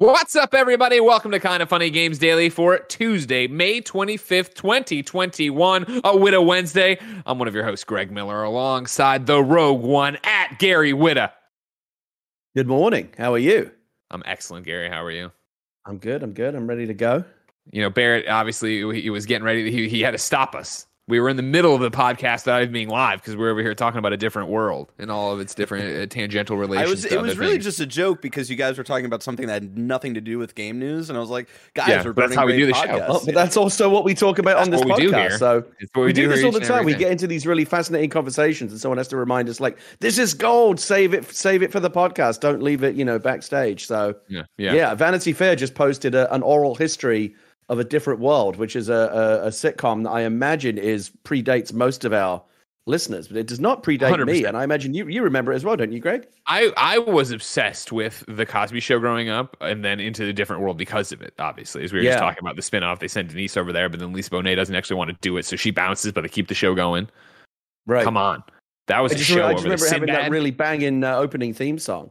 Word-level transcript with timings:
What's 0.00 0.34
up, 0.34 0.54
everybody? 0.54 0.98
Welcome 0.98 1.30
to 1.32 1.38
Kind 1.38 1.62
of 1.62 1.68
Funny 1.68 1.90
Games 1.90 2.18
Daily 2.18 2.48
for 2.48 2.78
Tuesday, 2.78 3.46
May 3.46 3.82
25th, 3.82 4.54
2021, 4.54 5.82
a 5.82 5.86
Whitta 6.16 6.42
Wednesday. 6.42 6.98
I'm 7.26 7.38
one 7.38 7.48
of 7.48 7.54
your 7.54 7.64
hosts, 7.64 7.84
Greg 7.84 8.10
Miller, 8.10 8.42
alongside 8.42 9.26
the 9.26 9.44
Rogue 9.44 9.82
One 9.82 10.16
at 10.24 10.58
Gary 10.58 10.94
Whitta. 10.94 11.32
Good 12.56 12.66
morning. 12.66 13.10
How 13.18 13.34
are 13.34 13.38
you? 13.38 13.72
I'm 14.10 14.22
excellent, 14.24 14.64
Gary. 14.64 14.88
How 14.88 15.04
are 15.04 15.10
you? 15.10 15.32
I'm 15.84 15.98
good. 15.98 16.22
I'm 16.22 16.32
good. 16.32 16.54
I'm 16.54 16.66
ready 16.66 16.86
to 16.86 16.94
go. 16.94 17.22
You 17.70 17.82
know, 17.82 17.90
Barrett 17.90 18.26
obviously 18.26 19.02
he 19.02 19.10
was 19.10 19.26
getting 19.26 19.44
ready. 19.44 19.70
He, 19.70 19.86
he 19.86 20.00
had 20.00 20.12
to 20.12 20.18
stop 20.18 20.54
us 20.54 20.86
we 21.10 21.20
were 21.20 21.28
in 21.28 21.36
the 21.36 21.42
middle 21.42 21.74
of 21.74 21.80
the 21.80 21.90
podcast 21.90 22.44
that 22.44 22.70
being 22.72 22.88
live 22.88 23.20
because 23.20 23.36
we're 23.36 23.50
over 23.50 23.60
here 23.60 23.74
talking 23.74 23.98
about 23.98 24.12
a 24.12 24.16
different 24.16 24.48
world 24.48 24.92
and 24.98 25.10
all 25.10 25.32
of 25.32 25.40
its 25.40 25.54
different 25.54 26.02
uh, 26.02 26.06
tangential 26.06 26.56
relations. 26.56 26.88
I 26.88 26.90
was, 26.90 27.04
it 27.04 27.20
was 27.20 27.36
really 27.36 27.54
things. 27.54 27.64
just 27.64 27.80
a 27.80 27.86
joke 27.86 28.22
because 28.22 28.48
you 28.48 28.56
guys 28.56 28.78
were 28.78 28.84
talking 28.84 29.06
about 29.06 29.22
something 29.22 29.46
that 29.48 29.54
had 29.54 29.76
nothing 29.76 30.14
to 30.14 30.20
do 30.20 30.38
with 30.38 30.54
game 30.54 30.78
news, 30.78 31.10
and 31.10 31.16
I 31.16 31.20
was 31.20 31.30
like, 31.30 31.48
guys, 31.74 31.88
yeah, 31.88 32.04
we're 32.04 32.12
that's 32.12 32.34
how 32.34 32.46
we 32.46 32.56
do 32.56 32.66
the 32.66 32.72
podcasts. 32.72 32.86
show. 32.86 32.98
Well, 32.98 33.22
but 33.26 33.34
that's 33.34 33.56
also 33.56 33.90
what 33.90 34.04
we 34.04 34.14
talk 34.14 34.38
about 34.38 34.56
that's 34.64 34.82
on 34.82 34.88
this 34.88 34.98
podcast. 34.98 35.38
So 35.38 35.64
we, 35.94 36.04
we 36.04 36.12
do, 36.12 36.22
do 36.22 36.28
this 36.28 36.44
all 36.44 36.52
the 36.52 36.60
time. 36.60 36.84
We 36.84 36.94
get 36.94 37.10
into 37.10 37.26
these 37.26 37.46
really 37.46 37.64
fascinating 37.64 38.10
conversations, 38.10 38.70
and 38.70 38.80
someone 38.80 38.98
has 38.98 39.08
to 39.08 39.16
remind 39.16 39.48
us, 39.48 39.60
like, 39.60 39.78
this 39.98 40.18
is 40.18 40.32
gold. 40.32 40.78
Save 40.78 41.12
it, 41.14 41.24
save 41.34 41.62
it 41.62 41.72
for 41.72 41.80
the 41.80 41.90
podcast. 41.90 42.40
Don't 42.40 42.62
leave 42.62 42.84
it, 42.84 42.94
you 42.94 43.04
know, 43.04 43.18
backstage. 43.18 43.86
So 43.86 44.14
yeah, 44.28 44.42
yeah. 44.58 44.72
yeah 44.72 44.94
Vanity 44.94 45.32
Fair 45.32 45.56
just 45.56 45.74
posted 45.74 46.14
a, 46.14 46.32
an 46.32 46.42
oral 46.42 46.74
history 46.74 47.34
of 47.70 47.78
a 47.78 47.84
different 47.84 48.18
world, 48.18 48.56
which 48.56 48.74
is 48.74 48.88
a, 48.88 48.92
a, 48.92 49.46
a, 49.46 49.48
sitcom 49.48 50.02
that 50.02 50.10
I 50.10 50.22
imagine 50.22 50.76
is 50.76 51.12
predates 51.24 51.72
most 51.72 52.04
of 52.04 52.12
our 52.12 52.42
listeners, 52.84 53.28
but 53.28 53.36
it 53.36 53.46
does 53.46 53.60
not 53.60 53.84
predate 53.84 54.10
100%. 54.10 54.26
me. 54.26 54.44
And 54.44 54.56
I 54.56 54.64
imagine 54.64 54.92
you 54.92 55.06
you 55.06 55.22
remember 55.22 55.52
it 55.52 55.56
as 55.56 55.64
well, 55.64 55.76
don't 55.76 55.92
you, 55.92 56.00
Greg? 56.00 56.26
I 56.46 56.72
I 56.76 56.98
was 56.98 57.30
obsessed 57.30 57.92
with 57.92 58.24
the 58.26 58.44
Cosby 58.44 58.80
Show 58.80 58.98
growing 58.98 59.28
up, 59.28 59.56
and 59.60 59.84
then 59.84 60.00
into 60.00 60.26
the 60.26 60.32
different 60.32 60.62
world 60.62 60.78
because 60.78 61.12
of 61.12 61.22
it. 61.22 61.32
Obviously, 61.38 61.84
as 61.84 61.92
we 61.92 62.00
were 62.00 62.04
yeah. 62.04 62.10
just 62.10 62.22
talking 62.22 62.40
about 62.40 62.56
the 62.56 62.62
spinoff, 62.62 62.98
they 62.98 63.08
send 63.08 63.28
Denise 63.28 63.56
over 63.56 63.72
there, 63.72 63.88
but 63.88 64.00
then 64.00 64.12
Lisa 64.12 64.30
Bonet 64.30 64.56
doesn't 64.56 64.74
actually 64.74 64.96
want 64.96 65.10
to 65.10 65.16
do 65.20 65.36
it, 65.36 65.44
so 65.44 65.54
she 65.54 65.70
bounces, 65.70 66.10
but 66.10 66.22
they 66.22 66.28
keep 66.28 66.48
the 66.48 66.54
show 66.54 66.74
going. 66.74 67.08
Right? 67.86 68.02
Come 68.02 68.16
on, 68.16 68.42
that 68.88 68.98
was 68.98 69.12
I 69.12 69.14
a 69.14 69.18
show. 69.18 69.46
I 69.46 69.52
just 69.52 69.62
remember 69.62 69.88
having 69.88 70.08
that 70.08 70.28
really 70.28 70.50
banging 70.50 71.04
uh, 71.04 71.14
opening 71.14 71.54
theme 71.54 71.78
song. 71.78 72.10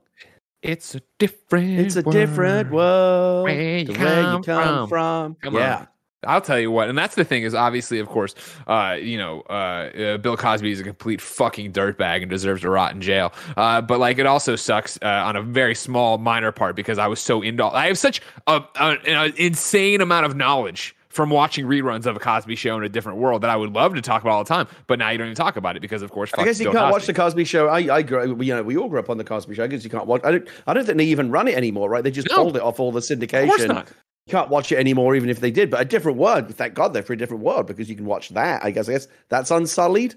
It's 0.61 0.95
a 0.95 1.01
different. 1.17 1.79
It's 1.79 1.95
a 1.95 2.01
world. 2.01 2.13
different 2.13 2.71
world. 2.71 3.43
Where 3.45 3.77
you, 3.79 3.93
come, 3.93 4.03
where 4.03 4.21
you 4.21 4.41
come 4.41 4.43
from? 4.43 4.89
from. 4.89 5.35
Come 5.35 5.55
yeah. 5.55 5.77
On. 5.77 5.87
I'll 6.25 6.41
tell 6.41 6.59
you 6.59 6.69
what, 6.69 6.89
and 6.89 6.97
that's 6.97 7.15
the 7.15 7.23
thing 7.23 7.43
is 7.43 7.55
obviously, 7.55 7.97
of 7.99 8.09
course, 8.09 8.35
uh, 8.67 8.97
you 8.99 9.17
know, 9.17 9.41
uh, 9.49 9.53
uh, 9.53 10.17
Bill 10.17 10.35
Cosby 10.35 10.69
is 10.69 10.81
a 10.81 10.83
complete 10.83 11.21
fucking 11.21 11.71
dirtbag 11.71 12.21
and 12.21 12.29
deserves 12.29 12.61
to 12.61 12.69
rot 12.69 12.93
in 12.93 12.99
jail. 12.99 13.31
Uh, 13.55 13.79
but 13.79 14.01
like, 14.01 14.19
it 14.19 14.25
also 14.25 14.57
sucks 14.57 14.99
uh, 15.01 15.05
on 15.05 15.37
a 15.37 15.41
very 15.41 15.73
small, 15.73 16.17
minor 16.17 16.51
part 16.51 16.75
because 16.75 16.97
I 16.97 17.07
was 17.07 17.21
so 17.21 17.41
into. 17.41 17.63
I 17.63 17.87
have 17.87 17.97
such 17.97 18.21
a, 18.47 18.61
a, 18.75 18.97
an 19.05 19.33
insane 19.37 20.01
amount 20.01 20.25
of 20.25 20.35
knowledge 20.35 20.93
from 21.09 21.31
watching 21.31 21.65
reruns 21.65 22.05
of 22.05 22.15
a 22.15 22.19
Cosby 22.19 22.55
Show 22.55 22.77
in 22.77 22.83
a 22.83 22.89
different 22.89 23.17
world 23.17 23.41
that 23.41 23.49
I 23.49 23.55
would 23.55 23.73
love 23.73 23.95
to 23.95 24.01
talk 24.01 24.21
about 24.21 24.31
all 24.31 24.43
the 24.43 24.47
time, 24.47 24.67
but 24.87 24.99
now 24.99 25.09
you 25.09 25.17
don't 25.17 25.27
even 25.27 25.35
talk 25.35 25.57
about 25.57 25.75
it 25.75 25.79
because, 25.79 26.01
of 26.01 26.11
course, 26.11 26.31
I 26.37 26.45
guess 26.45 26.59
you 26.59 26.67
can't 26.67 26.77
Cosby. 26.77 26.91
watch 26.91 27.05
the 27.07 27.13
Cosby 27.13 27.45
Show. 27.45 27.67
I, 27.67 27.95
I, 27.95 28.01
grew, 28.03 28.41
you 28.41 28.53
know, 28.53 28.63
we 28.63 28.77
all 28.77 28.87
grew 28.87 28.99
up 28.99 29.09
on 29.09 29.17
the 29.17 29.23
Cosby 29.23 29.55
Show. 29.55 29.63
I 29.63 29.67
guess 29.67 29.83
you 29.83 29.89
can't 29.89 30.05
watch. 30.05 30.21
I 30.23 30.31
don't, 30.31 30.47
I 30.67 30.73
don't 30.73 30.85
think 30.85 30.97
they 30.97 31.05
even 31.05 31.31
run 31.31 31.47
it 31.47 31.55
anymore, 31.55 31.89
right? 31.89 32.03
They 32.03 32.11
just 32.11 32.29
no. 32.29 32.35
pulled 32.35 32.57
it 32.57 32.61
off 32.61 32.79
all 32.79 32.91
the 32.91 32.99
syndication. 32.99 33.43
Of 33.43 33.49
course 33.49 33.67
not. 33.67 33.89
You 34.27 34.31
can't 34.31 34.49
watch 34.49 34.71
it 34.71 34.77
anymore, 34.77 35.15
even 35.15 35.29
if 35.29 35.39
they 35.39 35.49
did. 35.49 35.71
But 35.71 35.81
a 35.81 35.85
different 35.85 36.19
world. 36.19 36.53
Thank 36.53 36.75
God 36.75 36.93
they're 36.93 37.01
for 37.01 37.13
a 37.13 37.17
different 37.17 37.43
world 37.43 37.65
because 37.65 37.89
you 37.89 37.95
can 37.95 38.05
watch 38.05 38.29
that. 38.29 38.63
I 38.63 38.69
guess. 38.69 38.87
I 38.87 38.91
guess 38.91 39.07
that's 39.29 39.49
unsullied. 39.49 40.15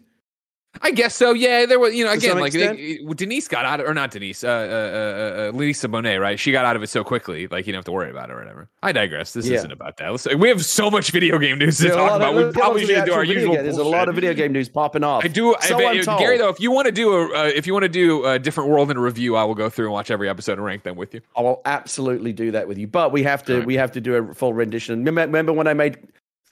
I 0.80 0.90
guess 0.90 1.14
so. 1.14 1.34
Yeah, 1.34 1.66
there 1.66 1.78
was, 1.78 1.94
you 1.94 2.02
know, 2.04 2.12
again, 2.12 2.40
like 2.40 2.54
they, 2.54 2.98
Denise 3.14 3.46
got 3.46 3.66
out 3.66 3.80
of, 3.80 3.86
or 3.86 3.92
not 3.92 4.10
Denise, 4.10 4.42
uh, 4.42 4.48
uh, 4.48 4.50
uh, 4.50 5.48
uh, 5.48 5.56
Lisa 5.56 5.86
Bonet, 5.86 6.18
right? 6.18 6.40
She 6.40 6.50
got 6.50 6.64
out 6.64 6.76
of 6.76 6.82
it 6.82 6.86
so 6.88 7.04
quickly, 7.04 7.46
like 7.46 7.66
you 7.66 7.72
don't 7.72 7.78
have 7.78 7.84
to 7.84 7.92
worry 7.92 8.10
about 8.10 8.30
it 8.30 8.32
or 8.32 8.38
whatever. 8.38 8.70
I 8.82 8.92
digress. 8.92 9.34
This 9.34 9.46
yeah. 9.46 9.58
isn't 9.58 9.70
about 9.70 9.98
that. 9.98 10.10
Let's, 10.10 10.34
we 10.34 10.48
have 10.48 10.64
so 10.64 10.90
much 10.90 11.10
video 11.10 11.38
game 11.38 11.58
news 11.58 11.76
to 11.78 11.90
talk 11.90 12.16
about. 12.16 12.34
Of, 12.34 12.46
we 12.46 12.52
probably 12.52 12.86
should 12.86 13.04
do 13.04 13.12
our 13.12 13.22
usual. 13.22 13.54
There's 13.54 13.76
a 13.76 13.84
lot 13.84 14.08
of 14.08 14.14
video 14.14 14.32
game 14.32 14.52
news 14.52 14.70
popping 14.70 15.04
off. 15.04 15.24
I 15.24 15.28
do. 15.28 15.54
So 15.60 15.76
I 15.76 15.94
bet, 15.94 16.06
Gary, 16.18 16.38
though, 16.38 16.48
if 16.48 16.58
you 16.58 16.70
want 16.70 16.86
to 16.86 16.92
do 16.92 17.12
a, 17.12 17.40
uh, 17.40 17.44
if 17.44 17.66
you 17.66 17.74
want 17.74 17.82
to 17.82 17.90
do 17.90 18.24
a 18.24 18.38
different 18.38 18.70
world 18.70 18.90
in 18.90 18.96
a 18.96 19.00
review, 19.00 19.36
I 19.36 19.44
will 19.44 19.54
go 19.54 19.68
through 19.68 19.86
and 19.86 19.92
watch 19.92 20.10
every 20.10 20.28
episode 20.28 20.54
and 20.54 20.64
rank 20.64 20.84
them 20.84 20.96
with 20.96 21.12
you. 21.12 21.20
I 21.36 21.42
will 21.42 21.60
absolutely 21.66 22.32
do 22.32 22.50
that 22.52 22.66
with 22.66 22.78
you. 22.78 22.86
But 22.86 23.12
we 23.12 23.22
have 23.24 23.44
to, 23.44 23.58
right. 23.58 23.66
we 23.66 23.74
have 23.74 23.92
to 23.92 24.00
do 24.00 24.14
a 24.14 24.34
full 24.34 24.54
rendition. 24.54 25.04
Remember 25.04 25.52
when 25.52 25.66
I 25.66 25.74
made 25.74 25.98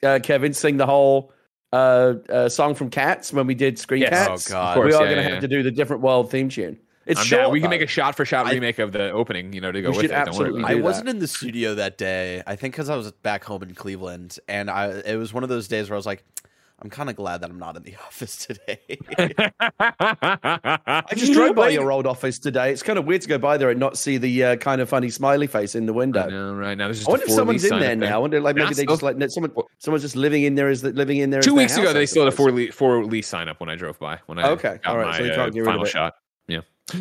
uh, 0.02 0.18
Kevin 0.22 0.52
sing 0.52 0.76
the 0.76 0.86
whole 0.86 1.32
uh, 1.72 2.14
uh, 2.28 2.48
song 2.48 2.74
from 2.74 2.90
Cats 2.90 3.32
when 3.32 3.46
we 3.46 3.54
did 3.54 3.78
Screen 3.78 4.02
yes. 4.02 4.10
Cats. 4.10 4.50
Oh 4.50 4.54
God, 4.54 4.74
course, 4.74 4.86
we 4.86 4.94
are 4.94 5.02
yeah, 5.02 5.10
going 5.10 5.16
to 5.16 5.22
yeah, 5.22 5.34
have 5.34 5.40
to 5.40 5.48
do 5.48 5.62
the 5.62 5.70
different 5.70 6.02
world 6.02 6.30
theme 6.30 6.48
tune. 6.48 6.78
It's 7.06 7.24
short. 7.24 7.50
We 7.50 7.60
can 7.60 7.70
make 7.70 7.80
a 7.80 7.86
shot 7.86 8.14
for 8.14 8.24
shot 8.24 8.50
remake 8.50 8.78
of 8.78 8.92
the 8.92 9.10
opening, 9.10 9.52
you 9.52 9.60
know, 9.60 9.72
to 9.72 9.82
go 9.82 9.90
with 9.90 10.04
it. 10.04 10.10
Absolutely 10.12 10.64
I 10.64 10.74
wasn't 10.74 11.08
in 11.08 11.18
the 11.18 11.26
studio 11.26 11.74
that 11.74 11.98
day. 11.98 12.42
I 12.46 12.54
think 12.54 12.74
because 12.74 12.88
I 12.88 12.96
was 12.96 13.10
back 13.10 13.42
home 13.42 13.62
in 13.62 13.74
Cleveland, 13.74 14.38
and 14.48 14.70
I 14.70 14.90
it 15.00 15.16
was 15.16 15.32
one 15.32 15.42
of 15.42 15.48
those 15.48 15.66
days 15.66 15.90
where 15.90 15.96
I 15.96 15.98
was 15.98 16.06
like, 16.06 16.22
I'm 16.82 16.88
kind 16.88 17.10
of 17.10 17.16
glad 17.16 17.42
that 17.42 17.50
I'm 17.50 17.58
not 17.58 17.76
in 17.76 17.82
the 17.82 17.94
office 18.06 18.46
today. 18.46 18.80
I 19.78 21.14
just 21.14 21.32
drove 21.32 21.54
by 21.54 21.68
your 21.68 21.92
old 21.92 22.06
office 22.06 22.38
today. 22.38 22.72
It's 22.72 22.82
kind 22.82 22.98
of 22.98 23.04
weird 23.04 23.20
to 23.22 23.28
go 23.28 23.38
by 23.38 23.58
there 23.58 23.70
and 23.70 23.78
not 23.78 23.98
see 23.98 24.16
the 24.16 24.44
uh, 24.44 24.56
kind 24.56 24.80
of 24.80 24.88
funny 24.88 25.10
smiley 25.10 25.46
face 25.46 25.74
in 25.74 25.86
the 25.86 25.92
window. 25.92 26.24
I 26.24 26.30
know, 26.30 26.54
right 26.54 26.78
now. 26.78 26.86
I 26.86 26.94
wonder 27.06 27.26
if 27.26 27.32
someone's 27.32 27.64
in 27.64 27.78
there 27.78 27.96
now. 27.96 28.16
I 28.16 28.18
wonder, 28.18 28.40
like 28.40 28.56
maybe 28.56 28.74
they 28.74 28.86
just 28.86 29.02
like 29.02 29.16
someone, 29.30 29.52
someone's 29.78 30.02
just 30.02 30.16
living 30.16 30.44
in 30.44 30.54
there. 30.54 30.70
Is 30.70 30.82
living 30.82 31.18
in 31.18 31.30
there? 31.30 31.42
Two 31.42 31.54
weeks 31.54 31.76
ago, 31.76 31.92
they 31.92 32.06
still 32.06 32.24
had 32.24 32.32
a 32.32 32.36
four 32.36 32.50
lease, 32.50 32.74
four 32.74 33.04
lease 33.04 33.28
sign 33.28 33.48
up 33.48 33.60
when 33.60 33.68
I 33.68 33.76
drove 33.76 33.98
by. 33.98 34.18
When 34.26 34.38
I 34.38 34.48
okay, 34.50 34.78
all 34.86 34.96
right, 34.96 35.20
my, 35.20 35.28
so 35.28 35.42
uh, 35.42 35.50
get 35.50 35.64
rid 35.64 35.74
of 35.74 35.82
it. 35.82 35.88
shot. 35.88 36.14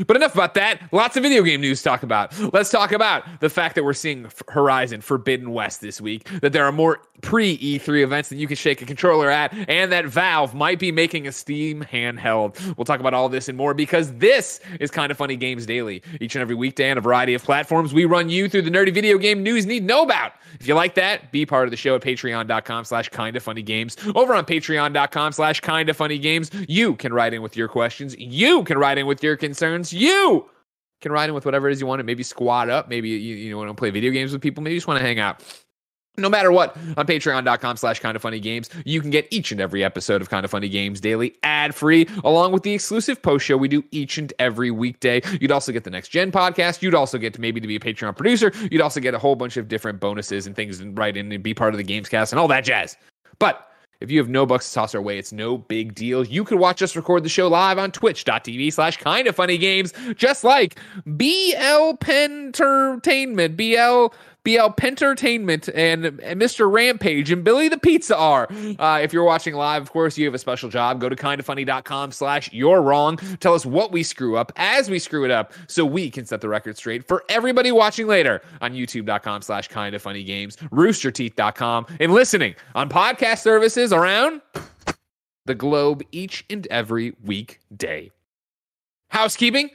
But 0.06 0.18
enough 0.18 0.34
about 0.34 0.54
that. 0.56 0.82
Lots 0.92 1.18
of 1.18 1.24
video 1.24 1.44
game 1.44 1.62
news 1.62 1.80
to 1.80 1.90
talk 1.90 2.04
about. 2.04 2.38
Let's 2.54 2.70
talk 2.70 2.92
about 2.92 3.24
the 3.40 3.50
fact 3.50 3.76
that 3.76 3.84
we're 3.84 3.94
seeing 3.94 4.30
Horizon 4.48 5.02
Forbidden 5.02 5.52
West 5.52 5.82
this 5.82 6.00
week, 6.02 6.28
that 6.42 6.54
there 6.54 6.66
are 6.66 6.72
more 6.72 7.02
pre 7.22 7.58
E3 7.58 8.04
events 8.04 8.30
that 8.30 8.38
you 8.38 8.48
can 8.48 8.56
shake 8.56 8.82
a 8.82 8.86
controller 8.86 9.30
at, 9.30 9.54
and 9.70 9.92
that 9.92 10.06
Valve 10.06 10.54
might 10.54 10.80
be 10.80 10.92
making 10.92 11.28
a 11.28 11.32
Steam 11.32 11.84
handheld. 11.84 12.78
We'll 12.78 12.86
talk 12.86 13.00
about 13.00 13.14
all 13.14 13.30
this 13.30 13.50
and 13.50 13.58
more 13.58 13.74
because 13.74 14.14
this 14.14 14.60
is 14.80 14.92
Kind 14.92 15.12
of 15.12 15.18
Funny 15.18 15.36
Games 15.36 15.66
Daily. 15.66 16.02
Each 16.20 16.36
and 16.36 16.42
every 16.42 16.56
weekday 16.56 16.92
on 16.92 16.98
a 16.98 17.02
variety 17.02 17.34
of 17.34 17.44
platforms, 17.44 17.94
we 17.94 18.06
run 18.06 18.30
you 18.30 18.50
through 18.50 18.64
the 18.64 18.72
nerdy 18.72 18.94
video 18.94 19.18
game 19.18 19.44
news 19.44 19.66
you 19.66 19.70
need 19.70 19.80
to 19.82 19.86
know 19.86 20.04
about. 20.04 20.34
If 20.60 20.68
you 20.68 20.74
like 20.74 20.96
that, 20.96 21.32
be 21.32 21.46
part 21.46 21.66
of 21.66 21.72
the 21.72 21.78
show 21.78 21.96
at 21.96 22.02
patreon.com 22.02 22.86
slash 22.86 23.10
kind 23.10 23.36
of 23.36 23.44
funny 23.44 23.62
games. 23.62 23.96
Over 24.16 24.34
on 24.34 24.46
patreon.com 24.46 25.32
slash 25.34 25.60
kind 25.62 25.90
of 25.90 25.96
funny 25.96 26.18
games, 26.18 26.52
you 26.68 26.96
can 26.96 27.14
write 27.14 27.34
in 27.34 27.42
with 27.42 27.56
your 27.56 27.68
questions. 27.68 28.16
You 28.18 28.64
can 28.64 28.78
write 28.78 28.98
in 28.98 29.06
with 29.06 29.24
your 29.24 29.38
concerns. 29.38 29.79
You 29.88 30.50
can 31.02 31.12
ride 31.12 31.30
in 31.30 31.36
with 31.36 31.46
whatever 31.46 31.70
it 31.70 31.74
is 31.74 31.82
you 31.82 31.88
want. 31.88 32.00
To 32.00 32.04
maybe 32.04 32.24
squat 32.24 32.70
up. 32.70 32.90
Maybe 32.90 33.10
you, 33.10 33.36
you 33.36 33.58
want 33.58 33.70
to 33.70 33.74
play 33.74 33.90
video 33.90 34.12
games 34.12 34.32
with 34.32 34.42
people. 34.42 34.64
Maybe 34.64 34.74
you 34.74 34.80
just 34.80 34.88
want 34.88 35.00
to 35.00 35.06
hang 35.06 35.20
out. 35.20 35.44
No 36.18 36.28
matter 36.28 36.52
what 36.52 36.76
on 36.98 37.08
patreon.com 37.08 37.78
slash 37.78 38.02
kind 38.02 38.16
of 38.16 38.22
funny 38.22 38.42
games 38.42 38.70
you 38.84 39.00
can 39.00 39.10
get 39.10 39.26
each 39.32 39.54
and 39.54 39.62
every 39.62 39.86
episode 39.86 40.22
of 40.22 40.30
kind 40.30 40.44
of 40.44 40.52
funny 40.52 40.68
games 40.68 41.00
daily 41.00 41.36
ad 41.44 41.74
free 41.74 42.10
along 42.26 42.52
with 42.52 42.64
the 42.64 42.74
exclusive 42.74 43.22
post 43.22 43.46
show 43.46 43.56
we 43.56 43.70
do 43.70 43.84
each 43.92 44.18
and 44.18 44.34
every 44.38 44.70
weekday. 44.70 45.22
You'd 45.40 45.52
also 45.52 45.72
get 45.72 45.86
the 45.86 45.90
next 45.90 46.10
gen 46.10 46.32
podcast. 46.32 46.82
You'd 46.82 46.96
also 46.96 47.18
get 47.18 47.34
to 47.36 47.42
maybe 47.42 47.62
to 47.62 47.68
be 47.68 47.78
a 47.78 47.80
patreon 47.80 48.18
producer. 48.18 48.52
You'd 48.70 48.82
also 48.82 49.00
get 49.00 49.14
a 49.14 49.20
whole 49.20 49.38
bunch 49.38 49.56
of 49.56 49.70
different 49.70 50.02
bonuses 50.02 50.46
and 50.46 50.56
things 50.56 50.82
and 50.82 50.98
write 50.98 51.16
in 51.16 51.32
and 51.32 51.42
be 51.42 51.54
part 51.54 51.74
of 51.74 51.78
the 51.78 51.86
gamescast 51.86 52.34
and 52.34 52.40
all 52.40 52.50
that 52.50 52.66
jazz. 52.66 52.98
But 53.38 53.69
if 54.02 54.10
you 54.10 54.18
have 54.20 54.30
no 54.30 54.46
bucks 54.46 54.70
to 54.70 54.76
toss 54.76 54.96
our 54.96 55.02
way, 55.02 55.18
it's 55.18 55.34
no 55.34 55.58
big 55.58 55.94
deal. 55.94 56.24
You 56.26 56.46
can 56.46 56.58
watch 56.58 56.82
us 56.82 56.96
record 56.96 57.24
the 57.24 57.30
show 57.30 57.48
live 57.50 57.78
on 57.78 57.92
twitch.tv 57.92 58.72
slash 58.72 58.98
kind 58.98 59.28
of 59.28 59.36
funny 59.36 59.58
games, 59.58 59.94
just 60.16 60.44
like 60.44 60.80
BL 61.06 61.94
Pentertainment, 62.00 63.58
BL 63.58 64.16
BL 64.44 64.70
Pentertainment 64.78 65.70
and, 65.74 66.06
and 66.06 66.42
Mr. 66.42 66.72
Rampage 66.72 67.32
and 67.32 67.44
Billy 67.44 67.70
the 67.70 67.78
Pizza 67.78 68.18
are. 68.18 68.48
Uh, 68.80 69.00
if 69.02 69.12
you're 69.14 69.24
watching 69.24 69.54
live, 69.54 69.82
of 69.82 69.92
course, 69.92 70.18
you 70.18 70.26
have 70.26 70.34
a 70.34 70.40
special 70.40 70.70
job. 70.70 71.00
Go 71.02 71.10
to 71.10 71.16
kindoffunny.com 71.16 72.12
slash 72.12 72.52
you're 72.54 72.82
wrong. 72.82 73.18
Tell 73.40 73.54
us 73.54 73.66
what 73.66 73.92
we 73.92 74.04
screw 74.04 74.38
up 74.38 74.52
as 74.56 74.90
we 74.90 75.00
screw 75.00 75.26
it 75.26 75.32
up 75.32 75.54
so 75.68 75.86
we 75.86 76.10
can 76.10 76.26
set 76.26 76.42
the 76.42 76.50
record 76.50 76.78
straight 76.78 77.08
for 77.08 77.24
everybody 77.30 77.72
watching 77.72 78.08
later 78.08 78.42
on 78.62 78.74
youtube.com 78.74 79.42
slash 79.42 79.68
kind 79.68 79.96
of 79.96 80.02
funny 80.02 80.24
games, 80.24 80.56
roosterteeth.com, 80.72 81.86
and 82.00 82.14
listening 82.14 82.56
on 82.76 82.90
podcast 82.90 83.40
services 83.40 83.92
around 83.92 84.42
the 85.46 85.56
globe 85.56 86.04
each 86.12 86.46
and 86.50 86.68
every 86.68 87.14
weekday. 87.24 88.12
Housekeeping. 89.10 89.72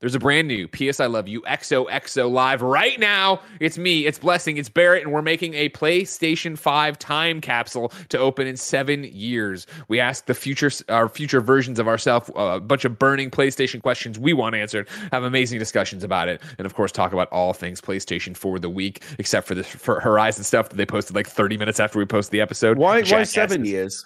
There's 0.00 0.14
a 0.14 0.18
brand 0.18 0.46
new 0.46 0.68
PS 0.68 1.00
I 1.00 1.06
Love 1.06 1.26
You 1.26 1.40
XOXO 1.42 2.30
live 2.30 2.60
right 2.60 3.00
now. 3.00 3.40
It's 3.60 3.78
me, 3.78 4.04
it's 4.04 4.18
Blessing, 4.18 4.58
it's 4.58 4.68
Barrett, 4.68 5.04
and 5.04 5.10
we're 5.10 5.22
making 5.22 5.54
a 5.54 5.70
PlayStation 5.70 6.58
5 6.58 6.98
time 6.98 7.40
capsule 7.40 7.90
to 8.10 8.18
open 8.18 8.46
in 8.46 8.58
seven 8.58 9.04
years. 9.04 9.66
We 9.88 9.98
asked 9.98 10.26
the 10.26 10.34
future, 10.34 10.70
our 10.90 11.08
future 11.08 11.40
versions 11.40 11.78
of 11.78 11.88
ourselves 11.88 12.30
uh, 12.36 12.42
a 12.42 12.60
bunch 12.60 12.84
of 12.84 12.98
burning 12.98 13.30
PlayStation 13.30 13.80
questions 13.80 14.18
we 14.18 14.34
want 14.34 14.54
answered, 14.54 14.86
have 15.12 15.24
amazing 15.24 15.58
discussions 15.58 16.04
about 16.04 16.28
it, 16.28 16.42
and 16.58 16.66
of 16.66 16.74
course, 16.74 16.92
talk 16.92 17.14
about 17.14 17.32
all 17.32 17.54
things 17.54 17.80
PlayStation 17.80 18.36
for 18.36 18.58
the 18.58 18.68
week, 18.68 19.02
except 19.18 19.48
for 19.48 19.54
the 19.54 19.64
for 19.64 20.00
Horizon 20.00 20.44
stuff 20.44 20.68
that 20.68 20.76
they 20.76 20.84
posted 20.84 21.16
like 21.16 21.26
30 21.26 21.56
minutes 21.56 21.80
after 21.80 21.98
we 21.98 22.04
posted 22.04 22.32
the 22.32 22.42
episode. 22.42 22.76
Why, 22.76 23.02
why 23.02 23.22
seven 23.22 23.64
years? 23.64 24.04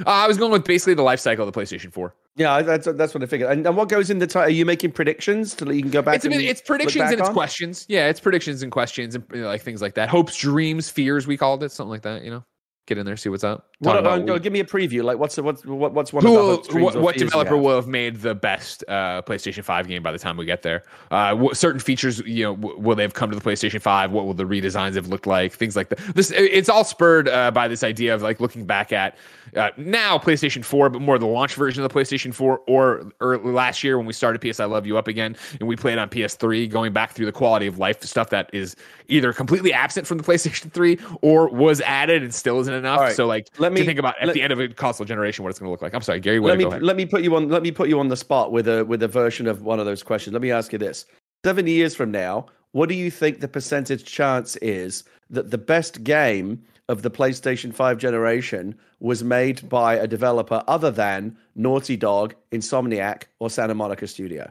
Uh, 0.00 0.10
I 0.10 0.26
was 0.26 0.38
going 0.38 0.52
with 0.52 0.64
basically 0.64 0.94
the 0.94 1.02
life 1.02 1.20
cycle 1.20 1.46
of 1.46 1.52
the 1.52 1.60
PlayStation 1.60 1.92
4. 1.92 2.14
Yeah, 2.36 2.62
that's 2.62 2.88
that's 2.94 3.14
what 3.14 3.22
I 3.22 3.26
figured. 3.26 3.50
And, 3.50 3.64
and 3.64 3.76
what 3.76 3.88
goes 3.88 4.10
in 4.10 4.18
the 4.18 4.26
title? 4.26 4.48
Are 4.48 4.50
you 4.50 4.66
making 4.66 4.90
predictions 4.90 5.56
so 5.56 5.64
that 5.64 5.74
you 5.74 5.82
can 5.82 5.92
go 5.92 6.02
back? 6.02 6.16
It's, 6.16 6.24
it's 6.24 6.60
predictions 6.60 7.04
and 7.04 7.20
it's 7.20 7.28
on? 7.28 7.32
questions. 7.32 7.86
Yeah, 7.88 8.08
it's 8.08 8.18
predictions 8.18 8.64
and 8.64 8.72
questions 8.72 9.14
and 9.14 9.24
you 9.32 9.42
know, 9.42 9.46
like 9.46 9.62
things 9.62 9.80
like 9.80 9.94
that. 9.94 10.08
Hopes, 10.08 10.36
dreams, 10.36 10.90
fears. 10.90 11.28
We 11.28 11.36
called 11.36 11.62
it 11.62 11.70
something 11.70 11.90
like 11.90 12.02
that. 12.02 12.24
You 12.24 12.30
know 12.30 12.44
get 12.86 12.98
in 12.98 13.06
there, 13.06 13.16
see 13.16 13.28
what's 13.28 13.44
up. 13.44 13.70
What, 13.78 14.06
uh, 14.06 14.38
give 14.38 14.52
me 14.52 14.60
a 14.60 14.64
preview. 14.64 15.02
Like, 15.02 15.18
what's 15.18 15.36
what's 15.38 15.64
what's 15.64 16.12
one 16.12 16.24
who, 16.24 16.38
of 16.38 16.68
the 16.68 16.82
what, 16.82 16.96
what 16.96 17.16
developer 17.16 17.56
will 17.56 17.76
have 17.76 17.86
made 17.86 18.20
the 18.20 18.34
best 18.34 18.84
uh, 18.88 19.22
PlayStation 19.22 19.62
Five 19.62 19.88
game 19.88 20.02
by 20.02 20.12
the 20.12 20.18
time 20.18 20.36
we 20.36 20.44
get 20.44 20.62
there? 20.62 20.84
Uh, 21.10 21.34
what, 21.34 21.56
certain 21.56 21.80
features, 21.80 22.20
you 22.20 22.44
know, 22.44 22.56
w- 22.56 22.78
will 22.78 22.94
they 22.94 23.02
have 23.02 23.14
come 23.14 23.30
to 23.30 23.36
the 23.36 23.42
PlayStation 23.42 23.80
Five? 23.80 24.12
What 24.12 24.26
will 24.26 24.34
the 24.34 24.44
redesigns 24.44 24.94
have 24.94 25.08
looked 25.08 25.26
like? 25.26 25.52
Things 25.52 25.76
like 25.76 25.88
that. 25.90 25.98
This 26.14 26.30
it's 26.30 26.68
all 26.68 26.84
spurred 26.84 27.28
uh, 27.28 27.50
by 27.50 27.68
this 27.68 27.82
idea 27.82 28.14
of 28.14 28.22
like 28.22 28.40
looking 28.40 28.66
back 28.66 28.92
at 28.92 29.16
uh, 29.56 29.70
now 29.76 30.18
PlayStation 30.18 30.64
4, 30.64 30.90
but 30.90 31.00
more 31.00 31.18
the 31.18 31.26
launch 31.26 31.54
version 31.54 31.82
of 31.82 31.90
the 31.90 31.94
PlayStation 31.98 32.32
4, 32.32 32.60
or 32.66 33.10
early 33.20 33.52
last 33.52 33.84
year 33.84 33.96
when 33.96 34.06
we 34.06 34.12
started 34.12 34.40
PS 34.40 34.60
I 34.60 34.64
Love 34.64 34.86
You 34.86 34.98
up 34.98 35.08
again, 35.08 35.36
and 35.60 35.68
we 35.68 35.76
played 35.76 35.98
on 35.98 36.08
PS3, 36.08 36.70
going 36.70 36.92
back 36.92 37.12
through 37.12 37.26
the 37.26 37.32
quality 37.32 37.66
of 37.66 37.78
life 37.78 38.02
stuff 38.04 38.30
that 38.30 38.50
is 38.52 38.76
either 39.08 39.32
completely 39.32 39.72
absent 39.72 40.06
from 40.06 40.18
the 40.18 40.24
PlayStation 40.24 40.70
3 40.72 40.98
or 41.22 41.48
was 41.48 41.80
added 41.82 42.22
and 42.22 42.34
still 42.34 42.60
isn't 42.60 42.74
enough. 42.74 43.00
Right. 43.00 43.16
So 43.16 43.26
like, 43.26 43.48
let 43.58 43.72
me 43.72 43.84
think 43.84 43.98
about 43.98 44.14
at 44.20 44.28
let, 44.28 44.34
the 44.34 44.42
end 44.42 44.52
of 44.52 44.60
a 44.60 44.68
console 44.68 45.06
generation 45.06 45.42
what 45.42 45.50
it's 45.50 45.58
going 45.58 45.68
to 45.68 45.70
look 45.70 45.82
like. 45.82 45.94
I'm 45.94 46.02
sorry, 46.02 46.20
Gary. 46.20 46.40
Let 46.40 46.58
me 46.58 46.66
let 46.66 46.96
me 46.96 47.06
put 47.06 47.22
you 47.22 47.34
on 47.36 47.48
let 47.48 47.62
me 47.62 47.70
put 47.70 47.88
you 47.88 48.00
on 48.00 48.08
the 48.08 48.16
spot 48.16 48.52
with 48.52 48.68
a 48.68 48.84
with 48.84 49.02
a 49.02 49.08
version 49.08 49.46
of 49.46 49.62
one 49.62 49.80
of 49.80 49.86
those 49.86 50.02
questions. 50.02 50.32
Let 50.32 50.42
me 50.42 50.50
ask 50.50 50.72
you 50.72 50.78
this: 50.78 51.06
Seven 51.44 51.66
years 51.66 51.94
from 51.94 52.10
now, 52.10 52.46
what 52.72 52.88
do 52.88 52.94
you 52.94 53.10
think 53.10 53.40
the 53.40 53.48
percentage 53.48 54.04
chance 54.04 54.56
is 54.56 55.04
that 55.30 55.50
the 55.50 55.58
best 55.58 56.04
game 56.04 56.62
of 56.88 57.02
the 57.02 57.10
PlayStation 57.10 57.72
5 57.74 57.98
generation 57.98 58.76
was 59.00 59.24
made 59.24 59.68
by 59.68 59.94
a 59.94 60.06
developer 60.06 60.62
other 60.68 60.90
than 60.90 61.36
Naughty 61.54 61.96
Dog, 61.96 62.34
Insomniac, 62.52 63.24
or 63.38 63.48
Santa 63.48 63.74
Monica 63.74 64.06
Studio? 64.06 64.50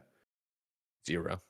Zero. 1.06 1.42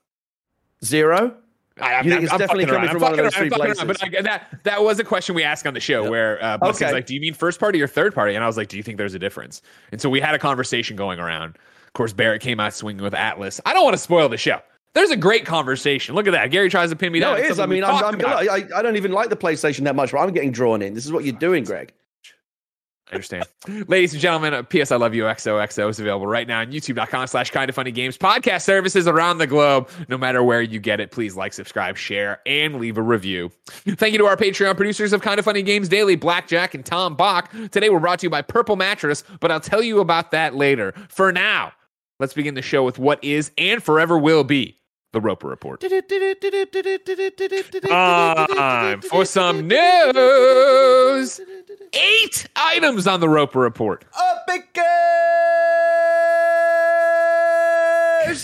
Zero? 0.84 1.36
I, 1.80 1.94
I'm, 1.94 2.04
you 2.04 2.12
think 2.12 2.22
it's 2.24 2.32
I'm 2.32 2.38
definitely 2.38 2.66
coming 2.66 2.82
around. 2.82 2.88
from 2.88 2.96
I'm 3.04 3.10
one 3.10 3.18
of 3.18 3.24
those 3.24 3.34
three 3.34 3.50
places. 3.50 3.78
Around, 3.78 3.86
but 3.88 4.02
I, 4.02 4.22
that 4.22 4.60
that 4.62 4.82
was 4.84 5.00
a 5.00 5.04
question 5.04 5.34
we 5.34 5.42
asked 5.42 5.66
on 5.66 5.74
the 5.74 5.80
show 5.80 6.08
where 6.08 6.42
uh, 6.42 6.56
okay. 6.56 6.66
was 6.68 6.80
like, 6.80 7.06
"Do 7.06 7.14
you 7.14 7.20
mean 7.20 7.34
first 7.34 7.58
party 7.58 7.82
or 7.82 7.88
third 7.88 8.14
party?" 8.14 8.36
And 8.36 8.44
I 8.44 8.46
was 8.46 8.56
like, 8.56 8.68
"Do 8.68 8.76
you 8.76 8.82
think 8.84 8.96
there's 8.96 9.14
a 9.14 9.18
difference?" 9.18 9.60
And 9.90 10.00
so 10.00 10.08
we 10.08 10.20
had 10.20 10.36
a 10.36 10.38
conversation 10.38 10.96
going 10.96 11.18
around. 11.18 11.56
Of 11.86 11.92
course, 11.94 12.12
Barrett 12.12 12.42
came 12.42 12.60
out 12.60 12.74
swinging 12.74 13.02
with 13.02 13.14
Atlas. 13.14 13.60
I 13.66 13.72
don't 13.72 13.82
want 13.82 13.94
to 13.94 14.02
spoil 14.02 14.28
the 14.28 14.36
show. 14.36 14.60
There's 14.94 15.10
a 15.10 15.16
great 15.16 15.44
conversation. 15.44 16.14
Look 16.14 16.28
at 16.28 16.32
that. 16.32 16.52
Gary 16.52 16.70
tries 16.70 16.90
to 16.90 16.96
pin 16.96 17.12
me 17.12 17.18
no, 17.18 17.30
down. 17.30 17.38
No, 17.38 17.44
it 17.44 17.50
is. 17.50 17.58
I 17.58 17.66
mean, 17.66 17.82
I'm, 17.82 18.04
I'm 18.04 18.24
I, 18.24 18.64
I 18.76 18.80
don't 18.82 18.96
even 18.96 19.10
like 19.10 19.28
the 19.28 19.36
PlayStation 19.36 19.84
that 19.84 19.96
much, 19.96 20.12
but 20.12 20.18
I'm 20.18 20.32
getting 20.32 20.52
drawn 20.52 20.82
in. 20.82 20.94
This 20.94 21.04
is 21.04 21.12
what 21.12 21.24
you're 21.24 21.36
doing, 21.36 21.64
Greg. 21.64 21.92
I 23.10 23.16
understand. 23.16 23.44
Ladies 23.88 24.12
and 24.12 24.22
gentlemen, 24.22 24.54
uh, 24.54 24.62
PS 24.62 24.92
I 24.92 24.96
Love 24.96 25.12
You 25.12 25.24
XOXO 25.24 25.90
is 25.90 25.98
available 25.98 26.28
right 26.28 26.46
now 26.46 26.60
on 26.60 26.70
youtube.com 26.72 27.26
slash 27.26 27.50
kind 27.50 27.68
of 27.68 27.74
funny 27.74 27.90
games. 27.90 28.16
Podcast 28.16 28.62
services 28.62 29.08
around 29.08 29.38
the 29.38 29.48
globe. 29.48 29.90
No 30.08 30.16
matter 30.16 30.44
where 30.44 30.62
you 30.62 30.78
get 30.78 31.00
it, 31.00 31.10
please 31.10 31.34
like, 31.34 31.52
subscribe, 31.52 31.96
share, 31.96 32.40
and 32.46 32.76
leave 32.76 32.96
a 32.96 33.02
review. 33.02 33.50
Thank 33.66 34.12
you 34.12 34.18
to 34.18 34.26
our 34.26 34.36
Patreon 34.36 34.76
producers 34.76 35.12
of 35.12 35.22
Kind 35.22 35.40
of 35.40 35.44
Funny 35.44 35.62
Games 35.62 35.88
Daily, 35.88 36.14
Blackjack 36.14 36.72
and 36.72 36.86
Tom 36.86 37.16
Bach. 37.16 37.52
Today 37.72 37.90
we're 37.90 37.98
brought 37.98 38.20
to 38.20 38.26
you 38.26 38.30
by 38.30 38.42
Purple 38.42 38.76
Mattress, 38.76 39.24
but 39.40 39.50
I'll 39.50 39.60
tell 39.60 39.82
you 39.82 39.98
about 39.98 40.30
that 40.30 40.54
later. 40.54 40.94
For 41.08 41.32
now, 41.32 41.72
let's 42.20 42.32
begin 42.32 42.54
the 42.54 42.62
show 42.62 42.84
with 42.84 43.00
what 43.00 43.22
is 43.24 43.50
and 43.58 43.82
forever 43.82 44.16
will 44.16 44.44
be 44.44 44.78
the 45.14 45.20
Roper 45.20 45.48
Report. 45.48 45.80
Time 48.50 49.00
for 49.00 49.24
some 49.24 49.66
news. 49.66 51.40
Eight 51.94 52.46
items 52.54 53.06
on 53.06 53.20
the 53.20 53.28
Roper 53.28 53.60
Report. 53.60 54.04
A 54.18 54.34
big 54.46 54.64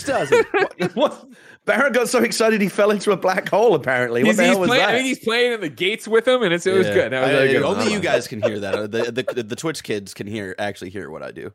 doesn't. 0.03 0.47
what, 0.53 0.95
what? 0.95 1.27
Barrett 1.65 1.93
got 1.93 2.09
so 2.09 2.19
excited 2.19 2.59
he 2.59 2.69
fell 2.69 2.91
into 2.91 3.11
a 3.11 3.17
black 3.17 3.47
hole. 3.49 3.75
Apparently, 3.75 4.23
what 4.23 4.29
he's, 4.29 4.37
the 4.37 4.45
hell 4.45 4.59
was 4.59 4.67
playing, 4.67 4.81
that? 4.81 4.89
I 4.89 4.93
think 4.93 5.07
he's 5.07 5.19
playing 5.19 5.53
in 5.53 5.61
the 5.61 5.69
gates 5.69 6.07
with 6.07 6.27
him, 6.27 6.41
and 6.41 6.53
it's, 6.53 6.65
it 6.65 6.75
was 6.75 6.87
yeah. 6.87 6.93
good. 6.93 7.11
Was 7.11 7.21
I, 7.21 7.31
really 7.31 7.53
good. 7.53 7.63
Only 7.63 7.85
you 7.85 7.91
uh-huh. 7.91 7.99
guys 7.99 8.27
can 8.27 8.41
hear 8.41 8.59
that. 8.59 8.91
The, 8.91 9.11
the, 9.11 9.43
the 9.43 9.55
Twitch 9.55 9.83
kids 9.83 10.13
can 10.13 10.27
hear 10.27 10.55
actually 10.57 10.89
hear 10.89 11.09
what 11.11 11.21
I 11.21 11.31
do. 11.31 11.53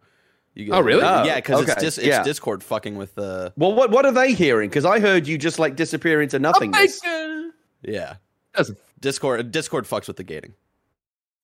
You 0.57 0.73
oh, 0.73 0.81
really? 0.81 1.03
Oh, 1.03 1.23
yeah, 1.23 1.37
because 1.37 1.63
okay. 1.63 1.73
it's 1.73 1.83
just 1.83 1.99
it's 1.99 2.07
yeah. 2.07 2.23
Discord 2.23 2.65
fucking 2.65 2.97
with 2.97 3.15
the. 3.15 3.53
Well, 3.59 3.75
what 3.75 3.91
what 3.91 4.07
are 4.07 4.13
they 4.13 4.33
hearing? 4.33 4.71
Because 4.71 4.87
I 4.87 5.01
heard 5.01 5.27
you 5.27 5.37
just 5.37 5.59
like 5.59 5.77
disappear 5.77 6.23
into 6.23 6.39
nothingness. 6.39 6.99
Oh 7.05 7.51
yeah, 7.83 8.15
Discord 8.99 9.53
Discord 9.53 9.85
fucks 9.85 10.09
with 10.09 10.17
the 10.17 10.25
gating. 10.25 10.55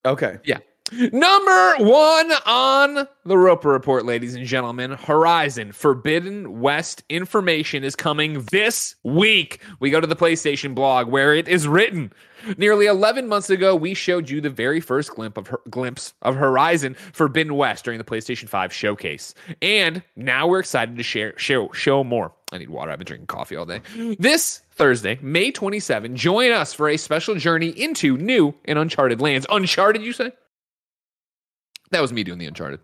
Okay. 0.06 0.38
Yeah. 0.44 0.58
Number 0.92 1.76
one 1.78 2.32
on 2.44 3.08
the 3.24 3.38
Roper 3.38 3.70
Report, 3.70 4.04
ladies 4.04 4.34
and 4.34 4.44
gentlemen. 4.44 4.90
Horizon 4.90 5.72
Forbidden 5.72 6.60
West 6.60 7.02
information 7.08 7.82
is 7.82 7.96
coming 7.96 8.42
this 8.50 8.94
week. 9.02 9.60
We 9.80 9.88
go 9.88 10.00
to 10.00 10.06
the 10.06 10.16
PlayStation 10.16 10.74
blog 10.74 11.08
where 11.08 11.32
it 11.32 11.48
is 11.48 11.66
written. 11.66 12.12
Nearly 12.58 12.86
11 12.86 13.26
months 13.26 13.48
ago, 13.48 13.74
we 13.74 13.94
showed 13.94 14.28
you 14.28 14.42
the 14.42 14.50
very 14.50 14.80
first 14.80 15.14
glimpse 15.14 15.38
of, 15.38 15.56
glimpse 15.70 16.12
of 16.20 16.36
Horizon 16.36 16.94
Forbidden 16.94 17.54
West 17.56 17.84
during 17.84 17.96
the 17.96 18.04
PlayStation 18.04 18.48
5 18.48 18.70
showcase. 18.72 19.34
And 19.62 20.02
now 20.16 20.46
we're 20.46 20.60
excited 20.60 20.96
to 20.98 21.02
share, 21.02 21.32
show, 21.38 21.70
show 21.72 22.04
more. 22.04 22.32
I 22.52 22.58
need 22.58 22.68
water. 22.68 22.90
I've 22.90 22.98
been 22.98 23.06
drinking 23.06 23.28
coffee 23.28 23.56
all 23.56 23.64
day. 23.64 23.80
This 24.18 24.60
Thursday, 24.72 25.18
May 25.22 25.52
27, 25.52 26.16
join 26.16 26.50
us 26.50 26.74
for 26.74 26.90
a 26.90 26.98
special 26.98 27.36
journey 27.36 27.68
into 27.68 28.18
new 28.18 28.54
and 28.66 28.78
uncharted 28.78 29.22
lands. 29.22 29.46
Uncharted, 29.48 30.02
you 30.02 30.12
say? 30.12 30.32
That 31.92 32.00
was 32.00 32.12
me 32.12 32.24
doing 32.24 32.38
the 32.38 32.46
Uncharted. 32.46 32.80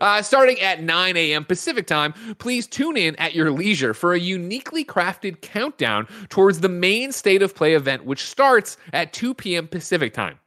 Uh, 0.00 0.22
starting 0.22 0.58
at 0.60 0.82
9 0.82 1.16
a.m. 1.16 1.44
Pacific 1.44 1.86
time, 1.86 2.14
please 2.38 2.66
tune 2.66 2.96
in 2.96 3.16
at 3.16 3.34
your 3.34 3.50
leisure 3.50 3.92
for 3.92 4.14
a 4.14 4.18
uniquely 4.18 4.84
crafted 4.84 5.40
countdown 5.40 6.06
towards 6.28 6.60
the 6.60 6.68
main 6.68 7.10
state 7.12 7.42
of 7.42 7.54
play 7.54 7.74
event, 7.74 8.04
which 8.04 8.24
starts 8.24 8.76
at 8.92 9.12
2 9.12 9.34
p.m. 9.34 9.66
Pacific 9.66 10.14
time. 10.14 10.38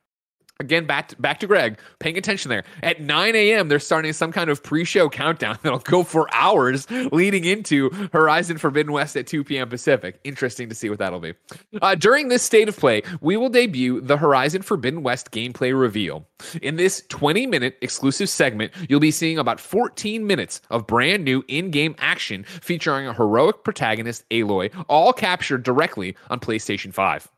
Again, 0.62 0.86
back 0.86 1.10
to, 1.10 1.18
back 1.18 1.42
to 1.42 1.48
Greg, 1.48 1.78
paying 2.00 2.18
attention 2.18 2.48
there. 2.48 2.64
At 2.82 3.02
9 3.02 3.36
a.m., 3.36 3.68
they're 3.68 3.78
starting 3.78 4.14
some 4.14 4.32
kind 4.32 4.50
of 4.50 4.64
pre-show 4.64 5.10
countdown 5.10 5.58
that'll 5.64 5.80
go 5.80 6.04
for 6.04 6.34
hours, 6.34 6.90
leading 7.12 7.44
into 7.44 7.90
Horizon 8.14 8.58
Forbidden 8.58 8.94
West 8.94 9.18
at 9.18 9.28
2 9.28 9.44
p.m. 9.44 9.68
Pacific. 9.68 10.18
Interesting 10.24 10.70
to 10.70 10.76
see 10.76 10.90
what 10.90 11.00
that'll 11.00 11.20
be. 11.20 11.34
Uh, 11.82 11.96
during 11.96 12.30
this 12.30 12.42
state 12.42 12.70
of 12.70 12.78
play, 12.78 13.02
we 13.20 13.36
will 13.36 13.50
debut 13.50 14.00
the 14.00 14.16
Horizon 14.16 14.62
Forbidden 14.62 15.04
West 15.04 15.32
gameplay 15.32 15.78
reveal. 15.78 16.26
In 16.62 16.78
this 16.78 17.02
20-minute 17.10 17.78
exclusive 17.82 18.30
segment, 18.30 18.72
you'll 18.88 19.02
be 19.02 19.12
seeing 19.12 19.38
about 19.38 19.60
14 19.60 20.26
minutes 20.26 20.62
of 20.70 20.88
brand 20.88 21.26
new 21.26 21.44
in-game 21.50 21.96
action 22.00 22.46
featuring 22.46 23.08
a 23.08 23.14
heroic 23.14 23.66
protagonist, 23.66 24.24
Aloy, 24.30 24.72
all 24.88 25.12
captured 25.12 25.64
directly 25.64 26.16
on 26.30 26.40
PlayStation 26.40 26.94
5. 26.94 27.30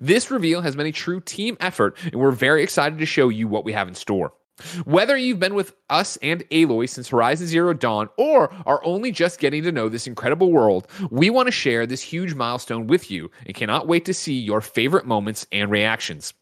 This 0.00 0.30
reveal 0.30 0.62
has 0.62 0.76
been 0.76 0.86
a 0.86 0.92
true 0.92 1.20
team 1.20 1.56
effort, 1.60 1.96
and 2.04 2.16
we're 2.16 2.30
very 2.30 2.62
excited 2.62 2.98
to 2.98 3.06
show 3.06 3.28
you 3.28 3.48
what 3.48 3.64
we 3.64 3.72
have 3.72 3.88
in 3.88 3.94
store. 3.94 4.32
Whether 4.84 5.16
you've 5.16 5.38
been 5.38 5.54
with 5.54 5.74
us 5.88 6.18
and 6.18 6.46
Aloy 6.50 6.88
since 6.88 7.08
Horizon 7.08 7.46
Zero 7.46 7.72
Dawn 7.72 8.08
or 8.18 8.52
are 8.66 8.84
only 8.84 9.10
just 9.10 9.40
getting 9.40 9.62
to 9.62 9.72
know 9.72 9.88
this 9.88 10.06
incredible 10.06 10.52
world, 10.52 10.86
we 11.10 11.30
want 11.30 11.46
to 11.46 11.52
share 11.52 11.86
this 11.86 12.02
huge 12.02 12.34
milestone 12.34 12.86
with 12.86 13.10
you 13.10 13.30
and 13.46 13.54
cannot 13.54 13.88
wait 13.88 14.04
to 14.04 14.14
see 14.14 14.38
your 14.38 14.60
favorite 14.60 15.06
moments 15.06 15.46
and 15.50 15.70
reactions. 15.70 16.34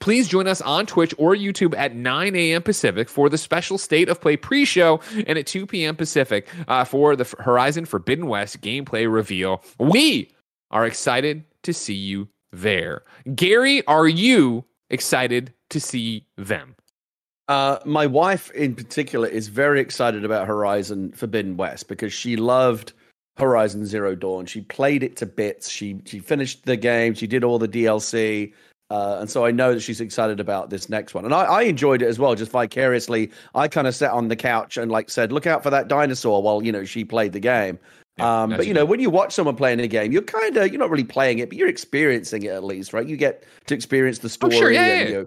Please 0.00 0.26
join 0.26 0.48
us 0.48 0.60
on 0.60 0.84
Twitch 0.84 1.14
or 1.16 1.34
YouTube 1.36 1.76
at 1.76 1.94
9 1.94 2.34
a.m. 2.34 2.62
Pacific 2.62 3.08
for 3.08 3.28
the 3.28 3.38
special 3.38 3.78
State 3.78 4.08
of 4.08 4.20
Play 4.20 4.36
pre 4.36 4.64
show 4.64 5.00
and 5.28 5.38
at 5.38 5.46
2 5.46 5.66
p.m. 5.66 5.94
Pacific 5.94 6.48
uh, 6.66 6.84
for 6.84 7.14
the 7.14 7.32
Horizon 7.38 7.84
Forbidden 7.84 8.26
West 8.26 8.60
gameplay 8.60 9.10
reveal. 9.12 9.62
We 9.78 10.32
are 10.72 10.86
excited 10.86 11.44
to 11.62 11.72
see 11.72 11.94
you 11.94 12.28
there. 12.52 13.02
Gary, 13.34 13.86
are 13.86 14.08
you 14.08 14.64
excited 14.90 15.52
to 15.70 15.80
see 15.80 16.26
them? 16.36 16.74
Uh, 17.48 17.78
my 17.84 18.06
wife, 18.06 18.50
in 18.52 18.74
particular, 18.74 19.26
is 19.26 19.48
very 19.48 19.80
excited 19.80 20.24
about 20.24 20.46
Horizon 20.46 21.12
Forbidden 21.12 21.56
West 21.56 21.88
because 21.88 22.12
she 22.12 22.36
loved 22.36 22.92
Horizon 23.36 23.84
Zero 23.86 24.14
Dawn. 24.14 24.46
She 24.46 24.60
played 24.60 25.02
it 25.02 25.16
to 25.16 25.26
bits. 25.26 25.68
She 25.68 26.00
she 26.04 26.20
finished 26.20 26.64
the 26.64 26.76
game. 26.76 27.14
She 27.14 27.26
did 27.26 27.42
all 27.42 27.58
the 27.58 27.68
DLC. 27.68 28.52
Uh, 28.90 29.18
and 29.20 29.30
so 29.30 29.44
I 29.44 29.52
know 29.52 29.74
that 29.74 29.80
she's 29.80 30.00
excited 30.00 30.40
about 30.40 30.70
this 30.70 30.88
next 30.88 31.14
one. 31.14 31.24
And 31.24 31.32
I, 31.32 31.44
I 31.44 31.62
enjoyed 31.62 32.02
it 32.02 32.08
as 32.08 32.18
well, 32.18 32.34
just 32.34 32.50
vicariously. 32.50 33.30
I 33.54 33.68
kind 33.68 33.86
of 33.86 33.94
sat 33.94 34.10
on 34.10 34.26
the 34.28 34.34
couch 34.34 34.76
and 34.76 34.90
like 34.90 35.10
said, 35.10 35.30
look 35.30 35.46
out 35.46 35.62
for 35.62 35.70
that 35.70 35.86
dinosaur 35.86 36.42
while, 36.42 36.62
you 36.62 36.72
know, 36.72 36.84
she 36.84 37.04
played 37.04 37.32
the 37.32 37.40
game. 37.40 37.78
Yeah, 38.20 38.42
um, 38.42 38.50
but 38.50 38.66
you 38.66 38.74
know, 38.74 38.84
when 38.84 39.00
you 39.00 39.10
watch 39.10 39.32
someone 39.32 39.56
playing 39.56 39.80
a 39.80 39.88
game, 39.88 40.12
you're 40.12 40.22
kind 40.22 40.56
of 40.56 40.68
you're 40.70 40.78
not 40.78 40.90
really 40.90 41.04
playing 41.04 41.38
it, 41.38 41.48
but 41.48 41.58
you're 41.58 41.68
experiencing 41.68 42.42
it 42.42 42.52
at 42.52 42.64
least, 42.64 42.92
right? 42.92 43.06
You 43.06 43.16
get 43.16 43.44
to 43.66 43.74
experience 43.74 44.18
the 44.18 44.28
story. 44.28 44.56
Oh, 44.56 44.58
sure, 44.58 44.70
yeah, 44.70 44.84
and, 44.84 45.08
yeah. 45.08 45.08
You 45.08 45.14
know, 45.14 45.26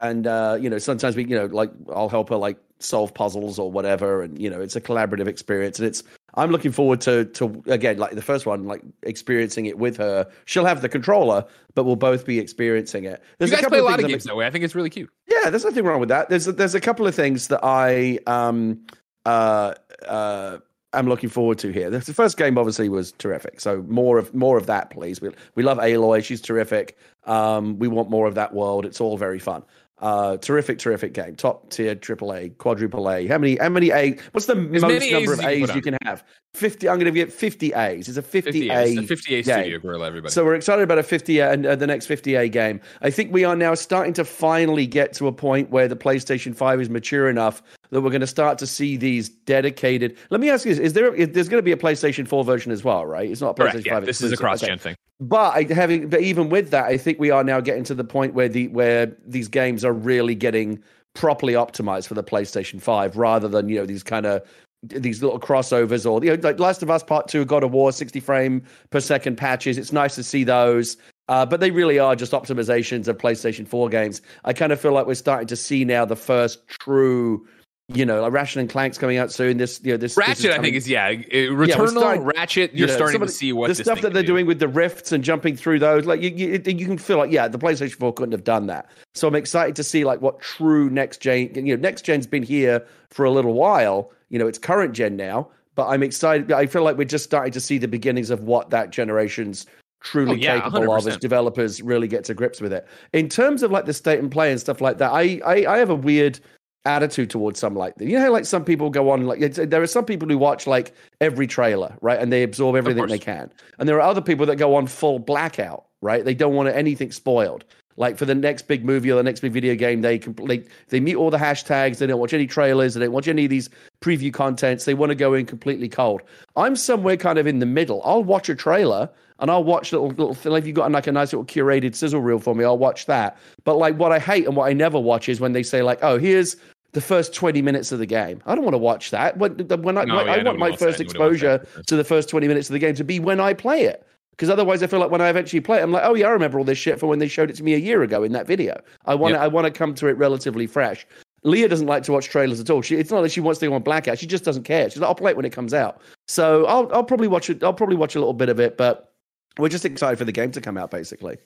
and 0.00 0.26
uh, 0.26 0.58
you 0.60 0.68
know, 0.68 0.78
sometimes 0.78 1.16
we, 1.16 1.24
you 1.24 1.36
know, 1.36 1.46
like 1.46 1.70
I'll 1.94 2.08
help 2.08 2.28
her 2.30 2.36
like 2.36 2.58
solve 2.80 3.14
puzzles 3.14 3.58
or 3.58 3.70
whatever, 3.70 4.22
and 4.22 4.38
you 4.40 4.50
know, 4.50 4.60
it's 4.60 4.76
a 4.76 4.80
collaborative 4.80 5.28
experience, 5.28 5.78
and 5.78 5.86
it's. 5.88 6.02
I'm 6.36 6.50
looking 6.50 6.72
forward 6.72 7.00
to 7.02 7.26
to 7.26 7.62
again 7.68 7.98
like 7.98 8.16
the 8.16 8.20
first 8.20 8.44
one, 8.44 8.64
like 8.64 8.82
experiencing 9.04 9.66
it 9.66 9.78
with 9.78 9.96
her. 9.98 10.28
She'll 10.46 10.64
have 10.64 10.82
the 10.82 10.88
controller, 10.88 11.44
but 11.76 11.84
we'll 11.84 11.94
both 11.94 12.26
be 12.26 12.40
experiencing 12.40 13.04
it. 13.04 13.22
There's 13.38 13.52
you 13.52 13.56
guys 13.56 13.66
a 13.66 13.68
play 13.68 13.78
a 13.78 13.84
lot 13.84 14.00
of 14.00 14.08
games 14.08 14.24
that 14.24 14.34
way. 14.34 14.44
I 14.44 14.50
think 14.50 14.64
it's 14.64 14.74
really 14.74 14.90
cute. 14.90 15.08
Yeah, 15.28 15.48
there's 15.50 15.64
nothing 15.64 15.84
wrong 15.84 16.00
with 16.00 16.08
that. 16.08 16.30
There's 16.30 16.48
a, 16.48 16.52
there's 16.52 16.74
a 16.74 16.80
couple 16.80 17.06
of 17.06 17.14
things 17.14 17.46
that 17.48 17.60
I 17.62 18.18
um 18.26 18.84
uh 19.24 19.74
uh 20.08 20.58
am 20.98 21.08
looking 21.08 21.28
forward 21.28 21.58
to 21.58 21.70
here. 21.70 21.90
The 21.90 22.00
first 22.00 22.36
game 22.36 22.58
obviously 22.58 22.88
was 22.88 23.12
terrific. 23.12 23.60
So 23.60 23.82
more 23.88 24.18
of 24.18 24.34
more 24.34 24.56
of 24.56 24.66
that, 24.66 24.90
please. 24.90 25.20
We 25.20 25.30
we 25.54 25.62
love 25.62 25.78
Aloy. 25.78 26.24
She's 26.24 26.40
terrific. 26.40 26.96
Um, 27.24 27.78
we 27.78 27.88
want 27.88 28.10
more 28.10 28.26
of 28.26 28.34
that 28.34 28.52
world. 28.54 28.84
It's 28.84 29.00
all 29.00 29.16
very 29.16 29.38
fun. 29.38 29.62
Uh, 29.98 30.36
terrific, 30.38 30.78
terrific 30.78 31.12
game. 31.12 31.36
Top 31.36 31.70
tier, 31.70 31.94
triple 31.94 32.34
A, 32.34 32.48
quadruple 32.48 33.08
A. 33.08 33.28
How 33.28 33.38
many? 33.38 33.56
How 33.56 33.68
many 33.68 33.92
A? 33.92 34.18
What's 34.32 34.46
the 34.46 34.56
as 34.56 34.82
most 34.82 34.82
number 34.82 34.96
A's 34.96 35.30
of 35.30 35.40
A's 35.44 35.68
you, 35.68 35.74
you 35.76 35.82
can 35.82 35.96
have? 36.02 36.24
Fifty. 36.52 36.88
I'm 36.88 36.96
going 36.98 37.06
to 37.06 37.12
get 37.12 37.32
fifty 37.32 37.72
A's. 37.72 38.08
It's 38.08 38.18
a 38.18 38.22
fifty, 38.22 38.68
50 38.68 38.70
A. 38.70 38.82
It's 38.82 38.98
a 38.98 39.06
fifty 39.06 39.34
A 39.36 39.42
game. 39.42 39.62
studio 39.62 39.78
gorilla. 39.78 40.08
Everybody. 40.08 40.32
So 40.32 40.44
we're 40.44 40.56
excited 40.56 40.82
about 40.82 40.98
a 40.98 41.04
fifty 41.04 41.38
A 41.38 41.52
and 41.52 41.64
uh, 41.64 41.76
the 41.76 41.86
next 41.86 42.06
fifty 42.06 42.34
A 42.34 42.48
game. 42.48 42.80
I 43.02 43.10
think 43.10 43.32
we 43.32 43.44
are 43.44 43.54
now 43.54 43.74
starting 43.74 44.12
to 44.14 44.24
finally 44.24 44.86
get 44.86 45.12
to 45.14 45.28
a 45.28 45.32
point 45.32 45.70
where 45.70 45.86
the 45.86 45.96
PlayStation 45.96 46.56
Five 46.56 46.80
is 46.80 46.90
mature 46.90 47.30
enough 47.30 47.62
that 47.90 48.00
we're 48.00 48.10
going 48.10 48.20
to 48.20 48.26
start 48.26 48.58
to 48.58 48.66
see 48.66 48.96
these 48.96 49.28
dedicated. 49.28 50.18
Let 50.30 50.40
me 50.40 50.50
ask 50.50 50.64
you: 50.64 50.72
Is, 50.72 50.80
is 50.80 50.92
there? 50.94 51.14
Is, 51.14 51.28
there's 51.30 51.48
going 51.48 51.60
to 51.60 51.64
be 51.64 51.72
a 51.72 51.76
PlayStation 51.76 52.26
Four 52.26 52.42
version 52.42 52.72
as 52.72 52.82
well, 52.82 53.06
right? 53.06 53.30
It's 53.30 53.40
not 53.40 53.56
a 53.58 53.62
PlayStation 53.62 53.70
Correct, 53.70 53.86
yeah, 53.86 53.94
Five. 53.94 54.06
This 54.06 54.20
is 54.20 54.32
a 54.32 54.36
cross-gen 54.36 54.72
okay. 54.72 54.78
thing. 54.80 54.96
But 55.20 55.70
having, 55.70 56.08
but 56.08 56.20
even 56.20 56.48
with 56.48 56.70
that, 56.70 56.84
I 56.84 56.96
think 56.96 57.18
we 57.18 57.30
are 57.30 57.44
now 57.44 57.60
getting 57.60 57.84
to 57.84 57.94
the 57.94 58.04
point 58.04 58.34
where 58.34 58.48
the 58.48 58.68
where 58.68 59.16
these 59.24 59.48
games 59.48 59.84
are 59.84 59.92
really 59.92 60.34
getting 60.34 60.82
properly 61.14 61.52
optimized 61.52 62.08
for 62.08 62.14
the 62.14 62.24
PlayStation 62.24 62.80
Five, 62.80 63.16
rather 63.16 63.46
than 63.46 63.68
you 63.68 63.76
know 63.76 63.86
these 63.86 64.02
kind 64.02 64.26
of 64.26 64.42
these 64.82 65.22
little 65.22 65.40
crossovers 65.40 66.10
or 66.10 66.22
you 66.24 66.36
know 66.36 66.42
like 66.42 66.58
Last 66.58 66.82
of 66.82 66.90
Us 66.90 67.02
Part 67.02 67.28
Two, 67.28 67.44
God 67.44 67.62
of 67.62 67.70
War, 67.70 67.92
sixty 67.92 68.18
frame 68.18 68.62
per 68.90 69.00
second 69.00 69.36
patches. 69.36 69.78
It's 69.78 69.92
nice 69.92 70.16
to 70.16 70.24
see 70.24 70.42
those. 70.42 70.96
Uh, 71.28 71.46
but 71.46 71.60
they 71.60 71.70
really 71.70 71.98
are 71.98 72.14
just 72.14 72.32
optimizations 72.32 73.08
of 73.08 73.16
PlayStation 73.16 73.66
4 73.66 73.88
games. 73.88 74.20
I 74.44 74.52
kind 74.52 74.72
of 74.72 74.80
feel 74.80 74.92
like 74.92 75.06
we're 75.06 75.14
starting 75.14 75.46
to 75.46 75.56
see 75.56 75.82
now 75.82 76.04
the 76.04 76.16
first 76.16 76.68
true 76.68 77.46
you 77.88 78.06
know, 78.06 78.22
like 78.22 78.32
Ratchet 78.32 78.60
and 78.60 78.70
Clank's 78.70 78.96
coming 78.96 79.18
out 79.18 79.30
soon. 79.30 79.58
This, 79.58 79.78
you 79.84 79.92
know, 79.92 79.98
this 79.98 80.16
Ratchet, 80.16 80.38
this 80.38 80.58
I 80.58 80.58
think, 80.58 80.74
is 80.74 80.88
yeah, 80.88 81.12
Returnal, 81.12 81.68
yeah, 81.68 81.86
starting, 81.86 82.22
Ratchet. 82.22 82.72
You're 82.72 82.80
you 82.80 82.86
know, 82.86 82.96
starting 82.96 83.20
to 83.20 83.28
see 83.28 83.52
what 83.52 83.68
the 83.68 83.74
stuff 83.74 84.00
that 84.00 84.14
they're 84.14 84.22
do. 84.22 84.28
doing 84.28 84.46
with 84.46 84.58
the 84.58 84.68
rifts 84.68 85.12
and 85.12 85.22
jumping 85.22 85.54
through 85.54 85.80
those. 85.80 86.06
Like 86.06 86.22
you, 86.22 86.30
you, 86.30 86.62
you, 86.64 86.86
can 86.86 86.96
feel 86.96 87.18
like, 87.18 87.30
yeah, 87.30 87.46
the 87.46 87.58
PlayStation 87.58 87.96
4 87.96 88.14
couldn't 88.14 88.32
have 88.32 88.44
done 88.44 88.68
that. 88.68 88.90
So 89.14 89.28
I'm 89.28 89.34
excited 89.34 89.76
to 89.76 89.84
see 89.84 90.04
like 90.04 90.22
what 90.22 90.40
true 90.40 90.88
next 90.88 91.20
gen. 91.20 91.50
You 91.54 91.76
know, 91.76 91.82
next 91.82 92.06
gen's 92.06 92.26
been 92.26 92.42
here 92.42 92.86
for 93.10 93.26
a 93.26 93.30
little 93.30 93.52
while. 93.52 94.10
You 94.30 94.38
know, 94.38 94.46
it's 94.46 94.58
current 94.58 94.94
gen 94.94 95.16
now, 95.16 95.48
but 95.74 95.86
I'm 95.86 96.02
excited. 96.02 96.52
I 96.52 96.64
feel 96.64 96.84
like 96.84 96.96
we're 96.96 97.04
just 97.04 97.24
starting 97.24 97.52
to 97.52 97.60
see 97.60 97.76
the 97.76 97.88
beginnings 97.88 98.30
of 98.30 98.44
what 98.44 98.70
that 98.70 98.90
generation's 98.90 99.66
truly 100.00 100.32
oh, 100.32 100.34
yeah, 100.34 100.60
capable 100.60 100.80
100%. 100.80 100.98
of 100.98 101.06
as 101.08 101.16
developers 101.18 101.82
really 101.82 102.08
get 102.08 102.24
to 102.24 102.34
grips 102.34 102.62
with 102.62 102.72
it. 102.72 102.86
In 103.12 103.28
terms 103.28 103.62
of 103.62 103.70
like 103.70 103.84
the 103.84 103.92
state 103.92 104.20
and 104.20 104.30
play 104.30 104.50
and 104.50 104.60
stuff 104.60 104.80
like 104.80 104.96
that, 104.98 105.12
I, 105.12 105.40
I, 105.44 105.66
I 105.66 105.78
have 105.78 105.90
a 105.90 105.94
weird 105.94 106.40
attitude 106.86 107.30
towards 107.30 107.58
some 107.58 107.74
like 107.74 107.94
that. 107.96 108.06
you 108.06 108.18
know 108.18 108.30
like 108.30 108.44
some 108.44 108.64
people 108.64 108.90
go 108.90 109.10
on 109.10 109.26
like 109.26 109.40
there 109.54 109.82
are 109.82 109.86
some 109.86 110.04
people 110.04 110.28
who 110.28 110.36
watch 110.36 110.66
like 110.66 110.94
every 111.20 111.46
trailer 111.46 111.96
right 112.02 112.20
and 112.20 112.30
they 112.30 112.42
absorb 112.42 112.76
everything 112.76 113.06
they 113.06 113.18
can. 113.18 113.50
And 113.78 113.88
there 113.88 113.96
are 113.96 114.08
other 114.08 114.20
people 114.20 114.44
that 114.46 114.56
go 114.56 114.74
on 114.74 114.86
full 114.86 115.18
blackout 115.18 115.86
right? 116.04 116.24
They 116.24 116.34
don't 116.34 116.54
want 116.54 116.68
anything 116.68 117.10
spoiled. 117.10 117.64
Like 117.96 118.18
for 118.18 118.24
the 118.24 118.34
next 118.34 118.66
big 118.66 118.84
movie 118.84 119.10
or 119.10 119.14
the 119.14 119.22
next 119.22 119.40
big 119.40 119.52
video 119.52 119.76
game 119.76 120.02
they 120.02 120.18
complete 120.18 120.68
they 120.88 120.98
meet 120.98 121.14
all 121.14 121.30
the 121.30 121.38
hashtags 121.38 121.98
they 121.98 122.08
don't 122.08 122.18
watch 122.18 122.32
any 122.32 122.46
trailers 122.46 122.94
they 122.94 123.00
don't 123.00 123.12
watch 123.12 123.28
any 123.28 123.44
of 123.44 123.50
these 123.50 123.70
preview 124.00 124.34
contents 124.34 124.84
they 124.84 124.94
want 124.94 125.10
to 125.10 125.14
go 125.14 125.32
in 125.32 125.46
completely 125.46 125.88
cold. 125.88 126.20
I'm 126.56 126.74
somewhere 126.74 127.16
kind 127.16 127.38
of 127.38 127.46
in 127.46 127.60
the 127.60 127.66
middle. 127.66 128.02
I'll 128.04 128.24
watch 128.24 128.48
a 128.48 128.56
trailer 128.56 129.08
and 129.38 129.48
I'll 129.48 129.62
watch 129.62 129.92
little 129.92 130.08
little 130.08 130.36
like 130.50 130.62
if 130.62 130.66
you've 130.66 130.76
got 130.76 130.90
like 130.90 131.06
a 131.06 131.12
nice 131.12 131.32
little 131.32 131.44
curated 131.44 131.94
sizzle 131.94 132.20
reel 132.20 132.40
for 132.40 132.54
me, 132.56 132.64
I'll 132.64 132.78
watch 132.78 133.06
that. 133.06 133.38
But 133.62 133.76
like 133.76 133.96
what 133.96 134.10
I 134.10 134.18
hate 134.18 134.46
and 134.46 134.56
what 134.56 134.68
I 134.68 134.72
never 134.72 134.98
watch 134.98 135.28
is 135.28 135.38
when 135.38 135.52
they 135.52 135.62
say 135.62 135.82
like, 135.82 136.00
oh, 136.02 136.18
here's 136.18 136.56
the 136.94 137.00
first 137.00 137.34
20 137.34 137.60
minutes 137.60 137.92
of 137.92 137.98
the 137.98 138.06
game. 138.06 138.40
I 138.46 138.54
don't 138.54 138.64
want 138.64 138.74
to 138.74 138.78
watch 138.78 139.10
that. 139.10 139.36
When, 139.36 139.52
when 139.82 139.98
I, 139.98 140.04
no, 140.04 140.24
yeah, 140.24 140.32
I 140.32 140.42
want 140.42 140.58
my 140.58 140.74
first 140.74 141.00
exposure 141.00 141.66
to 141.86 141.96
the 141.96 142.04
first 142.04 142.28
20 142.28 142.48
minutes 142.48 142.70
of 142.70 142.72
the 142.72 142.78
game 142.78 142.94
to 142.94 143.04
be 143.04 143.20
when 143.20 143.40
I 143.40 143.52
play 143.52 143.82
it. 143.82 144.06
Because 144.30 144.50
otherwise, 144.50 144.82
I 144.82 144.86
feel 144.88 144.98
like 144.98 145.10
when 145.10 145.20
I 145.20 145.28
eventually 145.28 145.60
play 145.60 145.78
it, 145.78 145.82
I'm 145.82 145.92
like, 145.92 146.02
oh 146.04 146.14
yeah, 146.14 146.26
I 146.26 146.30
remember 146.30 146.58
all 146.58 146.64
this 146.64 146.78
shit 146.78 146.98
from 146.98 147.08
when 147.08 147.18
they 147.18 147.28
showed 147.28 147.50
it 147.50 147.56
to 147.56 147.62
me 147.62 147.74
a 147.74 147.78
year 147.78 148.02
ago 148.02 148.24
in 148.24 148.32
that 148.32 148.46
video. 148.46 148.80
I 149.04 149.14
want 149.14 149.34
yep. 149.34 149.42
I 149.42 149.48
want 149.48 149.66
to 149.66 149.70
come 149.70 149.94
to 149.94 150.08
it 150.08 150.16
relatively 150.16 150.66
fresh. 150.66 151.06
Leah 151.44 151.68
doesn't 151.68 151.86
like 151.86 152.02
to 152.04 152.12
watch 152.12 152.26
trailers 152.26 152.58
at 152.58 152.70
all. 152.70 152.82
She, 152.82 152.96
it's 152.96 153.10
not 153.10 153.20
that 153.20 153.30
she 153.30 153.40
wants 153.40 153.60
to 153.60 153.68
go 153.68 153.74
on 153.74 153.82
blackout. 153.82 154.18
She 154.18 154.26
just 154.26 154.44
doesn't 154.44 154.64
care. 154.64 154.88
She's 154.90 154.98
like, 154.98 155.08
I'll 155.08 155.14
play 155.14 155.30
it 155.30 155.36
when 155.36 155.44
it 155.44 155.52
comes 155.52 155.74
out. 155.74 156.00
So 156.26 156.64
I'll 156.66 156.92
I'll 156.92 157.04
probably 157.04 157.28
watch 157.28 157.48
it. 157.50 157.62
I'll 157.62 157.74
probably 157.74 157.96
watch 157.96 158.16
a 158.16 158.18
little 158.18 158.32
bit 158.32 158.48
of 158.48 158.58
it, 158.58 158.76
but 158.76 159.12
we're 159.58 159.68
just 159.68 159.84
excited 159.84 160.18
for 160.18 160.24
the 160.24 160.32
game 160.32 160.50
to 160.52 160.60
come 160.60 160.76
out, 160.76 160.90
basically. 160.90 161.36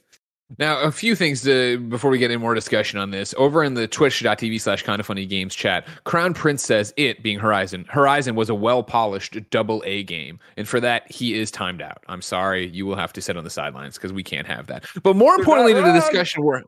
Now, 0.56 0.80
a 0.80 0.90
few 0.90 1.14
things 1.14 1.42
to, 1.42 1.78
before 1.78 2.10
we 2.10 2.16
get 2.16 2.30
into 2.30 2.40
more 2.40 2.54
discussion 2.54 2.98
on 2.98 3.10
this. 3.10 3.34
Over 3.36 3.62
in 3.62 3.74
the 3.74 3.86
twitch.tv 3.86 4.58
slash 4.60 4.82
kind 4.82 4.98
of 4.98 5.04
funny 5.04 5.26
games 5.26 5.54
chat, 5.54 5.86
Crown 6.04 6.32
Prince 6.32 6.62
says 6.62 6.94
it, 6.96 7.22
being 7.22 7.38
Horizon, 7.38 7.84
Horizon 7.88 8.34
was 8.34 8.48
a 8.48 8.54
well 8.54 8.82
polished 8.82 9.36
double 9.50 9.82
A 9.84 10.04
game. 10.04 10.40
And 10.56 10.66
for 10.66 10.80
that, 10.80 11.10
he 11.10 11.38
is 11.38 11.50
timed 11.50 11.82
out. 11.82 12.02
I'm 12.08 12.22
sorry. 12.22 12.68
You 12.68 12.86
will 12.86 12.96
have 12.96 13.12
to 13.14 13.20
sit 13.20 13.36
on 13.36 13.44
the 13.44 13.50
sidelines 13.50 13.96
because 13.96 14.12
we 14.12 14.22
can't 14.22 14.46
have 14.46 14.68
that. 14.68 14.86
But 15.02 15.16
more 15.16 15.34
importantly 15.34 15.74
to 15.74 15.82
the 15.82 15.92
discussion, 15.92 16.42
we're. 16.42 16.62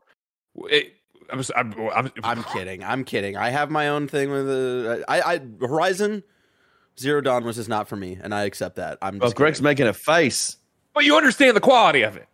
It, 0.69 0.93
I'm, 1.31 1.41
I'm, 1.55 1.73
I'm, 1.95 2.11
I'm, 2.23 2.43
kidding. 2.43 2.83
I'm 2.83 3.03
kidding. 3.03 3.37
I 3.37 3.49
have 3.49 3.71
my 3.71 3.87
own 3.87 4.07
thing 4.07 4.29
with 4.29 4.45
the. 4.45 5.03
I, 5.07 5.35
I 5.35 5.41
Horizon 5.59 6.23
Zero 6.99 7.21
Dawn 7.21 7.45
was 7.45 7.55
just 7.55 7.69
not 7.69 7.87
for 7.87 7.95
me, 7.95 8.19
and 8.21 8.33
I 8.35 8.43
accept 8.43 8.75
that. 8.75 8.97
I'm. 9.01 9.17
Well, 9.17 9.31
Greg's 9.31 9.57
kidding. 9.57 9.63
making 9.63 9.87
a 9.87 9.93
face. 9.93 10.57
But 10.93 11.05
you 11.05 11.15
understand 11.15 11.55
the 11.55 11.61
quality 11.61 12.01
of 12.01 12.17
it. 12.17 12.27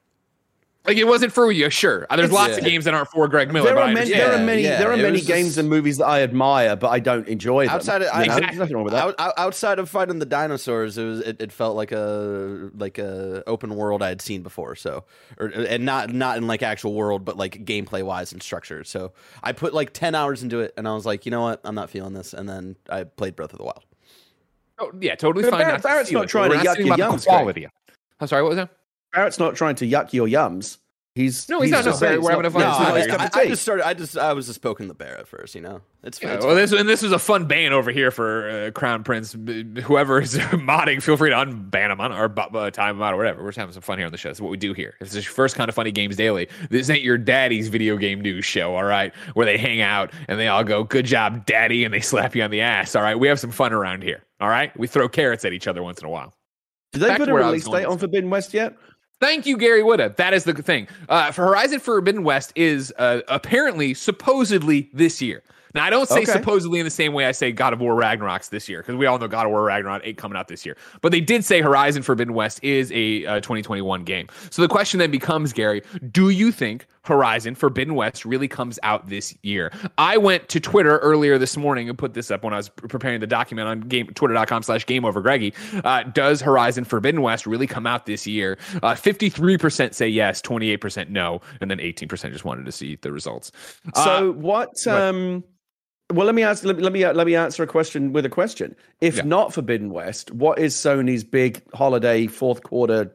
Like 0.88 0.96
it 0.96 1.06
wasn't 1.06 1.34
for 1.34 1.52
you, 1.52 1.70
sure. 1.70 2.08
Uh, 2.10 2.16
there's 2.16 2.30
it's, 2.30 2.34
lots 2.34 2.52
yeah. 2.52 2.60
of 2.60 2.64
games 2.64 2.86
that 2.86 2.94
aren't 2.94 3.10
for 3.10 3.28
Greg 3.28 3.52
Miller. 3.52 3.74
There 3.74 3.78
are 3.78 3.92
many. 3.92 4.10
There 4.10 4.34
are 4.34 4.38
many. 4.38 4.62
Yeah, 4.62 4.80
there 4.80 4.90
are 4.90 4.96
many 4.96 5.20
games 5.20 5.50
just... 5.50 5.58
and 5.58 5.70
movies 5.70 5.98
that 5.98 6.08
I 6.08 6.22
admire, 6.22 6.78
but 6.78 6.88
I 6.88 7.02
don't 7.02 7.28
enjoy 7.28 7.66
them. 7.66 7.76
Outside 7.76 8.04
of, 8.04 8.08
I, 8.14 8.24
exactly. 8.24 8.58
nothing 8.58 8.76
wrong 8.78 8.86
with 8.86 8.94
that. 8.94 9.20
Out, 9.20 9.34
outside 9.38 9.80
of 9.80 9.90
fighting 9.90 10.20
the 10.20 10.26
dinosaurs, 10.26 10.98
it 10.98 11.04
was 11.04 11.20
it, 11.20 11.42
it, 11.42 11.52
felt 11.52 11.76
like 11.76 11.92
a 11.92 12.72
like 12.78 13.00
a 13.00 13.44
open 13.48 13.76
world 13.76 14.02
I 14.02 14.08
had 14.08 14.22
seen 14.22 14.44
before. 14.44 14.78
So, 14.78 15.04
or, 15.38 15.48
and 15.48 15.84
not 15.84 16.14
not 16.14 16.38
in 16.38 16.48
like 16.48 16.64
actual 16.64 16.94
world, 16.94 17.26
but 17.26 17.36
like 17.36 17.66
gameplay 17.66 18.02
wise 18.02 18.32
and 18.32 18.42
structure. 18.42 18.86
So 18.86 19.12
I 19.44 19.52
put 19.52 19.74
like 19.74 19.92
ten 19.92 20.16
hours 20.16 20.42
into 20.42 20.62
it, 20.62 20.74
and 20.78 20.88
I 20.88 20.94
was 20.94 21.06
like, 21.06 21.26
you 21.26 21.32
know 21.32 21.42
what, 21.42 21.60
I'm 21.66 21.76
not 21.76 21.90
feeling 21.90 22.14
this, 22.14 22.34
and 22.34 22.48
then 22.48 22.78
I 22.90 23.04
played 23.04 23.36
Breath 23.36 23.52
of 23.52 23.58
the 23.58 23.66
Wild. 23.66 23.84
Oh 24.80 24.92
yeah, 25.02 25.16
totally 25.16 25.44
but 25.44 25.52
fine. 25.52 25.60
Barrett, 25.66 25.84
Barrett's 25.84 26.12
not 26.12 26.30
trying 26.30 26.52
to 26.52 26.58
yuck 26.58 26.78
your 26.78 26.96
yums. 26.96 27.26
Quality. 27.26 27.68
I'm 28.22 28.28
sorry. 28.28 28.42
What 28.42 28.50
was 28.50 28.56
that? 28.56 28.70
Barrett's 29.18 29.40
not 29.40 29.56
trying 29.56 29.74
to 29.78 29.88
yuck 29.88 30.14
your 30.14 30.28
yums. 30.28 30.78
He's 31.16 31.50
no, 31.50 31.60
he's, 31.60 31.74
he's 31.74 31.86
not. 31.86 32.00
No, 32.00 32.20
we're 32.20 32.30
having 32.30 32.46
a 32.46 32.52
fun. 32.52 32.62
No, 32.62 32.68
I, 32.68 33.30
I, 33.34 33.48
just 33.48 33.64
started. 33.64 33.88
I 33.88 33.96
just 33.96 34.16
I 34.16 34.34
was 34.34 34.46
just 34.46 34.62
poking 34.62 34.88
the 34.88 34.94
bear 34.94 35.18
at 35.18 35.28
first. 35.28 35.56
You 35.56 35.62
know, 35.62 35.82
it's, 36.04 36.22
yeah, 36.22 36.36
it's 36.36 36.46
well. 36.46 36.54
This 36.54 36.72
and 36.72 36.88
this 36.88 37.02
was 37.02 37.12
a 37.12 37.18
fun 37.18 37.46
ban 37.46 37.74
over 37.74 37.90
here 37.90 38.12
for 38.12 38.48
uh, 38.48 38.72
Crown 38.72 39.04
Prince. 39.04 39.32
Whoever 39.32 40.22
is 40.22 40.36
modding, 40.38 41.02
feel 41.02 41.18
free 41.18 41.32
to 41.32 41.36
unban 41.36 41.90
him 41.90 42.00
on 42.00 42.12
or 42.12 42.32
uh, 42.38 42.70
time 42.70 42.98
him 42.98 43.02
out 43.02 43.16
or 43.16 43.18
whatever. 43.18 43.42
We're 43.42 43.48
just 43.48 43.58
having 43.58 43.74
some 43.74 43.82
fun 43.82 43.98
here 43.98 44.06
on 44.06 44.12
the 44.12 44.20
show. 44.20 44.30
That's 44.30 44.40
what 44.40 44.52
we 44.52 44.58
do 44.58 44.74
here. 44.74 44.94
If 45.02 45.08
this 45.08 45.16
is 45.16 45.26
your 45.26 45.34
first 45.34 45.56
kind 45.56 45.68
of 45.68 45.74
funny 45.74 45.92
games 45.92 46.16
daily, 46.16 46.48
this 46.70 46.88
ain't 46.92 47.02
your 47.02 47.18
daddy's 47.18 47.70
video 47.70 47.98
game 47.98 48.22
news 48.22 48.46
show. 48.46 48.76
All 48.76 48.84
right, 48.84 49.12
where 49.34 49.48
they 49.48 49.58
hang 49.58 49.82
out 49.82 50.14
and 50.28 50.40
they 50.40 50.48
all 50.48 50.64
go, 50.64 50.84
"Good 50.84 51.08
job, 51.08 51.48
daddy," 51.48 51.84
and 51.84 51.92
they 51.92 52.02
slap 52.02 52.36
you 52.36 52.44
on 52.44 52.52
the 52.52 52.62
ass. 52.62 52.96
All 52.96 53.02
right, 53.02 53.16
we 53.16 53.28
have 53.28 53.40
some 53.40 53.50
fun 53.50 53.74
around 53.74 54.04
here. 54.04 54.24
All 54.40 54.50
right, 54.50 54.78
we 54.78 54.86
throw 54.86 55.10
carrots 55.10 55.46
at 55.46 55.54
each 55.54 55.66
other 55.66 55.82
once 55.82 56.00
in 56.00 56.06
a 56.06 56.12
while. 56.12 56.36
Did 56.94 57.02
they 57.02 57.08
Back 57.08 57.18
put 57.18 57.30
a 57.30 57.34
release 57.34 57.68
date 57.68 57.86
on 57.86 57.98
Forbidden 57.98 58.30
West 58.30 58.54
yet? 58.54 58.78
Thank 59.20 59.46
you, 59.48 59.58
Gary 59.58 59.82
Whitta. 59.82 60.16
That 60.18 60.34
is 60.34 60.44
the 60.44 60.54
thing. 60.54 60.88
Uh, 61.10 61.32
for 61.32 61.46
Horizon 61.46 61.80
Forbidden 61.80 62.24
West 62.24 62.54
is 62.56 62.94
uh, 63.00 63.22
apparently, 63.28 63.94
supposedly 63.94 64.90
this 64.94 65.22
year. 65.22 65.42
Now, 65.74 65.86
I 65.86 65.90
don't 65.90 66.08
say 66.08 66.22
okay. 66.22 66.32
supposedly 66.32 66.80
in 66.80 66.86
the 66.86 66.92
same 66.92 67.14
way 67.14 67.26
I 67.26 67.32
say 67.32 67.52
God 67.52 67.74
of 67.74 67.80
War 67.80 67.94
Ragnarok's 67.94 68.50
this 68.50 68.70
year, 68.70 68.82
because 68.82 68.96
we 68.96 69.06
all 69.06 69.20
know 69.20 69.28
God 69.28 69.46
of 69.46 69.52
War 69.52 69.64
Ragnarok 69.64 70.02
8 70.06 70.18
coming 70.18 70.38
out 70.38 70.48
this 70.48 70.66
year. 70.66 70.78
But 71.02 71.12
they 71.12 71.20
did 71.20 71.44
say 71.44 71.62
Horizon 71.62 72.04
Forbidden 72.04 72.34
West 72.34 72.64
is 72.64 72.92
a 72.92 73.26
uh, 73.26 73.36
2021 73.36 74.04
game. 74.04 74.28
So 74.50 74.62
the 74.62 74.68
question 74.68 75.00
then 75.00 75.12
becomes, 75.12 75.54
Gary, 75.54 75.84
do 76.12 76.30
you 76.30 76.52
think 76.52 76.88
Horizon 77.08 77.56
Forbidden 77.56 77.96
West 77.96 78.26
really 78.26 78.48
comes 78.48 78.78
out 78.84 79.08
this 79.08 79.36
year. 79.42 79.72
I 79.98 80.18
went 80.18 80.50
to 80.50 80.60
Twitter 80.60 80.98
earlier 81.00 81.38
this 81.38 81.58
morning 81.58 81.90
and 81.90 81.98
put 81.98 82.14
this 82.14 82.30
up 82.30 82.44
when 82.44 82.54
I 82.54 82.58
was 82.58 82.70
preparing 82.70 83.20
the 83.20 83.28
document 83.28 83.68
on 83.68 83.82
game 83.82 84.08
twitter.com 84.08 84.64
slash 84.64 84.86
game 84.86 85.06
over 85.06 85.22
Greggy. 85.22 85.54
Uh, 85.84 86.04
does 86.04 86.42
Horizon 86.42 86.84
Forbidden 86.84 87.22
West 87.22 87.48
really 87.48 87.68
come 87.68 87.88
out 87.88 88.06
this 88.06 88.28
year? 88.28 88.58
Uh, 88.76 88.94
53% 88.94 89.94
say 89.94 90.08
yes, 90.08 90.42
28% 90.42 91.10
no, 91.10 91.42
and 91.62 91.72
then 91.72 91.80
18% 91.80 92.32
just 92.32 92.46
wanted 92.46 92.66
to 92.66 92.72
see 92.72 92.98
the 93.02 93.12
results. 93.12 93.52
So 93.96 94.30
uh, 94.30 94.32
what 94.34 94.86
um 94.88 95.44
well, 96.14 96.26
let 96.26 96.36
me 96.36 96.44
ask. 96.44 96.64
Let 96.64 96.78
me 96.78 96.84
let 96.84 96.94
me, 96.94 97.06
let 97.06 97.28
me 97.28 97.36
answer 97.36 97.64
a 97.64 97.68
question 97.68 98.14
with 98.14 98.26
a 98.26 98.30
question. 98.30 98.76
If 99.02 99.18
yeah. 99.18 99.24
not 99.24 99.54
Forbidden 99.54 99.90
West, 99.90 100.32
what 100.32 100.58
is 100.58 100.74
Sony's 100.74 101.26
big 101.26 101.62
holiday 101.74 102.28
fourth 102.28 102.64
quarter, 102.64 103.14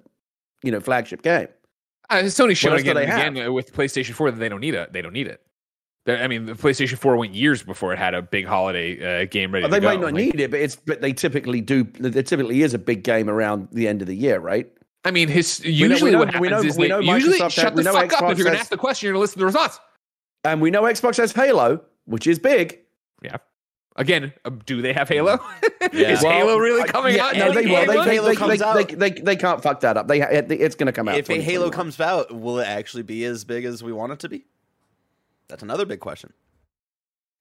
you 0.62 0.70
know, 0.70 0.80
flagship 0.80 1.22
game? 1.22 1.48
Uh, 2.12 2.22
Sony 2.24 2.56
showed 2.56 2.78
again 2.78 2.96
again 2.96 3.52
with 3.52 3.72
PlayStation 3.72 4.12
4 4.12 4.32
that 4.32 4.38
they 4.38 4.48
don't 4.48 4.60
need 4.60 4.74
it. 4.74 4.92
They 4.92 5.02
don't 5.02 5.12
need 5.12 5.26
it. 5.26 5.40
I 6.06 6.26
mean, 6.26 6.46
the 6.46 6.54
PlayStation 6.54 6.98
4 6.98 7.16
went 7.16 7.32
years 7.32 7.62
before 7.62 7.92
it 7.92 7.98
had 7.98 8.14
a 8.14 8.22
big 8.22 8.44
holiday 8.44 9.22
uh, 9.22 9.24
game 9.26 9.52
ready. 9.52 9.62
Well, 9.62 9.70
they 9.70 9.80
might 9.80 10.00
not 10.00 10.12
like, 10.12 10.14
need 10.14 10.40
it, 10.40 10.50
but 10.50 10.60
it's 10.60 10.76
but 10.76 11.00
they 11.00 11.12
typically 11.12 11.60
do. 11.60 11.84
There 11.84 12.22
typically 12.22 12.62
is 12.62 12.74
a 12.74 12.78
big 12.78 13.02
game 13.04 13.30
around 13.30 13.68
the 13.72 13.88
end 13.88 14.02
of 14.02 14.08
the 14.08 14.16
year, 14.16 14.40
right? 14.40 14.70
I 15.04 15.10
mean, 15.10 15.28
his 15.28 15.64
usually 15.64 16.10
know, 16.10 16.18
what 16.18 16.30
happens 16.30 16.50
know, 16.50 16.62
is 16.62 16.76
they 16.76 16.88
usually 16.88 17.38
Microsoft 17.38 17.52
shut 17.52 17.74
the 17.74 17.84
fuck 17.84 18.12
up 18.12 18.30
if 18.30 18.38
you're 18.38 18.44
going 18.44 18.54
to 18.54 18.60
ask 18.60 18.70
the 18.70 18.76
question. 18.76 19.06
You're 19.06 19.14
going 19.14 19.20
to 19.20 19.22
listen 19.22 19.34
to 19.34 19.38
the 19.40 19.46
response. 19.46 19.80
and 20.44 20.60
we 20.60 20.70
know 20.70 20.82
Xbox 20.82 21.16
has 21.16 21.32
Halo, 21.32 21.82
which 22.04 22.26
is 22.26 22.38
big. 22.38 22.80
Yeah. 23.22 23.36
Again, 23.96 24.32
uh, 24.44 24.50
do 24.64 24.80
they 24.80 24.92
have 24.92 25.08
Halo? 25.08 25.38
Yeah. 25.92 26.12
is 26.12 26.22
well, 26.22 26.32
Halo 26.32 26.58
really 26.58 26.88
coming 26.88 27.16
yeah, 27.16 27.26
out? 27.26 27.36
No, 27.36 27.52
they, 27.52 27.66
well, 27.66 27.84
they, 27.84 28.14
Halo 28.14 28.28
they, 28.28 28.36
comes 28.36 28.58
they, 28.60 28.64
out. 28.64 28.74
They, 28.76 28.94
they, 28.94 29.10
they, 29.10 29.36
can't 29.36 29.60
fuck 29.60 29.80
that 29.80 29.96
up. 29.96 30.06
They 30.06 30.22
it's 30.22 30.76
going 30.76 30.86
to 30.86 30.92
come 30.92 31.08
out. 31.08 31.18
If 31.18 31.28
a 31.28 31.40
Halo 31.40 31.70
comes 31.70 32.00
out, 32.00 32.32
will 32.32 32.60
it 32.60 32.68
actually 32.68 33.02
be 33.02 33.24
as 33.24 33.44
big 33.44 33.64
as 33.64 33.82
we 33.82 33.92
want 33.92 34.12
it 34.12 34.20
to 34.20 34.28
be? 34.28 34.46
That's 35.48 35.62
another 35.62 35.84
big 35.84 36.00
question. 36.00 36.32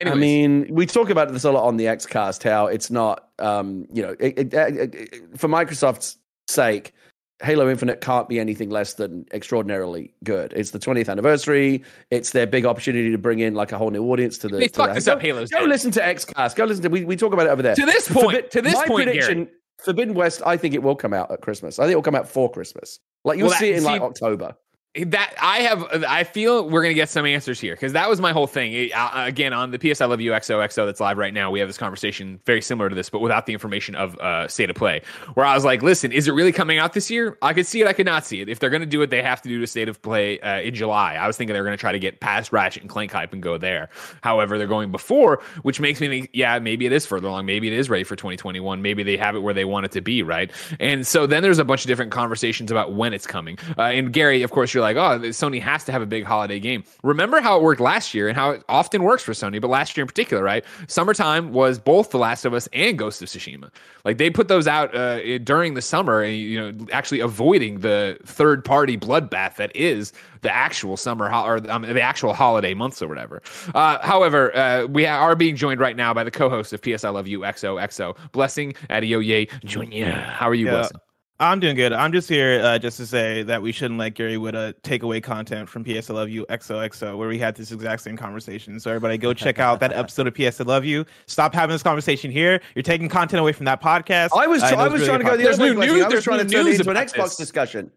Anyways. 0.01 0.17
I 0.17 0.19
mean, 0.19 0.67
we 0.71 0.87
talk 0.87 1.11
about 1.11 1.31
this 1.31 1.43
a 1.43 1.51
lot 1.51 1.65
on 1.65 1.77
the 1.77 1.85
XCast. 1.85 2.43
How 2.43 2.65
it's 2.65 2.89
not, 2.89 3.29
um, 3.37 3.87
you 3.93 4.01
know, 4.01 4.15
it, 4.19 4.53
it, 4.53 4.53
it, 4.53 5.39
for 5.39 5.47
Microsoft's 5.47 6.17
sake, 6.47 6.93
Halo 7.41 7.69
Infinite 7.69 8.01
can't 8.01 8.29
be 8.29 8.39
anything 8.39 8.69
less 8.69 8.93
than 8.93 9.25
extraordinarily 9.33 10.13
good. 10.23 10.53
It's 10.55 10.71
the 10.71 10.79
20th 10.79 11.09
anniversary. 11.09 11.83
It's 12.09 12.31
their 12.31 12.45
big 12.45 12.65
opportunity 12.65 13.11
to 13.11 13.17
bring 13.17 13.39
in 13.39 13.55
like 13.55 13.71
a 13.71 13.77
whole 13.77 13.89
new 13.89 14.03
audience 14.11 14.37
to 14.39 14.47
the. 14.47 14.57
They 14.57 14.67
fuck 14.67 14.93
this 14.93 15.05
go, 15.05 15.13
up, 15.13 15.21
Halo's. 15.21 15.49
Go 15.49 15.61
dead. 15.61 15.69
listen 15.69 15.91
to 15.91 16.01
XCast. 16.01 16.55
Go 16.55 16.65
listen 16.65 16.83
to. 16.83 16.89
We, 16.89 17.03
we 17.03 17.15
talk 17.15 17.33
about 17.33 17.47
it 17.47 17.49
over 17.49 17.61
there. 17.61 17.75
To 17.75 17.85
this 17.85 18.07
point. 18.07 18.45
Forbi- 18.45 18.49
to 18.51 18.61
this 18.61 18.73
my 18.75 18.87
point, 18.87 19.05
prediction. 19.05 19.43
Gary. 19.45 19.55
Forbidden 19.79 20.13
West. 20.13 20.41
I 20.45 20.57
think 20.57 20.75
it 20.75 20.83
will 20.83 20.95
come 20.95 21.13
out 21.13 21.31
at 21.31 21.41
Christmas. 21.41 21.79
I 21.79 21.83
think 21.83 21.93
it 21.93 21.95
will 21.95 22.03
come 22.03 22.15
out 22.15 22.29
for 22.29 22.51
Christmas. 22.51 22.99
Like 23.23 23.37
you'll 23.37 23.49
well, 23.49 23.57
see 23.57 23.69
it 23.69 23.75
in 23.75 23.81
see, 23.81 23.87
like 23.87 24.01
October 24.01 24.55
that 24.93 25.33
I 25.41 25.59
have, 25.59 26.03
I 26.03 26.25
feel 26.25 26.67
we're 26.67 26.81
gonna 26.81 26.93
get 26.93 27.07
some 27.07 27.25
answers 27.25 27.61
here 27.61 27.73
because 27.75 27.93
that 27.93 28.09
was 28.09 28.19
my 28.19 28.33
whole 28.33 28.47
thing. 28.47 28.91
uh, 28.93 29.11
again, 29.25 29.53
on 29.53 29.71
the 29.71 29.79
PS 29.79 30.01
I 30.01 30.05
Love 30.05 30.19
You 30.19 30.31
XOXO 30.31 30.85
that's 30.85 30.99
live 30.99 31.17
right 31.17 31.33
now, 31.33 31.49
we 31.49 31.59
have 31.59 31.69
this 31.69 31.77
conversation 31.77 32.41
very 32.45 32.61
similar 32.61 32.89
to 32.89 32.95
this, 32.95 33.09
but 33.09 33.19
without 33.21 33.45
the 33.45 33.53
information 33.53 33.95
of 33.95 34.17
uh, 34.19 34.49
state 34.49 34.69
of 34.69 34.75
play. 34.75 35.01
Where 35.35 35.45
I 35.45 35.55
was 35.55 35.63
like, 35.63 35.81
listen, 35.81 36.11
is 36.11 36.27
it 36.27 36.33
really 36.33 36.51
coming 36.51 36.77
out 36.77 36.91
this 36.91 37.09
year? 37.09 37.37
I 37.41 37.53
could 37.53 37.65
see 37.65 37.79
it, 37.79 37.87
I 37.87 37.93
could 37.93 38.05
not 38.05 38.25
see 38.25 38.41
it. 38.41 38.49
If 38.49 38.59
they're 38.59 38.69
gonna 38.69 38.85
do 38.85 39.01
it, 39.01 39.09
they 39.09 39.21
have 39.21 39.41
to 39.43 39.49
do 39.49 39.61
the 39.61 39.67
state 39.67 39.87
of 39.87 40.01
play 40.01 40.41
uh, 40.41 40.59
in 40.59 40.75
July. 40.75 41.15
I 41.15 41.25
was 41.25 41.37
thinking 41.37 41.53
they're 41.53 41.63
gonna 41.63 41.77
try 41.77 41.93
to 41.93 41.99
get 41.99 42.19
past 42.19 42.51
Ratchet 42.51 42.81
and 42.81 42.89
Clank 42.89 43.13
hype 43.13 43.31
and 43.31 43.41
go 43.41 43.57
there. 43.57 43.89
However, 44.21 44.57
they're 44.57 44.67
going 44.67 44.91
before, 44.91 45.41
which 45.61 45.79
makes 45.79 46.01
me 46.01 46.09
think, 46.09 46.31
yeah, 46.33 46.59
maybe 46.59 46.85
it 46.85 46.91
is 46.91 47.05
further 47.05 47.29
along. 47.29 47.45
Maybe 47.45 47.67
it 47.67 47.73
is 47.73 47.89
ready 47.89 48.03
for 48.03 48.17
2021. 48.17 48.81
Maybe 48.81 49.03
they 49.03 49.15
have 49.15 49.37
it 49.37 49.39
where 49.39 49.53
they 49.53 49.63
want 49.63 49.85
it 49.85 49.93
to 49.93 50.01
be, 50.01 50.21
right? 50.21 50.51
And 50.81 51.07
so 51.07 51.27
then 51.27 51.43
there's 51.43 51.59
a 51.59 51.65
bunch 51.65 51.85
of 51.85 51.87
different 51.87 52.11
conversations 52.11 52.71
about 52.71 52.93
when 52.93 53.13
it's 53.13 53.25
coming. 53.25 53.57
Uh, 53.77 53.83
and 53.83 54.11
Gary, 54.11 54.43
of 54.43 54.51
course, 54.51 54.73
you're 54.73 54.80
like, 54.81 54.97
oh, 54.97 55.19
Sony 55.29 55.61
has 55.61 55.83
to 55.85 55.91
have 55.91 56.01
a 56.01 56.05
big 56.05 56.23
holiday 56.23 56.59
game. 56.59 56.83
Remember 57.03 57.41
how 57.41 57.57
it 57.57 57.63
worked 57.63 57.81
last 57.81 58.13
year 58.13 58.27
and 58.27 58.37
how 58.37 58.51
it 58.51 58.63
often 58.69 59.03
works 59.03 59.23
for 59.23 59.33
Sony, 59.33 59.61
but 59.61 59.69
last 59.69 59.95
year 59.95 60.03
in 60.03 60.07
particular, 60.07 60.43
right? 60.43 60.63
Summertime 60.87 61.53
was 61.53 61.79
both 61.79 62.11
The 62.11 62.17
Last 62.17 62.45
of 62.45 62.53
Us 62.53 62.67
and 62.73 62.97
Ghost 62.97 63.21
of 63.21 63.29
Tsushima. 63.29 63.69
Like 64.03 64.17
they 64.17 64.29
put 64.29 64.47
those 64.47 64.67
out 64.67 64.93
uh, 64.95 65.37
during 65.39 65.75
the 65.75 65.81
summer, 65.81 66.21
and 66.21 66.35
you 66.35 66.59
know, 66.59 66.87
actually 66.91 67.19
avoiding 67.19 67.79
the 67.79 68.17
third 68.25 68.65
party 68.65 68.97
bloodbath 68.97 69.55
that 69.55 69.75
is 69.75 70.13
the 70.41 70.53
actual 70.53 70.97
summer 70.97 71.29
ho- 71.29 71.45
or 71.45 71.71
um, 71.71 71.83
the 71.83 72.01
actual 72.01 72.33
holiday 72.33 72.73
months 72.73 73.01
or 73.01 73.07
whatever. 73.07 73.41
Uh, 73.75 73.99
however, 73.99 74.55
uh, 74.55 74.85
we 74.87 75.05
are 75.05 75.35
being 75.35 75.55
joined 75.55 75.79
right 75.79 75.95
now 75.95 76.13
by 76.13 76.23
the 76.23 76.31
co-host 76.31 76.73
of 76.73 76.81
PS 76.81 77.03
I 77.03 77.09
Love 77.09 77.27
You 77.27 77.41
XOXO, 77.41 78.17
Blessing 78.31 78.73
Adeoye 78.89 79.49
Jr. 79.63 80.19
How 80.19 80.49
are 80.49 80.55
you, 80.55 80.65
yeah. 80.65 80.71
Blessing? 80.71 80.97
I'm 81.41 81.59
doing 81.59 81.75
good. 81.75 81.91
I'm 81.91 82.11
just 82.13 82.29
here 82.29 82.61
uh, 82.63 82.77
just 82.77 82.97
to 82.97 83.05
say 83.07 83.41
that 83.41 83.63
we 83.63 83.71
shouldn't 83.71 83.99
let 83.99 84.13
Gary 84.13 84.35
Whitta 84.35 84.75
take 84.83 85.01
away 85.01 85.19
content 85.19 85.67
from 85.67 85.83
PS 85.83 86.11
I 86.11 86.13
Love 86.13 86.29
You 86.29 86.45
XOXO, 86.45 87.17
where 87.17 87.27
we 87.27 87.39
had 87.39 87.55
this 87.55 87.71
exact 87.71 88.03
same 88.03 88.15
conversation. 88.15 88.79
So 88.79 88.91
everybody 88.91 89.17
go 89.17 89.33
check 89.33 89.57
out 89.57 89.79
that 89.79 89.91
episode 89.91 90.27
of 90.27 90.35
PS 90.35 90.61
I 90.61 90.65
Love 90.65 90.85
You. 90.85 91.03
Stop 91.25 91.55
having 91.55 91.73
this 91.73 91.81
conversation 91.81 92.29
here. 92.29 92.61
You're 92.75 92.83
taking 92.83 93.09
content 93.09 93.39
away 93.39 93.53
from 93.53 93.65
that 93.65 93.81
podcast. 93.81 94.29
I 94.37 94.45
was, 94.45 94.61
I 94.61 94.87
was 94.87 94.93
really 94.93 95.07
trying 95.07 95.19
to 95.19 95.25
go 95.25 95.35
the 95.35 95.51
other 95.51 95.63
way. 95.63 95.87
News, 95.87 96.03
I 96.03 96.07
was 96.09 96.23
trying 96.23 96.45
to 96.47 96.53
turn 96.53 96.67
it 96.67 96.79
into 96.79 96.91
an 96.91 96.95
Xbox 96.95 97.23
this. 97.23 97.37
discussion, 97.37 97.91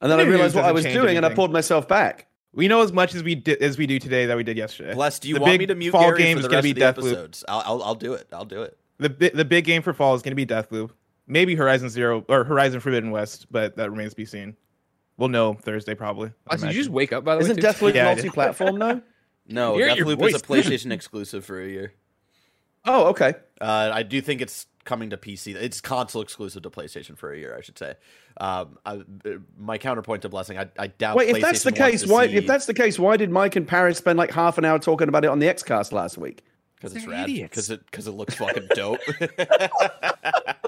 and 0.00 0.10
then 0.10 0.18
I 0.18 0.22
realized 0.22 0.54
what 0.54 0.64
I 0.64 0.72
was 0.72 0.84
doing, 0.84 0.96
anything. 0.96 1.16
and 1.18 1.26
I 1.26 1.34
pulled 1.34 1.52
myself 1.52 1.86
back. 1.86 2.26
We 2.54 2.68
know 2.68 2.80
as 2.80 2.90
much 2.90 3.14
as 3.14 3.22
we 3.22 3.34
did 3.34 3.60
as 3.60 3.76
we 3.76 3.86
do 3.86 3.98
today 3.98 4.24
that 4.24 4.36
we 4.38 4.44
did 4.44 4.56
yesterday. 4.56 4.94
Bless, 4.94 5.18
do 5.18 5.28
you 5.28 5.34
the 5.34 5.42
want 5.42 5.58
me 5.58 5.66
to 5.66 5.74
mute 5.74 5.92
fall 5.92 6.04
Gary 6.04 6.18
game 6.18 6.36
for 6.38 6.44
the 6.44 6.48
rest 6.48 6.66
of 6.66 6.74
the 6.74 6.82
episodes? 6.82 7.44
I'll, 7.48 7.62
I'll, 7.66 7.82
I'll 7.82 7.94
do 7.94 8.14
it. 8.14 8.28
I'll 8.32 8.46
do 8.46 8.62
it. 8.62 8.78
The 8.96 9.30
the 9.34 9.44
big 9.44 9.66
game 9.66 9.82
for 9.82 9.92
fall 9.92 10.14
is 10.14 10.22
going 10.22 10.32
to 10.32 10.36
be 10.36 10.46
Deathloop 10.46 10.90
maybe 11.30 11.54
Horizon 11.54 11.88
Zero 11.88 12.24
or 12.28 12.44
Horizon 12.44 12.80
Forbidden 12.80 13.10
West, 13.10 13.46
but 13.50 13.76
that 13.76 13.90
remains 13.90 14.12
to 14.12 14.16
be 14.16 14.26
seen. 14.26 14.56
We'll 15.16 15.28
know 15.28 15.54
Thursday 15.54 15.94
probably. 15.94 16.32
Oh, 16.50 16.56
did 16.56 16.66
you 16.68 16.72
just 16.72 16.90
wake 16.90 17.12
up 17.12 17.24
by 17.24 17.36
the 17.36 17.42
Isn't 17.42 17.56
way? 17.56 17.68
Isn't 17.68 17.74
Deathloop 17.74 17.94
yeah, 17.94 18.04
multi-platform 18.14 18.78
though? 18.78 19.02
No, 19.46 19.74
Deathloop 19.74 20.28
is 20.28 20.34
a 20.34 20.38
PlayStation 20.38 20.92
exclusive 20.92 21.44
for 21.44 21.60
a 21.60 21.66
year. 21.66 21.92
Oh, 22.84 23.08
okay. 23.08 23.34
Uh, 23.60 23.90
I 23.92 24.04
do 24.04 24.20
think 24.20 24.40
it's 24.40 24.66
coming 24.84 25.10
to 25.10 25.16
PC. 25.16 25.56
It's 25.56 25.80
console 25.80 26.22
exclusive 26.22 26.62
to 26.62 26.70
PlayStation 26.70 27.18
for 27.18 27.32
a 27.32 27.38
year, 27.38 27.56
I 27.58 27.60
should 27.60 27.76
say. 27.76 27.96
Um, 28.36 28.78
I, 28.86 29.02
my 29.58 29.76
counterpoint 29.76 30.22
to 30.22 30.28
Blessing, 30.28 30.56
I, 30.56 30.68
I 30.78 30.86
doubt. 30.86 31.16
Wait, 31.16 31.34
if 31.34 31.42
that's 31.42 31.64
the 31.64 31.72
case, 31.72 32.06
why? 32.06 32.28
See... 32.28 32.36
If 32.36 32.46
that's 32.46 32.66
the 32.66 32.74
case, 32.74 32.96
why 32.96 33.16
did 33.16 33.30
Mike 33.30 33.56
and 33.56 33.66
Paris 33.66 33.98
spend 33.98 34.18
like 34.18 34.30
half 34.30 34.56
an 34.56 34.64
hour 34.64 34.78
talking 34.78 35.08
about 35.08 35.24
it 35.24 35.28
on 35.28 35.40
the 35.40 35.46
XCast 35.46 35.90
last 35.90 36.16
week? 36.16 36.44
Because 36.76 36.94
it's 36.94 37.06
rad. 37.06 37.26
Because 37.26 37.70
it 37.70 37.84
because 37.86 38.06
it 38.06 38.12
looks 38.12 38.34
fucking 38.36 38.68
dope. 38.74 39.00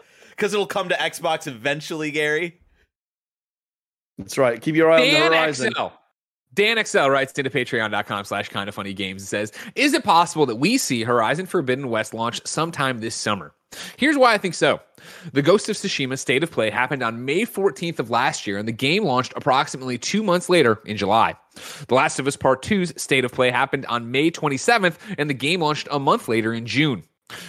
because 0.43 0.55
it'll 0.55 0.67
come 0.67 0.89
to 0.89 0.97
Xbox 0.97 1.47
eventually, 1.47 2.11
Gary. 2.11 2.59
That's 4.19 4.37
right. 4.37 4.61
Keep 4.61 4.75
your 4.75 4.91
eye 4.91 5.05
Dan 5.05 5.23
on 5.23 5.31
the 5.31 5.37
horizon. 5.37 5.73
XL. 5.73 5.87
Dan 6.53 6.85
XL 6.85 7.07
writes 7.11 7.33
into 7.35 7.49
patreon.com 7.49 8.25
slash 8.25 8.49
kind 8.49 8.69
of 8.69 8.75
funny 8.75 8.93
games 8.93 9.23
and 9.23 9.29
says, 9.29 9.53
Is 9.77 9.95
it 9.95 10.03
possible 10.03 10.45
that 10.47 10.57
we 10.57 10.79
see 10.79 11.05
Horizon 11.05 11.47
Forbidden 11.47 11.91
West 11.91 12.13
launch 12.13 12.45
sometime 12.45 12.99
this 12.99 13.15
summer? 13.15 13.55
Here's 13.97 14.19
why 14.19 14.35
I 14.35 14.39
think 14.39 14.55
so. 14.55 14.81
The 15.33 15.43
Ghost 15.43 15.69
of 15.69 15.77
Tsushima 15.77 16.19
State 16.19 16.43
of 16.43 16.51
Play 16.51 16.71
happened 16.71 17.05
on 17.05 17.25
May 17.25 17.43
14th 17.43 18.01
of 18.01 18.11
last 18.11 18.45
year, 18.45 18.59
and 18.59 18.67
the 18.67 18.73
game 18.73 19.05
launched 19.05 19.33
approximately 19.37 19.97
two 19.97 20.25
months 20.25 20.49
later 20.49 20.81
in 20.85 20.97
July. 20.97 21.37
The 21.87 21.95
Last 21.95 22.19
of 22.19 22.27
Us 22.27 22.37
Part 22.37 22.65
2's 22.65 23.01
State 23.01 23.25
of 23.25 23.31
Play 23.31 23.53
happened 23.53 23.87
on 23.87 24.11
May 24.11 24.33
27th, 24.33 24.97
and 25.17 25.31
the 25.31 25.35
game 25.35 25.61
launched 25.61 25.87
a 25.93 26.01
month 26.01 26.27
later 26.27 26.53
in 26.53 26.67
June. 26.67 27.05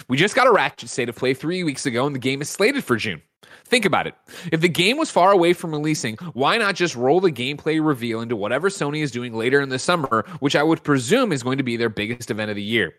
We 0.08 0.16
just 0.16 0.34
got 0.34 0.46
a 0.46 0.52
Ratchet 0.52 0.88
State 0.88 1.08
of 1.08 1.16
Play 1.16 1.34
three 1.34 1.64
weeks 1.64 1.86
ago, 1.86 2.06
and 2.06 2.14
the 2.14 2.20
game 2.20 2.42
is 2.42 2.48
slated 2.48 2.84
for 2.84 2.96
June. 2.96 3.22
Think 3.64 3.86
about 3.86 4.06
it. 4.06 4.14
If 4.52 4.60
the 4.60 4.68
game 4.68 4.98
was 4.98 5.10
far 5.10 5.32
away 5.32 5.54
from 5.54 5.72
releasing, 5.72 6.16
why 6.34 6.58
not 6.58 6.74
just 6.74 6.94
roll 6.94 7.20
the 7.20 7.32
gameplay 7.32 7.84
reveal 7.84 8.20
into 8.20 8.36
whatever 8.36 8.68
Sony 8.68 9.02
is 9.02 9.10
doing 9.10 9.32
later 9.32 9.60
in 9.60 9.70
the 9.70 9.78
summer, 9.78 10.26
which 10.40 10.54
I 10.54 10.62
would 10.62 10.84
presume 10.84 11.32
is 11.32 11.42
going 11.42 11.56
to 11.56 11.64
be 11.64 11.78
their 11.78 11.88
biggest 11.88 12.30
event 12.30 12.50
of 12.50 12.56
the 12.56 12.62
year? 12.62 12.94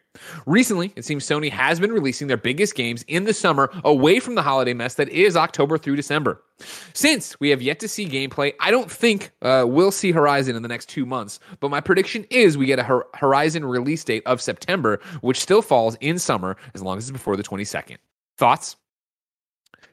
Recently, 0.47 0.91
it 0.95 1.05
seems 1.05 1.25
Sony 1.25 1.51
has 1.51 1.79
been 1.79 1.91
releasing 1.91 2.27
their 2.27 2.37
biggest 2.37 2.73
games 2.73 3.03
in 3.07 3.25
the 3.25 3.33
summer 3.33 3.69
away 3.83 4.19
from 4.19 4.33
the 4.33 4.41
holiday 4.41 4.73
mess 4.73 4.95
that 4.95 5.09
is 5.09 5.37
October 5.37 5.77
through 5.77 5.97
December. 5.97 6.41
Since 6.93 7.39
we 7.39 7.49
have 7.49 7.61
yet 7.61 7.79
to 7.81 7.87
see 7.87 8.07
gameplay, 8.07 8.53
I 8.59 8.71
don't 8.71 8.89
think 8.89 9.31
uh, 9.43 9.65
we'll 9.67 9.91
see 9.91 10.11
Horizon 10.11 10.55
in 10.55 10.63
the 10.63 10.69
next 10.69 10.89
two 10.89 11.05
months, 11.05 11.39
but 11.59 11.69
my 11.69 11.81
prediction 11.81 12.25
is 12.31 12.57
we 12.57 12.65
get 12.65 12.79
a 12.79 13.03
Horizon 13.13 13.65
release 13.65 14.03
date 14.03 14.23
of 14.25 14.41
September, 14.41 14.99
which 15.21 15.39
still 15.39 15.61
falls 15.61 15.95
in 15.99 16.17
summer 16.17 16.57
as 16.73 16.81
long 16.81 16.97
as 16.97 17.03
it's 17.03 17.11
before 17.11 17.35
the 17.35 17.43
22nd. 17.43 17.97
Thoughts? 18.37 18.77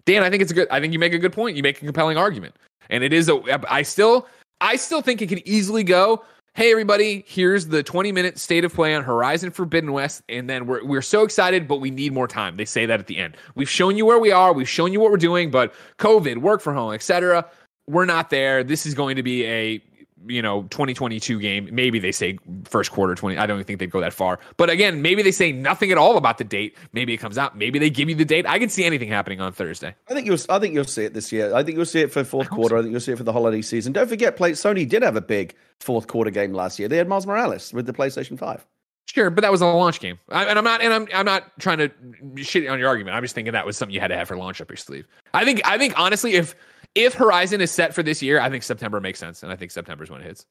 Dan, 0.04 0.22
I 0.22 0.30
think 0.30 0.42
it's 0.42 0.50
a 0.50 0.54
good. 0.54 0.68
I 0.70 0.80
think 0.80 0.92
you 0.92 0.98
make 0.98 1.12
a 1.12 1.18
good 1.18 1.32
point. 1.32 1.56
You 1.56 1.62
make 1.62 1.80
a 1.80 1.84
compelling 1.84 2.16
argument, 2.16 2.56
and 2.90 3.04
it 3.04 3.12
is 3.12 3.28
a. 3.28 3.40
I 3.70 3.82
still, 3.82 4.26
I 4.60 4.76
still 4.76 5.00
think 5.00 5.22
it 5.22 5.28
could 5.28 5.42
easily 5.46 5.84
go. 5.84 6.24
Hey 6.54 6.70
everybody, 6.70 7.24
here's 7.26 7.68
the 7.68 7.82
20 7.82 8.12
minute 8.12 8.38
state 8.38 8.62
of 8.62 8.74
play 8.74 8.94
on 8.94 9.02
Horizon 9.02 9.50
Forbidden 9.50 9.92
West, 9.92 10.22
and 10.28 10.50
then 10.50 10.66
we're 10.66 10.84
we're 10.84 11.00
so 11.00 11.22
excited, 11.22 11.66
but 11.66 11.76
we 11.76 11.90
need 11.90 12.12
more 12.12 12.28
time. 12.28 12.58
They 12.58 12.66
say 12.66 12.84
that 12.84 13.00
at 13.00 13.06
the 13.06 13.16
end. 13.16 13.38
We've 13.54 13.70
shown 13.70 13.96
you 13.96 14.04
where 14.04 14.18
we 14.18 14.32
are, 14.32 14.52
we've 14.52 14.68
shown 14.68 14.92
you 14.92 15.00
what 15.00 15.10
we're 15.10 15.16
doing, 15.16 15.50
but 15.50 15.72
COVID, 15.98 16.38
work 16.38 16.60
from 16.60 16.74
home, 16.74 16.92
etc. 16.92 17.48
We're 17.88 18.04
not 18.04 18.28
there. 18.28 18.62
This 18.62 18.84
is 18.84 18.92
going 18.92 19.16
to 19.16 19.22
be 19.22 19.46
a 19.46 19.82
you 20.26 20.42
know 20.42 20.62
2022 20.64 21.38
game 21.40 21.68
maybe 21.72 21.98
they 21.98 22.12
say 22.12 22.38
first 22.64 22.90
quarter 22.90 23.14
20 23.14 23.36
i 23.38 23.46
don't 23.46 23.56
even 23.56 23.64
think 23.64 23.78
they'd 23.78 23.90
go 23.90 24.00
that 24.00 24.12
far. 24.12 24.38
But 24.56 24.70
again 24.70 25.02
maybe 25.02 25.22
they 25.22 25.32
say 25.32 25.52
nothing 25.52 25.90
at 25.90 25.98
all 25.98 26.16
about 26.16 26.38
the 26.38 26.44
date. 26.44 26.76
Maybe 26.92 27.12
it 27.12 27.18
comes 27.18 27.38
out. 27.38 27.56
Maybe 27.56 27.78
they 27.78 27.90
give 27.90 28.08
you 28.08 28.14
the 28.14 28.24
date. 28.24 28.46
I 28.46 28.58
can 28.58 28.68
see 28.68 28.84
anything 28.84 29.08
happening 29.08 29.40
on 29.40 29.52
thursday. 29.52 29.94
I 30.08 30.14
think 30.14 30.26
you'll 30.26 30.38
i 30.48 30.58
think 30.58 30.74
you'll 30.74 30.84
see 30.84 31.04
it 31.04 31.14
this 31.14 31.32
year. 31.32 31.54
I 31.54 31.62
think 31.62 31.76
you'll 31.76 31.86
see 31.86 32.00
it 32.00 32.12
for 32.12 32.24
fourth 32.24 32.48
I 32.52 32.54
quarter. 32.54 32.76
so. 32.76 32.78
i 32.78 32.82
think 32.82 32.92
you'll 32.92 33.00
see 33.00 33.12
it 33.12 33.18
for 33.18 33.24
the 33.24 33.32
holiday 33.32 33.62
season. 33.62 33.92
Don't 33.92 34.08
forget 34.08 34.36
play 34.36 34.52
sony 34.52 34.88
did 34.88 35.02
have 35.02 35.16
a 35.16 35.20
big 35.20 35.54
fourth 35.80 36.06
quarter 36.06 36.30
game 36.30 36.52
last 36.52 36.78
year. 36.78 36.88
They 36.88 36.96
had 36.96 37.08
miles 37.08 37.26
morales 37.26 37.72
with 37.72 37.86
the 37.86 37.92
playstation 37.92 38.38
5 38.38 38.66
Sure, 39.06 39.28
but 39.30 39.42
that 39.42 39.52
was 39.52 39.60
a 39.60 39.66
launch 39.66 40.00
game, 40.00 40.18
I, 40.30 40.46
and 40.46 40.56
I'm 40.58 40.64
not, 40.64 40.80
and 40.80 40.90
I'm, 40.92 41.08
I'm 41.12 41.26
not 41.26 41.58
trying 41.58 41.78
to 41.78 41.90
shit 42.36 42.66
on 42.66 42.78
your 42.78 42.88
argument. 42.88 43.14
I'm 43.14 43.22
just 43.22 43.34
thinking 43.34 43.52
that 43.52 43.66
was 43.66 43.76
something 43.76 43.92
you 43.92 44.00
had 44.00 44.08
to 44.08 44.16
have 44.16 44.28
for 44.28 44.38
launch 44.38 44.60
up 44.60 44.70
your 44.70 44.76
sleeve. 44.76 45.06
I 45.34 45.44
think, 45.44 45.60
I 45.66 45.76
think 45.76 45.98
honestly, 45.98 46.32
if 46.34 46.54
if 46.94 47.14
Horizon 47.14 47.60
is 47.60 47.70
set 47.70 47.94
for 47.94 48.02
this 48.02 48.22
year, 48.22 48.40
I 48.40 48.50
think 48.50 48.62
September 48.62 49.00
makes 49.00 49.18
sense, 49.18 49.42
and 49.42 49.52
I 49.52 49.56
think 49.56 49.70
September 49.70 50.04
is 50.04 50.10
when 50.10 50.20
it 50.20 50.24
hits. 50.24 50.46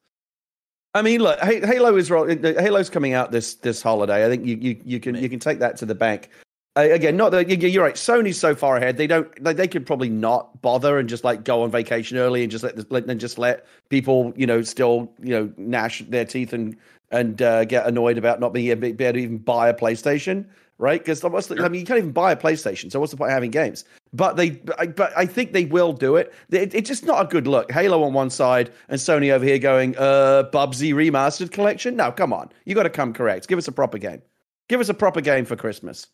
I 0.94 1.02
mean, 1.02 1.22
look, 1.22 1.38
Halo 1.40 1.96
is 1.96 2.08
Halo's 2.08 2.90
coming 2.90 3.14
out 3.14 3.32
this 3.32 3.54
this 3.54 3.80
holiday. 3.80 4.26
I 4.26 4.28
think 4.28 4.44
you 4.44 4.56
you, 4.56 4.80
you 4.84 5.00
can 5.00 5.14
you 5.14 5.28
can 5.28 5.38
take 5.38 5.60
that 5.60 5.76
to 5.78 5.86
the 5.86 5.94
bank. 5.94 6.28
Uh, 6.74 6.88
again, 6.90 7.16
not 7.16 7.32
that 7.32 7.48
you're 7.48 7.84
right. 7.84 7.94
Sony's 7.94 8.38
so 8.38 8.54
far 8.54 8.76
ahead; 8.76 8.96
they 8.96 9.06
don't. 9.06 9.28
They, 9.42 9.54
they 9.54 9.68
could 9.68 9.86
probably 9.86 10.10
not 10.10 10.60
bother 10.60 10.98
and 10.98 11.08
just 11.08 11.24
like 11.24 11.44
go 11.44 11.62
on 11.62 11.70
vacation 11.70 12.18
early 12.18 12.42
and 12.42 12.50
just 12.50 12.64
let, 12.64 12.90
let 12.90 13.06
and 13.06 13.20
just 13.20 13.38
let 13.38 13.66
people, 13.88 14.32
you 14.36 14.46
know, 14.46 14.62
still 14.62 15.12
you 15.22 15.30
know 15.30 15.52
gnash 15.56 16.00
their 16.08 16.24
teeth 16.26 16.52
and 16.52 16.76
and 17.10 17.40
uh, 17.40 17.64
get 17.64 17.86
annoyed 17.86 18.18
about 18.18 18.40
not 18.40 18.52
being 18.52 18.68
able 18.68 18.90
to 18.90 19.16
even 19.18 19.38
buy 19.38 19.68
a 19.68 19.74
PlayStation. 19.74 20.46
Right? 20.78 21.00
Because 21.00 21.20
the, 21.20 21.62
I 21.62 21.68
mean, 21.68 21.80
you 21.80 21.86
can't 21.86 21.98
even 21.98 22.12
buy 22.12 22.32
a 22.32 22.36
PlayStation, 22.36 22.90
so 22.90 23.00
what's 23.00 23.12
the 23.12 23.16
point 23.16 23.30
of 23.30 23.34
having 23.34 23.50
games? 23.50 23.84
But 24.12 24.36
they, 24.36 24.50
but 24.50 25.12
I 25.16 25.26
think 25.26 25.52
they 25.52 25.64
will 25.64 25.92
do 25.92 26.16
it. 26.16 26.32
it. 26.50 26.74
It's 26.74 26.88
just 26.88 27.04
not 27.04 27.24
a 27.24 27.28
good 27.28 27.46
look. 27.46 27.70
Halo 27.72 28.02
on 28.02 28.12
one 28.12 28.30
side 28.30 28.70
and 28.88 28.98
Sony 28.98 29.30
over 29.30 29.44
here 29.44 29.58
going, 29.58 29.96
uh, 29.96 30.44
Bubsy 30.52 30.92
remastered 30.92 31.50
collection. 31.50 31.96
No, 31.96 32.12
come 32.12 32.32
on, 32.32 32.50
you 32.64 32.74
got 32.74 32.82
to 32.84 32.90
come 32.90 33.12
correct. 33.12 33.48
Give 33.48 33.58
us 33.58 33.68
a 33.68 33.72
proper 33.72 33.98
game. 33.98 34.22
Give 34.68 34.80
us 34.80 34.88
a 34.88 34.94
proper 34.94 35.20
game 35.20 35.44
for 35.44 35.56
Christmas. 35.56 36.06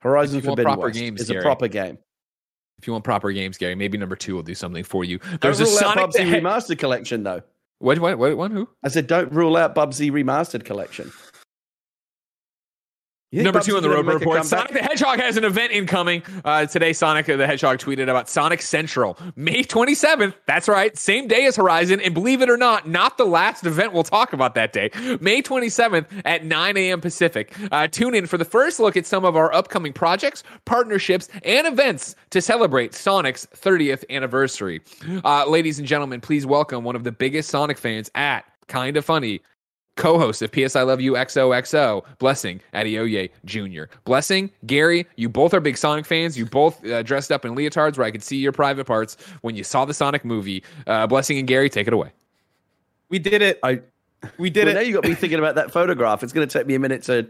Horizon 0.00 0.40
Forbidden 0.40 0.64
proper 0.64 0.88
West 0.88 0.98
games, 0.98 1.20
is 1.20 1.28
Gary. 1.28 1.40
a 1.40 1.42
proper 1.42 1.68
game. 1.68 1.98
If 2.78 2.86
you 2.86 2.92
want 2.92 3.04
proper 3.04 3.32
games, 3.32 3.56
Gary, 3.56 3.74
maybe 3.74 3.96
number 3.96 4.16
two 4.16 4.34
will 4.34 4.42
do 4.42 4.54
something 4.54 4.84
for 4.84 5.04
you. 5.04 5.18
There's 5.40 5.60
a 5.60 5.66
Sonic 5.66 6.10
Bubsy 6.10 6.40
remastered 6.40 6.78
collection, 6.78 7.22
though. 7.22 7.42
What? 7.78 7.98
What? 7.98 8.18
What? 8.18 8.36
One? 8.36 8.50
Who? 8.50 8.68
I 8.82 8.88
said, 8.88 9.06
don't 9.06 9.32
rule 9.32 9.56
out 9.56 9.74
Bubsy 9.74 10.10
remastered 10.10 10.64
collection. 10.64 11.10
Number 13.32 13.60
two 13.60 13.76
on 13.76 13.82
the 13.82 13.90
Roper 13.90 14.12
Report. 14.12 14.44
Sonic 14.44 14.72
the 14.72 14.82
Hedgehog 14.82 15.18
has 15.18 15.36
an 15.36 15.44
event 15.44 15.72
incoming. 15.72 16.22
Uh, 16.44 16.66
today, 16.66 16.92
Sonic 16.92 17.26
the 17.26 17.46
Hedgehog 17.46 17.78
tweeted 17.78 18.08
about 18.08 18.28
Sonic 18.28 18.62
Central, 18.62 19.18
May 19.34 19.64
27th. 19.64 20.34
That's 20.46 20.68
right. 20.68 20.96
Same 20.96 21.26
day 21.26 21.46
as 21.46 21.56
Horizon. 21.56 22.00
And 22.00 22.14
believe 22.14 22.40
it 22.40 22.48
or 22.48 22.56
not, 22.56 22.88
not 22.88 23.18
the 23.18 23.24
last 23.24 23.66
event 23.66 23.92
we'll 23.92 24.04
talk 24.04 24.32
about 24.32 24.54
that 24.54 24.72
day. 24.72 24.90
May 25.20 25.42
27th 25.42 26.06
at 26.24 26.44
9 26.44 26.76
a.m. 26.76 27.00
Pacific. 27.00 27.52
Uh, 27.72 27.88
tune 27.88 28.14
in 28.14 28.26
for 28.26 28.38
the 28.38 28.44
first 28.44 28.78
look 28.78 28.96
at 28.96 29.06
some 29.06 29.24
of 29.24 29.34
our 29.34 29.52
upcoming 29.52 29.92
projects, 29.92 30.44
partnerships, 30.64 31.28
and 31.44 31.66
events 31.66 32.14
to 32.30 32.40
celebrate 32.40 32.94
Sonic's 32.94 33.46
30th 33.46 34.04
anniversary. 34.08 34.80
Uh, 35.24 35.44
ladies 35.48 35.80
and 35.80 35.88
gentlemen, 35.88 36.20
please 36.20 36.46
welcome 36.46 36.84
one 36.84 36.94
of 36.94 37.02
the 37.02 37.12
biggest 37.12 37.50
Sonic 37.50 37.76
fans 37.78 38.08
at 38.14 38.44
Kinda 38.68 39.02
Funny, 39.02 39.40
co-host 39.96 40.42
of 40.42 40.52
PS 40.52 40.76
I 40.76 40.82
Love 40.82 41.00
You 41.00 41.14
XOXO, 41.14 42.04
Blessing 42.18 42.60
Adeoye 42.74 43.30
Jr. 43.44 43.84
Blessing, 44.04 44.50
Gary, 44.66 45.06
you 45.16 45.28
both 45.28 45.52
are 45.54 45.60
big 45.60 45.76
Sonic 45.76 46.06
fans. 46.06 46.38
You 46.38 46.46
both 46.46 46.84
uh, 46.86 47.02
dressed 47.02 47.32
up 47.32 47.44
in 47.44 47.54
leotards 47.54 47.98
where 47.98 48.06
I 48.06 48.10
could 48.10 48.22
see 48.22 48.36
your 48.36 48.52
private 48.52 48.86
parts 48.86 49.16
when 49.40 49.56
you 49.56 49.64
saw 49.64 49.84
the 49.84 49.94
Sonic 49.94 50.24
movie. 50.24 50.62
Uh, 50.86 51.06
Blessing 51.06 51.38
and 51.38 51.48
Gary, 51.48 51.68
take 51.68 51.86
it 51.86 51.92
away. 51.92 52.12
We 53.08 53.18
did 53.18 53.42
it. 53.42 53.58
I 53.62 53.80
we 54.38 54.50
did 54.50 54.66
well, 54.66 54.76
it. 54.76 54.80
Now 54.80 54.80
you 54.80 54.94
got 54.94 55.04
me 55.04 55.14
thinking 55.14 55.38
about 55.38 55.54
that 55.54 55.70
photograph. 55.70 56.22
It's 56.22 56.32
going 56.32 56.46
to 56.46 56.58
take 56.58 56.66
me 56.66 56.74
a 56.74 56.78
minute 56.78 57.02
to 57.04 57.28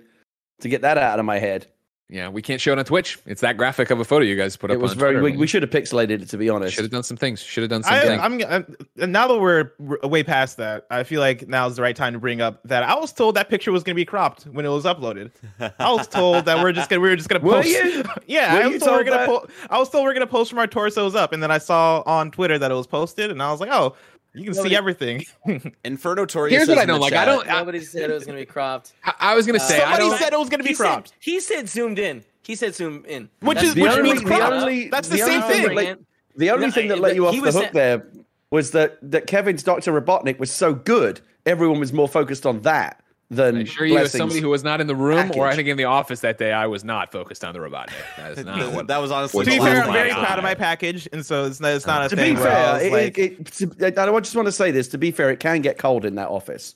to 0.61 0.69
get 0.69 0.83
that 0.83 0.99
out 0.99 1.19
of 1.19 1.25
my 1.25 1.39
head. 1.39 1.67
Yeah, 2.09 2.29
we 2.29 2.41
can't 2.41 2.61
show 2.61 2.73
it 2.73 2.79
on 2.79 2.85
Twitch. 2.85 3.19
It's 3.27 3.41
that 3.41 3.57
graphic 3.57 3.91
of 3.91 3.99
a 3.99 4.05
photo 4.05 4.25
you 4.25 4.37
guys 4.37 4.57
put 4.57 4.71
up. 4.71 4.77
It 4.77 4.81
was 4.81 4.93
very. 4.93 5.21
We, 5.21 5.37
we, 5.37 5.47
should 5.49 5.63
have 5.63 5.71
pixelated 5.71 6.23
it, 6.23 6.29
to 6.29 6.37
be 6.37 6.49
honest. 6.49 6.77
Should 6.77 6.85
have 6.85 6.93
done 6.93 7.03
some 7.03 7.17
things. 7.17 7.43
Should 7.43 7.63
have 7.63 7.71
done 7.71 7.83
something. 7.83 8.21
I'm, 8.21 8.41
I'm, 8.45 9.11
now 9.11 9.27
that 9.27 9.41
we're 9.41 9.73
way 10.07 10.23
past 10.23 10.57
that, 10.59 10.87
I 10.89 11.03
feel 11.03 11.21
like 11.21 11.49
now 11.49 11.67
is 11.67 11.75
the 11.75 11.83
right 11.83 11.97
time 11.97 12.13
to 12.13 12.21
bring 12.21 12.41
up 12.41 12.61
that 12.63 12.85
I 12.85 12.95
was 12.95 13.13
told 13.13 13.35
that 13.35 13.49
picture 13.49 13.73
was 13.73 13.83
going 13.83 13.95
to 13.95 14.01
be 14.01 14.05
cropped 14.05 14.45
when 14.45 14.65
it 14.65 14.69
was 14.69 14.85
uploaded. 14.85 15.33
I 15.81 15.93
was 15.93 16.07
told 16.07 16.45
that 16.45 16.63
we're 16.63 16.71
just 16.71 16.89
gonna 16.89 17.01
we 17.01 17.09
were 17.09 17.17
just 17.17 17.29
gonna 17.29 17.41
post. 17.41 17.69
yeah, 18.27 18.55
Were 18.55 18.63
I 18.63 18.67
was 18.69 18.81
told, 18.81 18.83
told 18.83 18.99
we're 18.99 19.05
gonna. 19.05 19.27
Po- 19.27 19.47
I 19.69 19.79
was 19.79 19.91
told 19.91 20.05
we're 20.05 20.15
gonna 20.15 20.29
post 20.29 20.51
from 20.51 20.61
our 20.61 20.69
torsos 20.69 21.17
up, 21.17 21.33
and 21.33 21.43
then 21.43 21.51
I 21.51 21.59
saw 21.59 22.05
on 22.07 22.31
Twitter 22.31 22.57
that 22.57 22.71
it 22.71 22.75
was 22.75 22.87
posted, 22.87 23.33
and 23.33 23.43
I 23.43 23.51
was 23.51 23.59
like, 23.59 23.71
oh, 23.73 23.97
you 24.37 24.45
can 24.45 24.53
Nobody, 24.53 24.69
see 24.71 24.77
everything. 24.77 25.25
Infernotorious. 25.85 26.55
Here's 26.55 26.69
what 26.69 26.77
I 26.77 26.85
don't 26.85 27.01
like. 27.01 27.13
Chat. 27.13 27.27
I 27.27 27.33
don't. 27.33 27.47
Nobody 27.47 27.81
said 27.81 28.11
it 28.11 28.13
was 28.13 28.27
going 28.27 28.37
to 28.37 28.43
be 28.43 28.47
cropped. 28.47 28.93
I, 29.05 29.15
I 29.19 29.35
was 29.35 29.47
going 29.47 29.59
to 29.59 29.65
uh, 29.65 29.69
say. 29.69 29.79
Somebody 29.79 30.11
said 30.19 30.33
it 30.33 30.39
was 30.39 30.51
going 30.51 30.61
to 30.61 30.65
be 30.65 30.71
he 30.71 30.75
cropped. 30.75 31.09
Said, 31.09 31.17
he 31.21 31.41
said 31.41 31.69
zoomed 31.71 31.99
in. 31.99 32.23
He 32.43 32.55
said 32.55 32.75
zoom 32.75 33.05
in. 33.09 33.31
Which 33.41 33.63
is 33.63 33.75
which 33.75 33.91
only, 33.91 34.03
means 34.03 34.23
cropped. 34.23 34.53
Only, 34.53 34.89
That's 34.89 35.09
the, 35.09 35.17
the 35.17 35.25
same 35.25 35.43
thing. 35.43 35.75
Like, 35.75 35.99
the 36.37 36.51
only 36.51 36.67
no, 36.67 36.73
thing 36.73 36.89
that 36.89 37.01
let 37.01 37.15
you 37.15 37.27
off 37.27 37.35
the 37.35 37.51
hook 37.51 37.73
there 37.73 38.07
was 38.51 38.73
that 38.73 38.99
that 39.11 39.27
Kevin's 39.27 39.63
Doctor 39.63 39.99
Robotnik 39.99 40.39
was 40.39 40.53
so 40.53 40.75
good. 40.75 41.23
Everyone 41.47 41.81
was 41.81 41.95
more 41.95 42.09
focused 42.09 42.45
on 42.45 42.61
that 42.61 43.03
than. 43.31 43.57
I 43.57 43.65
sure 43.65 43.87
you, 43.87 43.99
as 43.99 44.13
somebody 44.13 44.41
who 44.41 44.49
was 44.49 44.65
not 44.65 44.81
in 44.81 44.87
the 44.87 44.95
room, 44.95 45.17
package. 45.17 45.37
or 45.37 45.47
I 45.47 45.55
think 45.57 45.69
in 45.69 45.77
the 45.77 45.85
office 45.85 46.21
that 46.21 46.39
day, 46.39 46.53
I 46.53 46.67
was 46.67 46.85
not 46.85 47.13
focused 47.13 47.45
on 47.45 47.53
the 47.53 47.61
Robotnik. 47.61 47.93
That 48.17 48.39
is 48.39 48.45
not 48.45 48.73
what. 48.73 48.87
that 48.89 48.99
was 48.99 49.11
honestly. 49.11 49.45
To 49.45 49.51
be 49.51 49.59
fair, 49.59 49.85
I'm 49.85 49.93
very 49.93 50.11
proud 50.11 50.39
of 50.39 50.45
my 50.45 50.55
package, 50.55 51.09
and 51.13 51.25
so 51.25 51.47
it's, 51.47 51.61
it's 51.61 51.87
not 51.87 52.07
a 52.07 52.09
to 52.09 52.17
thing. 52.17 52.35
To 52.35 52.41
be 52.41 52.47
fair, 52.47 52.83
it, 52.83 52.93
like, 52.93 53.19
it, 53.19 53.63
it, 53.83 53.99
I 53.99 54.21
just 54.21 54.37
want 54.37 54.47
to 54.47 54.53
say 54.53 54.71
this. 54.71 54.89
To 54.89 54.99
be 54.99 55.11
fair, 55.11 55.31
it 55.31 55.41
can 55.41 55.61
get 55.61 55.79
cold 55.79 56.05
in 56.05 56.15
that 56.17 56.29
office. 56.29 56.75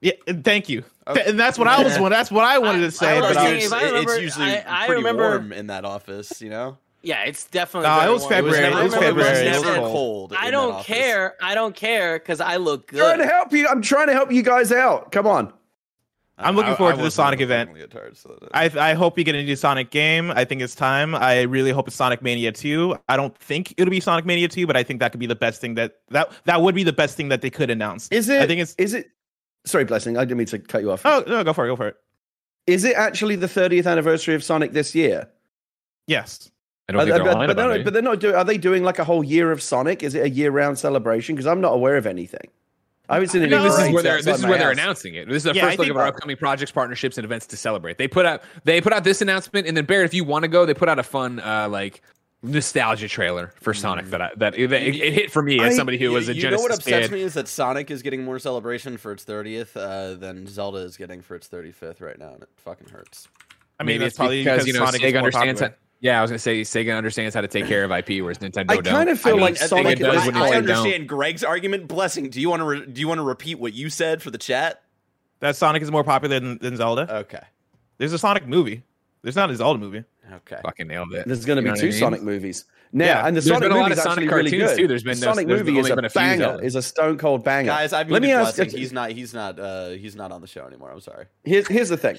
Yeah, 0.00 0.14
thank 0.26 0.68
you. 0.68 0.82
Okay. 1.06 1.22
And 1.26 1.38
that's 1.38 1.58
what 1.58 1.68
I 1.68 1.82
was. 1.82 1.96
That's 2.10 2.30
what 2.30 2.44
I 2.44 2.58
wanted 2.58 2.80
to 2.80 2.90
say. 2.90 3.18
I, 3.18 3.20
but 3.20 3.36
I 3.36 3.54
was, 3.54 3.72
remember, 3.72 4.12
it's 4.12 4.20
usually 4.20 4.56
I, 4.56 4.84
I 4.84 4.86
pretty 4.86 5.00
remember, 5.00 5.30
warm 5.30 5.52
in 5.52 5.68
that 5.68 5.84
office. 5.84 6.40
You 6.40 6.50
know. 6.50 6.78
Yeah, 7.02 7.24
it's 7.24 7.46
definitely. 7.46 7.88
No, 7.88 8.08
it 8.08 8.12
was 8.12 8.26
February. 8.26 8.64
It 8.64 8.70
was, 8.70 8.72
never, 8.72 8.80
it 8.80 8.84
was 8.84 8.94
February. 8.94 9.46
It 9.46 9.54
was 9.54 9.62
never 9.62 9.76
cold. 9.78 10.34
I 10.38 10.50
don't 10.50 10.84
care. 10.84 11.34
I 11.42 11.54
don't 11.54 11.74
care 11.74 12.18
because 12.18 12.40
I 12.40 12.56
look 12.56 12.86
good. 12.86 13.00
I'm 13.00 13.16
trying 13.16 13.28
to 13.28 13.34
help 13.34 13.52
you. 13.52 13.68
I'm 13.68 13.82
trying 13.82 14.06
to 14.06 14.12
help 14.12 14.32
you 14.32 14.42
guys 14.42 14.70
out. 14.70 15.10
Come 15.10 15.26
on. 15.26 15.52
I'm 16.38 16.56
looking 16.56 16.74
forward 16.74 16.92
I, 16.92 16.94
I 16.94 16.98
to 16.98 17.04
the 17.04 17.10
Sonic 17.10 17.40
event. 17.40 17.70
so 18.14 18.38
I 18.54 18.70
I 18.78 18.94
hope 18.94 19.16
we 19.16 19.24
get 19.24 19.34
a 19.34 19.42
new 19.42 19.56
Sonic 19.56 19.90
game. 19.90 20.30
I 20.30 20.44
think 20.44 20.62
it's 20.62 20.74
time. 20.74 21.14
I 21.14 21.42
really 21.42 21.70
hope 21.70 21.88
it's 21.88 21.96
Sonic 21.96 22.22
Mania 22.22 22.52
2. 22.52 22.96
I 23.08 23.16
don't 23.16 23.36
think 23.36 23.74
it'll 23.76 23.90
be 23.90 24.00
Sonic 24.00 24.24
Mania 24.24 24.48
2, 24.48 24.66
but 24.66 24.76
I 24.76 24.82
think 24.82 25.00
that 25.00 25.12
could 25.12 25.20
be 25.20 25.26
the 25.26 25.34
best 25.34 25.60
thing 25.60 25.74
that 25.74 25.98
that 26.10 26.32
that 26.44 26.62
would 26.62 26.74
be 26.74 26.84
the 26.84 26.92
best 26.92 27.16
thing 27.16 27.28
that 27.28 27.42
they 27.42 27.50
could 27.50 27.70
announce. 27.70 28.08
Is 28.08 28.28
it? 28.28 28.40
I 28.40 28.46
think 28.46 28.60
it's. 28.60 28.74
Is 28.76 28.94
it? 28.94 29.10
Sorry, 29.64 29.84
blessing. 29.84 30.16
I 30.16 30.20
didn't 30.24 30.38
mean 30.38 30.46
to 30.48 30.58
cut 30.58 30.82
you 30.82 30.90
off. 30.90 31.02
Oh 31.04 31.22
no, 31.26 31.44
go 31.44 31.52
for 31.52 31.64
it. 31.66 31.68
Go 31.68 31.76
for 31.76 31.88
it. 31.88 31.96
Is 32.66 32.84
it 32.84 32.94
actually 32.94 33.36
the 33.36 33.48
30th 33.48 33.90
anniversary 33.90 34.34
of 34.34 34.44
Sonic 34.44 34.72
this 34.72 34.94
year? 34.94 35.28
Yes. 36.06 36.50
I 36.88 36.92
don't 36.92 37.04
think 37.06 37.14
they're 37.14 37.24
but, 37.24 37.46
but, 37.46 37.56
they're, 37.56 37.84
but 37.84 37.92
they're 37.92 38.02
not 38.02 38.20
doing. 38.20 38.34
Are 38.34 38.44
they 38.44 38.58
doing 38.58 38.82
like 38.82 38.98
a 38.98 39.04
whole 39.04 39.22
year 39.22 39.52
of 39.52 39.62
Sonic? 39.62 40.02
Is 40.02 40.14
it 40.14 40.24
a 40.24 40.28
year-round 40.28 40.78
celebration? 40.78 41.34
Because 41.34 41.46
I'm 41.46 41.60
not 41.60 41.72
aware 41.72 41.96
of 41.96 42.06
anything. 42.06 42.48
I 43.08 43.14
haven't 43.14 43.28
seen 43.28 43.42
any. 43.42 43.50
this 43.50 43.78
is 43.78 43.92
where 43.92 44.02
they're 44.02 44.22
this 44.22 44.38
is 44.38 44.46
where 44.46 44.58
they're 44.58 44.70
announcing 44.70 45.14
it. 45.14 45.28
This 45.28 45.38
is 45.38 45.42
the 45.44 45.54
yeah, 45.54 45.66
first 45.66 45.78
look 45.78 45.88
of 45.88 45.96
our 45.96 46.06
upcoming 46.06 46.36
projects, 46.36 46.72
partnerships, 46.72 47.18
and 47.18 47.24
events 47.24 47.46
to 47.48 47.56
celebrate. 47.56 47.98
They 47.98 48.08
put 48.08 48.26
out 48.26 48.42
they 48.64 48.80
put 48.80 48.92
out 48.92 49.04
this 49.04 49.20
announcement, 49.20 49.66
and 49.66 49.76
then 49.76 49.84
Barrett, 49.84 50.06
if 50.06 50.14
you 50.14 50.24
want 50.24 50.44
to 50.44 50.48
go, 50.48 50.64
they 50.64 50.74
put 50.74 50.88
out 50.88 50.98
a 50.98 51.02
fun 51.02 51.40
uh, 51.40 51.68
like 51.68 52.00
nostalgia 52.42 53.08
trailer 53.08 53.52
for 53.60 53.74
Sonic 53.74 54.06
that 54.06 54.22
I, 54.22 54.30
that 54.36 54.58
it, 54.58 54.72
it, 54.72 54.96
it, 54.96 55.12
hit 55.12 55.30
for 55.30 55.42
me 55.42 55.60
as 55.60 55.76
somebody 55.76 55.98
who 55.98 56.10
was 56.10 56.28
a 56.28 56.34
you 56.34 56.40
Genesis 56.40 56.60
know 56.60 56.62
what 56.62 56.72
upsets 56.76 57.08
kid. 57.08 57.14
me 57.14 57.22
is 57.22 57.34
that 57.34 57.48
Sonic 57.48 57.90
is 57.90 58.02
getting 58.02 58.24
more 58.24 58.38
celebration 58.38 58.96
for 58.96 59.12
its 59.12 59.24
30th 59.24 59.76
uh, 59.76 60.18
than 60.18 60.46
Zelda 60.46 60.78
is 60.78 60.96
getting 60.96 61.22
for 61.22 61.36
its 61.36 61.48
35th 61.48 62.00
right 62.00 62.18
now, 62.18 62.32
and 62.34 62.42
it 62.42 62.48
fucking 62.56 62.88
hurts. 62.88 63.28
I 63.78 63.84
mean, 63.84 63.98
Maybe 63.98 64.06
it's 64.06 64.16
probably 64.16 64.42
because, 64.42 64.64
because 64.64 64.66
you 64.66 64.72
know 64.72 64.86
Sonic 64.86 65.02
Sega 65.02 65.18
understands 65.18 65.60
how, 65.60 65.70
yeah, 66.02 66.18
I 66.18 66.20
was 66.22 66.30
gonna 66.30 66.38
say 66.38 66.60
Sega 66.62 66.96
understands 66.96 67.34
how 67.34 67.40
to 67.40 67.48
take 67.48 67.66
care 67.66 67.84
of 67.84 67.90
IP, 67.90 68.22
whereas 68.22 68.38
Nintendo 68.38 68.72
I 68.72 68.76
kind 68.82 69.08
of 69.08 69.18
feel 69.18 69.34
I 69.34 69.36
mean, 69.36 69.40
like 69.40 69.56
Sonic 69.56 69.98
does. 70.00 70.28
I, 70.28 70.48
I 70.48 70.54
understand 70.56 70.92
don't. 70.92 71.06
Greg's 71.06 71.44
argument. 71.44 71.88
Blessing. 71.88 72.28
Do 72.28 72.40
you 72.40 72.50
want 72.50 72.60
to 72.60 72.64
re- 72.66 72.86
do 72.86 73.00
you 73.00 73.08
want 73.08 73.18
to 73.18 73.24
repeat 73.24 73.58
what 73.58 73.72
you 73.72 73.88
said 73.88 74.20
for 74.20 74.30
the 74.30 74.38
chat? 74.38 74.82
That 75.38 75.56
Sonic 75.56 75.82
is 75.82 75.90
more 75.90 76.04
popular 76.04 76.38
than, 76.38 76.58
than 76.58 76.76
Zelda. 76.76 77.16
Okay. 77.18 77.42
There's 77.98 78.12
a 78.12 78.18
Sonic 78.18 78.46
movie. 78.46 78.82
There's 79.22 79.36
not 79.36 79.50
a 79.50 79.56
Zelda 79.56 79.78
movie. 79.78 80.04
Okay. 80.32 80.58
Fucking 80.62 80.86
nailed 80.86 81.12
it. 81.14 81.26
There's 81.26 81.44
going 81.44 81.62
to 81.62 81.68
be 81.68 81.76
two 81.76 81.86
I 81.86 81.90
mean? 81.90 81.98
Sonic 81.98 82.22
movies. 82.22 82.64
Now, 82.92 83.06
yeah, 83.06 83.26
and 83.26 83.36
the 83.36 83.42
Sonic 83.42 83.70
movie 83.70 83.92
is 83.92 83.98
actually 83.98 84.28
really 84.28 84.50
good. 84.50 84.76
Too. 84.76 84.86
There's 84.86 85.02
been 85.02 85.18
the 85.18 85.24
Sonic 85.24 85.46
movie 85.46 85.78
is 85.78 85.88
a, 85.88 85.94
a 85.94 86.10
banger. 86.10 86.60
Is 86.62 86.74
a 86.74 86.82
stone 86.82 87.16
cold 87.16 87.42
banger. 87.42 87.70
Guys, 87.70 87.92
I've 87.92 88.10
let 88.10 88.22
me 88.22 88.32
ask. 88.32 88.56
Blessing. 88.56 88.78
He's 88.78 88.92
not. 88.92 89.12
He's 89.12 89.32
not. 89.32 89.58
Uh, 89.58 89.90
he's 89.90 90.14
not 90.14 90.30
on 90.30 90.42
the 90.42 90.46
show 90.46 90.66
anymore. 90.66 90.90
I'm 90.92 91.00
sorry. 91.00 91.26
Here's 91.42 91.66
here's 91.66 91.88
the 91.88 91.96
thing. 91.96 92.18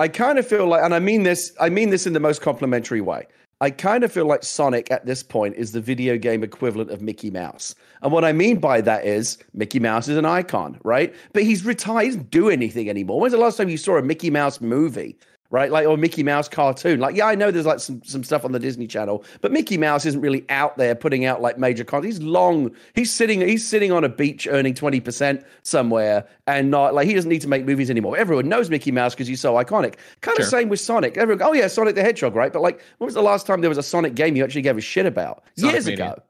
I 0.00 0.08
kind 0.08 0.38
of 0.38 0.46
feel 0.46 0.66
like, 0.66 0.82
and 0.82 0.94
I 0.94 0.98
mean 0.98 1.24
this. 1.24 1.52
I 1.60 1.68
mean 1.68 1.90
this 1.90 2.06
in 2.06 2.14
the 2.14 2.20
most 2.20 2.40
complimentary 2.40 3.02
way. 3.02 3.26
I 3.60 3.68
kind 3.68 4.02
of 4.02 4.10
feel 4.10 4.24
like 4.24 4.42
Sonic 4.42 4.90
at 4.90 5.04
this 5.04 5.22
point 5.22 5.56
is 5.56 5.72
the 5.72 5.80
video 5.82 6.16
game 6.16 6.42
equivalent 6.42 6.90
of 6.90 7.02
Mickey 7.02 7.30
Mouse. 7.30 7.74
And 8.00 8.10
what 8.10 8.24
I 8.24 8.32
mean 8.32 8.58
by 8.58 8.80
that 8.80 9.04
is 9.04 9.36
Mickey 9.52 9.78
Mouse 9.78 10.08
is 10.08 10.16
an 10.16 10.24
icon, 10.24 10.80
right? 10.84 11.14
But 11.34 11.42
he's 11.42 11.66
retired, 11.66 12.04
he 12.04 12.08
doesn't 12.12 12.30
do 12.30 12.48
anything 12.48 12.88
anymore. 12.88 13.20
When's 13.20 13.32
the 13.32 13.38
last 13.38 13.58
time 13.58 13.68
you 13.68 13.76
saw 13.76 13.98
a 13.98 14.02
Mickey 14.02 14.30
Mouse 14.30 14.62
movie? 14.62 15.18
Right? 15.50 15.70
Like 15.70 15.86
or 15.86 15.96
Mickey 15.96 16.22
Mouse 16.22 16.48
cartoon. 16.48 17.00
Like, 17.00 17.16
yeah, 17.16 17.26
I 17.26 17.34
know 17.34 17.50
there's 17.50 17.66
like 17.66 17.80
some, 17.80 18.02
some 18.04 18.24
stuff 18.24 18.44
on 18.44 18.52
the 18.52 18.58
Disney 18.58 18.86
Channel, 18.86 19.24
but 19.40 19.52
Mickey 19.52 19.76
Mouse 19.76 20.06
isn't 20.06 20.20
really 20.20 20.44
out 20.48 20.76
there 20.78 20.94
putting 20.94 21.24
out 21.24 21.42
like 21.42 21.58
major 21.58 21.84
content. 21.84 22.12
He's 22.12 22.22
long. 22.22 22.70
He's 22.94 23.12
sitting. 23.12 23.40
He's 23.40 23.66
sitting 23.66 23.92
on 23.92 24.04
a 24.04 24.08
beach 24.08 24.46
earning 24.50 24.74
twenty 24.74 25.00
percent 25.00 25.44
somewhere, 25.62 26.26
and 26.46 26.70
not 26.70 26.94
like 26.94 27.06
he 27.06 27.14
doesn't 27.14 27.30
need 27.30 27.42
to 27.42 27.48
make 27.48 27.64
movies 27.64 27.90
anymore. 27.90 28.16
Everyone 28.16 28.48
knows 28.48 28.70
Mickey 28.70 28.92
Mouse 28.92 29.14
because 29.14 29.26
he's 29.26 29.40
so 29.40 29.54
iconic. 29.54 29.96
Kind 30.20 30.38
of 30.38 30.46
same 30.46 30.68
with 30.68 30.80
Sonic. 30.80 31.16
Everyone, 31.16 31.42
oh 31.42 31.52
yeah, 31.52 31.66
Sonic 31.66 31.94
the 31.94 32.02
Hedgehog, 32.02 32.34
right? 32.34 32.52
But 32.52 32.62
like, 32.62 32.80
when 32.98 33.06
was 33.06 33.14
the 33.14 33.22
last 33.22 33.46
time 33.46 33.60
there 33.60 33.70
was 33.70 33.78
a 33.78 33.82
Sonic 33.82 34.14
game 34.14 34.36
you 34.36 34.44
actually 34.44 34.62
gave 34.62 34.78
a 34.78 34.80
shit 34.80 35.06
about? 35.06 35.42
Sonic 35.56 35.72
Years 35.72 35.86
Mania. 35.86 36.04
ago. 36.12 36.22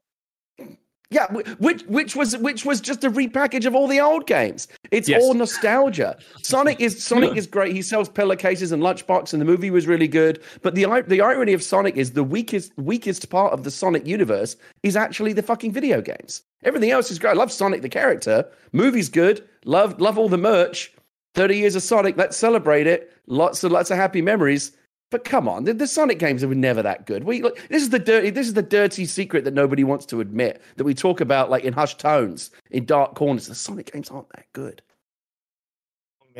Yeah, 1.12 1.26
which 1.58 1.82
which 1.82 2.14
was 2.14 2.36
which 2.36 2.64
was 2.64 2.80
just 2.80 3.02
a 3.02 3.10
repackage 3.10 3.66
of 3.66 3.74
all 3.74 3.88
the 3.88 3.98
old 3.98 4.28
games. 4.28 4.68
It's 4.92 5.08
yes. 5.08 5.20
all 5.20 5.34
nostalgia. 5.34 6.16
Sonic 6.42 6.80
is 6.80 7.02
Sonic 7.04 7.36
is 7.36 7.48
great. 7.48 7.74
He 7.74 7.82
sells 7.82 8.08
pillowcases 8.08 8.70
and 8.70 8.80
lunchbox, 8.80 9.32
and 9.32 9.40
the 9.42 9.46
movie 9.46 9.72
was 9.72 9.88
really 9.88 10.06
good. 10.06 10.40
But 10.62 10.76
the 10.76 10.86
the 11.08 11.20
irony 11.20 11.52
of 11.52 11.64
Sonic 11.64 11.96
is 11.96 12.12
the 12.12 12.22
weakest 12.22 12.72
weakest 12.76 13.28
part 13.28 13.52
of 13.52 13.64
the 13.64 13.72
Sonic 13.72 14.06
universe 14.06 14.54
is 14.84 14.94
actually 14.94 15.32
the 15.32 15.42
fucking 15.42 15.72
video 15.72 16.00
games. 16.00 16.42
Everything 16.62 16.92
else 16.92 17.10
is 17.10 17.18
great. 17.18 17.30
I 17.30 17.34
love 17.34 17.50
Sonic 17.50 17.82
the 17.82 17.88
character. 17.88 18.48
Movie's 18.72 19.08
good. 19.08 19.48
Love 19.64 20.00
love 20.00 20.16
all 20.16 20.28
the 20.28 20.38
merch. 20.38 20.92
Thirty 21.34 21.56
years 21.56 21.74
of 21.74 21.82
Sonic. 21.82 22.16
Let's 22.16 22.36
celebrate 22.36 22.86
it. 22.86 23.12
Lots 23.26 23.64
and 23.64 23.72
lots 23.72 23.90
of 23.90 23.96
happy 23.96 24.22
memories. 24.22 24.76
But 25.10 25.24
come 25.24 25.48
on, 25.48 25.64
the, 25.64 25.74
the, 25.74 25.88
Sonic 25.88 26.20
games 26.20 26.46
were 26.46 26.54
never 26.54 26.82
that 26.82 27.04
good. 27.04 27.24
We 27.24 27.42
like, 27.42 27.68
this 27.68 27.82
is 27.82 27.90
the 27.90 27.98
dirty 27.98 28.30
this 28.30 28.46
is 28.46 28.54
the 28.54 28.62
dirty 28.62 29.04
secret 29.06 29.44
that 29.44 29.54
nobody 29.54 29.82
wants 29.82 30.06
to 30.06 30.20
admit 30.20 30.62
that 30.76 30.84
we 30.84 30.94
talk 30.94 31.20
about 31.20 31.50
like 31.50 31.64
in 31.64 31.72
hushed 31.72 31.98
tones 31.98 32.52
in 32.70 32.84
dark 32.84 33.16
corners. 33.16 33.48
The 33.48 33.56
Sonic 33.56 33.92
games 33.92 34.08
aren't 34.08 34.28
that 34.30 34.46
good. 34.52 34.82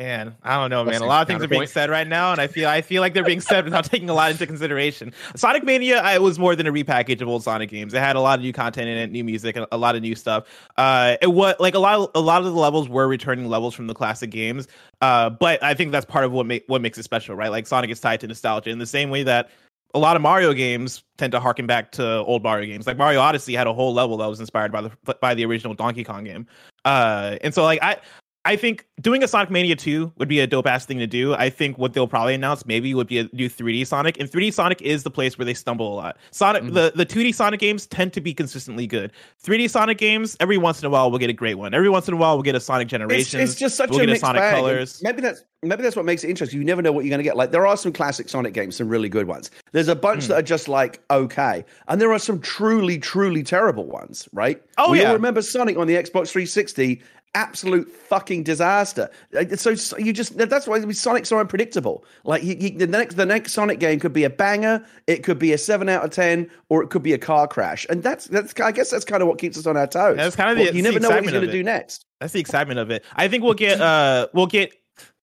Man, 0.01 0.35
I 0.41 0.59
don't 0.59 0.71
know, 0.71 0.83
man. 0.83 1.03
A 1.03 1.05
lot 1.05 1.21
of 1.21 1.27
things 1.27 1.43
are 1.43 1.47
being 1.47 1.67
said 1.67 1.91
right 1.91 2.07
now, 2.07 2.31
and 2.31 2.41
I 2.41 2.47
feel 2.47 2.67
I 2.67 2.81
feel 2.81 3.01
like 3.01 3.13
they're 3.13 3.23
being 3.23 3.39
said 3.39 3.65
without 3.65 3.85
taking 3.85 4.09
a 4.09 4.15
lot 4.15 4.31
into 4.31 4.47
consideration. 4.47 5.13
Sonic 5.35 5.63
Mania, 5.63 6.01
I 6.01 6.17
was 6.17 6.39
more 6.39 6.55
than 6.55 6.65
a 6.65 6.71
repackage 6.71 7.21
of 7.21 7.27
old 7.27 7.43
Sonic 7.43 7.69
games. 7.69 7.93
It 7.93 7.99
had 7.99 8.15
a 8.15 8.19
lot 8.19 8.39
of 8.39 8.43
new 8.43 8.51
content 8.51 8.87
in 8.89 8.97
it, 8.97 9.11
new 9.11 9.23
music, 9.23 9.59
a 9.71 9.77
lot 9.77 9.95
of 9.95 10.01
new 10.01 10.15
stuff. 10.15 10.47
Uh, 10.75 11.17
it 11.21 11.27
was 11.27 11.53
like 11.59 11.75
a 11.75 11.79
lot, 11.79 11.99
of, 11.99 12.09
a 12.15 12.19
lot 12.19 12.39
of 12.39 12.45
the 12.45 12.59
levels 12.59 12.89
were 12.89 13.07
returning 13.07 13.47
levels 13.47 13.75
from 13.75 13.85
the 13.85 13.93
classic 13.93 14.31
games. 14.31 14.67
Uh, 15.01 15.29
but 15.29 15.61
I 15.61 15.75
think 15.75 15.91
that's 15.91 16.05
part 16.05 16.25
of 16.25 16.31
what 16.31 16.47
make 16.47 16.63
what 16.65 16.81
makes 16.81 16.97
it 16.97 17.03
special, 17.03 17.35
right? 17.35 17.51
Like 17.51 17.67
Sonic 17.67 17.91
is 17.91 17.99
tied 17.99 18.21
to 18.21 18.27
nostalgia 18.27 18.71
in 18.71 18.79
the 18.79 18.87
same 18.87 19.11
way 19.11 19.21
that 19.21 19.51
a 19.93 19.99
lot 19.99 20.15
of 20.15 20.23
Mario 20.23 20.53
games 20.53 21.03
tend 21.17 21.31
to 21.33 21.39
harken 21.39 21.67
back 21.67 21.91
to 21.91 22.03
old 22.03 22.41
Mario 22.41 22.65
games. 22.65 22.87
Like 22.87 22.97
Mario 22.97 23.19
Odyssey 23.19 23.53
had 23.53 23.67
a 23.67 23.73
whole 23.73 23.93
level 23.93 24.17
that 24.17 24.25
was 24.25 24.39
inspired 24.39 24.71
by 24.71 24.81
the 24.81 24.91
by 25.21 25.35
the 25.35 25.45
original 25.45 25.75
Donkey 25.75 26.03
Kong 26.03 26.23
game. 26.23 26.47
Uh, 26.85 27.37
and 27.41 27.53
so 27.53 27.63
like 27.63 27.83
I 27.83 27.97
I 28.43 28.55
think 28.55 28.87
doing 28.99 29.23
a 29.23 29.27
Sonic 29.27 29.51
Mania 29.51 29.75
2 29.75 30.13
would 30.17 30.27
be 30.27 30.39
a 30.39 30.47
dope 30.47 30.65
ass 30.65 30.85
thing 30.85 30.97
to 30.97 31.05
do. 31.05 31.35
I 31.35 31.49
think 31.49 31.77
what 31.77 31.93
they'll 31.93 32.07
probably 32.07 32.33
announce 32.33 32.65
maybe 32.65 32.93
would 32.95 33.07
be 33.07 33.19
a 33.19 33.29
new 33.33 33.47
3D 33.47 33.85
Sonic. 33.85 34.19
And 34.19 34.29
3D 34.29 34.51
Sonic 34.51 34.81
is 34.81 35.03
the 35.03 35.11
place 35.11 35.37
where 35.37 35.45
they 35.45 35.53
stumble 35.53 35.93
a 35.93 35.95
lot. 35.95 36.17
Sonic 36.31 36.63
mm-hmm. 36.63 36.73
the, 36.73 36.91
the 36.95 37.05
2D 37.05 37.35
Sonic 37.35 37.59
games 37.59 37.85
tend 37.85 38.13
to 38.13 38.21
be 38.21 38.33
consistently 38.33 38.87
good. 38.87 39.11
3D 39.43 39.69
Sonic 39.69 39.99
games, 39.99 40.37
every 40.39 40.57
once 40.57 40.79
in 40.79 40.87
a 40.87 40.89
while 40.89 41.11
we'll 41.11 41.19
get 41.19 41.29
a 41.29 41.33
great 41.33 41.55
one. 41.55 41.75
Every 41.75 41.89
once 41.89 42.07
in 42.07 42.15
a 42.15 42.17
while 42.17 42.35
we'll 42.35 42.43
get 42.43 42.55
a 42.55 42.59
Sonic 42.59 42.87
Generation. 42.87 43.39
It's, 43.39 43.51
it's 43.51 43.59
just 43.59 43.75
such 43.75 43.91
we'll 43.91 44.01
a 44.01 44.07
mixed 44.07 44.21
Sonic 44.21 44.39
bag. 44.39 44.55
Colors. 44.55 45.01
Maybe 45.03 45.21
that's 45.21 45.43
maybe 45.61 45.83
that's 45.83 45.95
what 45.95 46.05
makes 46.05 46.23
it 46.23 46.31
interesting. 46.31 46.57
You 46.57 46.65
never 46.65 46.81
know 46.81 46.91
what 46.91 47.05
you're 47.05 47.11
going 47.11 47.19
to 47.19 47.23
get. 47.23 47.37
Like 47.37 47.51
there 47.51 47.67
are 47.67 47.77
some 47.77 47.93
classic 47.93 48.27
Sonic 48.27 48.55
games, 48.55 48.75
some 48.75 48.89
really 48.89 49.09
good 49.09 49.27
ones. 49.27 49.51
There's 49.71 49.87
a 49.87 49.95
bunch 49.95 50.23
mm. 50.23 50.27
that 50.29 50.39
are 50.39 50.41
just 50.41 50.67
like 50.67 51.03
okay, 51.11 51.63
and 51.87 52.01
there 52.01 52.11
are 52.11 52.19
some 52.19 52.39
truly, 52.39 52.97
truly 52.97 53.43
terrible 53.43 53.85
ones. 53.85 54.27
Right? 54.33 54.63
Oh 54.79 54.91
we 54.91 55.01
yeah. 55.01 55.09
all 55.09 55.13
remember 55.13 55.43
Sonic 55.43 55.77
on 55.77 55.85
the 55.85 55.93
Xbox 55.93 56.31
360 56.31 57.03
absolute 57.33 57.89
fucking 57.91 58.43
disaster. 58.43 59.09
Uh, 59.37 59.45
so, 59.55 59.75
so 59.75 59.97
you 59.97 60.13
just 60.13 60.37
that's 60.37 60.67
why 60.67 60.79
Sonic's 60.91 61.29
so 61.29 61.39
unpredictable. 61.39 62.03
Like 62.23 62.41
he, 62.41 62.55
he, 62.55 62.71
the 62.71 62.87
next 62.87 63.15
the 63.15 63.25
next 63.25 63.53
Sonic 63.53 63.79
game 63.79 63.99
could 63.99 64.13
be 64.13 64.23
a 64.23 64.29
banger, 64.29 64.85
it 65.07 65.23
could 65.23 65.39
be 65.39 65.53
a 65.53 65.57
seven 65.57 65.89
out 65.89 66.03
of 66.03 66.11
ten, 66.11 66.49
or 66.69 66.83
it 66.83 66.89
could 66.89 67.03
be 67.03 67.13
a 67.13 67.17
car 67.17 67.47
crash, 67.47 67.85
and 67.89 68.03
that's 68.03 68.25
that's 68.25 68.53
I 68.59 68.71
guess 68.71 68.89
that's 68.89 69.05
kind 69.05 69.21
of 69.21 69.27
what 69.27 69.39
keeps 69.39 69.57
us 69.57 69.65
on 69.65 69.77
our 69.77 69.87
toes. 69.87 70.17
That's 70.17 70.35
kind 70.35 70.51
of 70.51 70.57
the, 70.57 70.65
well, 70.65 70.75
you 70.75 70.81
never 70.81 70.99
know 70.99 71.09
what 71.09 71.23
he's 71.23 71.31
going 71.31 71.45
to 71.45 71.51
do 71.51 71.63
next. 71.63 72.05
That's 72.19 72.33
the 72.33 72.39
excitement 72.39 72.79
of 72.79 72.91
it. 72.91 73.03
I 73.15 73.27
think 73.27 73.43
we'll 73.43 73.53
get 73.53 73.79
uh 73.81 74.27
we'll 74.33 74.47
get 74.47 74.73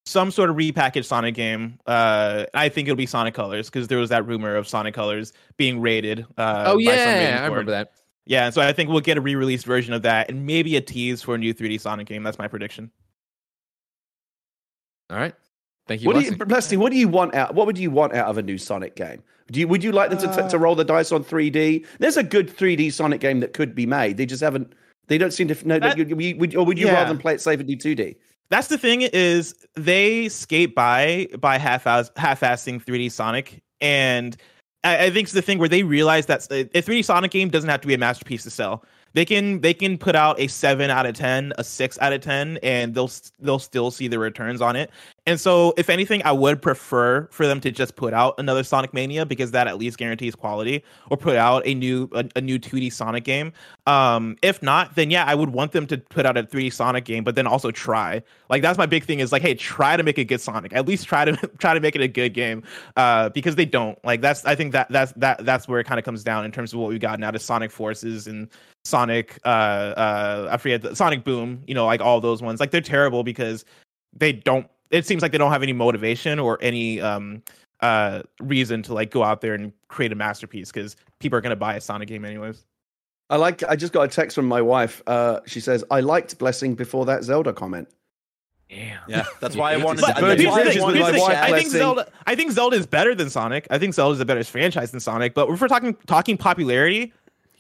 some 0.05 0.31
sort 0.31 0.49
of 0.49 0.57
repackaged 0.57 1.05
Sonic 1.05 1.35
game. 1.35 1.79
Uh, 1.87 2.47
I 2.55 2.71
think 2.71 2.89
it'll 2.89 2.97
be 2.97 3.05
Sonic 3.05 3.35
Colors 3.35 3.69
because 3.69 3.89
there 3.89 3.99
was 3.99 4.09
that 4.09 4.27
rumor 4.27 4.57
of 4.57 4.67
Sonic 4.67 4.95
Colors 4.95 5.35
being 5.59 5.81
rated. 5.81 6.25
Uh, 6.39 6.65
oh 6.67 6.79
yeah, 6.79 7.41
I 7.43 7.47
remember 7.47 7.73
that. 7.73 7.93
Yeah, 8.29 8.51
so 8.51 8.61
I 8.61 8.75
think 8.75 8.91
we'll 8.91 9.01
get 9.01 9.17
a 9.17 9.23
re-released 9.23 9.65
version 9.65 9.95
of 9.95 10.03
that 10.03 10.29
and 10.29 10.45
maybe 10.45 10.77
a 10.77 10.83
tease 10.83 11.23
for 11.23 11.35
a 11.35 11.39
new 11.39 11.55
3D 11.55 11.81
Sonic 11.81 12.07
game. 12.07 12.23
That's 12.23 12.39
my 12.39 12.47
prediction. 12.47 12.91
All 15.09 15.17
right. 15.17 15.35
Thank 15.87 16.03
you. 16.03 16.09
What 16.09 16.13
Blessing. 16.13 16.35
do 16.35 16.39
you, 16.39 16.45
Blessing, 16.45 16.79
what 16.79 16.93
do 16.93 16.99
you 16.99 17.09
want 17.09 17.35
out? 17.35 17.55
What 17.55 17.67
would 17.67 17.79
you 17.79 17.91
want 17.91 18.13
out 18.13 18.29
of 18.29 18.37
a 18.37 18.43
new 18.43 18.59
Sonic 18.59 18.97
game? 18.97 19.23
Do 19.51 19.59
you 19.59 19.67
would 19.67 19.83
you 19.83 19.93
like 19.93 20.11
them 20.11 20.19
to, 20.19 20.29
uh, 20.29 20.47
to 20.47 20.59
roll 20.59 20.75
the 20.75 20.85
dice 20.85 21.11
on 21.11 21.25
3D? 21.25 21.87
There's 22.01 22.19
a 22.19 22.23
good 22.23 22.55
3D 22.55 22.93
Sonic 22.93 23.23
game 23.23 23.41
that 23.41 23.55
could 23.55 23.75
be 23.75 23.87
made. 23.87 24.19
They 24.19 24.27
just 24.27 24.43
haven't. 24.43 24.75
They 25.07 25.17
don't 25.17 25.33
seem 25.33 25.49
to 25.49 25.67
know. 25.67 25.79
That, 25.79 25.97
would, 25.97 26.55
or 26.55 26.67
would 26.67 26.79
you 26.79 26.87
yeah. 26.87 26.93
rather 26.93 27.09
than 27.09 27.17
play 27.17 27.33
it 27.33 27.41
safe 27.41 27.59
and 27.59 27.67
do 27.67 27.77
2D? 27.77 28.17
That's 28.51 28.69
the 28.69 28.77
thing 28.77 29.03
is 29.03 29.55
they 29.75 30.29
skate 30.29 30.75
by 30.75 31.29
by 31.41 31.57
half 31.57 31.85
half-assing 31.85 32.85
3D 32.85 33.11
Sonic 33.11 33.63
and 33.81 34.37
I, 34.85 35.07
I 35.07 35.11
think 35.11 35.25
it's 35.25 35.33
the 35.33 35.43
thing 35.43 35.59
where 35.59 35.69
they 35.69 35.83
realize 35.83 36.27
that 36.27 36.47
a 36.51 36.65
3D 36.65 37.05
Sonic 37.05 37.31
game 37.31 37.49
doesn't 37.49 37.69
have 37.69 37.81
to 37.81 37.89
be 37.89 37.95
a 37.95 37.99
masterpiece 37.99 38.43
to 38.45 38.51
sell. 38.51 38.85
They 39.15 39.25
can 39.25 39.61
they 39.61 39.73
can 39.73 39.97
put 39.97 40.15
out 40.15 40.39
a 40.39 40.49
seven 40.49 40.91
out 40.91 41.07
of 41.07 41.15
ten, 41.15 41.53
a 41.59 41.65
six 41.65 41.99
out 42.01 42.13
of 42.13 42.21
ten, 42.21 42.59
and 42.63 42.95
they'll 42.95 43.11
they'll 43.41 43.59
still 43.59 43.91
see 43.91 44.07
the 44.07 44.19
returns 44.19 44.61
on 44.61 44.77
it. 44.77 44.91
And 45.29 45.39
so, 45.39 45.75
if 45.77 45.91
anything, 45.91 46.23
I 46.25 46.33
would 46.33 46.63
prefer 46.63 47.29
for 47.31 47.47
them 47.47 47.61
to 47.61 47.71
just 47.71 47.97
put 47.97 48.15
out 48.15 48.37
another 48.39 48.65
Sonic 48.65 48.95
Mania 48.95 49.27
because 49.27 49.51
that 49.51 49.69
at 49.69 49.77
least 49.77 49.99
guarantees 49.99 50.35
quality, 50.35 50.83
or 51.11 51.19
put 51.19 51.37
out 51.37 51.67
a 51.67 51.75
new 51.75 52.09
a, 52.15 52.25
a 52.37 52.41
new 52.41 52.59
2D 52.59 52.91
Sonic 52.91 53.25
game. 53.25 53.53
Um, 53.87 54.39
if 54.41 54.63
not, 54.63 54.95
then 54.95 55.11
yeah, 55.11 55.27
I 55.27 55.35
would 55.35 55.51
want 55.51 55.73
them 55.73 55.87
to 55.89 55.99
put 55.99 56.25
out 56.25 56.39
a 56.39 56.45
3D 56.45 56.73
Sonic 56.73 57.05
game, 57.05 57.25
but 57.25 57.35
then 57.35 57.47
also 57.47 57.71
try. 57.71 58.23
Like 58.49 58.63
that's 58.63 58.79
my 58.79 58.87
big 58.87 59.05
thing 59.05 59.21
is 59.21 59.31
like, 59.31 59.43
hey, 59.43 59.53
try 59.53 59.99
to 59.99 60.03
make 60.03 60.17
a 60.17 60.25
good 60.25 60.41
Sonic. 60.41 60.73
At 60.73 60.89
least 60.89 61.07
try 61.07 61.27
to 61.27 61.37
try 61.59 61.75
to 61.75 61.81
make 61.81 61.95
it 61.95 62.01
a 62.01 62.09
good 62.09 62.33
game. 62.33 62.63
Uh, 62.97 63.29
because 63.29 63.55
they 63.55 63.67
don't. 63.67 64.03
Like 64.07 64.23
that's 64.23 64.47
I 64.47 64.55
think 64.55 64.73
that 64.73 64.89
that's 64.89 65.13
that 65.17 65.45
that's 65.45 65.69
where 65.69 65.79
it 65.79 65.85
kind 65.85 65.99
of 65.99 66.07
comes 66.07 66.25
down 66.25 66.47
in 66.47 66.53
terms 66.53 66.73
of 66.73 66.79
what 66.79 66.89
we've 66.89 67.01
gotten 67.01 67.23
out 67.23 67.35
of 67.35 67.43
Sonic 67.43 67.71
Forces 67.71 68.29
and 68.29 68.49
Sonic. 68.87 69.39
Uh, 69.45 69.49
uh, 69.95 70.49
I 70.51 70.57
forget 70.57 70.81
the 70.81 70.97
Sonic 70.97 71.23
Boom. 71.23 71.65
You 71.67 71.75
know, 71.75 71.85
like 71.85 72.01
all 72.01 72.19
those 72.19 72.41
ones. 72.41 72.61
Like 72.61 72.71
they're 72.71 72.81
terrible 72.81 73.23
because 73.25 73.67
they 74.17 74.33
don't 74.33 74.67
it 74.91 75.07
seems 75.07 75.23
like 75.23 75.33
they 75.33 75.39
don't 75.39 75.53
have 75.53 75.63
any 75.63 75.73
motivation 75.73 76.39
or 76.39 76.59
any 76.61 77.01
um 77.01 77.43
uh 77.81 78.23
reason 78.41 78.83
to 78.83 78.95
like 78.95 79.11
go 79.11 79.23
out 79.23 79.41
there 79.41 79.55
and 79.55 79.73
create 79.89 80.13
a 80.13 80.17
masterpiece 80.17 80.73
because 80.73 80.97
people 81.19 81.37
are 81.39 81.41
going 81.41 81.51
to 81.51 81.57
buy 81.57 81.75
a 81.75 81.81
Sonic 81.81 82.09
game 82.09 82.25
anyways. 82.25 82.65
I 83.31 83.37
like. 83.37 83.63
I 83.65 83.77
just 83.77 83.93
got 83.93 84.03
a 84.03 84.09
text 84.09 84.35
from 84.35 84.47
my 84.47 84.63
wife. 84.63 85.03
Uh, 85.07 85.41
she 85.47 85.61
says 85.61 85.85
I 85.91 86.01
liked 86.01 86.39
Blessing 86.39 86.75
before 86.75 87.05
that 87.07 87.25
Zelda 87.25 87.53
comment. 87.53 87.89
Damn. 88.71 89.01
Yeah, 89.09 89.25
that's 89.41 89.57
why 89.57 89.73
I 89.73 89.77
wanted. 89.79 90.01
to, 90.01 90.07
that's 90.07 90.21
why 90.21 90.29
I, 90.29 90.79
wanted 90.79 91.03
I 91.03 91.59
think 91.59 91.71
Zelda. 91.71 92.11
I 92.27 92.35
think 92.35 92.53
Zelda 92.53 92.77
is 92.77 92.87
better 92.87 93.15
than 93.15 93.31
Sonic. 93.31 93.67
I 93.71 93.79
think 93.79 93.95
Zelda 93.95 94.15
is 94.15 94.21
a 94.21 94.27
better 94.27 94.45
franchise 94.45 94.91
than 94.91 95.01
Sonic. 95.01 95.35
But 95.35 95.49
if 95.49 95.61
we're 95.61 95.69
talking 95.69 95.95
talking 96.07 96.37
popularity, 96.37 97.13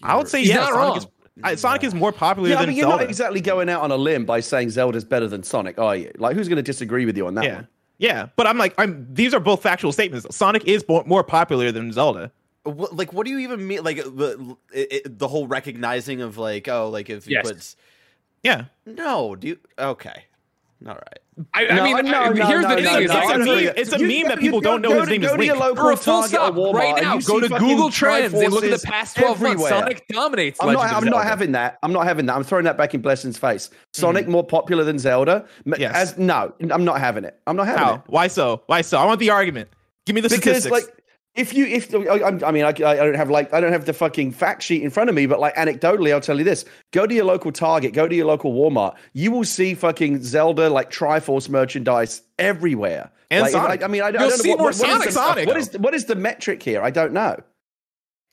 I 0.02 0.16
would 0.16 0.28
say 0.28 0.42
yeah, 0.42 0.66
Sonic 0.66 0.98
is 0.98 1.06
Uh, 1.42 1.56
Sonic 1.56 1.84
is 1.84 1.94
more 1.94 2.12
popular 2.12 2.48
yeah, 2.48 2.56
than 2.56 2.66
but 2.66 2.74
you're 2.74 2.88
Zelda. 2.88 3.02
not 3.02 3.08
exactly 3.08 3.40
going 3.40 3.68
out 3.68 3.82
on 3.82 3.90
a 3.90 3.96
limb 3.96 4.24
by 4.24 4.40
saying 4.40 4.70
Zelda's 4.70 5.04
better 5.04 5.28
than 5.28 5.42
Sonic, 5.42 5.78
are 5.78 5.96
you? 5.96 6.10
Like, 6.18 6.36
who's 6.36 6.48
going 6.48 6.56
to 6.56 6.62
disagree 6.62 7.06
with 7.06 7.16
you 7.16 7.26
on 7.26 7.34
that 7.34 7.44
yeah. 7.44 7.54
one? 7.54 7.68
Yeah, 7.98 8.28
but 8.36 8.46
I'm 8.46 8.58
like, 8.58 8.74
I'm. 8.78 9.06
These 9.12 9.34
are 9.34 9.40
both 9.40 9.60
factual 9.60 9.92
statements. 9.92 10.26
Sonic 10.34 10.64
is 10.64 10.84
more 10.88 11.24
popular 11.24 11.72
than 11.72 11.92
Zelda. 11.92 12.30
What, 12.62 12.94
like, 12.94 13.12
what 13.12 13.26
do 13.26 13.32
you 13.32 13.38
even 13.38 13.66
mean? 13.66 13.82
Like 13.82 13.96
the 13.96 14.56
it, 14.72 15.18
the 15.18 15.26
whole 15.26 15.48
recognizing 15.48 16.20
of 16.20 16.38
like, 16.38 16.68
oh, 16.68 16.90
like 16.90 17.10
if 17.10 17.26
you 17.26 17.34
yes. 17.34 17.48
put, 17.48 17.74
yeah, 18.44 18.64
no, 18.86 19.34
do 19.34 19.48
you, 19.48 19.58
okay. 19.78 20.24
All 20.86 20.94
right. 20.94 21.18
I, 21.54 21.68
I 21.68 21.82
mean, 21.82 22.10
no, 22.10 22.20
I, 22.20 22.28
no, 22.32 22.46
here's 22.46 22.66
the 22.66 22.76
thing: 22.76 23.02
it's, 23.04 23.12
a 23.12 23.38
meme, 23.38 23.72
it's 23.76 23.92
a 23.92 23.98
meme 23.98 24.28
that 24.28 24.38
people 24.38 24.60
don't 24.60 24.82
know 24.82 25.00
his 25.00 25.08
name 25.08 25.22
is 25.22 25.32
Link. 25.32 25.52
a 25.52 25.96
full 25.96 26.22
stop 26.22 26.56
right 26.74 27.02
now. 27.02 27.18
Go 27.18 27.40
to 27.40 27.48
Google 27.48 27.90
Trends 27.90 28.34
and 28.34 28.52
look 28.52 28.64
at 28.64 28.80
the 28.80 28.86
past 28.86 29.16
twelve 29.16 29.36
everywhere. 29.36 29.56
months. 29.56 29.68
Sonic 29.68 30.08
dominates. 30.08 30.58
I'm, 30.60 30.72
not, 30.72 30.92
I'm 30.92 31.04
not, 31.04 31.24
having 31.24 31.52
that. 31.52 31.78
I'm 31.82 31.92
not 31.92 32.06
having 32.06 32.26
that. 32.26 32.36
I'm 32.36 32.44
throwing 32.44 32.64
that 32.64 32.76
back 32.76 32.94
in 32.94 33.00
Blessing's 33.00 33.38
face. 33.38 33.70
Sonic 33.92 34.26
mm. 34.26 34.30
more 34.30 34.44
popular 34.44 34.84
than 34.84 34.98
Zelda? 34.98 35.46
Yes. 35.64 35.94
As 35.94 36.18
no, 36.18 36.52
I'm 36.70 36.84
not 36.84 37.00
having 37.00 37.24
it. 37.24 37.38
I'm 37.46 37.56
not 37.56 37.66
having 37.66 37.84
How? 37.84 37.94
it. 37.94 38.00
Why 38.06 38.26
so? 38.26 38.62
Why 38.66 38.80
so? 38.82 38.98
I 38.98 39.06
want 39.06 39.20
the 39.20 39.30
argument. 39.30 39.68
Give 40.06 40.14
me 40.14 40.20
the 40.20 40.28
because, 40.28 40.64
statistics. 40.64 40.72
Like, 40.88 40.97
if 41.38 41.54
you 41.54 41.66
if 41.66 41.94
I, 41.94 42.46
I 42.46 42.50
mean 42.50 42.64
I, 42.64 42.68
I 42.68 42.72
don't 42.72 43.14
have 43.14 43.30
like 43.30 43.54
I 43.54 43.60
don't 43.60 43.72
have 43.72 43.86
the 43.86 43.92
fucking 43.92 44.32
fact 44.32 44.62
sheet 44.62 44.82
in 44.82 44.90
front 44.90 45.08
of 45.08 45.14
me, 45.14 45.26
but 45.26 45.38
like 45.38 45.54
anecdotally, 45.54 46.12
I'll 46.12 46.20
tell 46.20 46.36
you 46.36 46.44
this: 46.44 46.64
go 46.90 47.06
to 47.06 47.14
your 47.14 47.24
local 47.24 47.52
Target, 47.52 47.94
go 47.94 48.08
to 48.08 48.14
your 48.14 48.26
local 48.26 48.52
Walmart, 48.52 48.96
you 49.12 49.30
will 49.30 49.44
see 49.44 49.74
fucking 49.74 50.22
Zelda 50.22 50.68
like 50.68 50.90
Triforce 50.90 51.48
merchandise 51.48 52.22
everywhere. 52.38 53.10
And 53.30 53.42
like, 53.42 53.52
Sonic. 53.52 53.82
I, 53.82 53.84
I 53.84 53.88
mean, 53.88 54.02
I, 54.02 54.08
You'll 54.08 54.16
I 54.22 54.28
don't 54.28 54.38
see 54.38 54.48
know 54.48 54.56
what, 54.56 54.62
more 54.62 54.72
Sonic, 54.72 54.98
what, 54.98 55.12
Sonic, 55.12 55.46
what 55.46 55.56
is 55.56 55.78
what 55.78 55.94
is 55.94 56.06
the 56.06 56.16
metric 56.16 56.62
here? 56.62 56.82
I 56.82 56.90
don't 56.90 57.12
know. 57.12 57.36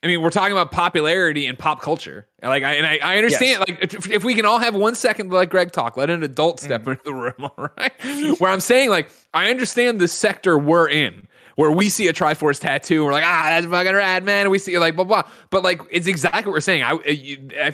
I 0.01 0.07
mean, 0.07 0.21
we're 0.21 0.29
talking 0.29 0.51
about 0.51 0.71
popularity 0.71 1.47
and 1.47 1.57
pop 1.57 1.81
culture. 1.81 2.27
Like, 2.41 2.63
I 2.63 2.73
and 2.73 2.85
I, 2.85 2.99
I 3.03 3.17
understand. 3.17 3.65
Yes. 3.67 3.79
Like, 3.81 3.93
if, 3.93 4.09
if, 4.09 4.23
we 4.23 4.35
can 4.35 4.45
all 4.45 4.59
have 4.59 4.75
one 4.75 4.93
second 4.93 5.29
to 5.29 5.35
let 5.35 5.49
Greg 5.49 5.71
talk, 5.71 5.97
let 5.97 6.11
an 6.11 6.21
adult 6.21 6.59
step 6.59 6.83
mm. 6.83 6.91
into 6.91 7.03
the 7.05 7.13
room. 7.13 7.33
All 7.39 7.69
right, 7.75 8.39
where 8.39 8.51
I'm 8.51 8.59
saying, 8.59 8.91
like, 8.91 9.09
I 9.33 9.49
understand 9.49 9.99
the 9.99 10.07
sector 10.07 10.59
we're 10.59 10.87
in 10.87 11.27
where 11.55 11.71
we 11.71 11.89
see 11.89 12.07
a 12.07 12.13
Triforce 12.13 12.59
tattoo, 12.59 12.97
and 12.97 13.05
we're 13.05 13.13
like, 13.13 13.23
ah, 13.25 13.45
that's 13.49 13.65
fucking 13.65 13.93
rad, 13.93 14.23
man. 14.23 14.49
We 14.49 14.59
see 14.59 14.77
like 14.77 14.95
blah 14.95 15.05
blah. 15.05 15.23
But 15.49 15.63
like, 15.63 15.81
it's 15.89 16.07
exactly 16.07 16.45
what 16.45 16.53
we're 16.53 16.61
saying. 16.61 16.83
I, 16.83 16.93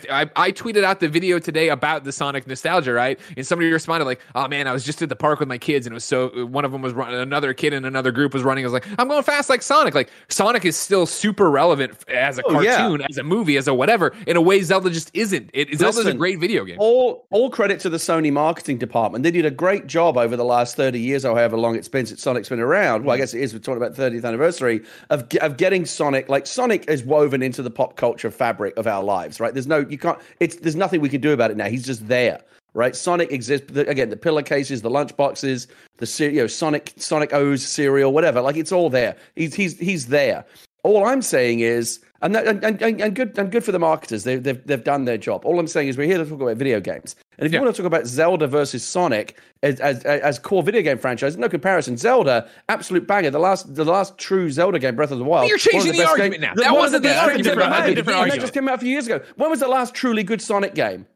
I 0.09 0.29
I 0.35 0.51
tweeted 0.51 0.83
out 0.83 0.99
the 0.99 1.09
video 1.09 1.39
today 1.39 1.69
about 1.69 2.03
the 2.03 2.11
Sonic 2.11 2.47
nostalgia, 2.47 2.93
right? 2.93 3.19
And 3.35 3.45
somebody 3.45 3.71
responded 3.71 4.05
like, 4.05 4.21
oh 4.35 4.47
man, 4.47 4.67
I 4.67 4.71
was 4.71 4.83
just 4.83 5.01
at 5.01 5.09
the 5.09 5.15
park 5.15 5.39
with 5.39 5.49
my 5.49 5.57
kids, 5.57 5.87
and 5.87 5.93
it 5.93 5.95
was 5.95 6.05
so 6.05 6.45
one 6.45 6.65
of 6.65 6.71
them 6.71 6.81
was 6.81 6.93
running, 6.93 7.19
another 7.19 7.53
kid 7.53 7.73
in 7.73 7.85
another 7.85 8.11
group 8.11 8.33
was 8.33 8.43
running. 8.43 8.63
I 8.63 8.67
was 8.67 8.73
like, 8.73 8.87
I'm 8.99 9.07
going 9.07 9.23
fast 9.23 9.49
like 9.49 9.61
Sonic. 9.61 9.95
Like 9.95 10.11
Sonic 10.29 10.63
is 10.65 10.77
still 10.77 11.05
super 11.05 11.49
relevant 11.49 11.97
as 12.07 12.37
a 12.37 12.43
oh, 12.43 12.51
cartoon, 12.51 12.99
yeah. 12.99 13.07
as 13.09 13.17
a 13.17 13.23
movie, 13.23 13.57
as 13.57 13.67
a 13.67 13.73
whatever. 13.73 14.13
In 14.27 14.37
a 14.37 14.41
way, 14.41 14.61
Zelda 14.61 14.89
just 14.89 15.09
isn't. 15.13 15.49
It 15.53 15.77
Zelda's 15.77 16.05
a 16.05 16.13
great 16.13 16.39
video 16.39 16.65
game. 16.65 16.77
All 16.79 17.25
all 17.31 17.49
credit 17.49 17.79
to 17.81 17.89
the 17.89 17.97
Sony 17.97 18.31
marketing 18.31 18.77
department. 18.77 19.23
They 19.23 19.31
did 19.31 19.45
a 19.45 19.51
great 19.51 19.87
job 19.87 20.17
over 20.17 20.37
the 20.37 20.45
last 20.45 20.75
30 20.75 20.99
years, 20.99 21.25
or 21.25 21.35
however 21.35 21.57
long 21.57 21.75
it's 21.75 21.87
been 21.87 22.05
since 22.05 22.21
Sonic's 22.21 22.49
been 22.49 22.59
around. 22.59 23.05
Well, 23.05 23.13
I 23.13 23.17
mm. 23.17 23.21
guess 23.21 23.33
it 23.33 23.41
is. 23.41 23.53
We're 23.53 23.59
talking 23.71 23.83
about 23.83 23.97
30th 23.97 24.25
anniversary 24.25 24.83
of 25.09 25.27
of 25.41 25.57
getting 25.57 25.85
Sonic. 25.85 26.29
Like 26.29 26.47
Sonic 26.47 26.87
is 26.87 27.03
woven 27.03 27.41
into 27.41 27.61
the 27.61 27.71
pop 27.71 27.95
culture 27.95 28.31
fabric 28.31 28.75
of 28.77 28.87
our 28.87 29.03
lives, 29.03 29.39
right? 29.39 29.53
There's 29.53 29.67
no, 29.67 29.79
you 29.79 29.97
can't. 29.97 30.19
It's 30.39 30.57
there's 30.57 30.75
nothing 30.75 31.01
we 31.01 31.09
can 31.09 31.21
do 31.21 31.31
about 31.33 31.51
it 31.51 31.57
now. 31.57 31.67
He's 31.67 31.85
just 31.85 32.07
there, 32.07 32.41
right? 32.73 32.95
Sonic 32.95 33.31
exists 33.31 33.75
again. 33.75 34.09
The 34.09 34.17
pillowcases, 34.17 34.81
the 34.81 34.89
lunchboxes, 34.89 35.67
the 35.97 36.31
you 36.31 36.41
know 36.41 36.47
Sonic 36.47 36.93
Sonic 36.97 37.33
O's 37.33 37.65
cereal, 37.65 38.13
whatever. 38.13 38.41
Like 38.41 38.57
it's 38.57 38.71
all 38.71 38.89
there. 38.89 39.15
He's 39.35 39.53
he's 39.53 39.77
he's 39.77 40.07
there. 40.07 40.45
All 40.83 41.05
I'm 41.05 41.21
saying 41.21 41.59
is, 41.59 41.99
and, 42.21 42.35
that, 42.35 42.47
and, 42.47 42.63
and, 42.63 43.01
and, 43.01 43.15
good 43.15 43.37
and 43.37 43.51
good 43.51 43.63
for 43.63 43.71
the 43.71 43.79
marketers. 43.79 44.23
They, 44.23 44.35
they've 44.35 44.65
they've 44.65 44.83
done 44.83 45.05
their 45.05 45.17
job. 45.17 45.45
All 45.45 45.59
I'm 45.59 45.67
saying 45.67 45.87
is 45.87 45.97
we're 45.97 46.07
here 46.07 46.17
to 46.17 46.25
talk 46.25 46.41
about 46.41 46.57
video 46.57 46.79
games. 46.79 47.15
And 47.37 47.45
if 47.45 47.51
yeah. 47.51 47.59
you 47.59 47.65
want 47.65 47.75
to 47.75 47.81
talk 47.81 47.87
about 47.87 48.05
Zelda 48.05 48.47
versus 48.47 48.83
Sonic 48.83 49.37
as, 49.63 49.79
as, 49.79 50.03
as 50.03 50.37
core 50.37 50.61
video 50.61 50.81
game 50.81 50.97
franchise, 50.97 51.37
no 51.37 51.49
comparison. 51.49 51.97
Zelda, 51.97 52.47
absolute 52.69 53.07
banger. 53.07 53.31
The 53.31 53.39
last 53.39 53.73
the 53.73 53.85
last 53.85 54.17
true 54.17 54.51
Zelda 54.51 54.79
game, 54.79 54.95
Breath 54.95 55.11
of 55.11 55.17
the 55.17 55.23
Wild. 55.23 55.43
But 55.43 55.49
you're 55.49 55.57
changing 55.57 55.93
the, 55.93 55.99
the 55.99 56.07
argument 56.07 56.41
game. 56.41 56.53
now. 56.55 56.63
That 56.63 56.73
wasn't 56.73 57.03
the, 57.03 57.09
the 57.09 57.15
argument. 57.15 57.43
Different, 57.43 57.95
different 57.95 58.19
argument. 58.19 58.39
That 58.39 58.41
just 58.41 58.53
came 58.53 58.67
out 58.67 58.75
a 58.75 58.79
few 58.79 58.89
years 58.91 59.07
ago. 59.07 59.21
When 59.37 59.49
was 59.49 59.59
the 59.59 59.67
last 59.67 59.93
truly 59.93 60.23
good 60.23 60.41
Sonic 60.41 60.75
game? 60.75 61.07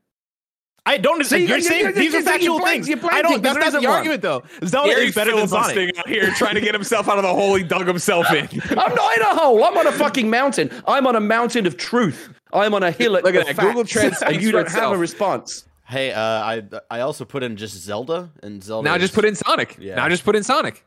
I 0.88 0.98
don't. 0.98 1.26
See, 1.26 1.40
you're, 1.40 1.48
you're 1.48 1.62
saying 1.62 1.82
you're, 1.82 1.92
these 1.94 2.14
are 2.14 2.22
factual 2.22 2.60
things. 2.60 2.88
I 2.90 3.22
don't. 3.22 3.42
That's 3.42 3.74
not 3.74 3.82
the 3.82 3.88
argument, 3.88 4.22
though. 4.22 4.44
Zelda 4.66 4.90
Gary 4.90 5.08
is 5.08 5.16
better 5.16 5.36
than 5.36 5.48
Sonic. 5.48 5.98
out 5.98 6.08
here 6.08 6.30
trying 6.32 6.56
to 6.56 6.62
get 6.62 6.76
himself 6.76 7.10
out 7.10 7.18
of 7.18 7.24
the 7.24 7.34
hole 7.34 7.56
he 7.56 7.64
dug 7.64 7.88
himself 7.88 8.32
in. 8.32 8.48
I'm 8.70 8.94
not 8.94 9.18
in 9.18 9.24
a 9.24 9.36
hole. 9.36 9.64
I'm 9.64 9.76
on 9.78 9.88
a 9.88 9.92
fucking 9.92 10.30
mountain. 10.30 10.70
I'm 10.88 11.08
on 11.08 11.16
a 11.16 11.20
mountain 11.20 11.66
of 11.66 11.78
truth. 11.78 12.30
I'm 12.54 12.76
on 12.76 12.84
a 12.84 12.92
hill. 12.92 13.14
Look 13.14 13.26
at 13.34 13.48
that. 13.48 13.58
Google 13.58 13.84
Trends, 13.84 14.22
and 14.22 14.40
you 14.42 14.52
don't 14.52 14.70
have 14.70 14.92
a 14.92 14.98
response. 15.08 15.66
Hey, 15.88 16.12
uh, 16.12 16.22
I 16.22 16.64
I 16.92 17.00
also 17.02 17.26
put 17.26 17.42
in 17.42 17.58
just 17.58 17.76
Zelda 17.76 18.30
and 18.44 18.64
Zelda. 18.64 18.88
Now 18.88 18.98
just 19.00 19.14
put 19.14 19.26
in 19.26 19.36
Sonic. 19.36 19.78
Yeah. 19.80 19.96
Now 19.96 20.08
just 20.08 20.24
put 20.24 20.36
in 20.36 20.44
Sonic. 20.44 20.86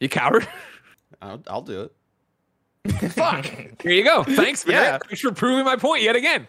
You 0.00 0.08
coward. 0.08 0.48
I'll, 1.20 1.42
I'll 1.46 1.62
do 1.62 1.82
it. 1.82 3.12
Fuck. 3.12 3.46
Here 3.82 3.92
you 3.92 4.04
go. 4.04 4.24
Thanks 4.24 4.64
for 4.64 4.70
yeah. 4.70 4.92
that. 4.92 5.06
Thanks 5.06 5.20
for 5.20 5.32
proving 5.32 5.64
my 5.64 5.76
point 5.76 6.02
yet 6.02 6.16
again. 6.16 6.46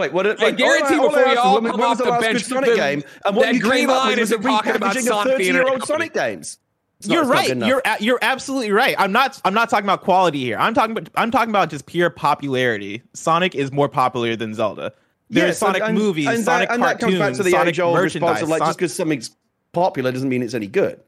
Wait, 0.00 0.12
what? 0.12 0.26
Like, 0.26 0.40
I 0.40 0.50
guarantee 0.52 0.96
all 0.96 1.08
before 1.10 1.26
you 1.26 1.38
all 1.38 1.60
when, 1.60 1.70
come 1.72 1.82
off 1.82 1.98
the, 1.98 2.04
the 2.04 2.18
bench, 2.20 2.44
Sonic 2.44 2.70
the, 2.70 2.76
game, 2.76 3.02
and 3.24 3.36
what 3.36 3.54
you 3.54 3.60
green 3.60 3.88
line 3.88 4.18
is 4.18 4.30
talking 4.30 4.74
about 4.74 4.96
Sonic 4.96 5.32
thirty-year-old 5.32 5.84
Sonic 5.84 6.14
games. 6.14 6.58
you're 7.00 7.24
right. 7.24 7.54
You're 7.54 7.82
you're 8.00 8.18
absolutely 8.22 8.72
right. 8.72 8.94
I'm 8.98 9.12
not 9.12 9.40
I'm 9.44 9.54
not 9.54 9.68
talking 9.68 9.84
about 9.84 10.00
quality 10.02 10.40
here. 10.40 10.56
I'm 10.56 10.72
talking 10.72 10.92
about 10.92 11.10
I'm 11.14 11.30
talking 11.30 11.50
about 11.50 11.70
just 11.70 11.86
pure 11.86 12.08
popularity. 12.08 13.02
Sonic 13.12 13.54
is 13.54 13.70
more 13.70 13.88
popular 13.88 14.36
than 14.36 14.54
Zelda. 14.54 14.92
There's 15.28 15.48
yes, 15.48 15.58
Sonic 15.58 15.82
and, 15.82 15.96
movies, 15.96 16.26
and 16.26 16.44
Sonic 16.44 16.68
that, 16.70 16.74
and 16.74 16.82
cartoons, 16.82 17.00
that 17.00 17.06
comes 17.06 17.18
back 17.18 17.32
to 17.36 17.42
the 17.44 17.50
Sonic 17.50 17.68
age-old 17.68 17.98
response 17.98 18.42
of 18.42 18.48
like 18.48 18.62
just 18.62 18.78
because 18.78 18.94
something's 18.94 19.36
popular 19.72 20.10
doesn't 20.10 20.28
mean 20.28 20.42
it's 20.42 20.54
any 20.54 20.66
good. 20.66 21.00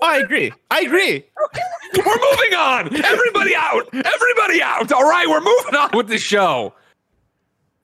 Oh, 0.00 0.06
I 0.06 0.18
agree. 0.18 0.52
I 0.70 0.80
agree. 0.80 1.24
we're 1.96 2.04
moving 2.04 2.54
on. 2.54 3.04
Everybody 3.04 3.54
out. 3.54 3.88
Everybody 3.92 4.62
out. 4.62 4.90
All 4.92 5.08
right, 5.08 5.28
we're 5.28 5.40
moving 5.40 5.74
on 5.74 5.90
with 5.94 6.08
the 6.08 6.18
show. 6.18 6.74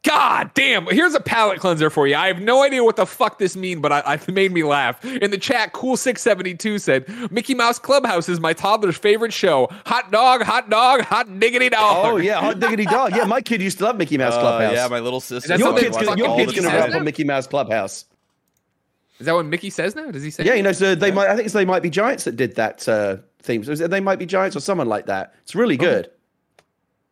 God 0.05 0.51
damn. 0.53 0.87
Here's 0.87 1.14
a 1.14 1.21
palate 1.21 1.61
cleanser 1.61 1.88
for 1.88 2.07
you. 2.07 2.14
I 2.14 2.27
have 2.27 2.40
no 2.40 2.62
idea 2.62 2.85
what 2.85 2.97
the 2.97 3.07
fuck 3.07 3.38
this 3.38 3.57
mean, 3.57 3.81
but 3.81 3.90
I, 3.90 4.03
I 4.05 4.31
made 4.31 4.53
me 4.53 4.62
laugh. 4.62 5.03
In 5.03 5.31
the 5.31 5.38
chat, 5.38 5.73
Cool672 5.73 6.81
said, 6.81 7.33
Mickey 7.33 7.55
Mouse 7.55 7.79
Clubhouse 7.79 8.29
is 8.29 8.38
my 8.38 8.53
toddler's 8.53 8.99
favorite 8.99 9.33
show. 9.33 9.69
Hot 9.87 10.12
dog, 10.12 10.43
hot 10.43 10.69
dog, 10.69 11.01
hot 11.01 11.40
diggity 11.40 11.71
dog. 11.71 12.07
Oh, 12.07 12.17
yeah, 12.19 12.38
hot 12.38 12.61
diggity 12.61 12.85
dog. 12.85 13.17
Yeah, 13.17 13.25
my 13.25 13.40
kid 13.40 13.62
used 13.62 13.79
to 13.79 13.85
love 13.85 13.97
Mickey 13.97 14.19
Mouse 14.19 14.35
uh, 14.35 14.40
Clubhouse. 14.40 14.73
Uh, 14.73 14.75
yeah, 14.75 14.88
my 14.88 15.01
little 15.01 15.21
sister. 15.21 15.57
Your 15.57 15.77
kid's 15.79 15.97
gonna, 15.97 16.17
your 16.17 16.37
kid's 16.37 16.53
gonna 16.53 16.69
rap 16.69 16.95
on 16.95 17.05
Mickey 17.05 17.25
Mouse 17.25 17.47
Clubhouse. 17.47 18.05
Is 19.21 19.27
that 19.27 19.35
what 19.35 19.47
Mickey 19.47 19.71
says 19.71 19.95
now? 19.95 20.11
Does 20.11 20.23
he 20.23 20.31
say? 20.31 20.45
Yeah, 20.45 20.55
you 20.55 20.62
know, 20.62 20.73
so 20.73 20.95
they 20.95 21.09
yeah. 21.09 21.14
might. 21.14 21.29
I 21.29 21.35
think 21.35 21.47
it's 21.47 21.55
they 21.55 21.64
might 21.64 21.83
be 21.83 21.90
giants 21.90 22.25
that 22.25 22.37
did 22.37 22.57
that 22.57 22.87
uh, 22.88 23.17
theme. 23.43 23.64
So 23.64 23.75
they 23.75 24.01
might 24.01 24.19
be 24.19 24.27
giants 24.27 24.57
or 24.57 24.61
someone 24.61 24.88
like 24.88 25.07
that. 25.07 25.35
It's 25.43 25.55
really 25.55 25.77
oh. 25.77 25.81
good. 25.81 26.11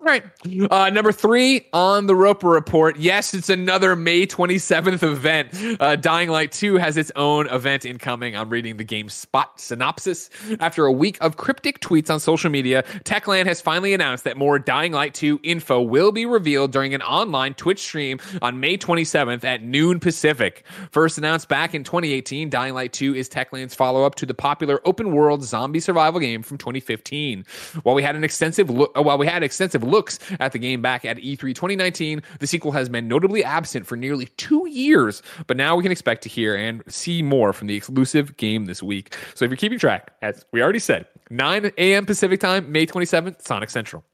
Oh. 0.03 0.07
Right. 0.07 0.25
Uh, 0.71 0.91
number 0.91 1.13
three 1.13 1.69
on 1.73 2.07
the 2.07 2.15
Roper 2.17 2.49
Report. 2.49 2.97
Yes, 2.97 3.35
it's 3.35 3.49
another 3.49 3.95
May 3.95 4.27
27th 4.27 5.03
event. 5.03 5.51
Uh, 5.81 5.97
Dying 5.97 6.29
Light 6.29 6.51
2 6.51 6.77
has 6.77 6.97
its 6.97 7.13
own 7.15 7.47
event 7.49 7.85
incoming. 7.85 8.37
I'm 8.37 8.51
reading 8.51 8.77
the 8.77 8.85
GameSpot 8.85 9.47
synopsis. 9.57 10.29
After 10.59 10.87
a 10.87 10.93
week 10.93 11.19
of 11.21 11.37
cryptic 11.37 11.81
tweets 11.81 12.11
on 12.11 12.19
social 12.19 12.51
media, 12.51 12.83
Techland 13.05 13.47
has 13.47 13.61
finally 13.61 13.95
announced 13.95 14.25
that 14.25 14.37
more 14.37 14.59
Dying 14.59 14.93
Light 14.93 15.15
2 15.15 15.39
info 15.45 15.81
will 15.81 16.11
be 16.11 16.27
revealed 16.27 16.73
during 16.73 16.95
an 16.95 17.03
online 17.03 17.55
Twitch 17.55 17.81
stream 17.81 18.19
on 18.43 18.59
May 18.59 18.77
27th 18.77 19.45
at 19.45 19.63
noon 19.63 20.01
Pacific. 20.01 20.65
First 20.91 21.17
announced 21.17 21.49
back 21.49 21.75
in 21.75 21.85
2018, 21.85 22.51
Dying 22.51 22.75
Light 22.75 22.93
2 22.93 23.15
is 23.15 23.29
Techland's 23.29 23.75
follow 23.75 24.05
up 24.05 24.17
to 24.17 24.27
the 24.27 24.35
popular 24.35 24.81
open 24.85 25.13
world 25.13 25.45
zombie 25.45 25.81
survival 25.81 26.19
game 26.19 26.43
from 26.43 26.59
2015. 26.59 27.45
While 27.85 27.95
we 27.95 28.03
had 28.03 28.17
an 28.17 28.25
extensive 28.25 28.69
look, 28.69 28.97
uh, 28.99 29.03
while 29.03 29.17
we 29.17 29.27
had 29.29 29.43
extensive 29.45 29.83
looks 29.93 30.19
at 30.41 30.51
the 30.51 30.59
game 30.59 30.83
back 30.83 31.05
at 31.05 31.19
E3 31.19 31.39
2019. 31.55 32.23
The 32.41 32.47
sequel 32.49 32.73
has 32.73 32.89
been 32.89 33.07
notably 33.07 33.45
absent 33.45 33.87
for 33.87 33.97
nearly 33.97 34.27
two 34.37 34.69
years, 34.69 35.23
but 35.47 35.57
now 35.57 35.77
we 35.77 35.85
can 35.85 35.93
expect 35.93 36.23
to 36.23 36.29
hear 36.29 36.57
and 36.57 36.83
see 36.89 37.23
more 37.23 37.53
from 37.53 37.69
the 37.69 37.77
exclusive 37.77 38.37
game 38.37 38.65
this 38.67 38.83
week. 38.83 39.17
So 39.35 39.45
if 39.45 39.51
you're 39.51 39.57
keeping 39.57 39.79
track, 39.79 40.13
as 40.23 40.45
we 40.53 40.61
already 40.63 40.81
said, 40.81 41.07
9 41.31 41.71
a.m. 41.79 42.07
Pacific 42.07 42.41
time, 42.41 42.73
May 42.73 42.87
27th, 42.87 43.43
Sonic 43.43 43.71
Central. 43.71 44.05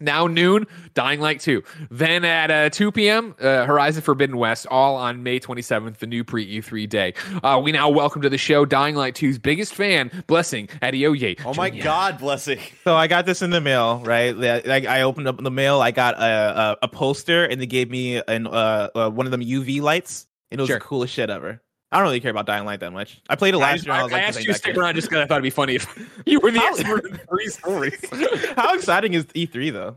Now 0.00 0.26
noon, 0.26 0.66
Dying 0.94 1.20
Light 1.20 1.38
2. 1.38 1.62
Then 1.88 2.24
at 2.24 2.50
uh, 2.50 2.68
2 2.70 2.90
p.m., 2.90 3.36
uh, 3.40 3.64
Horizon 3.64 4.02
Forbidden 4.02 4.36
West, 4.36 4.66
all 4.68 4.96
on 4.96 5.22
May 5.22 5.38
27th, 5.38 5.98
the 5.98 6.08
new 6.08 6.24
pre 6.24 6.60
E3 6.60 6.88
day. 6.88 7.14
Uh, 7.44 7.60
we 7.62 7.70
now 7.70 7.88
welcome 7.88 8.20
to 8.22 8.28
the 8.28 8.38
show 8.38 8.64
Dying 8.64 8.96
Light 8.96 9.14
2's 9.14 9.38
biggest 9.38 9.72
fan, 9.72 10.10
Blessing 10.26 10.66
Adeoye. 10.82 11.40
Oh 11.44 11.54
my 11.54 11.70
God, 11.70 12.18
Blessing. 12.18 12.58
So 12.82 12.96
I 12.96 13.06
got 13.06 13.24
this 13.24 13.40
in 13.40 13.50
the 13.50 13.60
mail, 13.60 14.00
right? 14.00 14.36
Like 14.36 14.84
I 14.86 15.02
opened 15.02 15.28
up 15.28 15.40
the 15.40 15.50
mail, 15.50 15.80
I 15.80 15.92
got 15.92 16.14
a, 16.14 16.18
a, 16.22 16.76
a 16.82 16.88
poster, 16.88 17.44
and 17.44 17.60
they 17.60 17.66
gave 17.66 17.88
me 17.88 18.20
an, 18.26 18.48
uh, 18.48 18.88
uh, 18.94 19.10
one 19.10 19.26
of 19.26 19.30
them 19.30 19.42
UV 19.42 19.80
lights. 19.80 20.26
And 20.50 20.60
it 20.60 20.62
was 20.62 20.68
sure. 20.68 20.78
the 20.78 20.84
coolest 20.84 21.14
shit 21.14 21.30
ever. 21.30 21.62
I 21.94 21.98
don't 21.98 22.06
really 22.06 22.18
care 22.18 22.32
about 22.32 22.46
Dying 22.46 22.64
Light 22.64 22.80
that 22.80 22.92
much. 22.92 23.20
I 23.28 23.36
played 23.36 23.54
it 23.54 23.58
last 23.58 23.86
I, 23.86 23.92
year. 23.92 23.94
I, 23.94 23.98
I, 24.00 24.02
like, 24.02 24.12
asked 24.14 24.40
you 24.40 24.52
to 24.52 24.54
stick 24.54 24.76
around 24.76 24.96
just 24.96 25.08
because 25.08 25.22
I 25.22 25.26
thought 25.26 25.36
it'd 25.36 25.44
be 25.44 25.50
funny 25.50 25.76
if 25.76 26.22
you 26.26 26.40
were 26.40 26.50
the 26.50 26.58
expert 26.58 27.06
in 27.06 27.16
three 27.18 27.46
stories. 27.46 28.00
How 28.56 28.74
exciting 28.74 29.14
is 29.14 29.26
E3 29.26 29.72
though? 29.72 29.96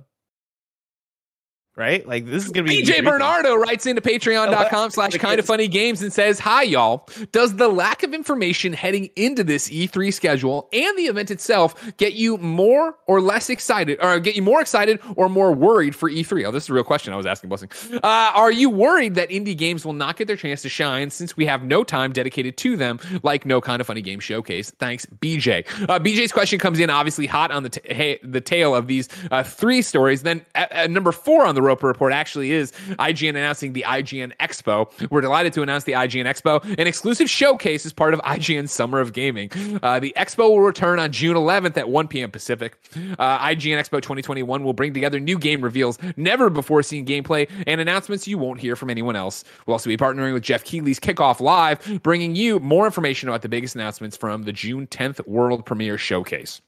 Right? 1.78 2.06
Like 2.08 2.26
this 2.26 2.44
is 2.46 2.52
gonna 2.52 2.68
be. 2.68 2.84
DJ 2.84 3.04
Bernardo 3.06 3.56
writes 3.56 3.86
into 3.86 4.02
patreon.com 4.02 4.90
slash 4.92 5.16
kind 5.18 5.40
of 5.40 5.46
funny 5.46 5.68
games 5.68 6.02
and 6.02 6.12
says, 6.12 6.40
Hi 6.40 6.64
y'all. 6.64 7.08
Does 7.32 7.56
the 7.56 7.68
lack 7.70 8.04
of 8.04 8.14
information 8.14 8.74
heading 8.74 9.10
into 9.16 9.44
this 9.44 9.70
E3 9.70 10.14
schedule 10.14 10.68
and 10.74 10.98
the 10.98 11.04
event 11.04 11.32
itself 11.32 11.76
get 11.98 12.14
you 12.14 12.38
more 12.38 12.96
or 13.06 13.22
less 13.22 13.50
excited, 13.50 14.00
or 14.02 14.20
get 14.20 14.36
you 14.36 14.42
more 14.42 14.60
excited 14.60 15.00
or 15.16 15.30
more 15.30 15.54
worried 15.54 15.96
for 15.96 16.10
E3? 16.10 16.46
Oh, 16.46 16.52
this 16.52 16.64
is 16.64 16.70
a 16.70 16.74
real 16.74 16.84
question 16.84 17.14
I 17.14 17.16
was 17.16 17.26
asking, 17.26 17.50
Blessing. 17.50 17.70
Uh, 17.94 18.00
are 18.04 18.52
you 18.52 18.70
worried 18.70 19.16
that 19.16 19.30
indie 19.30 19.56
games 19.56 19.86
will 19.86 19.94
not 19.94 20.18
get 20.18 20.28
their 20.28 20.36
chance 20.36 20.64
to 20.64 20.70
shine 20.70 21.12
since 21.12 21.38
we 21.38 21.46
have 21.46 21.64
no 21.64 21.84
time 21.84 22.12
dedicated 22.12 22.58
to 22.58 22.76
them, 22.76 23.00
like 23.22 23.46
no 23.46 23.62
kind 23.62 23.80
of 23.82 23.88
funny 23.88 24.02
game 24.02 24.20
showcase? 24.20 24.72
Thanks, 24.80 25.06
BJ. 25.06 25.66
Uh, 25.88 26.00
BJ's 26.00 26.32
question 26.32 26.58
comes 26.58 26.80
in 26.80 26.90
obviously 26.90 27.28
hot 27.28 27.52
on 27.52 27.62
the 27.62 27.70
t- 27.70 27.82
hey, 27.94 28.20
the 28.24 28.42
tail 28.42 28.74
of 28.74 28.88
these 28.88 29.08
uh, 29.30 29.44
three 29.44 29.84
stories. 29.84 30.24
Then 30.24 30.44
at, 30.56 30.72
at 30.72 30.90
number 30.90 31.12
four 31.12 31.46
on 31.46 31.54
the 31.54 31.67
Roper 31.68 31.88
Report 31.88 32.14
actually 32.14 32.52
is 32.52 32.72
IGN 33.00 33.30
announcing 33.30 33.74
the 33.74 33.84
IGN 33.88 34.36
Expo. 34.38 34.90
We're 35.12 35.22
delighted 35.22 35.54
to 35.54 35.62
announce 35.62 35.84
the 35.84 35.94
IGN 35.94 36.26
Expo, 36.26 36.64
an 36.78 36.88
exclusive 36.88 37.30
showcase 37.30 37.86
as 37.86 37.94
part 37.94 38.14
of 38.14 38.20
IGN's 38.22 38.72
Summer 38.72 39.00
of 39.00 39.14
Gaming. 39.14 39.52
Uh, 39.84 40.00
the 40.00 40.14
Expo 40.18 40.50
will 40.50 40.62
return 40.62 41.00
on 41.00 41.12
June 41.12 41.36
11th 41.36 41.78
at 41.78 41.90
1 41.90 42.08
p.m. 42.08 42.32
Pacific. 42.32 42.78
Uh, 43.20 43.40
IGN 43.40 43.78
Expo 43.78 44.02
2021 44.02 44.64
will 44.64 44.74
bring 44.74 44.94
together 44.94 45.20
new 45.20 45.38
game 45.38 45.62
reveals, 45.62 46.00
never 46.16 46.50
before 46.50 46.82
seen 46.82 47.06
gameplay, 47.06 47.50
and 47.68 47.82
announcements 47.82 48.28
you 48.28 48.38
won't 48.38 48.60
hear 48.60 48.76
from 48.76 48.90
anyone 48.90 49.16
else. 49.16 49.44
We'll 49.66 49.74
also 49.74 49.90
be 49.90 49.98
partnering 49.98 50.34
with 50.34 50.44
Geoff 50.44 50.64
Keighley's 50.64 51.00
Kickoff 51.00 51.40
Live, 51.40 52.02
bringing 52.04 52.36
you 52.36 52.60
more 52.60 52.86
information 52.86 53.30
about 53.30 53.42
the 53.42 53.50
biggest 53.50 53.76
announcements 53.76 54.16
from 54.18 54.44
the 54.44 54.54
June 54.54 54.88
10th 54.88 55.26
World 55.28 55.66
Premiere 55.66 55.98
Showcase. 55.98 56.62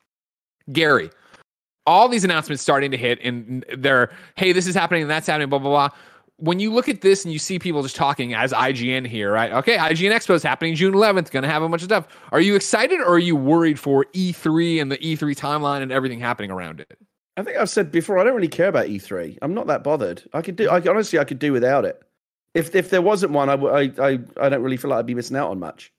Gary, 0.72 1.10
all 1.86 2.08
these 2.08 2.24
announcements 2.24 2.62
starting 2.62 2.92
to 2.92 2.98
hit 2.98 3.20
and 3.24 3.66
they're, 3.78 4.12
hey, 4.36 4.52
this 4.52 4.68
is 4.68 4.76
happening 4.76 5.02
and 5.04 5.12
that's 5.12 5.28
happening, 5.28 5.50
blah, 5.50 5.60
blah, 5.60 5.70
blah. 5.70 5.98
When 6.38 6.60
you 6.60 6.72
look 6.72 6.88
at 6.88 7.02
this 7.02 7.26
and 7.26 7.34
you 7.34 7.40
see 7.40 7.60
people 7.60 7.84
just 7.84 7.98
talking 7.98 8.34
as 8.34 8.54
IGN 8.54 9.06
here, 9.06 9.32
right? 9.32 9.52
Okay, 9.52 9.76
IGN 9.76 10.12
Expo 10.12 10.36
is 10.36 10.44
happening 10.44 10.76
June 10.76 10.94
11th, 10.94 11.32
going 11.32 11.44
to 11.44 11.50
have 11.50 11.64
a 11.64 11.68
bunch 11.68 11.82
of 11.82 11.88
stuff. 11.88 12.08
Are 12.32 12.40
you 12.40 12.56
excited 12.56 13.02
or 13.02 13.16
are 13.16 13.20
you 13.20 13.36
worried 13.36 13.78
for 13.78 14.06
E3 14.14 14.82
and 14.82 14.92
the 14.92 14.98
E3 15.00 15.36
timeline 15.36 15.82
and 15.82 15.92
everything 15.92 16.20
happening 16.20 16.52
around 16.52 16.80
it? 16.80 16.98
I 17.36 17.44
think 17.44 17.58
I've 17.58 17.70
said 17.70 17.92
before, 17.92 18.20
I 18.20 18.24
don't 18.24 18.36
really 18.36 18.48
care 18.48 18.68
about 18.68 18.88
E3. 18.88 19.38
I'm 19.42 19.54
not 19.54 19.68
that 19.68 19.84
bothered. 19.84 20.24
I 20.34 20.42
could 20.42 20.56
do, 20.56 20.70
I, 20.70 20.82
honestly, 20.88 21.20
I 21.20 21.24
could 21.24 21.40
do 21.40 21.52
without 21.52 21.86
it. 21.86 22.02
If 22.54 22.74
if 22.74 22.90
there 22.90 23.02
wasn't 23.02 23.32
one, 23.32 23.50
I, 23.50 23.54
I, 23.54 23.82
I, 24.00 24.20
I 24.38 24.50
don't 24.50 24.64
really 24.64 24.78
feel 24.78 24.90
like 24.90 25.00
I'd 25.00 25.06
be 25.06 25.14
missing 25.14 25.38
out 25.38 25.52
on 25.52 25.60
much. 25.60 25.94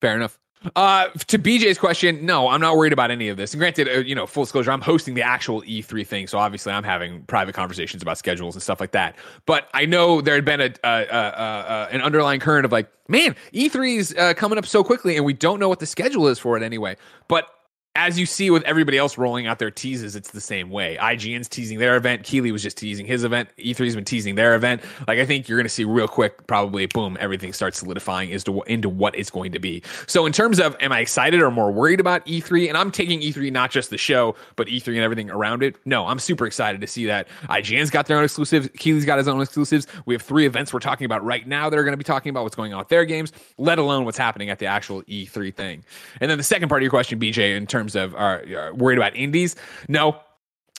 Fair 0.00 0.14
enough. 0.14 0.38
Uh, 0.76 1.08
to 1.26 1.38
BJ's 1.38 1.78
question, 1.78 2.26
no, 2.26 2.48
I'm 2.48 2.60
not 2.60 2.76
worried 2.76 2.92
about 2.92 3.10
any 3.10 3.28
of 3.28 3.36
this. 3.36 3.54
And 3.54 3.58
granted, 3.58 3.88
uh, 3.88 4.00
you 4.00 4.14
know, 4.14 4.26
full 4.26 4.44
disclosure, 4.44 4.70
I'm 4.70 4.82
hosting 4.82 5.14
the 5.14 5.22
actual 5.22 5.62
E3 5.62 6.06
thing, 6.06 6.26
so 6.26 6.38
obviously 6.38 6.72
I'm 6.72 6.84
having 6.84 7.22
private 7.22 7.54
conversations 7.54 8.02
about 8.02 8.18
schedules 8.18 8.54
and 8.54 8.62
stuff 8.62 8.78
like 8.78 8.92
that. 8.92 9.16
But 9.46 9.68
I 9.72 9.86
know 9.86 10.20
there 10.20 10.34
had 10.34 10.44
been 10.44 10.60
a, 10.60 10.74
an 10.84 12.02
underlying 12.02 12.40
current 12.40 12.66
of 12.66 12.72
like, 12.72 12.90
man, 13.08 13.34
E3 13.54 13.96
is 13.96 14.14
uh, 14.18 14.34
coming 14.34 14.58
up 14.58 14.66
so 14.66 14.84
quickly, 14.84 15.16
and 15.16 15.24
we 15.24 15.32
don't 15.32 15.60
know 15.60 15.68
what 15.68 15.80
the 15.80 15.86
schedule 15.86 16.28
is 16.28 16.38
for 16.38 16.56
it 16.56 16.62
anyway. 16.62 16.96
But 17.26 17.48
as 17.96 18.16
you 18.18 18.24
see 18.24 18.50
with 18.50 18.62
everybody 18.62 18.96
else 18.96 19.18
rolling 19.18 19.48
out 19.48 19.58
their 19.58 19.70
teases, 19.70 20.14
it's 20.14 20.30
the 20.30 20.40
same 20.40 20.70
way. 20.70 20.96
IGN's 21.00 21.48
teasing 21.48 21.80
their 21.80 21.96
event. 21.96 22.22
Keighley 22.22 22.52
was 22.52 22.62
just 22.62 22.78
teasing 22.78 23.04
his 23.04 23.24
event. 23.24 23.48
E3's 23.58 23.96
been 23.96 24.04
teasing 24.04 24.36
their 24.36 24.54
event. 24.54 24.80
Like 25.08 25.18
I 25.18 25.26
think 25.26 25.48
you're 25.48 25.58
going 25.58 25.64
to 25.64 25.68
see 25.68 25.82
real 25.82 26.06
quick, 26.06 26.46
probably 26.46 26.86
boom, 26.86 27.16
everything 27.18 27.52
starts 27.52 27.78
solidifying 27.80 28.32
as 28.32 28.44
to 28.44 28.62
into 28.62 28.88
what 28.88 29.18
it's 29.18 29.28
going 29.28 29.50
to 29.52 29.58
be. 29.58 29.82
So 30.06 30.24
in 30.24 30.32
terms 30.32 30.60
of, 30.60 30.76
am 30.78 30.92
I 30.92 31.00
excited 31.00 31.42
or 31.42 31.50
more 31.50 31.72
worried 31.72 31.98
about 31.98 32.24
E3? 32.26 32.68
And 32.68 32.78
I'm 32.78 32.92
taking 32.92 33.20
E3 33.22 33.50
not 33.50 33.72
just 33.72 33.90
the 33.90 33.98
show, 33.98 34.36
but 34.54 34.68
E3 34.68 34.88
and 34.88 34.98
everything 34.98 35.28
around 35.28 35.64
it. 35.64 35.74
No, 35.84 36.06
I'm 36.06 36.20
super 36.20 36.46
excited 36.46 36.80
to 36.82 36.86
see 36.86 37.06
that 37.06 37.26
IGN's 37.48 37.90
got 37.90 38.06
their 38.06 38.18
own 38.18 38.24
exclusives. 38.24 38.68
Keighley's 38.78 39.04
got 39.04 39.18
his 39.18 39.26
own 39.26 39.40
exclusives. 39.40 39.88
We 40.06 40.14
have 40.14 40.22
three 40.22 40.46
events 40.46 40.72
we're 40.72 40.78
talking 40.78 41.06
about 41.06 41.24
right 41.24 41.46
now 41.46 41.68
that 41.68 41.76
are 41.76 41.84
going 41.84 41.92
to 41.92 41.98
be 41.98 42.04
talking 42.04 42.30
about 42.30 42.44
what's 42.44 42.56
going 42.56 42.72
on 42.72 42.78
with 42.78 42.88
their 42.88 43.04
games, 43.04 43.32
let 43.58 43.80
alone 43.80 44.04
what's 44.04 44.18
happening 44.18 44.48
at 44.48 44.60
the 44.60 44.66
actual 44.66 45.02
E3 45.02 45.52
thing. 45.52 45.84
And 46.20 46.30
then 46.30 46.38
the 46.38 46.44
second 46.44 46.68
part 46.68 46.80
of 46.80 46.84
your 46.84 46.90
question, 46.90 47.18
BJ, 47.18 47.56
in 47.56 47.66
terms 47.66 47.79
of 47.94 48.14
our 48.14 48.42
uh, 48.42 48.72
worried 48.74 48.98
about 48.98 49.16
indies. 49.16 49.56
No, 49.88 50.20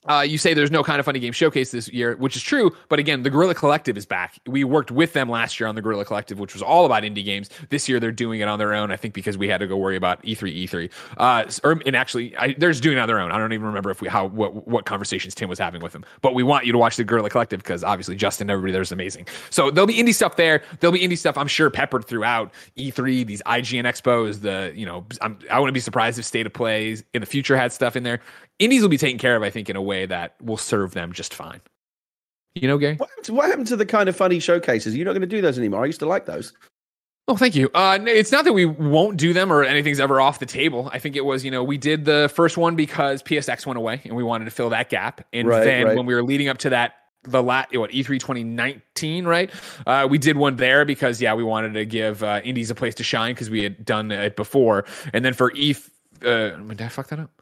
uh, 0.10 0.26
you 0.28 0.38
say 0.38 0.54
there's 0.54 0.72
no 0.72 0.84
kind 0.84 1.00
of 1.00 1.06
funny 1.06 1.20
game 1.20 1.34
showcase 1.34 1.72
this 1.72 1.88
year, 1.90 2.16
which 2.16 2.36
is 2.36 2.42
true. 2.42 2.76
But 2.90 2.98
again, 2.98 3.22
the 3.22 3.30
Guerrilla 3.30 3.54
Collective 3.54 3.98
is 3.98 4.06
back. 4.06 4.40
We 4.48 4.64
worked 4.64 4.90
with 4.90 5.14
them 5.14 5.30
last 5.30 5.60
year 5.60 5.68
on 5.68 5.76
the 5.76 5.82
Guerrilla 5.82 6.06
Collective, 6.06 6.40
which 6.40 6.54
was 6.54 6.64
all 6.64 6.86
about 6.86 7.04
indie 7.04 7.24
games. 7.24 7.50
This 7.70 7.88
year, 7.88 8.00
they're 8.00 8.12
doing 8.12 8.40
it 8.40 8.48
on 8.48 8.58
their 8.58 8.74
own. 8.74 8.92
I 8.92 8.96
think 8.96 9.14
because 9.14 9.38
we 9.38 9.48
had 9.48 9.60
to 9.60 9.68
go 9.68 9.78
worry 9.78 9.96
about 9.96 10.24
E3, 10.24 10.68
E3. 10.68 10.92
Uh, 11.18 11.52
or, 11.64 11.80
and 11.86 11.96
actually, 11.96 12.36
I, 12.38 12.56
they're 12.58 12.72
just 12.72 12.82
doing 12.82 12.98
it 12.98 13.02
on 13.02 13.08
their 13.08 13.20
own. 13.20 13.32
I 13.32 13.38
don't 13.38 13.54
even 13.54 13.68
remember 13.68 13.92
if 13.92 14.02
we 14.02 14.08
how 14.08 14.26
what 14.26 14.68
what 14.68 14.86
conversations 14.86 15.36
Tim 15.36 15.50
was 15.50 15.60
having 15.60 15.82
with 15.82 15.94
them. 15.94 16.04
But 16.22 16.34
we 16.34 16.42
want 16.42 16.66
you 16.66 16.72
to 16.72 16.80
watch 16.80 16.96
the 16.96 17.04
Guerrilla 17.04 17.30
Collective 17.30 17.60
because 17.62 17.84
obviously 17.84 18.16
Justin, 18.16 18.50
everybody 18.50 18.72
there 18.72 18.82
is 18.82 18.92
amazing. 18.92 19.28
So 19.52 19.70
there'll 19.70 19.88
be 19.88 19.98
indie 19.98 20.16
stuff 20.16 20.36
there. 20.36 20.64
There'll 20.80 20.94
be 20.94 21.02
indie 21.02 21.18
stuff 21.18 21.38
I'm 21.38 21.48
sure 21.48 21.70
peppered 21.70 22.06
throughout 22.06 22.52
E3, 22.76 23.26
these 23.28 23.44
IGN 23.44 23.84
expos. 23.84 24.42
The 24.42 24.74
you 24.76 24.86
know 24.86 25.06
I'm, 25.22 25.38
I 25.52 25.60
wouldn't 25.60 25.76
be 25.76 25.80
surprised 25.80 26.18
if 26.18 26.26
State 26.26 26.48
of 26.48 26.54
Plays 26.54 27.04
in 27.14 27.22
the 27.22 27.28
future 27.28 27.56
had 27.56 27.72
stuff 27.72 27.96
in 27.96 28.02
there 28.02 28.20
indies 28.62 28.82
will 28.82 28.90
be 28.90 28.98
taken 28.98 29.18
care 29.18 29.36
of, 29.36 29.44
I 29.44 29.50
think, 29.50 29.70
in 29.70 29.76
a 29.76 29.82
way 29.82 30.06
that 30.06 30.36
will 30.42 30.58
serve 30.58 30.94
them 30.94 31.12
just 31.12 31.34
fine. 31.34 31.62
You 32.54 32.68
know, 32.68 32.78
Gary? 32.78 32.96
What 32.96 33.10
happened 33.10 33.26
to, 33.26 33.34
what 33.34 33.50
happened 33.50 33.68
to 33.68 33.76
the 33.76 33.86
kind 33.86 34.10
of 34.10 34.16
funny 34.16 34.40
showcases? 34.40 34.96
You're 34.96 35.06
not 35.06 35.14
going 35.14 35.22
to 35.22 35.28
do 35.28 35.42
those 35.42 35.58
anymore. 35.58 35.84
I 35.84 35.86
used 35.88 36.00
to 36.00 36.06
like 36.06 36.26
those. 36.26 36.54
Oh, 37.28 37.38
thank 37.38 37.56
you. 37.56 37.70
Uh, 37.74 38.00
it's 38.08 38.32
not 38.32 38.46
that 38.46 38.54
we 38.54 38.66
won't 38.66 39.18
do 39.18 39.32
them 39.32 39.54
or 39.54 39.64
anything's 39.64 40.00
ever 40.00 40.20
off 40.20 40.40
the 40.40 40.46
table. 40.46 40.90
I 40.92 41.00
think 41.00 41.16
it 41.16 41.24
was, 41.24 41.46
you 41.46 41.52
know, 41.52 41.64
we 41.64 41.78
did 41.78 42.04
the 42.04 42.30
first 42.34 42.58
one 42.58 42.76
because 42.76 43.24
PSX 43.24 43.66
went 43.66 43.78
away 43.78 44.02
and 44.04 44.16
we 44.16 44.24
wanted 44.24 44.46
to 44.46 44.52
fill 44.52 44.70
that 44.72 44.90
gap. 44.90 45.26
And 45.32 45.48
right, 45.48 45.64
then 45.64 45.86
right. 45.86 45.98
when 45.98 46.06
we 46.06 46.14
were 46.14 46.24
leading 46.24 46.50
up 46.50 46.58
to 46.60 46.72
that, 46.72 46.96
the 47.24 47.42
lat 47.42 47.70
what 47.74 47.92
E3 47.92 48.20
2019, 48.20 49.26
right? 49.26 49.52
Uh, 49.86 50.08
we 50.10 50.18
did 50.18 50.36
one 50.38 50.56
there 50.56 50.84
because 50.84 51.22
yeah, 51.22 51.34
we 51.34 51.44
wanted 51.44 51.74
to 51.76 51.86
give 51.86 52.24
uh, 52.24 52.42
indies 52.44 52.72
a 52.72 52.76
place 52.76 52.96
to 52.96 53.04
shine 53.04 53.34
because 53.34 53.50
we 53.50 53.64
had 53.64 53.86
done 53.86 54.12
it 54.12 54.36
before. 54.36 54.86
And 55.14 55.24
then 55.24 55.34
for 55.34 55.54
E, 55.56 55.76
uh, 56.26 56.50
did 56.50 56.82
I 56.82 56.88
fuck 56.90 57.08
that 57.10 57.20
up? 57.20 57.41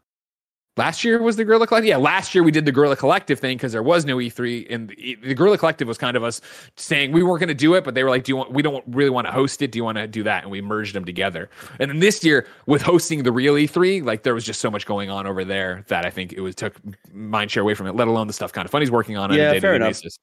Last 0.76 1.02
year 1.02 1.20
was 1.20 1.34
the 1.36 1.44
Guerrilla 1.44 1.66
Collective. 1.66 1.88
Yeah, 1.88 1.96
last 1.96 2.32
year 2.32 2.44
we 2.44 2.52
did 2.52 2.64
the 2.64 2.70
Guerrilla 2.70 2.94
Collective 2.94 3.40
thing 3.40 3.56
because 3.56 3.72
there 3.72 3.82
was 3.82 4.04
no 4.04 4.18
E3, 4.18 4.68
and 4.70 4.88
the, 4.88 5.18
the 5.20 5.34
Guerrilla 5.34 5.58
Collective 5.58 5.88
was 5.88 5.98
kind 5.98 6.16
of 6.16 6.22
us 6.22 6.40
saying 6.76 7.10
we 7.10 7.24
weren't 7.24 7.40
going 7.40 7.48
to 7.48 7.54
do 7.54 7.74
it, 7.74 7.82
but 7.82 7.94
they 7.94 8.04
were 8.04 8.08
like, 8.08 8.22
"Do 8.22 8.30
you 8.30 8.36
want? 8.36 8.52
We 8.52 8.62
don't 8.62 8.84
really 8.86 9.10
want 9.10 9.26
to 9.26 9.32
host 9.32 9.62
it. 9.62 9.72
Do 9.72 9.78
you 9.78 9.84
want 9.84 9.98
to 9.98 10.06
do 10.06 10.22
that?" 10.22 10.44
And 10.44 10.50
we 10.50 10.62
merged 10.62 10.94
them 10.94 11.04
together. 11.04 11.50
And 11.80 11.90
then 11.90 11.98
this 11.98 12.22
year, 12.22 12.46
with 12.66 12.82
hosting 12.82 13.24
the 13.24 13.32
real 13.32 13.54
E3, 13.54 14.04
like 14.04 14.22
there 14.22 14.32
was 14.32 14.44
just 14.44 14.60
so 14.60 14.70
much 14.70 14.86
going 14.86 15.10
on 15.10 15.26
over 15.26 15.44
there 15.44 15.84
that 15.88 16.06
I 16.06 16.10
think 16.10 16.32
it 16.32 16.40
was 16.40 16.54
took 16.54 16.76
mind 17.12 17.50
share 17.50 17.64
away 17.64 17.74
from 17.74 17.88
it. 17.88 17.96
Let 17.96 18.06
alone 18.06 18.28
the 18.28 18.32
stuff 18.32 18.52
kind 18.52 18.64
of 18.64 18.70
funny's 18.70 18.92
working 18.92 19.16
on. 19.16 19.34
Yeah, 19.34 19.58
fair 19.58 19.74
enough. 19.74 19.88
Basis. 19.88 20.18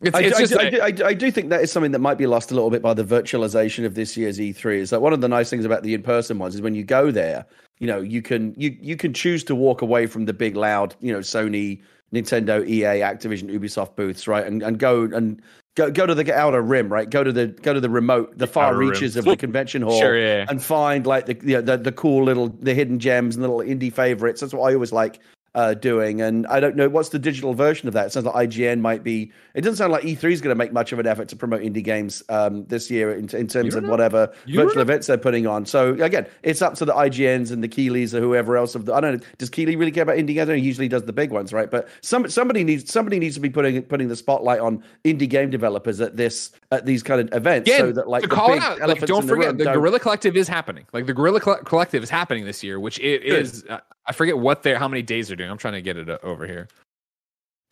It's, 0.00 0.16
I, 0.16 0.20
it's 0.22 0.36
I, 0.36 0.40
just, 0.40 0.56
I, 0.58 0.78
I, 0.78 1.08
I, 1.10 1.14
do 1.14 1.30
think 1.30 1.48
that 1.50 1.62
is 1.62 1.70
something 1.70 1.92
that 1.92 2.00
might 2.00 2.18
be 2.18 2.26
lost 2.26 2.50
a 2.50 2.54
little 2.54 2.70
bit 2.70 2.82
by 2.82 2.92
the 2.92 3.04
virtualization 3.04 3.86
of 3.86 3.94
this 3.94 4.16
year's 4.16 4.38
E3. 4.38 4.78
Is 4.78 4.90
that 4.90 5.00
one 5.00 5.12
of 5.12 5.20
the 5.20 5.28
nice 5.28 5.48
things 5.48 5.64
about 5.64 5.84
the 5.84 5.94
in-person 5.94 6.38
ones 6.38 6.56
is 6.56 6.60
when 6.60 6.74
you 6.74 6.82
go 6.82 7.12
there 7.12 7.46
you 7.82 7.88
know 7.88 8.00
you 8.00 8.22
can 8.22 8.54
you 8.56 8.76
you 8.80 8.96
can 8.96 9.12
choose 9.12 9.42
to 9.42 9.56
walk 9.56 9.82
away 9.82 10.06
from 10.06 10.24
the 10.24 10.32
big 10.32 10.56
loud 10.56 10.94
you 11.00 11.12
know 11.12 11.18
Sony, 11.18 11.82
Nintendo, 12.14 12.64
EA, 12.64 13.02
Activision, 13.02 13.50
Ubisoft 13.50 13.96
booths, 13.96 14.28
right, 14.28 14.46
and 14.46 14.62
and 14.62 14.78
go 14.78 15.02
and 15.02 15.42
go 15.74 15.90
go 15.90 16.06
to 16.06 16.14
the 16.14 16.32
outer 16.32 16.62
rim, 16.62 16.92
right? 16.92 17.10
Go 17.10 17.24
to 17.24 17.32
the 17.32 17.48
go 17.48 17.74
to 17.74 17.80
the 17.80 17.90
remote, 17.90 18.38
the 18.38 18.46
far 18.46 18.66
outer 18.66 18.78
reaches 18.78 19.16
rim. 19.16 19.22
of 19.22 19.24
the 19.32 19.36
convention 19.36 19.82
hall, 19.82 19.98
sure, 19.98 20.16
yeah. 20.16 20.46
and 20.48 20.62
find 20.62 21.08
like 21.08 21.26
the, 21.26 21.36
you 21.42 21.56
know, 21.56 21.60
the 21.60 21.76
the 21.76 21.90
cool 21.90 22.22
little 22.22 22.50
the 22.60 22.72
hidden 22.72 23.00
gems 23.00 23.34
and 23.34 23.42
little 23.42 23.58
indie 23.58 23.92
favorites. 23.92 24.40
That's 24.40 24.54
what 24.54 24.70
I 24.70 24.74
always 24.74 24.92
like 24.92 25.18
uh, 25.54 25.74
doing. 25.74 26.20
And 26.20 26.46
I 26.46 26.60
don't 26.60 26.76
know 26.76 26.88
what's 26.88 27.10
the 27.10 27.18
digital 27.18 27.54
version 27.54 27.88
of 27.88 27.94
that. 27.94 28.06
It 28.06 28.12
sounds 28.12 28.26
like 28.26 28.48
IGN 28.48 28.80
might 28.80 29.02
be. 29.02 29.32
It 29.54 29.60
doesn't 29.60 29.76
sound 29.76 29.92
like 29.92 30.04
E3 30.04 30.32
is 30.32 30.40
going 30.40 30.54
to 30.54 30.58
make 30.58 30.72
much 30.72 30.92
of 30.92 30.98
an 30.98 31.06
effort 31.06 31.28
to 31.28 31.36
promote 31.36 31.60
indie 31.60 31.84
games 31.84 32.22
um, 32.28 32.64
this 32.66 32.90
year 32.90 33.12
in, 33.12 33.28
in 33.36 33.46
terms 33.46 33.74
of 33.74 33.84
whatever 33.84 34.32
virtual 34.46 34.80
events 34.80 35.08
they're 35.08 35.18
putting 35.18 35.46
on. 35.46 35.66
So 35.66 35.92
again, 35.94 36.26
it's 36.42 36.62
up 36.62 36.74
to 36.74 36.84
the 36.84 36.94
IGNs 36.94 37.50
and 37.50 37.62
the 37.62 37.68
Keighleys 37.68 38.14
or 38.14 38.20
whoever 38.20 38.56
else. 38.56 38.74
Of 38.74 38.86
the, 38.86 38.94
I 38.94 39.00
don't 39.00 39.20
know. 39.20 39.26
Does 39.38 39.50
Keighley 39.50 39.76
really 39.76 39.90
care 39.90 40.04
about 40.04 40.16
indie 40.16 40.34
games? 40.34 40.48
He 40.48 40.58
usually 40.58 40.88
does 40.88 41.04
the 41.04 41.12
big 41.12 41.30
ones, 41.30 41.52
right? 41.52 41.70
But 41.70 41.88
some 42.00 42.28
somebody 42.28 42.64
needs 42.64 42.90
somebody 42.90 43.18
needs 43.18 43.34
to 43.34 43.40
be 43.40 43.50
putting 43.50 43.82
putting 43.82 44.08
the 44.08 44.16
spotlight 44.16 44.60
on 44.60 44.82
indie 45.04 45.28
game 45.28 45.50
developers 45.50 46.00
at 46.00 46.16
this 46.16 46.50
at 46.70 46.86
these 46.86 47.02
kind 47.02 47.20
of 47.20 47.34
events, 47.34 47.68
yeah, 47.68 47.78
so 47.78 47.92
that 47.92 48.08
like 48.08 48.28
call 48.28 48.54
it 48.54 48.62
out. 48.62 48.80
Like, 48.80 49.00
don't 49.00 49.28
forget 49.28 49.58
the, 49.58 49.64
the 49.64 49.72
Guerrilla 49.72 50.00
Collective 50.00 50.36
is 50.36 50.48
happening. 50.48 50.86
Like 50.92 51.06
the 51.06 51.14
Guerrilla 51.14 51.40
Collective 51.40 52.02
is 52.02 52.10
happening 52.10 52.44
this 52.44 52.62
year, 52.62 52.80
which 52.80 52.98
it 53.00 53.22
Good. 53.22 53.42
is. 53.42 53.64
Uh, 53.68 53.80
I 54.04 54.12
forget 54.12 54.36
what 54.36 54.62
they're 54.62 54.78
how 54.78 54.88
many 54.88 55.02
days 55.02 55.28
they're 55.28 55.36
doing. 55.36 55.41
I'm 55.50 55.58
trying 55.58 55.74
to 55.74 55.82
get 55.82 55.96
it 55.96 56.08
uh, 56.08 56.18
over 56.22 56.46
here 56.46 56.68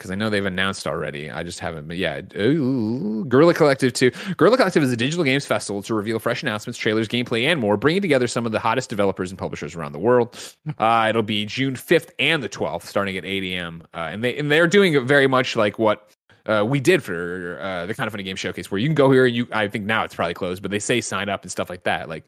because 0.00 0.10
I 0.10 0.14
know 0.14 0.30
they've 0.30 0.46
announced 0.46 0.86
already. 0.86 1.30
I 1.30 1.42
just 1.42 1.60
haven't. 1.60 1.86
But 1.86 1.98
yeah, 1.98 2.22
ooh, 2.38 3.26
Guerrilla 3.26 3.52
Collective 3.52 3.92
too. 3.92 4.10
Guerrilla 4.38 4.56
Collective 4.56 4.82
is 4.82 4.90
a 4.90 4.96
digital 4.96 5.24
games 5.24 5.44
festival 5.44 5.82
to 5.82 5.94
reveal 5.94 6.18
fresh 6.18 6.42
announcements, 6.42 6.78
trailers, 6.78 7.06
gameplay, 7.06 7.44
and 7.44 7.60
more, 7.60 7.76
bringing 7.76 8.00
together 8.00 8.26
some 8.26 8.46
of 8.46 8.52
the 8.52 8.58
hottest 8.58 8.88
developers 8.88 9.30
and 9.30 9.38
publishers 9.38 9.74
around 9.74 9.92
the 9.92 9.98
world. 9.98 10.38
Uh, 10.78 11.06
it'll 11.10 11.22
be 11.22 11.44
June 11.44 11.74
5th 11.74 12.10
and 12.18 12.42
the 12.42 12.48
12th, 12.48 12.84
starting 12.84 13.18
at 13.18 13.26
8 13.26 13.44
a.m. 13.52 13.82
Uh, 13.92 14.08
and 14.10 14.24
they 14.24 14.36
and 14.38 14.50
they're 14.50 14.66
doing 14.66 15.06
very 15.06 15.26
much 15.26 15.54
like 15.54 15.78
what 15.78 16.10
uh, 16.50 16.64
we 16.64 16.80
did 16.80 17.02
for 17.02 17.58
uh, 17.60 17.86
the 17.86 17.94
kind 17.94 18.06
of 18.06 18.12
funny 18.12 18.24
game 18.24 18.36
showcase, 18.36 18.70
where 18.70 18.78
you 18.78 18.88
can 18.88 18.94
go 18.94 19.10
here. 19.10 19.26
And 19.26 19.34
you, 19.34 19.46
I 19.52 19.68
think 19.68 19.84
now 19.84 20.04
it's 20.04 20.14
probably 20.14 20.34
closed, 20.34 20.62
but 20.62 20.70
they 20.70 20.78
say 20.78 21.00
sign 21.00 21.28
up 21.28 21.42
and 21.42 21.50
stuff 21.50 21.70
like 21.70 21.84
that. 21.84 22.08
Like 22.08 22.24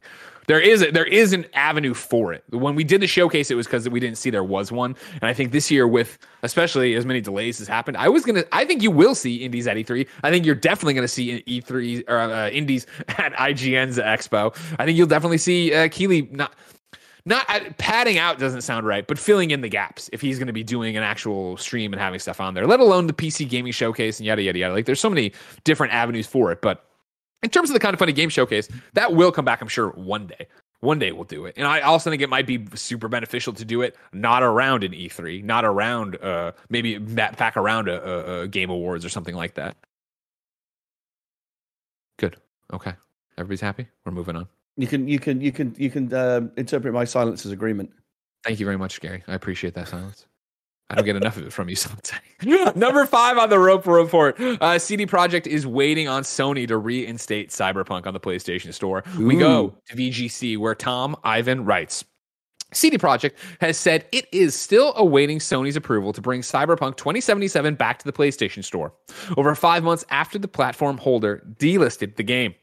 there 0.47 0.59
is 0.59 0.81
a, 0.81 0.91
there 0.91 1.05
is 1.05 1.33
an 1.33 1.45
avenue 1.53 1.93
for 1.93 2.33
it. 2.33 2.43
When 2.49 2.75
we 2.75 2.83
did 2.83 3.01
the 3.01 3.07
showcase, 3.07 3.51
it 3.51 3.55
was 3.55 3.67
because 3.67 3.87
we 3.89 3.99
didn't 3.99 4.17
see 4.17 4.29
there 4.29 4.43
was 4.43 4.71
one, 4.71 4.95
and 5.13 5.23
I 5.23 5.33
think 5.33 5.51
this 5.51 5.69
year 5.69 5.87
with 5.87 6.17
especially 6.43 6.95
as 6.95 7.05
many 7.05 7.21
delays 7.21 7.59
has 7.59 7.67
happened, 7.67 7.97
I 7.97 8.09
was 8.09 8.23
gonna. 8.23 8.43
I 8.51 8.65
think 8.65 8.81
you 8.81 8.91
will 8.91 9.15
see 9.15 9.37
indies 9.37 9.67
at 9.67 9.77
E3. 9.77 10.07
I 10.23 10.31
think 10.31 10.45
you're 10.45 10.55
definitely 10.55 10.93
gonna 10.93 11.07
see 11.07 11.43
E3 11.47 12.03
or 12.07 12.17
uh, 12.17 12.49
indies 12.49 12.87
at 13.09 13.33
IGN's 13.33 13.97
Expo. 13.97 14.55
I 14.79 14.85
think 14.85 14.97
you'll 14.97 15.07
definitely 15.07 15.37
see 15.37 15.73
uh, 15.73 15.89
Keighley 15.89 16.23
not 16.31 16.53
not 17.25 17.47
padding 17.77 18.17
out 18.17 18.37
doesn't 18.37 18.61
sound 18.61 18.85
right, 18.85 19.07
but 19.07 19.17
filling 19.17 19.51
in 19.51 19.61
the 19.61 19.69
gaps 19.69 20.09
if 20.11 20.19
he's 20.19 20.37
going 20.37 20.47
to 20.47 20.53
be 20.53 20.63
doing 20.63 20.97
an 20.97 21.03
actual 21.03 21.55
stream 21.57 21.93
and 21.93 22.01
having 22.01 22.19
stuff 22.19 22.41
on 22.41 22.53
there, 22.53 22.67
let 22.67 22.79
alone 22.79 23.07
the 23.07 23.13
PC 23.13 23.47
gaming 23.47 23.71
showcase 23.71 24.19
and 24.19 24.25
yada 24.25 24.41
yada 24.41 24.59
yada. 24.59 24.73
Like 24.73 24.85
there's 24.85 24.99
so 24.99 25.09
many 25.09 25.31
different 25.63 25.93
avenues 25.93 26.27
for 26.27 26.51
it, 26.51 26.61
but 26.61 26.85
in 27.41 27.49
terms 27.49 27.69
of 27.69 27.73
the 27.73 27.79
kind 27.79 27.93
of 27.93 27.99
funny 27.99 28.13
game 28.13 28.29
showcase, 28.29 28.67
that 28.93 29.13
will 29.13 29.31
come 29.31 29.45
back, 29.45 29.61
I'm 29.61 29.67
sure, 29.67 29.89
one 29.91 30.27
day. 30.27 30.47
One 30.81 30.99
day 30.99 31.13
we'll 31.13 31.23
do 31.23 31.45
it. 31.45 31.53
And 31.55 31.65
I 31.65 31.79
also 31.79 32.09
think 32.09 32.21
it 32.21 32.29
might 32.29 32.45
be 32.45 32.67
super 32.75 33.07
beneficial 33.07 33.53
to 33.53 33.63
do 33.63 33.81
it 33.81 33.95
not 34.11 34.43
around 34.43 34.83
an 34.83 34.91
E3, 34.91 35.41
not 35.41 35.63
around 35.63 36.17
uh 36.21 36.51
maybe 36.69 36.97
back 36.97 37.55
around 37.55 37.87
a, 37.87 38.03
a, 38.03 38.41
a 38.41 38.47
Game 38.49 38.69
Awards 38.69 39.05
or 39.05 39.09
something 39.09 39.35
like 39.35 39.53
that. 39.53 39.77
Good. 42.17 42.35
Okay. 42.73 42.93
Everybody's 43.37 43.61
happy? 43.61 43.87
We're 44.05 44.11
moving 44.11 44.35
on. 44.35 44.47
You 44.77 44.87
can 44.87 45.07
you 45.07 45.19
can 45.19 45.41
you 45.41 45.51
can 45.51 45.75
you 45.77 45.89
can 45.89 46.13
uh, 46.13 46.41
interpret 46.57 46.93
my 46.93 47.05
silence 47.05 47.45
as 47.45 47.51
agreement. 47.51 47.91
Thank 48.43 48.59
you 48.59 48.65
very 48.65 48.77
much, 48.77 48.99
Gary. 48.99 49.23
I 49.27 49.35
appreciate 49.35 49.73
that 49.75 49.87
silence. 49.87 50.25
I 50.89 50.95
don't 50.95 51.05
get 51.05 51.15
enough 51.15 51.37
of 51.37 51.47
it 51.47 51.53
from 51.53 51.69
you 51.69 51.75
sometimes. 51.75 52.21
Number 52.75 53.05
five 53.05 53.37
on 53.37 53.49
the 53.49 53.57
Roper 53.57 53.91
Report. 53.91 54.39
Uh, 54.39 54.77
CD 54.77 55.05
Projekt 55.05 55.47
is 55.47 55.65
waiting 55.65 56.07
on 56.07 56.23
Sony 56.23 56.67
to 56.67 56.77
reinstate 56.77 57.49
Cyberpunk 57.49 58.05
on 58.05 58.13
the 58.13 58.19
PlayStation 58.19 58.73
Store. 58.73 59.03
Ooh. 59.17 59.25
We 59.25 59.37
go 59.37 59.75
to 59.87 59.95
VGC 59.95 60.57
where 60.57 60.75
Tom 60.75 61.15
Ivan 61.23 61.65
writes. 61.65 62.03
CD 62.73 62.97
Projekt 62.97 63.33
has 63.61 63.77
said 63.77 64.05
it 64.11 64.27
is 64.31 64.55
still 64.55 64.93
awaiting 64.95 65.39
Sony's 65.39 65.75
approval 65.75 66.11
to 66.13 66.21
bring 66.21 66.41
Cyberpunk 66.41 66.97
2077 66.97 67.75
back 67.75 67.99
to 67.99 68.05
the 68.05 68.13
PlayStation 68.13 68.63
Store. 68.63 68.93
Over 69.37 69.55
five 69.55 69.83
months 69.83 70.03
after 70.09 70.39
the 70.39 70.47
platform 70.47 70.97
holder 70.97 71.43
delisted 71.59 72.15
the 72.15 72.23
game. 72.23 72.55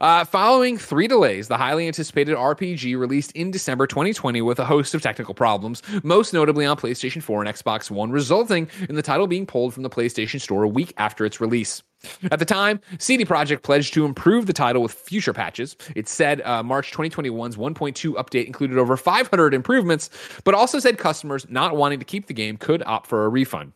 Uh, 0.00 0.24
following 0.24 0.78
three 0.78 1.08
delays, 1.08 1.48
the 1.48 1.56
highly 1.56 1.86
anticipated 1.86 2.36
RPG 2.36 2.98
released 2.98 3.32
in 3.32 3.50
December 3.50 3.86
2020 3.86 4.42
with 4.42 4.58
a 4.58 4.64
host 4.64 4.94
of 4.94 5.02
technical 5.02 5.34
problems, 5.34 5.82
most 6.02 6.32
notably 6.32 6.64
on 6.66 6.76
PlayStation 6.76 7.22
4 7.22 7.44
and 7.44 7.54
Xbox 7.54 7.90
One, 7.90 8.10
resulting 8.10 8.68
in 8.88 8.94
the 8.94 9.02
title 9.02 9.26
being 9.26 9.46
pulled 9.46 9.74
from 9.74 9.82
the 9.82 9.90
PlayStation 9.90 10.40
Store 10.40 10.62
a 10.62 10.68
week 10.68 10.92
after 10.96 11.24
its 11.24 11.40
release. 11.40 11.82
At 12.30 12.38
the 12.38 12.44
time, 12.44 12.80
CD 12.98 13.24
Projekt 13.24 13.62
pledged 13.62 13.92
to 13.94 14.04
improve 14.04 14.46
the 14.46 14.52
title 14.52 14.82
with 14.82 14.92
future 14.92 15.32
patches. 15.32 15.76
It 15.96 16.08
said 16.08 16.40
uh, 16.42 16.62
March 16.62 16.92
2021's 16.92 17.56
1.2 17.56 18.14
update 18.14 18.46
included 18.46 18.78
over 18.78 18.96
500 18.96 19.54
improvements, 19.54 20.10
but 20.44 20.54
also 20.54 20.78
said 20.78 20.98
customers 20.98 21.46
not 21.48 21.76
wanting 21.76 21.98
to 21.98 22.04
keep 22.04 22.26
the 22.26 22.34
game 22.34 22.56
could 22.56 22.82
opt 22.86 23.08
for 23.08 23.24
a 23.24 23.28
refund. 23.28 23.72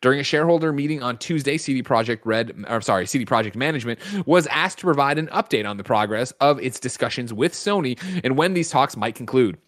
During 0.00 0.20
a 0.20 0.24
shareholder 0.24 0.72
meeting 0.72 1.02
on 1.02 1.18
Tuesday, 1.18 1.58
CD 1.58 1.82
Projekt 1.82 2.20
Red, 2.24 2.64
or 2.68 2.80
sorry, 2.80 3.06
CD 3.06 3.24
Projekt 3.24 3.56
Management 3.56 3.98
was 4.26 4.46
asked 4.48 4.78
to 4.78 4.84
provide 4.84 5.18
an 5.18 5.28
update 5.28 5.68
on 5.68 5.76
the 5.76 5.84
progress 5.84 6.32
of 6.40 6.58
its 6.60 6.80
discussions 6.80 7.32
with 7.32 7.52
Sony 7.52 7.98
and 8.24 8.36
when 8.36 8.54
these 8.54 8.70
talks 8.70 8.96
might 8.96 9.14
conclude. 9.14 9.58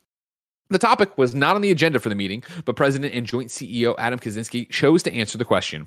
The 0.73 0.79
topic 0.79 1.19
was 1.19 1.35
not 1.35 1.55
on 1.55 1.61
the 1.61 1.71
agenda 1.71 2.01
for 2.01 2.09
the 2.09 2.15
meeting, 2.15 2.43
but 2.65 2.77
President 2.77 3.15
and 3.15 3.27
Joint 3.27 3.51
CEO 3.51 3.95
Adam 3.99 4.19
Kiciński 4.19 4.71
chose 4.71 5.03
to 5.03 5.13
answer 5.13 5.37
the 5.37 5.45
question. 5.45 5.87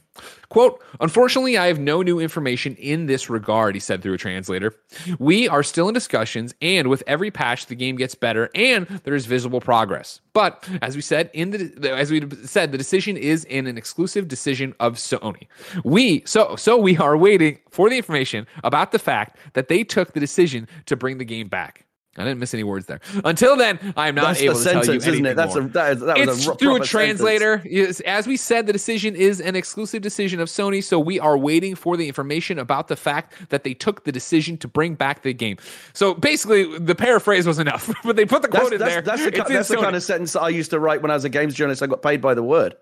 Quote, 0.50 0.84
Unfortunately, 1.00 1.58
I 1.58 1.66
have 1.66 1.80
no 1.80 2.04
new 2.04 2.20
information 2.20 2.76
in 2.76 3.08
this 3.08 3.28
regard, 3.28 3.74
he 3.74 3.80
said 3.80 4.04
through 4.04 4.14
a 4.14 4.18
translator. 4.20 4.76
We 5.18 5.50
are 5.50 5.64
still 5.64 5.88
in 5.88 5.96
discussions, 5.96 6.54
and 6.62 6.88
with 6.88 7.02
every 7.08 7.32
patch, 7.32 7.66
the 7.66 7.74
game 7.74 7.96
gets 7.96 8.14
better 8.14 8.52
and 8.54 8.86
there 9.04 9.16
is 9.16 9.26
visible 9.26 9.60
progress. 9.60 10.22
But 10.34 10.68
as 10.84 10.96
we 10.96 11.02
said 11.02 11.32
in 11.34 11.52
the 11.52 11.92
as 11.92 12.12
we 12.12 12.28
said, 12.44 12.72
the 12.72 12.78
decision 12.78 13.18
is 13.18 13.44
in 13.46 13.66
an 13.66 13.78
exclusive 13.78 14.28
decision 14.28 14.76
of 14.80 14.96
Sony. 14.96 15.48
We 15.84 16.22
so 16.26 16.56
so 16.58 16.78
we 16.78 16.96
are 16.98 17.18
waiting 17.18 17.58
for 17.72 17.90
the 17.90 17.98
information 17.98 18.46
about 18.64 18.92
the 18.92 19.00
fact 19.00 19.38
that 19.54 19.68
they 19.68 19.84
took 19.84 20.14
the 20.14 20.20
decision 20.20 20.68
to 20.86 20.96
bring 20.96 21.18
the 21.18 21.26
game 21.26 21.48
back. 21.48 21.85
I 22.18 22.24
didn't 22.24 22.40
miss 22.40 22.54
any 22.54 22.64
words 22.64 22.86
there. 22.86 23.02
Until 23.26 23.58
then, 23.58 23.78
I'm 23.98 24.16
not 24.16 24.26
That's 24.26 24.42
able 24.42 24.54
to 24.56 24.60
sentence, 24.62 24.86
tell 24.86 24.96
you 24.96 25.02
anything 25.02 25.14
isn't 25.14 25.26
it? 25.26 25.36
That's 25.36 25.56
more. 25.56 25.66
a 25.66 25.68
that, 25.70 25.92
is, 25.94 26.00
that 26.02 26.18
it's 26.18 26.28
was 26.28 26.48
a 26.48 26.56
through 26.56 26.76
a 26.78 26.86
translator. 26.86 27.62
sentence. 27.64 28.00
As 28.02 28.26
we 28.26 28.38
said, 28.38 28.68
the 28.68 28.74
decision 28.74 29.16
is 29.16 29.42
an 29.42 29.56
exclusive 29.56 30.02
decision 30.02 30.40
of 30.40 30.48
Sony, 30.48 30.82
so 30.82 30.98
we 30.98 31.20
are 31.20 31.38
waiting 31.38 31.76
for 31.76 31.98
the 31.98 32.08
information 32.08 32.58
about 32.58 32.88
the 32.88 32.96
fact 32.96 33.34
that 33.50 33.66
they 33.66 33.74
took 33.74 34.06
the 34.06 34.12
decision 34.12 34.58
to 34.60 34.68
bring 34.68 34.96
back 34.96 35.24
the 35.24 35.34
game. 35.34 35.58
So 35.94 36.14
basically, 36.14 36.78
the 36.80 36.96
paraphrase 36.96 37.46
was 37.46 37.60
enough, 37.60 37.94
but 38.06 38.16
they 38.16 38.26
put 38.26 38.42
the 38.42 38.48
That's, 38.48 38.62
quote 38.62 38.74
in 38.74 38.80
that's, 38.80 38.94
there. 38.94 39.02
that's, 39.02 39.24
the, 39.26 39.54
that's 39.54 39.68
the 39.68 39.78
kind 39.78 39.96
of 39.96 40.04
sentence 40.04 40.34
that 40.34 40.42
I 40.42 40.50
used 40.50 40.72
to 40.72 40.80
write 40.80 41.02
when 41.02 41.12
I 41.12 41.16
was 41.16 41.26
a 41.26 41.30
games 41.30 41.54
journalist. 41.54 41.84
I 41.84 41.88
got 41.88 42.02
paid 42.02 42.22
by 42.22 42.34
the 42.34 42.44
word. 42.44 42.76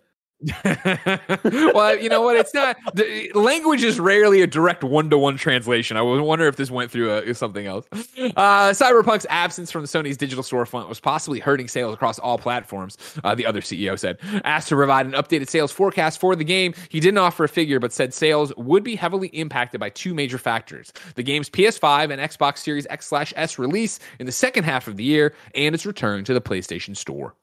well, 1.74 1.98
you 1.98 2.10
know 2.10 2.22
what? 2.22 2.36
It's 2.36 2.54
not. 2.54 2.76
The, 2.94 3.32
language 3.34 3.84
is 3.84 4.00
rarely 4.00 4.42
a 4.42 4.48
direct 4.48 4.84
one-to-one 4.84 5.38
translation. 5.38 5.96
I 5.96 6.02
wonder 6.02 6.48
if 6.48 6.58
this 6.58 6.70
went 6.70 6.92
through 6.92 7.12
uh 7.12 7.34
something 7.34 7.66
else. 7.66 7.86
Uh, 7.92 8.70
Cyberpunk's 8.72 9.26
absence 9.30 9.72
from 9.72 9.84
Sony's 9.84 10.18
digital 10.18 10.44
storefront 10.44 10.90
was 10.90 11.00
possibly 11.00 11.40
hurting 11.40 11.68
sales 11.68 11.94
across 11.94 12.20
all 12.20 12.38
platforms. 12.38 12.98
Uh, 13.24 13.36
the 13.36 13.46
other 13.46 13.62
CEO 13.62 13.98
said, 13.98 14.18
asked 14.44 14.70
to 14.70 14.76
provide 14.76 15.06
an 15.06 15.14
updated 15.14 15.50
sales 15.50 15.72
forecast 15.72 16.20
for 16.20 16.36
the 16.36 16.44
game. 16.44 16.74
He 16.90 17.00
didn't 17.00 17.18
offer 17.20 17.46
a 17.46 17.50
figure, 17.50 17.80
but 17.80 17.94
said 17.94 18.14
sales 18.14 18.54
would 18.58 18.84
be 18.84 18.96
heavily 18.96 19.30
impacted 19.30 19.80
by 19.80 19.90
two 19.90 20.14
major 20.14 20.38
factors: 20.38 20.92
the 21.16 21.24
game's 21.24 21.50
PS5 21.50 22.12
and 22.12 22.22
Xbox 22.22 22.60
Series 22.60 22.88
X/S 22.90 23.58
release 23.58 24.00
in 24.20 24.26
the 24.26 24.32
second 24.32 24.66
half 24.66 24.88
of 24.88 24.98
the 24.98 25.04
year, 25.04 25.34
and 25.56 25.74
its 25.74 25.86
return 25.86 26.24
to 26.26 26.34
the 26.34 26.42
PlayStation 26.42 26.98
Store. 26.98 27.36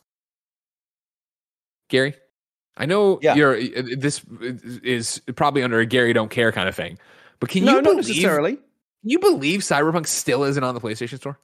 Gary. 1.89 2.15
I 2.81 2.87
know 2.87 3.19
Yeah. 3.23 3.35
you're 3.35 3.57
uh, 3.57 3.83
this 3.97 4.23
is 4.83 5.21
probably 5.37 5.63
under 5.63 5.79
a 5.79 5.87
Gary 5.87 6.13
don't 6.13 6.31
care 6.31 6.51
kind 6.51 6.69
of 6.69 6.75
thing. 6.75 6.99
But 7.39 7.51
can 7.51 7.65
no, 7.65 7.73
you 7.73 7.77
not 7.83 7.85
believe 7.85 8.09
necessarily. 8.09 8.59
you 9.03 9.19
believe 9.19 9.61
Cyberpunk 9.61 10.07
still 10.07 10.45
isn't 10.45 10.63
on 10.65 10.75
the 10.75 10.81
PlayStation 10.81 11.19
Store? 11.19 11.39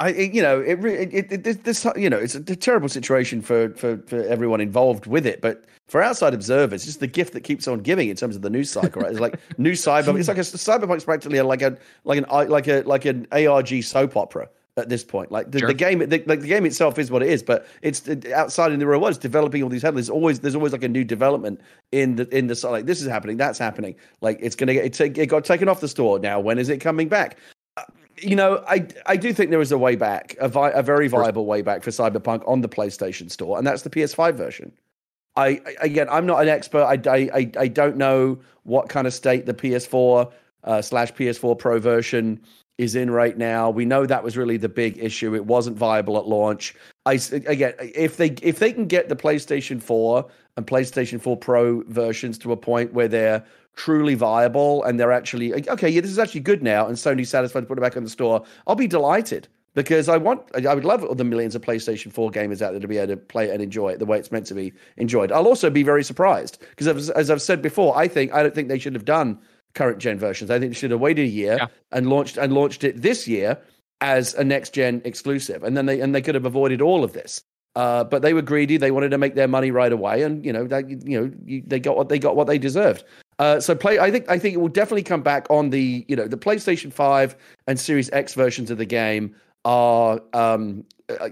I, 0.00 0.08
you 0.10 0.42
know, 0.42 0.60
it, 0.60 0.84
it, 0.84 1.30
it, 1.32 1.46
it 1.46 1.64
this, 1.64 1.86
you 1.96 2.10
know, 2.10 2.18
it's 2.18 2.34
a 2.34 2.40
terrible 2.40 2.88
situation 2.88 3.40
for, 3.42 3.70
for, 3.74 3.98
for 4.08 4.22
everyone 4.24 4.60
involved 4.60 5.06
with 5.06 5.24
it. 5.24 5.40
But 5.40 5.66
for 5.86 6.02
outside 6.02 6.34
observers, 6.34 6.78
it's 6.80 6.86
just 6.86 6.98
the 7.00 7.06
gift 7.06 7.32
that 7.34 7.42
keeps 7.42 7.68
on 7.68 7.78
giving 7.78 8.08
in 8.08 8.16
terms 8.16 8.34
of 8.34 8.42
the 8.42 8.50
news 8.50 8.70
cycle. 8.70 9.02
Right? 9.02 9.12
It's 9.12 9.20
like 9.20 9.38
new 9.56 9.72
cyber. 9.86 10.18
It's 10.18 10.26
like 10.26 10.38
a 10.38 10.40
cyberpunk's 10.40 11.04
practically 11.04 11.40
like 11.42 11.62
a 11.62 11.78
like 12.02 12.18
an 12.18 12.26
like 12.48 12.66
a 12.66 12.82
like 12.82 13.04
an 13.04 13.28
ARG 13.30 13.84
soap 13.84 14.16
opera 14.16 14.48
at 14.76 14.88
this 14.88 15.04
point. 15.04 15.30
Like 15.30 15.50
the, 15.50 15.60
Sure. 15.60 15.68
the 15.68 15.74
game, 15.74 16.00
the, 16.00 16.22
like 16.26 16.40
the 16.40 16.48
game 16.48 16.66
itself 16.66 16.98
is 16.98 17.10
what 17.10 17.22
it 17.22 17.28
is, 17.28 17.42
but 17.42 17.66
it's 17.82 18.08
outside 18.32 18.72
in 18.72 18.78
the 18.80 18.86
real 18.86 19.00
world. 19.00 19.10
It's 19.10 19.18
developing 19.18 19.62
all 19.62 19.68
these 19.68 19.82
headlines. 19.82 20.10
Always 20.10 20.40
there's 20.40 20.54
always 20.54 20.72
like 20.72 20.82
a 20.82 20.88
new 20.88 21.04
development 21.04 21.60
in 21.92 22.16
the 22.16 22.36
in 22.36 22.46
the 22.48 22.68
like 22.68 22.86
this 22.86 23.00
is 23.00 23.06
happening, 23.08 23.36
that's 23.36 23.58
happening. 23.58 23.94
Like 24.20 24.38
it's 24.40 24.56
gonna 24.56 24.74
get 24.74 25.00
it, 25.00 25.18
it 25.18 25.26
got 25.26 25.44
taken 25.44 25.68
off 25.68 25.80
the 25.80 25.88
store 25.88 26.18
now. 26.18 26.40
When 26.40 26.58
is 26.58 26.68
it 26.68 26.78
coming 26.78 27.08
back? 27.08 27.38
you 28.18 28.36
know, 28.36 28.62
I 28.68 28.86
I 29.06 29.16
do 29.16 29.32
think 29.32 29.50
there 29.50 29.60
is 29.60 29.72
a 29.72 29.78
way 29.78 29.96
back, 29.96 30.36
a, 30.40 30.48
vi- 30.48 30.70
a 30.70 30.82
very 30.82 31.08
viable 31.08 31.46
way 31.46 31.62
back 31.62 31.82
for 31.82 31.90
Cyberpunk 31.90 32.46
on 32.48 32.60
the 32.60 32.68
PlayStation 32.68 33.28
Store, 33.30 33.58
and 33.58 33.66
that's 33.66 33.82
the 33.82 33.90
PS5 33.90 34.34
version. 34.34 34.72
I 35.36 35.60
I- 35.66 35.76
again, 35.80 36.08
I'm 36.08 36.24
not 36.26 36.40
an 36.42 36.48
expert. 36.48 36.82
I 36.84 36.94
I 37.10 37.30
I, 37.34 37.50
I 37.58 37.68
don't 37.68 37.96
know 37.96 38.38
what 38.64 38.88
kind 38.88 39.06
of 39.06 39.12
state 39.14 39.46
the 39.46 39.54
PS4 39.54 40.32
uh, 40.64 40.80
slash 40.80 41.12
PS4 41.12 41.58
Pro 41.58 41.78
version 41.80 42.40
is 42.78 42.96
in 42.96 43.10
right 43.10 43.36
now. 43.36 43.70
We 43.70 43.84
know 43.84 44.06
that 44.06 44.24
was 44.24 44.36
really 44.36 44.56
the 44.56 44.68
big 44.68 44.98
issue. 44.98 45.34
It 45.34 45.46
wasn't 45.46 45.76
viable 45.76 46.18
at 46.18 46.26
launch. 46.26 46.74
I 47.06 47.14
again, 47.30 47.74
if 47.78 48.16
they 48.16 48.30
if 48.42 48.58
they 48.58 48.72
can 48.72 48.86
get 48.86 49.08
the 49.08 49.16
PlayStation 49.16 49.80
4 49.82 50.26
and 50.56 50.66
PlayStation 50.66 51.20
4 51.20 51.36
Pro 51.36 51.82
versions 51.84 52.38
to 52.38 52.52
a 52.52 52.56
point 52.56 52.92
where 52.92 53.08
they're 53.08 53.44
truly 53.76 54.14
viable 54.14 54.82
and 54.84 54.98
they're 54.98 55.12
actually 55.12 55.52
okay, 55.68 55.88
yeah, 55.88 56.00
this 56.00 56.10
is 56.10 56.18
actually 56.18 56.40
good 56.40 56.62
now, 56.62 56.86
and 56.86 56.96
Sony's 56.96 57.28
satisfied 57.28 57.60
to 57.60 57.66
put 57.66 57.78
it 57.78 57.82
back 57.82 57.96
on 57.96 58.04
the 58.04 58.10
store, 58.10 58.44
I'll 58.66 58.74
be 58.74 58.86
delighted 58.86 59.48
because 59.74 60.08
I 60.08 60.16
want, 60.16 60.40
I 60.54 60.72
would 60.72 60.84
love 60.84 61.04
all 61.04 61.16
the 61.16 61.24
millions 61.24 61.54
of 61.56 61.62
PlayStation 61.62 62.12
4 62.12 62.30
gamers 62.30 62.62
out 62.62 62.70
there 62.70 62.80
to 62.80 62.88
be 62.88 62.98
able 62.98 63.14
to 63.14 63.16
play 63.16 63.50
and 63.50 63.60
enjoy 63.60 63.90
it 63.90 63.98
the 63.98 64.06
way 64.06 64.18
it's 64.18 64.30
meant 64.30 64.46
to 64.46 64.54
be 64.54 64.72
enjoyed. 64.96 65.32
I'll 65.32 65.48
also 65.48 65.68
be 65.68 65.82
very 65.82 66.04
surprised 66.04 66.60
because, 66.70 67.10
as 67.10 67.30
I've 67.30 67.42
said 67.42 67.60
before, 67.60 67.96
I 67.96 68.08
think 68.08 68.32
I 68.32 68.42
don't 68.42 68.54
think 68.54 68.68
they 68.68 68.78
should 68.78 68.94
have 68.94 69.04
done 69.04 69.38
current 69.74 69.98
gen 69.98 70.18
versions. 70.18 70.50
I 70.50 70.58
think 70.58 70.72
they 70.72 70.78
should 70.78 70.90
have 70.90 71.00
waited 71.00 71.26
a 71.26 71.28
year 71.28 71.56
Yeah. 71.60 71.66
and 71.92 72.08
launched 72.08 72.36
and 72.36 72.52
launched 72.52 72.84
it 72.84 73.00
this 73.02 73.26
year 73.28 73.58
as 74.00 74.34
a 74.34 74.44
next 74.44 74.74
gen 74.74 75.02
exclusive, 75.04 75.62
and 75.62 75.76
then 75.76 75.86
they 75.86 76.00
and 76.00 76.14
they 76.14 76.22
could 76.22 76.34
have 76.34 76.46
avoided 76.46 76.80
all 76.80 77.04
of 77.04 77.12
this. 77.12 77.42
Uh, 77.76 78.04
but 78.04 78.22
they 78.22 78.32
were 78.34 78.42
greedy; 78.42 78.76
they 78.76 78.90
wanted 78.92 79.10
to 79.10 79.18
make 79.18 79.34
their 79.34 79.48
money 79.48 79.70
right 79.70 79.92
away, 79.92 80.22
and 80.22 80.44
you 80.44 80.52
know, 80.52 80.64
they, 80.66 80.84
you 81.04 81.20
know, 81.20 81.30
you, 81.44 81.62
they 81.66 81.80
got 81.80 81.96
what 81.96 82.08
they 82.08 82.18
got 82.18 82.36
what 82.36 82.46
they 82.46 82.58
deserved. 82.58 83.04
Uh, 83.40 83.58
so 83.58 83.74
play. 83.74 83.98
I 83.98 84.12
think 84.12 84.30
I 84.30 84.38
think 84.38 84.54
it 84.54 84.58
will 84.58 84.68
definitely 84.68 85.02
come 85.02 85.22
back 85.22 85.46
on 85.50 85.70
the 85.70 86.04
you 86.06 86.14
know 86.14 86.28
the 86.28 86.36
PlayStation 86.36 86.92
Five 86.92 87.36
and 87.66 87.78
Series 87.80 88.08
X 88.12 88.34
versions 88.34 88.70
of 88.70 88.78
the 88.78 88.84
game 88.84 89.34
are 89.64 90.20
um 90.34 90.84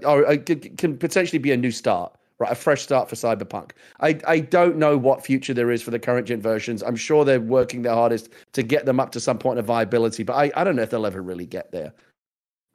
are, 0.05 0.25
are 0.25 0.37
can 0.37 0.97
potentially 0.97 1.39
be 1.39 1.51
a 1.53 1.57
new 1.57 1.71
start. 1.71 2.13
Right, 2.43 2.51
a 2.51 2.55
fresh 2.55 2.81
start 2.81 3.07
for 3.07 3.15
Cyberpunk. 3.15 3.71
I, 4.01 4.19
I 4.27 4.39
don't 4.41 4.75
know 4.75 4.97
what 4.97 5.25
future 5.25 5.53
there 5.53 5.71
is 5.71 5.81
for 5.81 5.91
the 5.91 5.99
current 5.99 6.27
gen 6.27 6.41
versions. 6.41 6.83
I'm 6.83 6.97
sure 6.97 7.23
they're 7.23 7.39
working 7.39 7.83
their 7.83 7.93
hardest 7.93 8.29
to 8.51 8.63
get 8.63 8.85
them 8.85 8.99
up 8.99 9.13
to 9.13 9.21
some 9.21 9.37
point 9.37 9.59
of 9.59 9.65
viability, 9.65 10.23
but 10.23 10.33
I, 10.33 10.51
I 10.57 10.65
don't 10.65 10.75
know 10.75 10.81
if 10.81 10.89
they'll 10.89 11.05
ever 11.05 11.21
really 11.21 11.45
get 11.45 11.71
there. 11.71 11.93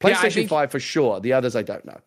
Yeah, 0.02 0.14
PlayStation 0.14 0.34
think- 0.34 0.48
5 0.48 0.70
for 0.70 0.80
sure. 0.80 1.20
The 1.20 1.34
others 1.34 1.54
I 1.54 1.60
don't 1.62 1.84
know. 1.84 2.00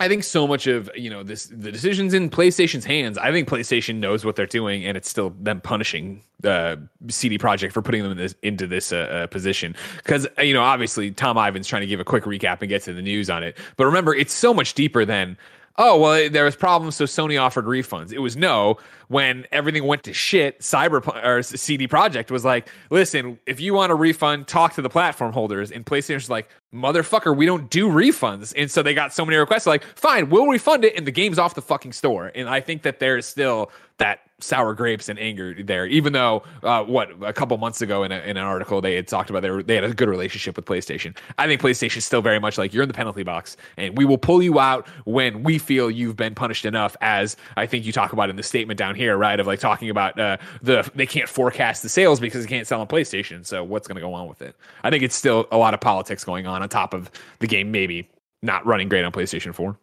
I 0.00 0.06
think 0.06 0.22
so 0.22 0.46
much 0.46 0.68
of 0.68 0.88
you 0.94 1.10
know 1.10 1.24
this 1.24 1.46
the 1.46 1.72
decisions 1.72 2.14
in 2.14 2.30
PlayStation's 2.30 2.84
hands. 2.84 3.18
I 3.18 3.32
think 3.32 3.48
PlayStation 3.48 3.96
knows 3.96 4.24
what 4.24 4.36
they're 4.36 4.46
doing, 4.46 4.84
and 4.84 4.96
it's 4.96 5.08
still 5.08 5.30
them 5.40 5.60
punishing 5.60 6.22
uh, 6.44 6.76
CD 7.08 7.36
Projekt 7.36 7.72
for 7.72 7.82
putting 7.82 8.04
them 8.04 8.12
in 8.12 8.18
this, 8.18 8.32
into 8.44 8.68
this 8.68 8.92
uh, 8.92 8.96
uh, 8.96 9.26
position. 9.26 9.74
Because 9.96 10.28
you 10.40 10.54
know, 10.54 10.62
obviously, 10.62 11.10
Tom 11.10 11.36
Ivan's 11.36 11.66
trying 11.66 11.80
to 11.80 11.88
give 11.88 11.98
a 11.98 12.04
quick 12.04 12.22
recap 12.24 12.60
and 12.60 12.68
get 12.68 12.82
to 12.82 12.92
the 12.92 13.02
news 13.02 13.28
on 13.28 13.42
it. 13.42 13.58
But 13.76 13.86
remember, 13.86 14.14
it's 14.14 14.32
so 14.32 14.54
much 14.54 14.74
deeper 14.74 15.04
than 15.04 15.36
oh 15.78 15.98
well, 15.98 16.28
there 16.28 16.44
was 16.44 16.56
problems, 16.56 16.96
so 16.96 17.04
Sony 17.04 17.40
offered 17.40 17.64
refunds. 17.64 18.12
It 18.12 18.18
was 18.18 18.36
no 18.36 18.78
when 19.06 19.46
everything 19.52 19.84
went 19.84 20.02
to 20.02 20.12
shit. 20.12 20.60
Cyber 20.60 21.06
or 21.24 21.42
CD 21.42 21.88
Projekt 21.88 22.30
was 22.30 22.44
like, 22.44 22.68
listen, 22.90 23.38
if 23.46 23.60
you 23.60 23.72
want 23.72 23.92
a 23.92 23.94
refund, 23.94 24.48
talk 24.48 24.74
to 24.74 24.82
the 24.82 24.90
platform 24.90 25.32
holders. 25.32 25.70
And 25.70 25.86
PlayStation's 25.86 26.28
like, 26.28 26.48
motherfucker, 26.74 27.34
we 27.34 27.46
don't 27.46 27.70
do 27.70 27.88
refunds. 27.88 28.52
And 28.56 28.70
so 28.70 28.82
they 28.82 28.92
got 28.92 29.14
so 29.14 29.24
many 29.24 29.38
requests, 29.38 29.66
like, 29.66 29.84
fine, 29.94 30.28
we'll 30.28 30.46
refund 30.46 30.84
it, 30.84 30.96
and 30.96 31.06
the 31.06 31.12
game's 31.12 31.38
off 31.38 31.54
the 31.54 31.62
fucking 31.62 31.92
store. 31.92 32.30
And 32.34 32.48
I 32.48 32.60
think 32.60 32.82
that 32.82 32.98
there's 32.98 33.24
still 33.24 33.70
that 33.98 34.20
sour 34.40 34.72
grapes 34.74 35.08
and 35.08 35.18
anger 35.18 35.54
there, 35.62 35.86
even 35.86 36.12
though 36.12 36.42
uh, 36.62 36.82
what 36.84 37.10
a 37.22 37.32
couple 37.32 37.56
months 37.58 37.82
ago 37.82 38.04
in, 38.04 38.12
a, 38.12 38.18
in 38.20 38.36
an 38.36 38.44
article 38.44 38.80
they 38.80 38.94
had 38.94 39.08
talked 39.08 39.30
about 39.30 39.42
they, 39.42 39.50
were, 39.50 39.62
they 39.62 39.74
had 39.74 39.84
a 39.84 39.92
good 39.92 40.08
relationship 40.08 40.56
with 40.56 40.64
PlayStation. 40.64 41.16
I 41.38 41.46
think 41.46 41.60
PlayStation 41.60 41.98
is 41.98 42.04
still 42.04 42.22
very 42.22 42.38
much 42.38 42.56
like 42.56 42.72
you're 42.72 42.82
in 42.84 42.88
the 42.88 42.94
penalty 42.94 43.24
box, 43.24 43.56
and 43.76 43.96
we 43.98 44.04
will 44.04 44.18
pull 44.18 44.42
you 44.42 44.60
out 44.60 44.86
when 45.04 45.42
we 45.42 45.58
feel 45.58 45.90
you've 45.90 46.16
been 46.16 46.34
punished 46.34 46.64
enough. 46.64 46.96
As 47.00 47.36
I 47.56 47.66
think 47.66 47.84
you 47.84 47.92
talk 47.92 48.12
about 48.12 48.30
in 48.30 48.36
the 48.36 48.42
statement 48.42 48.78
down 48.78 48.94
here, 48.94 49.16
right? 49.16 49.38
Of 49.38 49.46
like 49.46 49.60
talking 49.60 49.90
about 49.90 50.18
uh, 50.18 50.36
the 50.62 50.88
they 50.94 51.06
can't 51.06 51.28
forecast 51.28 51.82
the 51.82 51.88
sales 51.88 52.20
because 52.20 52.44
they 52.44 52.48
can't 52.48 52.66
sell 52.66 52.80
on 52.80 52.86
PlayStation. 52.86 53.44
So 53.44 53.64
what's 53.64 53.88
going 53.88 53.96
to 53.96 54.02
go 54.02 54.14
on 54.14 54.28
with 54.28 54.42
it? 54.42 54.54
I 54.84 54.90
think 54.90 55.02
it's 55.02 55.16
still 55.16 55.48
a 55.50 55.56
lot 55.56 55.74
of 55.74 55.80
politics 55.80 56.24
going 56.24 56.46
on 56.46 56.62
on 56.62 56.68
top 56.68 56.94
of 56.94 57.10
the 57.40 57.46
game 57.46 57.72
maybe 57.72 58.08
not 58.42 58.64
running 58.64 58.88
great 58.88 59.04
on 59.04 59.10
PlayStation 59.12 59.52
Four. 59.52 59.78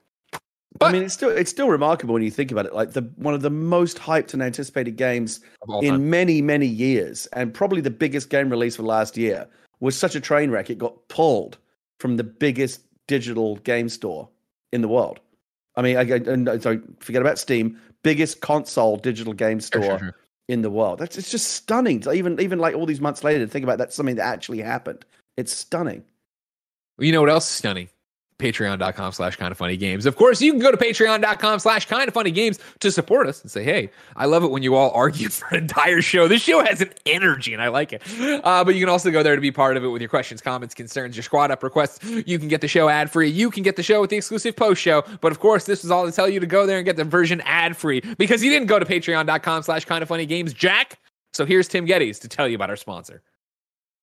I 0.82 0.92
mean, 0.92 1.04
it's 1.04 1.14
still 1.14 1.30
it's 1.30 1.52
still 1.52 1.70
remarkable 1.70 2.14
when 2.14 2.24
you 2.24 2.32
think 2.32 2.52
about 2.52 2.66
it. 2.66 2.74
Like 2.74 2.92
the 2.92 3.02
one 3.16 3.34
of 3.34 3.42
the 3.42 3.50
most 3.50 3.98
hyped 3.98 4.34
and 4.34 4.44
anticipated 4.44 4.98
games 4.98 5.40
in 5.82 5.92
time. 5.92 6.10
many 6.10 6.42
many 6.42 6.68
years, 6.68 7.28
and 7.28 7.54
probably 7.54 7.82
the 7.82 7.90
biggest 7.90 8.30
game 8.30 8.50
release 8.50 8.76
for 8.76 8.84
last 8.84 9.16
year 9.16 9.48
was 9.80 9.98
such 9.98 10.16
a 10.16 10.20
train 10.20 10.52
wreck. 10.52 10.70
It 10.70 10.78
got 10.78 11.08
pulled 11.08 11.58
from 12.00 12.18
the 12.18 12.24
biggest 12.24 12.82
digital 13.08 13.56
game 13.58 13.88
store 13.88 14.28
in 14.74 14.82
the 14.82 14.88
world. 14.88 15.20
I 15.78 15.82
mean, 15.82 15.98
I, 15.98 16.02
I, 16.02 16.58
sorry, 16.60 16.82
forget 17.00 17.22
about 17.22 17.38
Steam, 17.38 17.80
biggest 18.04 18.42
console 18.42 18.98
digital 18.98 19.34
game 19.34 19.60
store 19.60 19.84
Sure, 19.84 20.00
sure, 20.00 20.16
in 20.48 20.62
the 20.62 20.70
world. 20.70 21.00
That's 21.00 21.18
it's 21.18 21.32
just 21.32 21.52
stunning. 21.52 22.02
To 22.02 22.12
even 22.12 22.40
even 22.40 22.60
like 22.60 22.76
all 22.76 22.86
these 22.86 23.02
months 23.02 23.24
later, 23.24 23.46
to 23.46 23.52
think 23.52 23.64
about 23.64 23.78
that's 23.78 23.96
something 23.96 24.16
that 24.16 24.26
actually 24.26 24.62
happened. 24.62 25.06
It's 25.38 25.54
stunning. 25.54 26.04
You 26.98 27.12
know 27.12 27.22
what 27.22 27.30
else 27.30 27.50
is 27.50 27.56
stunning? 27.56 27.90
patreon.com 28.40 29.14
slash 29.14 29.38
kind 29.38 29.52
of 29.52 29.58
funny 29.58 29.78
games. 29.78 30.06
Of 30.06 30.18
course, 30.18 30.42
you 30.42 30.52
can 30.52 30.60
go 30.60 30.72
to 30.72 30.78
patreon.com 30.78 31.60
slash 31.60 31.86
kind 31.86 32.08
of 32.08 32.14
funny 32.14 32.32
games 32.32 32.60
to 32.80 32.92
support 32.92 33.28
us 33.28 33.42
and 33.42 33.50
say, 33.50 33.64
hey, 33.64 33.90
I 34.16 34.26
love 34.26 34.44
it 34.44 34.52
when 34.52 34.62
you 34.62 34.76
all 34.76 34.92
argue 34.92 35.30
for 35.30 35.48
an 35.50 35.64
entire 35.64 36.02
show. 36.02 36.28
This 36.28 36.42
show 36.42 36.64
has 36.64 36.82
an 36.82 36.92
energy 37.06 37.54
and 37.54 37.62
I 37.62 37.70
like 37.70 37.94
it. 37.94 38.02
Uh, 38.20 38.64
but 38.64 38.76
you 38.76 38.82
can 38.82 38.90
also 38.90 39.12
go 39.12 39.24
there 39.24 39.36
to 39.36 39.42
be 39.42 39.52
part 39.52 39.78
of 39.78 39.84
it 39.84 39.88
with 39.88 40.02
your 40.02 40.10
questions, 40.10 40.42
comments, 40.42 40.76
concerns, 40.76 41.16
your 41.16 41.24
squad 41.24 41.52
up 41.52 41.64
requests. 41.64 42.04
You 42.04 42.38
can 42.38 42.48
get 42.48 42.62
the 42.62 42.68
show 42.68 42.90
ad 42.90 43.10
free. 43.10 43.30
You 43.30 43.50
can 43.50 43.64
get 43.64 43.76
the 43.76 43.84
show 43.84 44.02
with 44.02 44.10
the 44.10 44.18
exclusive 44.18 44.56
post 44.56 44.82
show. 44.82 45.04
But 45.22 45.32
of 45.32 45.40
course, 45.40 45.66
this 45.66 45.86
is 45.86 45.92
all 45.92 46.06
to 46.06 46.12
tell 46.12 46.28
you 46.30 46.40
to 46.40 46.48
go 46.48 46.66
there 46.66 46.78
and 46.78 46.86
get 46.86 46.98
the 46.98 47.04
version 47.04 47.42
ad 47.46 47.78
free 47.78 48.02
because 48.18 48.44
you 48.44 48.50
didn't 48.52 48.68
go 48.68 48.80
to 48.80 48.86
patreon.com 48.86 49.64
slash 49.64 49.86
kind 49.86 50.02
of 50.02 50.10
funny 50.10 50.26
games, 50.26 50.54
Jack. 50.54 51.00
So 51.34 51.46
here's 51.46 51.68
Tim 51.68 51.86
Gettys 51.86 52.20
to 52.22 52.28
tell 52.30 52.48
you 52.48 52.56
about 52.56 52.70
our 52.70 52.76
sponsor. 52.76 53.22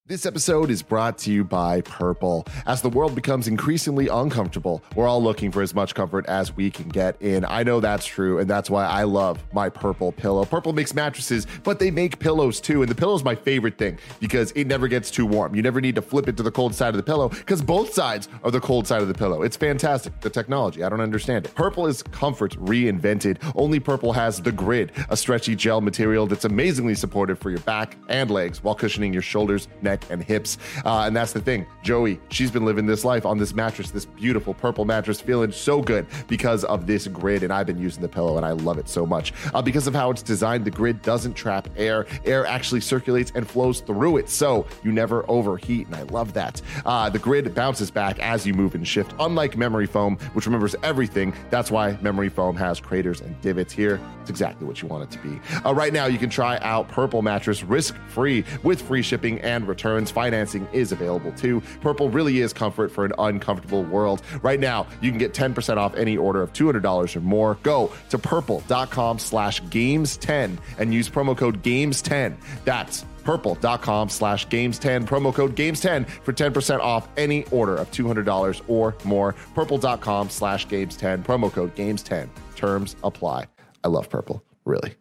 This 0.08 0.26
episode 0.26 0.68
is 0.68 0.82
brought 0.82 1.16
to 1.18 1.30
you 1.30 1.44
by 1.44 1.80
Purple. 1.82 2.44
As 2.66 2.82
the 2.82 2.88
world 2.88 3.14
becomes 3.14 3.46
increasingly 3.46 4.08
uncomfortable, 4.08 4.82
we're 4.96 5.06
all 5.06 5.22
looking 5.22 5.52
for 5.52 5.62
as 5.62 5.76
much 5.76 5.94
comfort 5.94 6.26
as 6.26 6.56
we 6.56 6.72
can 6.72 6.88
get 6.88 7.22
in. 7.22 7.44
I 7.44 7.62
know 7.62 7.78
that's 7.78 8.04
true, 8.04 8.40
and 8.40 8.50
that's 8.50 8.68
why 8.68 8.84
I 8.84 9.04
love 9.04 9.38
my 9.52 9.68
Purple 9.68 10.10
pillow. 10.10 10.44
Purple 10.44 10.72
makes 10.72 10.92
mattresses, 10.92 11.46
but 11.62 11.78
they 11.78 11.92
make 11.92 12.18
pillows 12.18 12.60
too. 12.60 12.82
And 12.82 12.90
the 12.90 12.96
pillow 12.96 13.14
is 13.14 13.22
my 13.22 13.36
favorite 13.36 13.78
thing 13.78 13.96
because 14.18 14.50
it 14.50 14.66
never 14.66 14.88
gets 14.88 15.08
too 15.08 15.24
warm. 15.24 15.54
You 15.54 15.62
never 15.62 15.80
need 15.80 15.94
to 15.94 16.02
flip 16.02 16.26
it 16.26 16.36
to 16.38 16.42
the 16.42 16.50
cold 16.50 16.74
side 16.74 16.88
of 16.88 16.96
the 16.96 17.04
pillow 17.04 17.28
because 17.28 17.62
both 17.62 17.94
sides 17.94 18.28
are 18.42 18.50
the 18.50 18.60
cold 18.60 18.88
side 18.88 19.02
of 19.02 19.08
the 19.08 19.14
pillow. 19.14 19.42
It's 19.42 19.56
fantastic. 19.56 20.20
The 20.20 20.30
technology, 20.30 20.82
I 20.82 20.88
don't 20.88 21.00
understand 21.00 21.46
it. 21.46 21.54
Purple 21.54 21.86
is 21.86 22.02
comfort 22.02 22.56
reinvented. 22.56 23.38
Only 23.54 23.78
Purple 23.78 24.12
has 24.14 24.42
the 24.42 24.50
grid, 24.50 24.90
a 25.10 25.16
stretchy 25.16 25.54
gel 25.54 25.80
material 25.80 26.26
that's 26.26 26.44
amazingly 26.44 26.96
supportive 26.96 27.38
for 27.38 27.50
your 27.50 27.60
back 27.60 27.96
and 28.08 28.32
legs 28.32 28.64
while 28.64 28.74
cushioning 28.74 29.12
your 29.12 29.22
shoulders, 29.22 29.68
neck, 29.80 29.91
neck, 29.92 30.04
and 30.10 30.22
hips. 30.22 30.58
Uh, 30.84 31.04
and 31.06 31.14
that's 31.14 31.32
the 31.32 31.40
thing. 31.40 31.66
Joey, 31.82 32.20
she's 32.30 32.50
been 32.50 32.64
living 32.64 32.86
this 32.86 33.04
life 33.04 33.26
on 33.26 33.38
this 33.38 33.54
mattress, 33.54 33.90
this 33.90 34.04
beautiful 34.04 34.54
purple 34.54 34.84
mattress, 34.84 35.20
feeling 35.20 35.52
so 35.52 35.82
good 35.82 36.06
because 36.28 36.64
of 36.64 36.86
this 36.86 37.06
grid. 37.08 37.42
And 37.42 37.52
I've 37.52 37.66
been 37.66 37.78
using 37.78 38.02
the 38.02 38.08
pillow 38.08 38.36
and 38.36 38.46
I 38.46 38.52
love 38.52 38.78
it 38.78 38.88
so 38.88 39.04
much. 39.04 39.32
Uh, 39.54 39.62
because 39.62 39.86
of 39.86 39.94
how 39.94 40.10
it's 40.10 40.22
designed, 40.22 40.64
the 40.64 40.70
grid 40.70 41.02
doesn't 41.02 41.34
trap 41.34 41.68
air. 41.76 42.06
Air 42.24 42.46
actually 42.46 42.80
circulates 42.80 43.32
and 43.34 43.48
flows 43.48 43.80
through 43.80 44.18
it. 44.18 44.28
So 44.28 44.66
you 44.82 44.92
never 44.92 45.28
overheat. 45.30 45.86
And 45.86 45.96
I 45.96 46.02
love 46.02 46.32
that. 46.34 46.60
Uh, 46.84 47.10
the 47.10 47.18
grid 47.18 47.54
bounces 47.54 47.90
back 47.90 48.18
as 48.20 48.46
you 48.46 48.54
move 48.54 48.74
and 48.74 48.86
shift, 48.86 49.14
unlike 49.20 49.56
memory 49.56 49.86
foam, 49.86 50.16
which 50.32 50.46
remembers 50.46 50.74
everything. 50.82 51.34
That's 51.50 51.70
why 51.70 51.98
memory 52.00 52.28
foam 52.28 52.56
has 52.56 52.80
craters 52.80 53.20
and 53.20 53.38
divots 53.42 53.72
here. 53.72 54.00
It's 54.20 54.30
exactly 54.30 54.66
what 54.66 54.80
you 54.80 54.88
want 54.88 55.04
it 55.04 55.10
to 55.10 55.18
be. 55.18 55.40
Uh, 55.64 55.74
right 55.74 55.92
now, 55.92 56.06
you 56.06 56.18
can 56.18 56.30
try 56.30 56.58
out 56.58 56.88
Purple 56.88 57.22
Mattress 57.22 57.62
risk 57.62 57.96
free 58.08 58.44
with 58.62 58.80
free 58.80 59.02
shipping 59.02 59.40
and 59.40 59.66
return 59.66 59.81
returns. 59.82 60.10
Financing 60.10 60.68
is 60.72 60.92
available 60.92 61.32
too. 61.32 61.60
Purple 61.80 62.08
really 62.08 62.40
is 62.40 62.52
comfort 62.52 62.92
for 62.92 63.04
an 63.04 63.12
uncomfortable 63.18 63.82
world. 63.82 64.22
Right 64.42 64.60
now, 64.60 64.86
you 65.00 65.10
can 65.10 65.18
get 65.18 65.34
10% 65.34 65.76
off 65.76 65.94
any 65.96 66.16
order 66.16 66.42
of 66.42 66.52
$200 66.52 67.16
or 67.16 67.20
more. 67.20 67.58
Go 67.62 67.92
to 68.10 68.18
purple.com 68.18 69.18
slash 69.18 69.62
games10 69.64 70.58
and 70.78 70.94
use 70.94 71.08
promo 71.08 71.36
code 71.36 71.62
games10. 71.62 72.36
That's 72.64 73.04
purple.com 73.24 74.08
slash 74.08 74.48
games10 74.48 75.04
promo 75.06 75.32
code 75.32 75.54
games10 75.54 76.08
for 76.08 76.32
10% 76.32 76.80
off 76.80 77.08
any 77.16 77.44
order 77.46 77.76
of 77.76 77.88
$200 77.92 78.62
or 78.66 78.96
more 79.04 79.34
purple.com 79.54 80.28
slash 80.28 80.66
games10 80.66 81.24
promo 81.24 81.52
code 81.52 81.72
games10 81.76 82.28
terms 82.56 82.96
apply 83.04 83.46
i 83.84 83.86
love 83.86 84.10
purple 84.10 84.42
really 84.64 84.96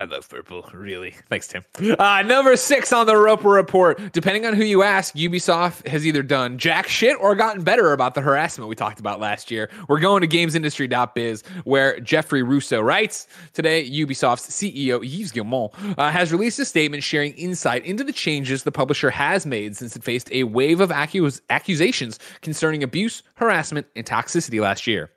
I 0.00 0.04
love 0.04 0.28
purple, 0.28 0.64
really. 0.72 1.16
Thanks, 1.28 1.48
Tim. 1.48 1.64
Uh, 1.98 2.22
number 2.22 2.56
six 2.56 2.92
on 2.92 3.06
the 3.06 3.16
Roper 3.16 3.48
Report. 3.48 4.00
Depending 4.12 4.46
on 4.46 4.54
who 4.54 4.62
you 4.62 4.84
ask, 4.84 5.12
Ubisoft 5.14 5.88
has 5.88 6.06
either 6.06 6.22
done 6.22 6.56
jack 6.56 6.86
shit 6.86 7.16
or 7.18 7.34
gotten 7.34 7.64
better 7.64 7.92
about 7.92 8.14
the 8.14 8.20
harassment 8.20 8.68
we 8.68 8.76
talked 8.76 9.00
about 9.00 9.18
last 9.18 9.50
year. 9.50 9.68
We're 9.88 9.98
going 9.98 10.20
to 10.22 10.28
gamesindustry.biz, 10.28 11.42
where 11.64 11.98
Jeffrey 11.98 12.44
Rousseau 12.44 12.80
writes 12.80 13.26
Today, 13.54 13.90
Ubisoft's 13.90 14.48
CEO, 14.50 15.02
Yves 15.04 15.32
Guillemot, 15.32 15.72
uh, 15.98 16.10
has 16.12 16.30
released 16.30 16.60
a 16.60 16.64
statement 16.64 17.02
sharing 17.02 17.32
insight 17.32 17.84
into 17.84 18.04
the 18.04 18.12
changes 18.12 18.62
the 18.62 18.70
publisher 18.70 19.10
has 19.10 19.46
made 19.46 19.76
since 19.76 19.96
it 19.96 20.04
faced 20.04 20.30
a 20.30 20.44
wave 20.44 20.80
of 20.80 20.90
accus- 20.90 21.40
accusations 21.50 22.20
concerning 22.40 22.84
abuse, 22.84 23.24
harassment, 23.34 23.86
and 23.96 24.06
toxicity 24.06 24.60
last 24.60 24.86
year. 24.86 25.10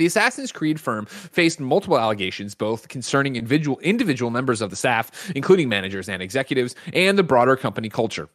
The 0.00 0.06
Assassin's 0.06 0.50
Creed 0.50 0.80
firm 0.80 1.04
faced 1.04 1.60
multiple 1.60 1.98
allegations, 1.98 2.54
both 2.54 2.88
concerning 2.88 3.36
individual 3.36 3.78
individual 3.80 4.30
members 4.30 4.62
of 4.62 4.70
the 4.70 4.76
staff, 4.76 5.30
including 5.36 5.68
managers 5.68 6.08
and 6.08 6.22
executives, 6.22 6.74
and 6.94 7.18
the 7.18 7.22
broader 7.22 7.54
company 7.54 7.90
culture. 7.90 8.30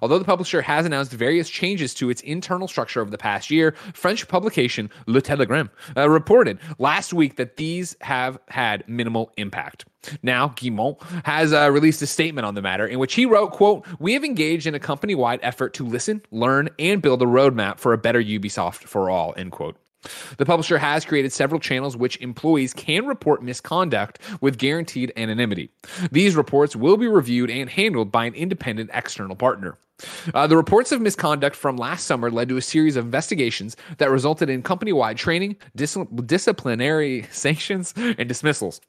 Although 0.00 0.18
the 0.18 0.24
publisher 0.24 0.62
has 0.62 0.86
announced 0.86 1.12
various 1.12 1.50
changes 1.50 1.92
to 1.96 2.08
its 2.08 2.22
internal 2.22 2.66
structure 2.66 3.02
over 3.02 3.10
the 3.10 3.18
past 3.18 3.50
year, 3.50 3.74
French 3.92 4.28
publication 4.28 4.88
Le 5.06 5.20
Telegramme 5.20 5.68
uh, 5.94 6.08
reported 6.08 6.58
last 6.78 7.12
week 7.12 7.36
that 7.36 7.58
these 7.58 7.98
have 8.00 8.38
had 8.48 8.82
minimal 8.88 9.30
impact. 9.36 9.84
Now, 10.22 10.54
Guillemot 10.56 11.02
has 11.26 11.52
uh, 11.52 11.70
released 11.70 12.00
a 12.00 12.06
statement 12.06 12.46
on 12.46 12.54
the 12.54 12.62
matter 12.62 12.86
in 12.86 12.98
which 12.98 13.12
he 13.12 13.26
wrote, 13.26 13.52
quote, 13.52 13.86
We 13.98 14.14
have 14.14 14.24
engaged 14.24 14.66
in 14.66 14.74
a 14.74 14.80
company-wide 14.80 15.40
effort 15.42 15.74
to 15.74 15.84
listen, 15.84 16.22
learn, 16.30 16.70
and 16.78 17.02
build 17.02 17.20
a 17.20 17.26
roadmap 17.26 17.78
for 17.78 17.92
a 17.92 17.98
better 17.98 18.22
Ubisoft 18.22 18.84
for 18.84 19.10
all, 19.10 19.34
end 19.36 19.52
quote. 19.52 19.76
The 20.38 20.46
publisher 20.46 20.78
has 20.78 21.04
created 21.04 21.32
several 21.32 21.60
channels 21.60 21.96
which 21.96 22.16
employees 22.20 22.72
can 22.72 23.06
report 23.06 23.42
misconduct 23.42 24.18
with 24.40 24.58
guaranteed 24.58 25.12
anonymity. 25.16 25.70
These 26.10 26.36
reports 26.36 26.74
will 26.74 26.96
be 26.96 27.08
reviewed 27.08 27.50
and 27.50 27.68
handled 27.68 28.10
by 28.10 28.24
an 28.24 28.34
independent 28.34 28.90
external 28.92 29.36
partner. 29.36 29.78
Uh, 30.32 30.46
the 30.46 30.56
reports 30.56 30.92
of 30.92 31.00
misconduct 31.00 31.54
from 31.54 31.76
last 31.76 32.06
summer 32.06 32.30
led 32.30 32.48
to 32.48 32.56
a 32.56 32.62
series 32.62 32.96
of 32.96 33.04
investigations 33.04 33.76
that 33.98 34.10
resulted 34.10 34.48
in 34.48 34.62
company 34.62 34.92
wide 34.92 35.18
training, 35.18 35.56
dis- 35.76 35.98
disciplinary 36.24 37.26
sanctions, 37.30 37.92
and 37.96 38.28
dismissals. 38.28 38.80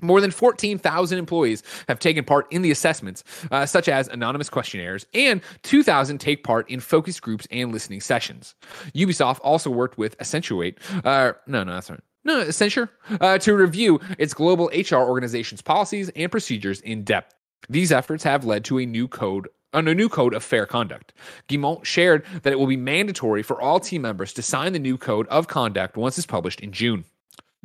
More 0.00 0.20
than 0.20 0.30
14,000 0.30 1.18
employees 1.18 1.62
have 1.88 1.98
taken 1.98 2.24
part 2.24 2.46
in 2.52 2.62
the 2.62 2.70
assessments, 2.70 3.24
uh, 3.50 3.66
such 3.66 3.88
as 3.88 4.06
anonymous 4.08 4.48
questionnaires, 4.48 5.06
and 5.12 5.40
2,000 5.62 6.18
take 6.18 6.44
part 6.44 6.70
in 6.70 6.78
focus 6.80 7.18
groups 7.18 7.48
and 7.50 7.72
listening 7.72 8.00
sessions. 8.00 8.54
Ubisoft 8.94 9.40
also 9.42 9.70
worked 9.70 9.98
with 9.98 10.14
Accentuate. 10.20 10.78
Uh, 11.04 11.32
no, 11.46 11.64
no, 11.64 11.74
that's 11.74 11.90
right. 11.90 12.00
No, 12.24 12.44
Accenture 12.44 12.90
uh, 13.20 13.38
to 13.38 13.54
review 13.54 14.00
its 14.18 14.34
global 14.34 14.70
HR 14.74 14.96
organization's 14.96 15.62
policies 15.62 16.10
and 16.14 16.30
procedures 16.30 16.80
in 16.82 17.02
depth. 17.02 17.34
These 17.68 17.90
efforts 17.90 18.22
have 18.24 18.44
led 18.44 18.64
to 18.66 18.78
a 18.78 18.86
new 18.86 19.08
code 19.08 19.48
on 19.74 19.86
a 19.86 19.94
new 19.94 20.08
code 20.08 20.32
of 20.32 20.42
fair 20.42 20.66
conduct. 20.66 21.12
Guillemot 21.48 21.86
shared 21.86 22.24
that 22.42 22.52
it 22.52 22.58
will 22.58 22.66
be 22.66 22.76
mandatory 22.76 23.42
for 23.42 23.60
all 23.60 23.80
team 23.80 24.02
members 24.02 24.32
to 24.32 24.42
sign 24.42 24.72
the 24.72 24.78
new 24.78 24.96
code 24.96 25.26
of 25.28 25.48
conduct 25.48 25.96
once 25.96 26.16
it's 26.16 26.26
published 26.26 26.60
in 26.60 26.72
June. 26.72 27.04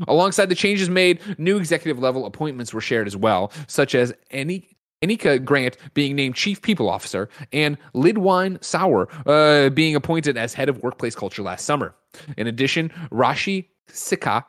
Alongside 0.07 0.49
the 0.49 0.55
changes 0.55 0.89
made, 0.89 1.19
new 1.37 1.57
executive 1.57 1.99
level 1.99 2.25
appointments 2.25 2.73
were 2.73 2.81
shared 2.81 3.07
as 3.07 3.15
well, 3.15 3.51
such 3.67 3.95
as 3.95 4.13
any 4.31 4.67
Anika 5.03 5.43
Grant 5.43 5.77
being 5.93 6.15
named 6.15 6.35
Chief 6.35 6.61
People 6.61 6.89
Officer, 6.89 7.29
and 7.51 7.77
Lidwine 7.93 8.63
Sauer 8.63 9.07
uh, 9.27 9.69
being 9.69 9.95
appointed 9.95 10.37
as 10.37 10.53
Head 10.53 10.69
of 10.69 10.81
Workplace 10.81 11.15
Culture 11.15 11.43
last 11.43 11.65
summer. 11.65 11.93
In 12.37 12.47
addition, 12.47 12.89
Raashi 13.11 13.67
Sikka 13.87 14.45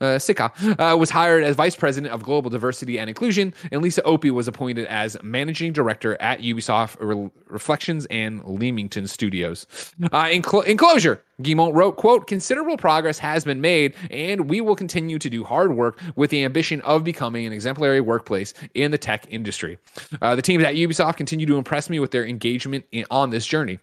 uh, 0.00 0.18
Sikka 0.18 0.52
uh, 0.78 0.96
was 0.96 1.10
hired 1.10 1.42
as 1.42 1.56
vice 1.56 1.74
president 1.74 2.12
of 2.12 2.22
global 2.22 2.50
diversity 2.50 2.98
and 2.98 3.08
inclusion, 3.08 3.52
and 3.72 3.82
Lisa 3.82 4.02
Opie 4.02 4.30
was 4.30 4.46
appointed 4.46 4.86
as 4.86 5.16
managing 5.22 5.72
director 5.72 6.20
at 6.20 6.40
Ubisoft 6.40 6.96
Re- 7.00 7.30
Reflections 7.46 8.06
and 8.06 8.44
Leamington 8.44 9.06
Studios. 9.08 9.66
Uh, 10.12 10.28
in, 10.30 10.42
cl- 10.42 10.62
in 10.62 10.76
closure, 10.76 11.22
Guillemot 11.40 11.72
wrote, 11.72 11.96
quote, 11.96 12.26
considerable 12.26 12.76
progress 12.76 13.16
has 13.18 13.44
been 13.44 13.60
made, 13.60 13.94
and 14.10 14.50
we 14.50 14.60
will 14.60 14.74
continue 14.74 15.20
to 15.20 15.30
do 15.30 15.44
hard 15.44 15.76
work 15.76 16.00
with 16.16 16.30
the 16.30 16.44
ambition 16.44 16.80
of 16.80 17.04
becoming 17.04 17.46
an 17.46 17.52
exemplary 17.52 18.00
workplace 18.00 18.54
in 18.74 18.90
the 18.90 18.98
tech 18.98 19.24
industry. 19.30 19.78
Uh, 20.20 20.34
the 20.34 20.42
teams 20.42 20.64
at 20.64 20.74
Ubisoft 20.74 21.16
continue 21.16 21.46
to 21.46 21.56
impress 21.56 21.88
me 21.88 22.00
with 22.00 22.10
their 22.10 22.26
engagement 22.26 22.84
in, 22.90 23.04
on 23.12 23.30
this 23.30 23.46
journey. 23.46 23.78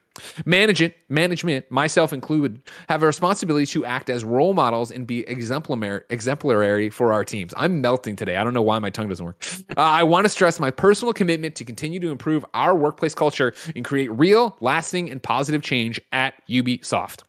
Management, 0.45 0.93
management, 1.07 1.69
myself 1.71 2.11
included, 2.11 2.61
have 2.89 3.03
a 3.03 3.05
responsibility 3.05 3.65
to 3.65 3.85
act 3.85 4.09
as 4.09 4.25
role 4.25 4.53
models 4.53 4.91
and 4.91 5.07
be 5.07 5.19
exemplary, 5.27 6.01
exemplary 6.09 6.89
for 6.89 7.13
our 7.13 7.23
teams. 7.23 7.53
I'm 7.55 7.79
melting 7.79 8.17
today. 8.17 8.35
I 8.35 8.43
don't 8.43 8.53
know 8.53 8.61
why 8.61 8.79
my 8.79 8.89
tongue 8.89 9.07
doesn't 9.07 9.25
work. 9.25 9.45
Uh, 9.77 9.81
I 9.81 10.03
want 10.03 10.25
to 10.25 10.29
stress 10.29 10.59
my 10.59 10.71
personal 10.71 11.13
commitment 11.13 11.55
to 11.55 11.63
continue 11.63 12.01
to 12.01 12.11
improve 12.11 12.45
our 12.53 12.75
workplace 12.75 13.15
culture 13.15 13.53
and 13.75 13.85
create 13.85 14.11
real, 14.11 14.57
lasting, 14.59 15.09
and 15.09 15.23
positive 15.23 15.61
change 15.61 16.01
at 16.11 16.33
Ubisoft. 16.49 17.23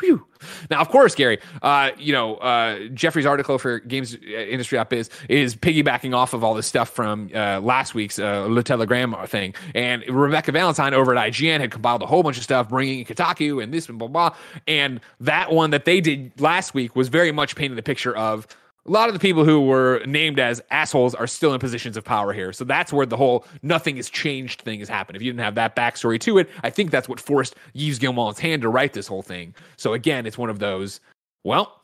Whew. 0.00 0.26
Now, 0.70 0.80
of 0.80 0.88
course, 0.88 1.14
Gary, 1.14 1.38
uh, 1.62 1.90
you 1.98 2.12
know, 2.12 2.36
uh, 2.36 2.88
Jeffrey's 2.94 3.26
article 3.26 3.58
for 3.58 3.80
Games 3.80 4.14
uh, 4.14 4.18
Industry 4.26 4.82
Biz 4.88 5.10
is 5.28 5.50
is 5.50 5.56
piggybacking 5.56 6.14
off 6.14 6.32
of 6.32 6.44
all 6.44 6.54
this 6.54 6.66
stuff 6.66 6.90
from 6.90 7.30
uh, 7.34 7.60
last 7.60 7.94
week's 7.94 8.18
uh, 8.18 8.46
Le 8.48 8.62
Telegramme 8.62 9.26
thing. 9.28 9.54
And 9.74 10.06
Rebecca 10.08 10.52
Valentine 10.52 10.94
over 10.94 11.14
at 11.14 11.32
IGN 11.32 11.60
had 11.60 11.70
compiled 11.70 12.02
a 12.02 12.06
whole 12.06 12.22
bunch 12.22 12.36
of 12.36 12.42
stuff, 12.42 12.68
bringing 12.68 13.00
in 13.00 13.04
Kotaku 13.04 13.62
and 13.62 13.72
this 13.72 13.88
and 13.88 13.98
blah, 13.98 14.08
blah. 14.08 14.34
And 14.66 15.00
that 15.20 15.52
one 15.52 15.70
that 15.70 15.84
they 15.84 16.00
did 16.00 16.32
last 16.40 16.74
week 16.74 16.96
was 16.96 17.08
very 17.08 17.32
much 17.32 17.56
painting 17.56 17.76
the 17.76 17.82
picture 17.82 18.16
of 18.16 18.46
a 18.86 18.90
lot 18.90 19.08
of 19.08 19.14
the 19.14 19.18
people 19.18 19.44
who 19.44 19.60
were 19.60 20.02
named 20.06 20.38
as 20.38 20.62
assholes 20.70 21.14
are 21.14 21.26
still 21.26 21.52
in 21.52 21.60
positions 21.60 21.96
of 21.96 22.04
power 22.04 22.32
here. 22.32 22.52
So 22.52 22.64
that's 22.64 22.92
where 22.92 23.06
the 23.06 23.16
whole 23.16 23.44
nothing 23.62 23.96
has 23.96 24.08
changed 24.08 24.62
thing 24.62 24.78
has 24.78 24.88
happened. 24.88 25.16
If 25.16 25.22
you 25.22 25.30
didn't 25.30 25.44
have 25.44 25.54
that 25.56 25.76
backstory 25.76 26.18
to 26.20 26.38
it, 26.38 26.48
I 26.62 26.70
think 26.70 26.90
that's 26.90 27.08
what 27.08 27.20
forced 27.20 27.56
Yves 27.74 27.98
Guillemot's 27.98 28.38
hand 28.38 28.62
to 28.62 28.68
write 28.68 28.92
this 28.94 29.06
whole 29.06 29.22
thing. 29.22 29.54
So 29.76 29.92
again, 29.92 30.26
it's 30.26 30.38
one 30.38 30.50
of 30.50 30.58
those, 30.58 31.00
well, 31.44 31.82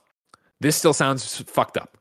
this 0.61 0.77
still 0.77 0.95
sounds 0.95 1.43
fucked 1.43 1.77
up. 1.77 1.99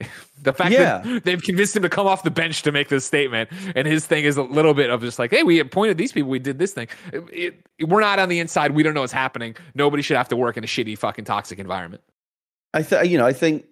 the 0.42 0.52
fact 0.52 0.72
yeah. 0.72 0.98
that 0.98 1.24
they've 1.24 1.42
convinced 1.42 1.76
him 1.76 1.82
to 1.82 1.88
come 1.88 2.06
off 2.06 2.24
the 2.24 2.30
bench 2.30 2.62
to 2.62 2.72
make 2.72 2.88
this 2.88 3.04
statement, 3.04 3.48
and 3.76 3.86
his 3.86 4.06
thing 4.06 4.24
is 4.24 4.36
a 4.36 4.42
little 4.42 4.74
bit 4.74 4.90
of 4.90 5.00
just 5.00 5.20
like, 5.20 5.30
hey, 5.30 5.44
we 5.44 5.60
appointed 5.60 5.96
these 5.98 6.10
people, 6.10 6.28
we 6.28 6.40
did 6.40 6.58
this 6.58 6.72
thing. 6.72 6.88
It, 7.12 7.54
it, 7.78 7.88
we're 7.88 8.00
not 8.00 8.18
on 8.18 8.28
the 8.28 8.40
inside, 8.40 8.72
we 8.72 8.82
don't 8.82 8.94
know 8.94 9.02
what's 9.02 9.12
happening. 9.12 9.54
Nobody 9.74 10.02
should 10.02 10.16
have 10.16 10.28
to 10.28 10.36
work 10.36 10.56
in 10.56 10.64
a 10.64 10.66
shitty, 10.66 10.98
fucking 10.98 11.24
toxic 11.24 11.60
environment. 11.60 12.02
I 12.74 12.82
think 12.82 13.08
you 13.08 13.16
know, 13.16 13.24
I 13.24 13.32
think 13.32 13.64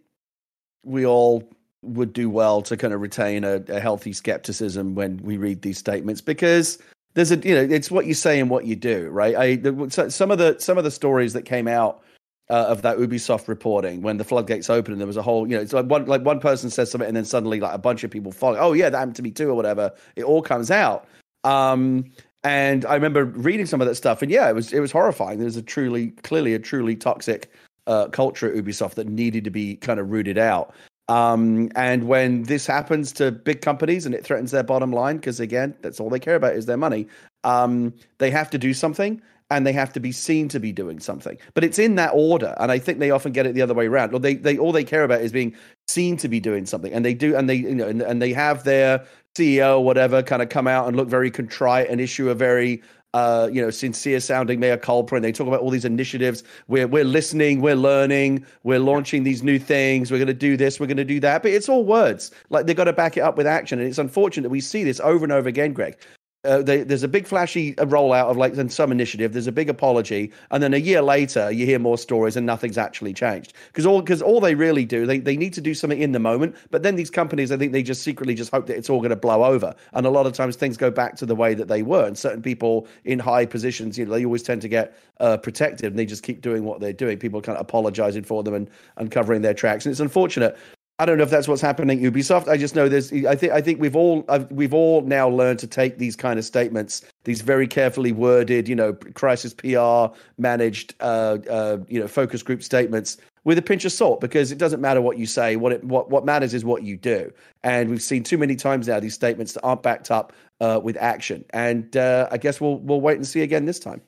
we 0.85 1.07
all 1.07 1.49
would 1.83 2.13
do 2.13 2.31
well 2.31 2.63
to 2.63 2.77
kind 2.77 2.95
of 2.95 3.01
retain 3.01 3.45
a, 3.45 3.57
a, 3.69 3.81
healthy 3.81 4.13
skepticism 4.13 4.95
when 4.95 5.17
we 5.19 5.37
read 5.37 5.63
these 5.63 5.79
statements 5.79 6.21
because 6.21 6.79
there's 7.15 7.33
a 7.33 7.37
you 7.39 7.55
know 7.55 7.61
it's 7.61 7.91
what 7.91 8.07
you 8.07 8.15
say 8.15 8.39
and 8.39 8.49
what 8.51 8.67
you 8.67 8.77
do 8.77 9.09
right? 9.09 9.35
I 9.37 9.57
the, 9.57 10.09
some 10.11 10.31
of 10.31 10.39
the 10.39 10.57
some 10.59 10.79
of 10.79 10.85
the 10.85 10.91
stories 10.91 11.33
that 11.33 11.43
came 11.43 11.67
out 11.67 12.03
uh, 12.51 12.67
of 12.69 12.83
that 12.83 12.99
ubisoft 12.99 13.49
reporting 13.49 14.03
when 14.03 14.17
the 14.17 14.25
floodgates 14.25 14.71
opened 14.71 14.93
and 14.93 15.01
there 15.01 15.07
was 15.07 15.17
a 15.17 15.23
whole 15.23 15.49
you 15.49 15.57
know 15.57 15.63
it's 15.63 15.73
like 15.73 15.87
one 15.87 16.07
like 16.07 16.23
one 16.23 16.39
person 16.39 16.71
says 16.71 16.91
something 16.91 17.09
and 17.09 17.17
then 17.17 17.25
suddenly 17.25 17.59
like 17.59 17.75
a 17.75 17.79
bunch 17.79 18.05
of 18.05 18.11
people 18.11 18.31
follow 18.31 18.59
oh 18.59 18.73
yeah 18.73 18.89
that 18.89 18.99
happened 18.99 19.17
to 19.17 19.23
me 19.23 19.31
too 19.31 19.51
or 19.51 19.55
whatever. 19.55 19.91
It 20.17 20.25
all 20.25 20.43
comes 20.43 20.71
out. 20.71 21.07
Um 21.45 22.05
and 22.45 22.85
i 22.87 22.95
remember 22.95 23.25
reading 23.25 23.67
some 23.67 23.81
of 23.81 23.87
that 23.87 23.95
stuff 23.95 24.21
and 24.21 24.29
yeah 24.31 24.49
it 24.49 24.55
was 24.55 24.73
it 24.73 24.81
was 24.81 24.93
horrifying. 24.93 25.39
There's 25.41 25.57
a 25.57 25.63
truly 25.63 26.09
clearly 26.23 26.55
a 26.55 26.59
truly 26.59 26.95
toxic 26.95 27.53
uh, 27.87 28.09
culture 28.09 28.49
at 28.49 28.65
Ubisoft 28.65 28.95
that 28.95 29.09
needed 29.09 29.45
to 29.45 29.51
be 29.51 29.77
kind 29.77 30.01
of 30.01 30.11
rooted 30.11 30.39
out. 30.39 30.75
Um, 31.09 31.71
and 31.75 32.07
when 32.09 32.45
this 32.45 32.67
happens 32.67 33.13
to 33.15 33.33
big 33.33 33.61
companies 33.61 34.07
and 34.07 34.15
it 34.15 34.25
threatens 34.25 34.51
their 34.51 34.63
bottom 34.63 34.93
line, 34.93 35.17
because 35.17 35.41
again, 35.41 35.75
that's 35.83 36.01
all 36.01 36.09
they 36.09 36.21
care 36.21 36.37
about 36.37 36.55
is 36.55 36.67
their 36.67 36.77
money, 36.77 37.07
um, 37.45 37.93
they 38.19 38.31
have 38.31 38.51
to 38.51 38.59
do 38.59 38.73
something 38.73 39.21
and 39.51 39.67
they 39.67 39.73
have 39.73 39.93
to 39.93 40.01
be 40.01 40.13
seen 40.13 40.49
to 40.49 40.59
be 40.59 40.73
doing 40.73 40.99
something. 40.99 41.37
But 41.53 41.65
it's 41.65 41.79
in 41.79 41.97
that 41.97 42.13
order, 42.15 42.55
and 42.59 42.73
I 42.73 42.79
think 42.79 42.99
they 42.99 43.11
often 43.11 43.33
get 43.33 43.47
it 43.47 43.55
the 43.55 43.61
other 43.61 43.75
way 43.75 43.87
around. 43.87 44.15
Or 44.15 44.19
they, 44.19 44.35
they 44.35 44.57
all 44.57 44.73
they 44.73 44.85
care 44.85 45.05
about 45.05 45.21
is 45.21 45.33
being 45.33 45.55
seen 45.89 46.17
to 46.19 46.29
be 46.29 46.41
doing 46.41 46.65
something, 46.65 46.93
and 46.93 47.05
they 47.05 47.13
do, 47.13 47.37
and 47.37 47.51
they 47.51 47.57
you 47.57 47.75
know, 47.75 47.87
and, 47.87 48.01
and 48.01 48.23
they 48.23 48.33
have 48.33 48.65
their 48.65 49.05
CEO 49.37 49.77
or 49.77 49.85
whatever 49.85 50.23
kind 50.23 50.41
of 50.41 50.49
come 50.49 50.67
out 50.67 50.89
and 50.89 50.97
look 50.97 51.09
very 51.09 51.31
contrite 51.31 51.91
and 51.91 52.01
issue 52.01 52.31
a 52.31 52.35
very 52.35 52.83
uh, 53.15 53.49
you 53.53 53.61
know, 53.61 53.71
sincere 53.71 54.21
sounding 54.21 54.59
mea 54.61 54.77
culpa, 54.77 55.15
and 55.15 55.25
they 55.25 55.33
talk 55.33 55.47
about 55.47 55.61
all 55.61 55.71
these 55.71 55.85
initiatives. 55.85 56.45
We're 56.69 56.87
we're 56.87 57.05
listening, 57.05 57.61
we're 57.61 57.77
learning, 57.77 58.47
we're 58.63 58.79
launching 58.79 59.25
these 59.25 59.43
new 59.43 59.59
things. 59.59 60.11
We're 60.11 60.19
going 60.19 60.27
to 60.29 60.35
do 60.35 60.57
this, 60.57 60.81
we're 60.81 60.87
going 60.87 60.97
to 60.97 61.05
do 61.05 61.21
that. 61.21 61.43
But 61.43 61.53
it's 61.53 61.69
all 61.69 61.85
words. 61.85 62.31
Like 62.51 62.67
they've 62.67 62.77
got 62.77 62.85
to 62.85 62.93
back 62.93 63.17
it 63.17 63.21
up 63.21 63.37
with 63.37 63.47
action, 63.47 63.79
and 63.79 63.89
it's 63.89 63.99
unfortunate 63.99 64.45
that 64.45 64.51
we 64.51 64.61
see 64.61 64.85
this 64.85 65.01
over 65.01 65.25
and 65.25 65.33
over 65.33 65.49
again, 65.49 65.73
Greg 65.73 65.97
uh, 66.45 66.61
they, 66.61 66.83
there's 66.83 67.05
a 67.05 67.09
big 67.09 67.27
flashy 67.27 67.79
uh, 67.79 67.87
rollout 67.87 68.27
of 68.27 68.37
like 68.37 68.55
some 68.71 68.91
initiative. 68.91 69.33
There's 69.33 69.47
a 69.47 69.53
big 69.53 69.69
apology, 69.69 70.33
and 70.51 70.61
then 70.63 70.75
a 70.75 70.79
year 70.79 71.01
later, 71.01 71.53
you 71.53 71.67
hear 71.67 71.79
more 71.79 71.97
stories, 71.97 72.37
and 72.37 72.45
nothing's 72.45 72.77
actually 72.79 73.15
changed. 73.15 73.53
Because 73.69 73.87
all 73.87 74.01
because 74.01 74.21
all 74.21 74.41
they 74.41 74.57
really 74.57 74.85
do, 74.85 75.07
they 75.07 75.19
they 75.19 75.37
need 75.37 75.53
to 75.55 75.61
do 75.61 75.73
something 75.73 76.01
in 76.01 76.11
the 76.11 76.19
moment. 76.19 76.57
But 76.71 76.83
then 76.83 76.97
these 76.97 77.11
companies, 77.11 77.53
I 77.53 77.57
think 77.57 77.71
they 77.71 77.85
just 77.85 78.03
secretly 78.03 78.35
just 78.35 78.51
hope 78.51 78.67
that 78.67 78.77
it's 78.77 78.91
all 78.91 78.99
going 78.99 79.11
to 79.11 79.17
blow 79.17 79.45
over. 79.45 79.73
And 79.93 80.05
a 80.05 80.11
lot 80.11 80.27
of 80.27 80.33
times 80.33 80.57
things 80.57 80.77
go 80.77 80.91
back 80.91 81.15
to 81.17 81.27
the 81.27 81.37
way 81.37 81.55
that 81.55 81.69
they 81.69 81.83
were. 81.83 82.07
And 82.07 82.19
certain 82.19 82.43
people 82.43 82.89
in 83.05 83.21
high 83.21 83.47
positions, 83.47 83.97
you 83.97 84.05
know, 84.05 84.13
they 84.13 84.25
always 84.25 84.43
tend 84.43 84.63
to 84.63 84.69
get 84.69 84.99
uh, 85.21 85.37
protected, 85.37 85.93
and 85.93 85.99
they 85.99 86.07
just 86.07 86.25
keep 86.25 86.41
doing 86.41 86.65
what 86.65 86.81
they're 86.81 86.93
doing. 86.93 87.19
People 87.19 87.41
kind 87.41 87.57
of 87.57 87.63
apologizing 87.63 88.25
for 88.25 88.43
them 88.43 88.55
and 88.55 88.69
and 88.97 89.13
covering 89.13 89.43
their 89.43 89.55
tracks. 89.55 89.87
And 89.87 89.93
it's 89.93 90.01
unfortunate. 90.01 90.57
I 91.03 91.05
don't 91.05 91.19
know 91.19 91.25
if 91.25 91.31
that's 91.31 91.49
what's 91.49 91.61
happening 91.61 92.07
at 92.07 92.13
Ubisoft. 92.13 92.47
I 92.47 92.57
just 92.57 92.77
know 92.77 92.89
there's. 92.89 93.13
I 93.13 93.35
think. 93.35 93.53
I 93.53 93.61
think 93.61 93.81
we've 93.81 93.97
all. 93.97 94.25
I've, 94.29 94.49
we've 94.53 94.73
all 94.73 95.01
now 95.01 95.29
learned 95.29 95.59
to 95.59 95.67
take 95.67 95.99
these 95.99 96.15
kind 96.15 96.39
of 96.39 96.45
statements, 96.45 97.03
these 97.25 97.41
very 97.41 97.67
carefully 97.67 98.13
worded, 98.13 98.69
you 98.69 98.77
know, 98.77 98.93
crisis 98.93 99.53
PR 99.53 100.15
managed, 100.39 100.95
uh, 101.01 101.39
uh, 101.51 101.79
you 101.89 101.99
know, 101.99 102.07
focus 102.07 102.45
group 102.45 102.63
statements 102.63 103.17
with 103.43 103.59
a 103.59 103.63
pinch 103.63 103.85
of 103.85 103.91
salt 103.91 104.21
because 104.21 104.53
it 104.53 104.59
doesn't 104.59 104.81
matter 104.81 105.01
what 105.01 105.19
you 105.19 105.27
say. 105.27 105.57
What 105.57 105.73
it 105.73 105.83
what 105.83 106.09
what 106.09 106.25
matters 106.25 106.55
is 106.55 106.65
what 106.65 106.85
you 106.85 106.97
do. 106.97 107.33
And 107.65 107.91
we've 107.91 108.01
seen 108.01 108.23
too 108.23 108.39
many 108.39 108.55
times 108.55 108.87
now 108.87 109.01
these 109.01 109.15
statements 109.15 109.55
that 109.55 109.63
aren't 109.63 109.83
backed 109.83 110.13
up 110.13 110.33
uh, 110.61 110.81
with 110.81 110.97
action. 110.99 111.45
And 111.51 111.97
uh, 111.97 112.29
I 112.31 112.39
guess 112.39 112.61
we'll 112.61 112.79
we'll 112.79 113.01
wait 113.01 113.17
and 113.17 113.27
see 113.27 113.41
again 113.41 113.65
this 113.65 113.81
time. 113.81 114.03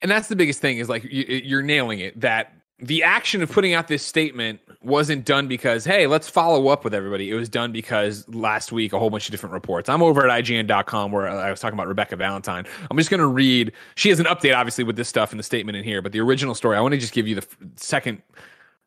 And 0.00 0.10
that's 0.10 0.26
the 0.26 0.34
biggest 0.34 0.60
thing 0.60 0.78
is 0.78 0.88
like 0.88 1.04
you, 1.04 1.24
you're 1.44 1.62
nailing 1.62 2.00
it. 2.00 2.20
That 2.20 2.52
the 2.82 3.04
action 3.04 3.42
of 3.42 3.50
putting 3.50 3.74
out 3.74 3.86
this 3.86 4.02
statement 4.02 4.60
wasn't 4.82 5.24
done 5.24 5.46
because 5.46 5.84
hey 5.84 6.08
let's 6.08 6.28
follow 6.28 6.68
up 6.68 6.82
with 6.82 6.92
everybody. 6.92 7.30
It 7.30 7.34
was 7.34 7.48
done 7.48 7.70
because 7.70 8.28
last 8.28 8.72
week 8.72 8.92
a 8.92 8.98
whole 8.98 9.10
bunch 9.10 9.26
of 9.26 9.30
different 9.30 9.52
reports. 9.52 9.88
I'm 9.88 10.02
over 10.02 10.28
at 10.28 10.44
ign.com 10.44 11.12
where 11.12 11.28
i 11.28 11.50
was 11.50 11.60
talking 11.60 11.78
about 11.78 11.86
rebecca 11.86 12.16
valentine. 12.16 12.66
I'm 12.90 12.96
just 12.96 13.08
going 13.08 13.20
to 13.20 13.26
read 13.26 13.72
she 13.94 14.08
has 14.08 14.18
an 14.18 14.26
update 14.26 14.56
obviously 14.56 14.84
with 14.84 14.96
this 14.96 15.08
stuff 15.08 15.32
in 15.32 15.36
the 15.36 15.44
statement 15.44 15.76
in 15.76 15.84
here 15.84 16.02
but 16.02 16.12
the 16.12 16.20
original 16.20 16.54
story 16.54 16.76
i 16.76 16.80
want 16.80 16.92
to 16.92 16.98
just 16.98 17.12
give 17.12 17.28
you 17.28 17.36
the 17.36 17.46
second 17.76 18.20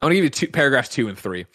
I 0.02 0.06
want 0.06 0.12
to 0.12 0.16
give 0.16 0.24
you 0.26 0.30
two 0.30 0.48
paragraphs 0.50 0.90
two 0.90 1.08
and 1.08 1.18
three. 1.18 1.46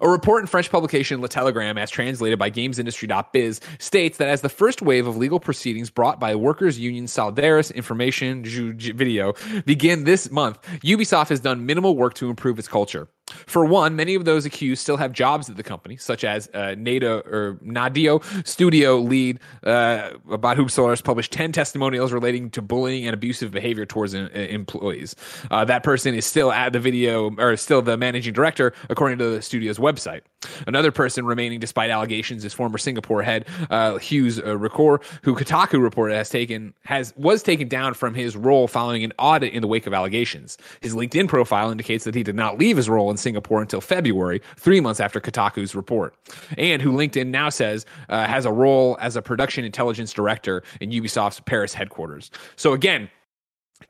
A 0.00 0.08
report 0.08 0.42
in 0.42 0.46
French 0.46 0.70
publication 0.70 1.20
Le 1.20 1.28
Telegramme, 1.28 1.78
as 1.78 1.90
translated 1.90 2.38
by 2.38 2.50
GamesIndustry.biz, 2.50 3.60
states 3.78 4.16
that 4.16 4.28
as 4.28 4.40
the 4.40 4.48
first 4.48 4.80
wave 4.80 5.06
of 5.06 5.18
legal 5.18 5.38
proceedings 5.38 5.90
brought 5.90 6.18
by 6.18 6.34
workers' 6.34 6.78
union 6.78 7.04
Solidaris 7.04 7.74
Information 7.74 8.42
Video 8.42 9.34
begin 9.66 10.04
this 10.04 10.30
month, 10.30 10.60
Ubisoft 10.82 11.28
has 11.28 11.40
done 11.40 11.66
minimal 11.66 11.94
work 11.94 12.14
to 12.14 12.30
improve 12.30 12.58
its 12.58 12.68
culture. 12.68 13.06
For 13.46 13.64
one, 13.64 13.96
many 13.96 14.14
of 14.14 14.24
those 14.24 14.46
accused 14.46 14.82
still 14.82 14.96
have 14.96 15.12
jobs 15.12 15.48
at 15.50 15.56
the 15.56 15.62
company, 15.62 15.96
such 15.96 16.24
as 16.24 16.48
uh, 16.54 16.74
NATO 16.76 17.18
or 17.20 17.58
Nadeo 17.64 18.22
studio 18.46 18.98
lead 18.98 19.40
uh, 19.64 20.10
about 20.30 20.56
whom 20.56 20.68
Solaris 20.68 21.00
published 21.00 21.32
10 21.32 21.52
testimonials 21.52 22.12
relating 22.12 22.50
to 22.50 22.62
bullying 22.62 23.06
and 23.06 23.14
abusive 23.14 23.50
behavior 23.50 23.86
towards 23.86 24.14
in, 24.14 24.26
uh, 24.26 24.38
employees. 24.38 25.16
Uh, 25.50 25.64
that 25.64 25.82
person 25.82 26.14
is 26.14 26.26
still 26.26 26.52
at 26.52 26.72
the 26.72 26.80
video 26.80 27.34
or 27.36 27.56
still 27.56 27.82
the 27.82 27.96
managing 27.96 28.32
director, 28.32 28.72
according 28.88 29.18
to 29.18 29.30
the 29.30 29.42
studio's 29.42 29.78
website. 29.78 30.20
Another 30.66 30.90
person 30.90 31.26
remaining 31.26 31.60
despite 31.60 31.90
allegations 31.90 32.44
is 32.44 32.54
former 32.54 32.78
Singapore 32.78 33.22
head 33.22 33.46
uh, 33.68 33.98
Hugues 33.98 34.38
uh, 34.38 34.56
Ricour, 34.56 35.02
who 35.22 35.34
Kotaku 35.34 35.82
reported 35.82 36.14
has 36.14 36.30
taken 36.30 36.72
has 36.84 37.12
was 37.16 37.42
taken 37.42 37.68
down 37.68 37.94
from 37.94 38.14
his 38.14 38.36
role 38.36 38.66
following 38.66 39.04
an 39.04 39.12
audit 39.18 39.52
in 39.52 39.60
the 39.60 39.68
wake 39.68 39.86
of 39.86 39.92
allegations. 39.92 40.56
His 40.80 40.94
LinkedIn 40.94 41.28
profile 41.28 41.70
indicates 41.70 42.04
that 42.04 42.14
he 42.14 42.22
did 42.22 42.34
not 42.34 42.58
leave 42.58 42.76
his 42.76 42.88
role 42.88 43.10
in 43.10 43.16
Singapore 43.20 43.60
until 43.60 43.80
February, 43.80 44.40
three 44.56 44.80
months 44.80 45.00
after 45.00 45.20
Kotaku's 45.20 45.74
report, 45.74 46.14
and 46.58 46.82
who 46.82 46.92
LinkedIn 46.92 47.28
now 47.28 47.48
says 47.48 47.86
uh, 48.08 48.26
has 48.26 48.44
a 48.44 48.52
role 48.52 48.96
as 49.00 49.16
a 49.16 49.22
production 49.22 49.64
intelligence 49.64 50.12
director 50.12 50.62
in 50.80 50.90
Ubisoft's 50.90 51.40
Paris 51.40 51.74
headquarters. 51.74 52.30
So 52.56 52.72
again, 52.72 53.10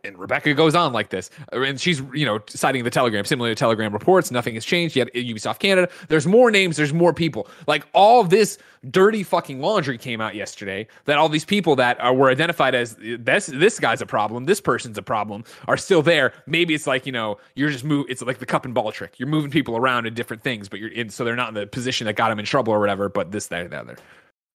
and 0.05 0.18
Rebecca 0.18 0.55
goes 0.55 0.74
on 0.74 0.93
like 0.93 1.11
this, 1.11 1.30
uh, 1.53 1.61
and 1.61 1.80
she's 1.80 2.03
you 2.12 2.24
know 2.24 2.41
citing 2.49 2.84
the 2.84 2.91
Telegram, 2.91 3.24
similar 3.24 3.51
to 3.51 3.55
Telegram 3.55 3.93
reports. 3.93 4.30
Nothing 4.30 4.55
has 4.55 4.64
changed 4.64 4.97
yet. 4.97 5.12
Ubisoft 5.14 5.59
Canada. 5.59 5.88
There's 6.09 6.26
more 6.26 6.51
names. 6.51 6.76
There's 6.76 6.93
more 6.93 7.12
people. 7.12 7.49
Like 7.66 7.86
all 7.93 8.24
this 8.24 8.59
dirty 8.88 9.22
fucking 9.22 9.61
laundry 9.61 9.99
came 9.99 10.20
out 10.20 10.34
yesterday. 10.34 10.86
That 11.05 11.18
all 11.18 11.28
these 11.28 11.45
people 11.45 11.76
that 11.76 12.01
are, 12.01 12.14
were 12.14 12.30
identified 12.30 12.74
as 12.74 12.97
this 13.01 13.47
this 13.47 13.78
guy's 13.78 14.01
a 14.01 14.07
problem, 14.07 14.45
this 14.45 14.61
person's 14.61 14.99
a 14.99 15.03
problem, 15.03 15.45
are 15.68 15.76
still 15.76 16.03
there. 16.03 16.32
Maybe 16.47 16.74
it's 16.74 16.86
like 16.86 17.07
you 17.07 17.12
know 17.12 17.38
you're 17.55 17.70
just 17.70 17.84
move. 17.84 18.07
It's 18.09 18.22
like 18.22 18.38
the 18.38 18.47
cup 18.47 18.64
and 18.64 18.74
ball 18.74 18.93
trick. 18.93 19.18
You're 19.18 19.28
moving 19.28 19.51
people 19.51 19.76
around 19.76 20.07
in 20.07 20.14
different 20.14 20.43
things, 20.43 20.68
but 20.68 20.80
you're 20.80 20.93
in 20.93 21.11
so 21.11 21.24
they're 21.24 21.36
not 21.36 21.49
in 21.49 21.55
the 21.55 21.66
position 21.66 22.07
that 22.07 22.14
got 22.14 22.28
them 22.28 22.38
in 22.38 22.45
trouble 22.45 22.72
or 22.72 22.80
whatever. 22.80 23.09
But 23.09 23.32
this, 23.32 23.49
that, 23.49 23.70
that, 23.70 23.80
other. 23.80 23.97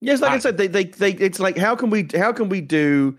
Yes, 0.01 0.21
like 0.21 0.31
I, 0.31 0.35
I 0.35 0.39
said, 0.39 0.57
they, 0.57 0.67
they 0.67 0.85
they 0.85 1.11
it's 1.11 1.39
like 1.39 1.57
how 1.57 1.75
can 1.75 1.89
we 1.89 2.07
how 2.15 2.31
can 2.31 2.49
we 2.49 2.61
do 2.61 3.17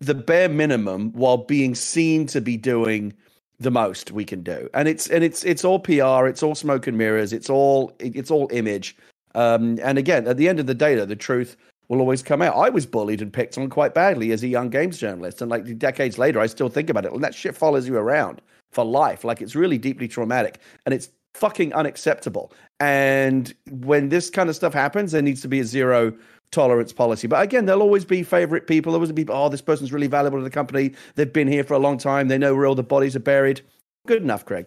the 0.00 0.14
bare 0.14 0.48
minimum 0.48 1.12
while 1.12 1.38
being 1.38 1.74
seen 1.74 2.26
to 2.26 2.40
be 2.40 2.56
doing 2.56 3.12
the 3.60 3.70
most 3.70 4.12
we 4.12 4.24
can 4.24 4.42
do. 4.42 4.68
And 4.74 4.88
it's 4.88 5.08
and 5.08 5.24
it's 5.24 5.44
it's 5.44 5.64
all 5.64 5.78
PR, 5.78 6.26
it's 6.26 6.42
all 6.42 6.54
smoke 6.54 6.86
and 6.86 6.96
mirrors, 6.96 7.32
it's 7.32 7.50
all 7.50 7.92
it's 7.98 8.30
all 8.30 8.48
image. 8.52 8.96
Um, 9.34 9.78
and 9.82 9.98
again, 9.98 10.26
at 10.26 10.36
the 10.36 10.48
end 10.48 10.60
of 10.60 10.66
the 10.66 10.74
day, 10.74 10.94
though, 10.94 11.04
the 11.04 11.16
truth 11.16 11.56
will 11.88 12.00
always 12.00 12.22
come 12.22 12.42
out. 12.42 12.54
I 12.56 12.68
was 12.68 12.86
bullied 12.86 13.22
and 13.22 13.32
picked 13.32 13.58
on 13.58 13.68
quite 13.70 13.94
badly 13.94 14.32
as 14.32 14.42
a 14.42 14.48
young 14.48 14.68
games 14.68 14.98
journalist, 14.98 15.42
and 15.42 15.50
like 15.50 15.78
decades 15.78 16.18
later, 16.18 16.40
I 16.40 16.46
still 16.46 16.68
think 16.68 16.90
about 16.90 17.04
it. 17.04 17.12
And 17.12 17.24
that 17.24 17.34
shit 17.34 17.56
follows 17.56 17.88
you 17.88 17.96
around 17.96 18.40
for 18.70 18.84
life. 18.84 19.24
Like 19.24 19.42
it's 19.42 19.54
really 19.54 19.78
deeply 19.78 20.06
traumatic, 20.08 20.60
and 20.86 20.94
it's 20.94 21.10
fucking 21.34 21.72
unacceptable. 21.74 22.52
And 22.80 23.52
when 23.70 24.08
this 24.08 24.30
kind 24.30 24.48
of 24.48 24.56
stuff 24.56 24.72
happens, 24.72 25.12
there 25.12 25.22
needs 25.22 25.40
to 25.42 25.48
be 25.48 25.60
a 25.60 25.64
zero 25.64 26.12
tolerance 26.50 26.92
policy. 26.92 27.26
But 27.26 27.42
again, 27.42 27.66
there'll 27.66 27.82
always 27.82 28.04
be 28.04 28.22
favorite 28.22 28.66
people. 28.66 28.92
There 28.92 28.98
always 28.98 29.12
be, 29.12 29.26
oh, 29.28 29.48
this 29.48 29.60
person's 29.60 29.92
really 29.92 30.06
valuable 30.06 30.38
to 30.38 30.44
the 30.44 30.50
company. 30.50 30.92
They've 31.14 31.32
been 31.32 31.48
here 31.48 31.64
for 31.64 31.74
a 31.74 31.78
long 31.78 31.98
time. 31.98 32.28
They 32.28 32.38
know 32.38 32.54
where 32.54 32.66
all 32.66 32.74
the 32.74 32.82
bodies 32.82 33.16
are 33.16 33.20
buried. 33.20 33.62
Good 34.06 34.22
enough, 34.22 34.44
Craig. 34.44 34.66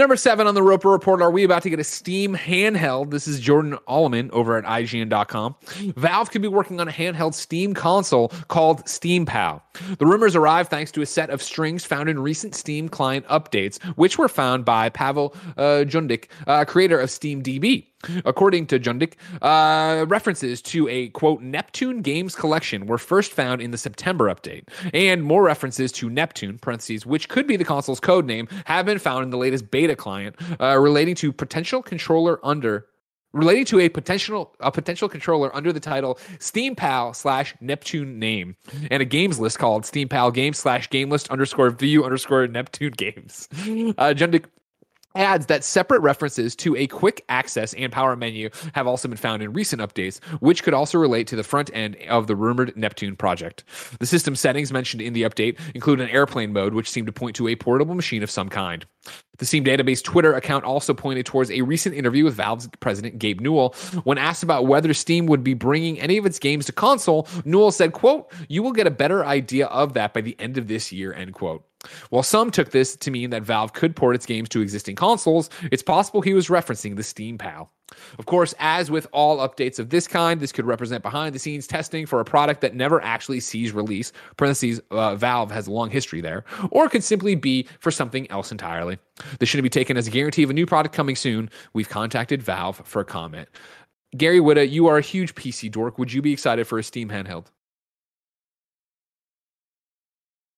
Number 0.00 0.16
seven 0.16 0.46
on 0.46 0.54
the 0.54 0.62
Roper 0.62 0.88
Report. 0.88 1.20
Are 1.20 1.30
we 1.30 1.44
about 1.44 1.62
to 1.64 1.68
get 1.68 1.78
a 1.78 1.84
Steam 1.84 2.34
handheld? 2.34 3.10
This 3.10 3.28
is 3.28 3.38
Jordan 3.38 3.76
Oloman 3.86 4.30
over 4.30 4.56
at 4.56 4.64
IGN.com. 4.64 5.56
Valve 5.94 6.30
could 6.30 6.40
be 6.40 6.48
working 6.48 6.80
on 6.80 6.88
a 6.88 6.90
handheld 6.90 7.34
Steam 7.34 7.74
console 7.74 8.28
called 8.48 8.88
Steam 8.88 9.26
Pal. 9.26 9.62
The 9.98 10.06
rumors 10.06 10.34
arrived 10.34 10.70
thanks 10.70 10.90
to 10.92 11.02
a 11.02 11.06
set 11.06 11.28
of 11.28 11.42
strings 11.42 11.84
found 11.84 12.08
in 12.08 12.18
recent 12.18 12.54
Steam 12.54 12.88
client 12.88 13.26
updates, 13.26 13.78
which 13.96 14.16
were 14.16 14.30
found 14.30 14.64
by 14.64 14.88
Pavel 14.88 15.34
uh, 15.58 15.84
Djundik, 15.84 16.28
uh, 16.46 16.64
creator 16.64 16.98
of 16.98 17.10
Steam 17.10 17.42
DB. 17.42 17.89
According 18.24 18.66
to 18.68 18.80
Djundik, 18.80 19.14
uh, 19.42 20.06
references 20.06 20.62
to 20.62 20.88
a 20.88 21.08
quote 21.08 21.42
Neptune 21.42 22.02
games 22.02 22.34
collection 22.34 22.86
were 22.86 22.98
first 22.98 23.32
found 23.32 23.60
in 23.60 23.70
the 23.70 23.78
September 23.78 24.32
update, 24.34 24.64
and 24.94 25.22
more 25.22 25.42
references 25.42 25.92
to 25.92 26.08
Neptune 26.08 26.58
(parentheses), 26.58 27.04
which 27.04 27.28
could 27.28 27.46
be 27.46 27.56
the 27.56 27.64
console's 27.64 28.00
code 28.00 28.26
name, 28.26 28.48
have 28.64 28.86
been 28.86 28.98
found 28.98 29.24
in 29.24 29.30
the 29.30 29.36
latest 29.38 29.70
beta 29.70 29.94
client 29.96 30.36
uh, 30.60 30.78
relating 30.78 31.14
to 31.16 31.32
potential 31.32 31.82
controller 31.82 32.40
under 32.44 32.86
relating 33.32 33.64
to 33.64 33.78
a 33.80 33.88
potential 33.88 34.54
a 34.60 34.72
potential 34.72 35.08
controller 35.08 35.54
under 35.54 35.72
the 35.72 35.80
title 35.80 36.18
Steam 36.38 36.74
Pal 36.74 37.14
slash 37.14 37.54
Neptune 37.60 38.18
name 38.18 38.56
and 38.90 39.02
a 39.02 39.04
games 39.04 39.38
list 39.38 39.58
called 39.58 39.86
Steam 39.86 40.08
Pal 40.08 40.30
Games 40.30 40.58
slash 40.58 40.90
Game 40.90 41.10
List 41.10 41.30
underscore 41.30 41.70
View 41.70 42.04
underscore 42.04 42.46
Neptune 42.46 42.92
Games. 42.96 43.48
Uh, 43.98 44.14
Djundik 44.14 44.44
adds 45.14 45.46
that 45.46 45.64
separate 45.64 46.00
references 46.00 46.54
to 46.56 46.76
a 46.76 46.86
quick 46.86 47.24
access 47.28 47.74
and 47.74 47.92
power 47.92 48.16
menu 48.16 48.50
have 48.74 48.86
also 48.86 49.08
been 49.08 49.16
found 49.16 49.42
in 49.42 49.52
recent 49.52 49.82
updates, 49.82 50.22
which 50.40 50.62
could 50.62 50.74
also 50.74 50.98
relate 50.98 51.26
to 51.28 51.36
the 51.36 51.42
front 51.42 51.70
end 51.74 51.96
of 52.08 52.26
the 52.26 52.36
rumored 52.36 52.76
Neptune 52.76 53.16
project. 53.16 53.64
The 53.98 54.06
system 54.06 54.36
settings 54.36 54.72
mentioned 54.72 55.02
in 55.02 55.12
the 55.12 55.22
update 55.22 55.58
include 55.74 56.00
an 56.00 56.08
airplane 56.08 56.52
mode, 56.52 56.74
which 56.74 56.90
seemed 56.90 57.06
to 57.06 57.12
point 57.12 57.36
to 57.36 57.48
a 57.48 57.56
portable 57.56 57.94
machine 57.94 58.22
of 58.22 58.30
some 58.30 58.48
kind. 58.48 58.86
The 59.38 59.46
Steam 59.46 59.64
Database 59.64 60.04
Twitter 60.04 60.34
account 60.34 60.64
also 60.64 60.92
pointed 60.92 61.24
towards 61.24 61.50
a 61.50 61.62
recent 61.62 61.94
interview 61.94 62.24
with 62.24 62.34
Valve's 62.34 62.68
president 62.80 63.18
Gabe 63.18 63.40
Newell. 63.40 63.74
When 64.04 64.18
asked 64.18 64.42
about 64.42 64.66
whether 64.66 64.92
Steam 64.92 65.26
would 65.26 65.42
be 65.42 65.54
bringing 65.54 65.98
any 65.98 66.18
of 66.18 66.26
its 66.26 66.38
games 66.38 66.66
to 66.66 66.72
console, 66.72 67.26
Newell 67.46 67.72
said, 67.72 67.92
"quote 67.92 68.30
You 68.48 68.62
will 68.62 68.72
get 68.72 68.86
a 68.86 68.90
better 68.90 69.24
idea 69.24 69.66
of 69.66 69.94
that 69.94 70.12
by 70.12 70.20
the 70.20 70.36
end 70.38 70.58
of 70.58 70.68
this 70.68 70.92
year." 70.92 71.14
End 71.14 71.32
quote. 71.32 71.64
While 72.10 72.22
some 72.22 72.50
took 72.50 72.70
this 72.70 72.96
to 72.96 73.10
mean 73.10 73.30
that 73.30 73.42
Valve 73.42 73.72
could 73.72 73.96
port 73.96 74.14
its 74.14 74.26
games 74.26 74.48
to 74.50 74.60
existing 74.60 74.96
consoles, 74.96 75.50
it's 75.72 75.82
possible 75.82 76.20
he 76.20 76.34
was 76.34 76.48
referencing 76.48 76.96
the 76.96 77.02
Steam 77.02 77.38
Pal. 77.38 77.70
Of 78.18 78.26
course, 78.26 78.54
as 78.58 78.90
with 78.90 79.06
all 79.12 79.38
updates 79.38 79.78
of 79.78 79.90
this 79.90 80.06
kind, 80.06 80.40
this 80.40 80.52
could 80.52 80.64
represent 80.64 81.02
behind 81.02 81.34
the 81.34 81.38
scenes 81.38 81.66
testing 81.66 82.06
for 82.06 82.20
a 82.20 82.24
product 82.24 82.60
that 82.60 82.74
never 82.74 83.02
actually 83.02 83.40
sees 83.40 83.72
release. 83.72 84.12
Parentheses, 84.36 84.80
uh, 84.90 85.16
Valve 85.16 85.50
has 85.50 85.66
a 85.66 85.72
long 85.72 85.90
history 85.90 86.20
there, 86.20 86.44
or 86.70 86.88
could 86.88 87.02
simply 87.02 87.34
be 87.34 87.66
for 87.80 87.90
something 87.90 88.30
else 88.30 88.52
entirely. 88.52 88.98
This 89.38 89.48
shouldn't 89.48 89.64
be 89.64 89.70
taken 89.70 89.96
as 89.96 90.06
a 90.06 90.10
guarantee 90.10 90.42
of 90.42 90.50
a 90.50 90.54
new 90.54 90.66
product 90.66 90.94
coming 90.94 91.16
soon. 91.16 91.50
We've 91.72 91.88
contacted 91.88 92.42
Valve 92.42 92.80
for 92.84 93.00
a 93.00 93.04
comment. 93.04 93.48
Gary 94.16 94.40
Whitta, 94.40 94.68
you 94.68 94.86
are 94.86 94.98
a 94.98 95.02
huge 95.02 95.34
PC 95.34 95.70
dork. 95.70 95.98
Would 95.98 96.12
you 96.12 96.22
be 96.22 96.32
excited 96.32 96.66
for 96.66 96.78
a 96.78 96.82
Steam 96.82 97.08
handheld? 97.08 97.46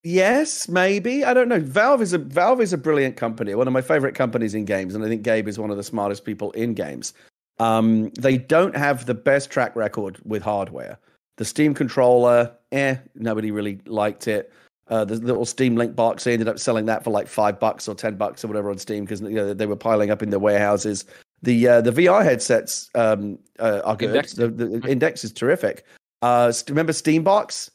Yes, 0.03 0.67
maybe. 0.67 1.23
I 1.23 1.33
don't 1.33 1.47
know. 1.47 1.61
Valve 1.61 2.01
is 2.01 2.11
a 2.11 2.17
Valve 2.17 2.59
is 2.59 2.73
a 2.73 2.77
brilliant 2.77 3.15
company, 3.15 3.55
one 3.55 3.67
of 3.67 3.73
my 3.73 3.81
favorite 3.81 4.15
companies 4.15 4.53
in 4.53 4.65
games, 4.65 4.95
and 4.95 5.03
I 5.03 5.07
think 5.07 5.23
Gabe 5.23 5.47
is 5.47 5.57
one 5.57 5.71
of 5.71 5.77
the 5.77 5.83
smartest 5.83 6.25
people 6.25 6.51
in 6.51 6.73
games. 6.73 7.13
Um, 7.59 8.09
they 8.19 8.37
don't 8.37 8.75
have 8.75 9.05
the 9.05 9.13
best 9.13 9.49
track 9.49 9.75
record 9.75 10.19
with 10.25 10.43
hardware. 10.43 10.99
The 11.37 11.45
Steam 11.45 11.73
controller, 11.73 12.51
eh, 12.73 12.97
nobody 13.15 13.51
really 13.51 13.79
liked 13.85 14.27
it. 14.27 14.51
Uh, 14.89 15.05
the 15.05 15.15
little 15.15 15.45
Steam 15.45 15.77
Link 15.77 15.95
box, 15.95 16.25
they 16.25 16.33
ended 16.33 16.49
up 16.49 16.59
selling 16.59 16.85
that 16.87 17.05
for 17.05 17.11
like 17.11 17.27
five 17.27 17.57
bucks 17.57 17.87
or 17.87 17.95
ten 17.95 18.15
bucks 18.15 18.43
or 18.43 18.49
whatever 18.49 18.69
on 18.69 18.77
Steam 18.77 19.05
because 19.05 19.21
you 19.21 19.29
know, 19.29 19.53
they 19.53 19.65
were 19.65 19.77
piling 19.77 20.11
up 20.11 20.21
in 20.21 20.29
their 20.29 20.39
warehouses. 20.39 21.05
The 21.43 21.67
uh, 21.67 21.81
the 21.81 21.91
VR 21.91 22.23
headsets 22.23 22.89
um, 22.95 23.39
uh, 23.59 23.81
are 23.85 23.95
good. 23.95 24.09
Index. 24.09 24.33
The, 24.33 24.49
the 24.49 24.85
index 24.89 25.23
is 25.23 25.31
terrific. 25.31 25.85
Uh, 26.21 26.51
remember 26.67 26.91
Steambox? 26.91 27.69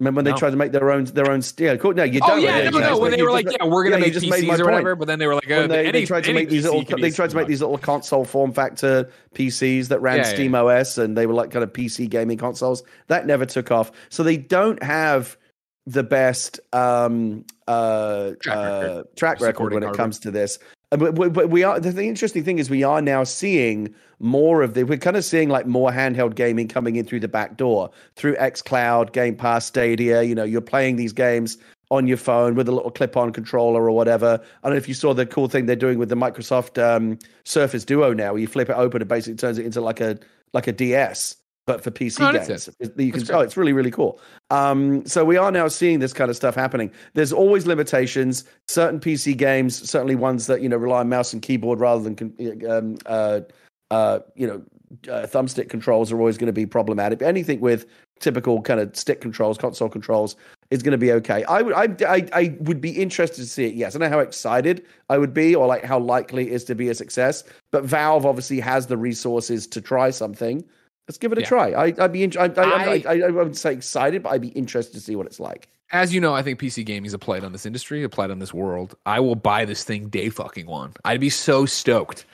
Remember 0.00 0.18
when 0.18 0.26
no. 0.26 0.32
they 0.32 0.38
tried 0.38 0.50
to 0.50 0.56
make 0.56 0.70
their 0.70 0.92
own 0.92 1.04
their 1.06 1.28
own 1.28 1.42
yeah, 1.58 1.76
cool. 1.76 1.92
No, 1.92 2.04
you 2.04 2.20
oh, 2.22 2.28
don't. 2.28 2.38
Oh 2.38 2.40
yeah, 2.40 2.70
no, 2.70 2.78
no. 2.78 2.98
When 2.98 3.10
they 3.10 3.22
were 3.22 3.32
like, 3.32 3.46
yeah, 3.50 3.64
we're 3.66 3.82
gonna 3.82 3.96
yeah, 3.96 4.12
make 4.12 4.14
PCs 4.14 4.60
or 4.60 4.64
whatever, 4.64 4.94
but 4.94 5.08
then 5.08 5.18
they 5.18 5.26
were 5.26 5.34
like, 5.34 5.50
uh, 5.50 5.66
they, 5.66 5.80
any, 5.80 5.90
they, 5.90 6.04
tried 6.04 6.22
to 6.24 6.32
make 6.32 6.48
these 6.48 6.64
little 6.64 6.84
they 6.84 7.10
tried 7.10 7.30
to 7.30 7.36
make 7.36 7.48
these 7.48 7.60
little 7.60 7.78
console 7.78 8.24
form 8.24 8.52
factor 8.52 9.10
PCs 9.34 9.88
that 9.88 10.00
ran 10.00 10.18
yeah, 10.18 10.22
Steam 10.22 10.52
yeah. 10.52 10.62
OS, 10.62 10.98
and 10.98 11.16
they 11.16 11.26
were 11.26 11.34
like 11.34 11.50
kind 11.50 11.64
of 11.64 11.72
PC 11.72 12.08
gaming 12.08 12.38
consoles. 12.38 12.84
That 13.08 13.26
never 13.26 13.44
took 13.44 13.72
off. 13.72 13.90
So 14.08 14.22
they 14.22 14.36
don't 14.36 14.80
have 14.84 15.36
the 15.84 16.04
best 16.04 16.60
um, 16.72 17.44
uh, 17.66 18.32
track 18.40 18.56
record, 18.56 18.98
uh, 18.98 19.02
track 19.16 19.40
record 19.40 19.74
when 19.74 19.82
it 19.82 19.94
comes 19.94 20.20
to 20.20 20.30
this. 20.30 20.60
Uh, 20.90 20.96
but, 20.96 21.32
but 21.34 21.50
we 21.50 21.62
are 21.62 21.78
the, 21.78 22.02
interesting 22.02 22.42
thing 22.42 22.58
is 22.58 22.70
we 22.70 22.82
are 22.82 23.02
now 23.02 23.22
seeing 23.22 23.94
more 24.20 24.62
of 24.62 24.72
the 24.72 24.84
we're 24.84 24.96
kind 24.96 25.18
of 25.18 25.24
seeing 25.24 25.50
like 25.50 25.66
more 25.66 25.90
handheld 25.90 26.34
gaming 26.34 26.66
coming 26.66 26.96
in 26.96 27.04
through 27.04 27.20
the 27.20 27.28
back 27.28 27.58
door 27.58 27.90
through 28.16 28.34
xcloud 28.36 29.12
game 29.12 29.36
pass 29.36 29.66
stadia 29.66 30.22
you 30.22 30.34
know 30.34 30.44
you're 30.44 30.62
playing 30.62 30.96
these 30.96 31.12
games 31.12 31.58
on 31.90 32.06
your 32.06 32.16
phone 32.16 32.54
with 32.54 32.68
a 32.68 32.72
little 32.72 32.90
clip-on 32.90 33.32
controller 33.32 33.82
or 33.82 33.92
whatever. 33.92 34.40
I 34.62 34.68
don't 34.68 34.74
know 34.74 34.78
if 34.78 34.88
you 34.88 34.94
saw 34.94 35.14
the 35.14 35.26
cool 35.26 35.48
thing 35.48 35.66
they're 35.66 35.76
doing 35.76 35.98
with 35.98 36.10
the 36.10 36.16
microsoft 36.16 36.82
um, 36.82 37.18
surface 37.44 37.84
duo 37.84 38.12
now 38.12 38.32
where 38.32 38.40
you 38.40 38.46
flip 38.46 38.68
it 38.68 38.74
open 38.74 39.00
and 39.00 39.08
basically 39.08 39.36
turns 39.36 39.58
it 39.58 39.64
into 39.64 39.80
like 39.80 40.00
a 40.00 40.18
like 40.52 40.66
a 40.66 40.72
ds 40.72 41.36
but 41.68 41.84
for 41.84 41.90
PC 41.90 42.26
oh, 42.26 42.32
games. 42.32 42.70
You 42.96 43.12
can, 43.12 43.22
oh, 43.30 43.40
it's 43.40 43.54
really, 43.54 43.74
really 43.74 43.90
cool. 43.90 44.18
Um, 44.50 45.04
so 45.04 45.22
we 45.22 45.36
are 45.36 45.52
now 45.52 45.68
seeing 45.68 45.98
this 45.98 46.14
kind 46.14 46.30
of 46.30 46.36
stuff 46.36 46.54
happening. 46.54 46.90
There's 47.12 47.30
always 47.30 47.66
limitations. 47.66 48.44
Certain 48.68 48.98
PC 48.98 49.36
games, 49.36 49.88
certainly 49.88 50.14
ones 50.14 50.46
that 50.46 50.62
you 50.62 50.68
know 50.70 50.78
rely 50.78 51.00
on 51.00 51.10
mouse 51.10 51.34
and 51.34 51.42
keyboard 51.42 51.78
rather 51.78 52.02
than 52.02 52.64
um, 52.66 52.96
uh, 53.04 53.40
uh, 53.90 54.20
you 54.34 54.46
know 54.46 54.62
uh, 55.12 55.26
thumbstick 55.26 55.68
controls, 55.68 56.10
are 56.10 56.18
always 56.18 56.38
going 56.38 56.46
to 56.46 56.54
be 56.54 56.64
problematic. 56.64 57.18
But 57.18 57.28
anything 57.28 57.60
with 57.60 57.84
typical 58.18 58.62
kind 58.62 58.80
of 58.80 58.96
stick 58.96 59.20
controls, 59.20 59.58
console 59.58 59.90
controls, 59.90 60.36
is 60.70 60.82
going 60.82 60.92
to 60.92 60.98
be 60.98 61.12
okay. 61.12 61.44
I 61.44 61.60
would, 61.60 61.74
I, 61.74 62.14
I, 62.14 62.28
I 62.32 62.56
would 62.60 62.80
be 62.80 62.92
interested 62.92 63.42
to 63.42 63.46
see 63.46 63.66
it. 63.66 63.74
Yes, 63.74 63.94
I 63.94 63.98
know 63.98 64.08
how 64.08 64.20
excited 64.20 64.86
I 65.10 65.18
would 65.18 65.34
be, 65.34 65.54
or 65.54 65.66
like 65.66 65.84
how 65.84 65.98
likely 65.98 66.46
it 66.46 66.52
is 66.54 66.64
to 66.64 66.74
be 66.74 66.88
a 66.88 66.94
success. 66.94 67.44
But 67.70 67.84
Valve 67.84 68.24
obviously 68.24 68.58
has 68.60 68.86
the 68.86 68.96
resources 68.96 69.66
to 69.66 69.82
try 69.82 70.08
something. 70.08 70.64
Let's 71.08 71.16
give 71.16 71.32
it 71.32 71.38
a 71.38 71.40
yeah. 71.40 71.46
try. 71.46 71.70
I, 71.70 71.90
would 71.90 72.12
be. 72.12 72.38
I, 72.38 72.44
I, 72.44 73.02
I, 73.06 73.20
I, 73.26 73.30
wouldn't 73.30 73.56
say 73.56 73.72
excited, 73.72 74.22
but 74.22 74.30
I'd 74.30 74.42
be 74.42 74.48
interested 74.48 74.92
to 74.92 75.00
see 75.00 75.16
what 75.16 75.26
it's 75.26 75.40
like. 75.40 75.68
As 75.90 76.12
you 76.12 76.20
know, 76.20 76.34
I 76.34 76.42
think 76.42 76.60
PC 76.60 76.84
gaming 76.84 77.06
is 77.06 77.14
applied 77.14 77.44
on 77.44 77.52
this 77.52 77.64
industry, 77.64 78.02
applied 78.02 78.30
on 78.30 78.40
this 78.40 78.52
world. 78.52 78.94
I 79.06 79.20
will 79.20 79.34
buy 79.34 79.64
this 79.64 79.84
thing 79.84 80.10
day 80.10 80.28
fucking 80.28 80.66
one. 80.66 80.92
I'd 81.06 81.20
be 81.20 81.30
so 81.30 81.64
stoked 81.64 82.26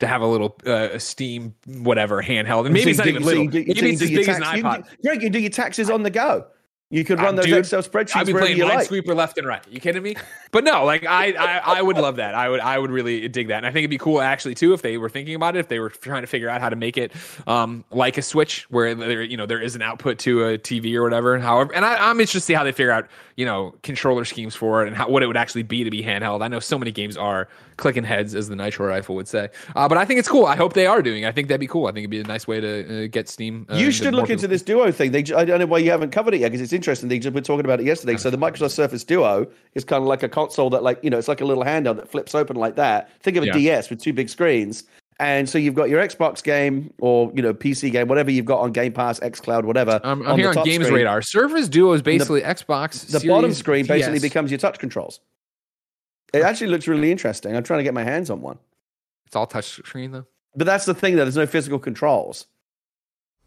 to 0.00 0.06
have 0.06 0.20
a 0.20 0.26
little 0.26 0.54
uh, 0.66 0.98
Steam 0.98 1.54
whatever 1.66 2.22
handheld, 2.22 2.66
and 2.66 2.74
maybe 2.74 2.84
so 2.84 2.90
it's 2.90 2.98
not 2.98 3.08
even 3.08 3.22
little. 3.22 3.44
maybe 3.44 3.70
it's 3.70 4.02
as 4.02 4.10
big 4.10 4.26
tax, 4.26 4.28
as 4.28 4.52
an 4.52 4.62
iPod. 4.62 4.78
You, 4.78 4.96
yeah, 5.04 5.12
you 5.12 5.20
can 5.20 5.32
do 5.32 5.38
your 5.38 5.50
taxes 5.50 5.88
on 5.88 6.02
the 6.02 6.10
go. 6.10 6.46
You 6.90 7.04
could 7.04 7.18
run 7.18 7.34
uh, 7.34 7.42
those 7.42 7.44
dude, 7.44 7.58
Excel 7.58 7.82
spreadsheets. 7.82 8.16
I'd 8.16 8.26
be 8.26 8.32
playing 8.32 8.56
Minesweeper 8.56 9.08
like. 9.08 9.16
left 9.16 9.38
and 9.38 9.46
right. 9.46 9.66
Are 9.66 9.70
you 9.70 9.78
kidding 9.78 10.02
me? 10.02 10.16
But 10.50 10.64
no, 10.64 10.86
like 10.86 11.04
I, 11.04 11.32
I, 11.32 11.78
I 11.78 11.82
would 11.82 11.98
love 11.98 12.16
that. 12.16 12.34
I 12.34 12.48
would, 12.48 12.60
I 12.60 12.78
would 12.78 12.90
really 12.90 13.28
dig 13.28 13.48
that, 13.48 13.58
and 13.58 13.66
I 13.66 13.70
think 13.70 13.80
it'd 13.80 13.90
be 13.90 13.98
cool 13.98 14.22
actually 14.22 14.54
too 14.54 14.72
if 14.72 14.80
they 14.80 14.96
were 14.96 15.10
thinking 15.10 15.34
about 15.34 15.56
it. 15.56 15.58
If 15.58 15.68
they 15.68 15.78
were 15.78 15.90
trying 15.90 16.22
to 16.22 16.26
figure 16.26 16.48
out 16.48 16.62
how 16.62 16.70
to 16.70 16.76
make 16.76 16.96
it 16.96 17.12
um, 17.46 17.84
like 17.90 18.16
a 18.16 18.22
Switch, 18.22 18.62
where 18.70 18.94
there, 18.94 19.22
you 19.22 19.36
know, 19.36 19.44
there 19.44 19.60
is 19.60 19.76
an 19.76 19.82
output 19.82 20.18
to 20.20 20.44
a 20.44 20.58
TV 20.58 20.94
or 20.94 21.02
whatever. 21.02 21.38
However, 21.38 21.74
and 21.74 21.84
I, 21.84 22.08
I'm 22.08 22.18
interested 22.18 22.38
to 22.38 22.44
see 22.46 22.54
how 22.54 22.64
they 22.64 22.72
figure 22.72 22.92
out, 22.92 23.08
you 23.36 23.44
know, 23.44 23.74
controller 23.82 24.24
schemes 24.24 24.54
for 24.54 24.82
it 24.82 24.88
and 24.88 24.96
how 24.96 25.10
what 25.10 25.22
it 25.22 25.26
would 25.26 25.36
actually 25.36 25.64
be 25.64 25.84
to 25.84 25.90
be 25.90 26.02
handheld. 26.02 26.40
I 26.40 26.48
know 26.48 26.60
so 26.60 26.78
many 26.78 26.90
games 26.90 27.18
are 27.18 27.48
clicking 27.78 28.04
heads, 28.04 28.34
as 28.34 28.48
the 28.48 28.56
Nitro 28.56 28.86
rifle 28.86 29.14
would 29.14 29.26
say. 29.26 29.48
Uh, 29.74 29.88
but 29.88 29.96
I 29.96 30.04
think 30.04 30.18
it's 30.18 30.28
cool. 30.28 30.44
I 30.44 30.56
hope 30.56 30.74
they 30.74 30.86
are 30.86 31.00
doing. 31.00 31.24
I 31.24 31.32
think 31.32 31.48
that'd 31.48 31.60
be 31.60 31.66
cool. 31.66 31.86
I 31.86 31.92
think 31.92 32.00
it'd 32.00 32.10
be 32.10 32.20
a 32.20 32.24
nice 32.24 32.46
way 32.46 32.60
to 32.60 33.04
uh, 33.04 33.06
get 33.06 33.28
Steam. 33.28 33.66
Uh, 33.70 33.76
you 33.76 33.90
should 33.90 34.14
look 34.14 34.28
into 34.28 34.46
this 34.46 34.62
Duo 34.62 34.92
thing. 34.92 35.12
They, 35.12 35.20
I 35.20 35.44
don't 35.44 35.58
know 35.58 35.66
why 35.66 35.78
you 35.78 35.90
haven't 35.90 36.10
covered 36.10 36.34
it 36.34 36.40
yet 36.40 36.48
because 36.48 36.60
it's 36.60 36.72
interesting. 36.72 37.08
They 37.08 37.18
just 37.18 37.34
were 37.34 37.40
talking 37.40 37.64
about 37.64 37.80
it 37.80 37.86
yesterday. 37.86 38.18
So 38.18 38.28
the 38.28 38.36
Microsoft 38.36 38.72
Surface 38.72 39.04
Duo 39.04 39.46
is 39.74 39.84
kind 39.84 40.02
of 40.02 40.08
like 40.08 40.22
a 40.22 40.28
console 40.28 40.68
that, 40.70 40.82
like, 40.82 40.98
you 41.02 41.08
know, 41.08 41.16
it's 41.16 41.28
like 41.28 41.40
a 41.40 41.46
little 41.46 41.64
handheld 41.64 41.96
that 41.96 42.10
flips 42.10 42.34
open 42.34 42.56
like 42.56 42.76
that. 42.76 43.10
Think 43.22 43.36
of 43.38 43.44
a 43.44 43.46
yeah. 43.46 43.52
DS 43.52 43.90
with 43.90 44.00
two 44.00 44.12
big 44.12 44.28
screens. 44.28 44.84
And 45.20 45.48
so 45.48 45.58
you've 45.58 45.74
got 45.74 45.88
your 45.88 46.00
Xbox 46.00 46.44
game 46.44 46.92
or 47.00 47.32
you 47.34 47.42
know 47.42 47.52
PC 47.52 47.90
game, 47.90 48.06
whatever 48.06 48.30
you've 48.30 48.46
got 48.46 48.60
on 48.60 48.70
Game 48.70 48.92
Pass, 48.92 49.18
XCloud, 49.18 49.64
whatever. 49.64 50.00
I'm, 50.04 50.22
I'm 50.22 50.28
on 50.28 50.38
here 50.38 50.50
on 50.50 50.64
Games 50.64 50.86
screen. 50.86 50.98
Radar. 50.98 51.22
Surface 51.22 51.68
Duo 51.68 51.92
is 51.92 52.02
basically 52.02 52.40
the, 52.40 52.46
Xbox. 52.46 53.06
The 53.06 53.18
Series 53.18 53.28
bottom 53.28 53.52
screen 53.52 53.84
PS. 53.84 53.88
basically 53.88 54.20
becomes 54.20 54.52
your 54.52 54.58
touch 54.58 54.78
controls. 54.78 55.18
It 56.32 56.42
actually 56.42 56.68
looks 56.68 56.86
really 56.86 57.10
interesting. 57.10 57.56
I'm 57.56 57.62
trying 57.62 57.78
to 57.78 57.84
get 57.84 57.94
my 57.94 58.04
hands 58.04 58.30
on 58.30 58.40
one. 58.40 58.58
It's 59.26 59.36
all 59.36 59.46
touch 59.46 59.66
screen 59.66 60.12
though. 60.12 60.26
But 60.56 60.66
that's 60.66 60.84
the 60.84 60.94
thing. 60.94 61.16
That 61.16 61.24
there's 61.24 61.36
no 61.36 61.46
physical 61.46 61.78
controls. 61.78 62.46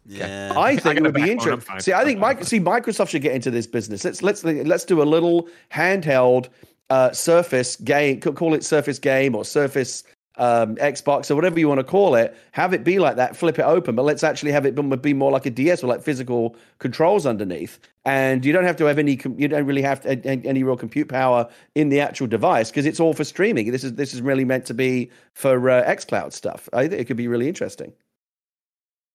Yeah, 0.05 0.53
I 0.57 0.77
think 0.77 0.97
it 0.97 1.03
would 1.03 1.13
be 1.13 1.29
interesting. 1.31 1.79
See, 1.79 1.93
I 1.93 2.03
think 2.03 2.19
Mike, 2.19 2.43
see 2.43 2.59
Microsoft 2.59 3.09
should 3.09 3.21
get 3.21 3.35
into 3.35 3.51
this 3.51 3.67
business. 3.67 4.03
Let's 4.03 4.23
let's 4.23 4.43
let's 4.43 4.85
do 4.85 5.01
a 5.01 5.03
little 5.03 5.47
handheld 5.71 6.49
uh, 6.89 7.11
Surface 7.11 7.75
game. 7.75 8.19
Call 8.19 8.53
it 8.53 8.63
Surface 8.63 8.97
game 8.97 9.35
or 9.35 9.45
Surface 9.45 10.03
um, 10.37 10.75
Xbox 10.77 11.29
or 11.29 11.35
whatever 11.35 11.59
you 11.59 11.67
want 11.67 11.79
to 11.79 11.83
call 11.83 12.15
it, 12.15 12.35
have 12.51 12.73
it 12.73 12.83
be 12.83 12.99
like 12.99 13.15
that, 13.17 13.35
flip 13.35 13.59
it 13.59 13.63
open, 13.63 13.95
but 13.95 14.03
let's 14.03 14.23
actually 14.23 14.51
have 14.51 14.65
it 14.65 14.75
be 15.01 15.13
more 15.13 15.31
like 15.31 15.45
a 15.45 15.49
DS 15.49 15.81
with 15.83 15.89
like 15.89 16.01
physical 16.01 16.55
controls 16.79 17.25
underneath. 17.25 17.79
And 18.05 18.43
you 18.45 18.53
don't 18.53 18.63
have 18.63 18.77
to 18.77 18.85
have 18.85 18.97
any, 18.97 19.19
you 19.37 19.47
don't 19.47 19.65
really 19.65 19.81
have 19.81 20.01
to, 20.01 20.27
any 20.27 20.63
real 20.63 20.77
compute 20.77 21.09
power 21.09 21.47
in 21.75 21.89
the 21.89 21.99
actual 21.99 22.27
device 22.27 22.69
because 22.69 22.85
it's 22.85 22.99
all 22.99 23.13
for 23.13 23.23
streaming. 23.23 23.71
This 23.71 23.83
is 23.83 23.93
this 23.93 24.13
is 24.13 24.21
really 24.21 24.45
meant 24.45 24.65
to 24.65 24.73
be 24.73 25.11
for 25.33 25.69
uh, 25.69 25.83
XCloud 25.83 26.33
stuff. 26.33 26.67
I 26.73 26.87
think 26.87 27.01
it 27.01 27.05
could 27.05 27.17
be 27.17 27.27
really 27.27 27.47
interesting. 27.47 27.93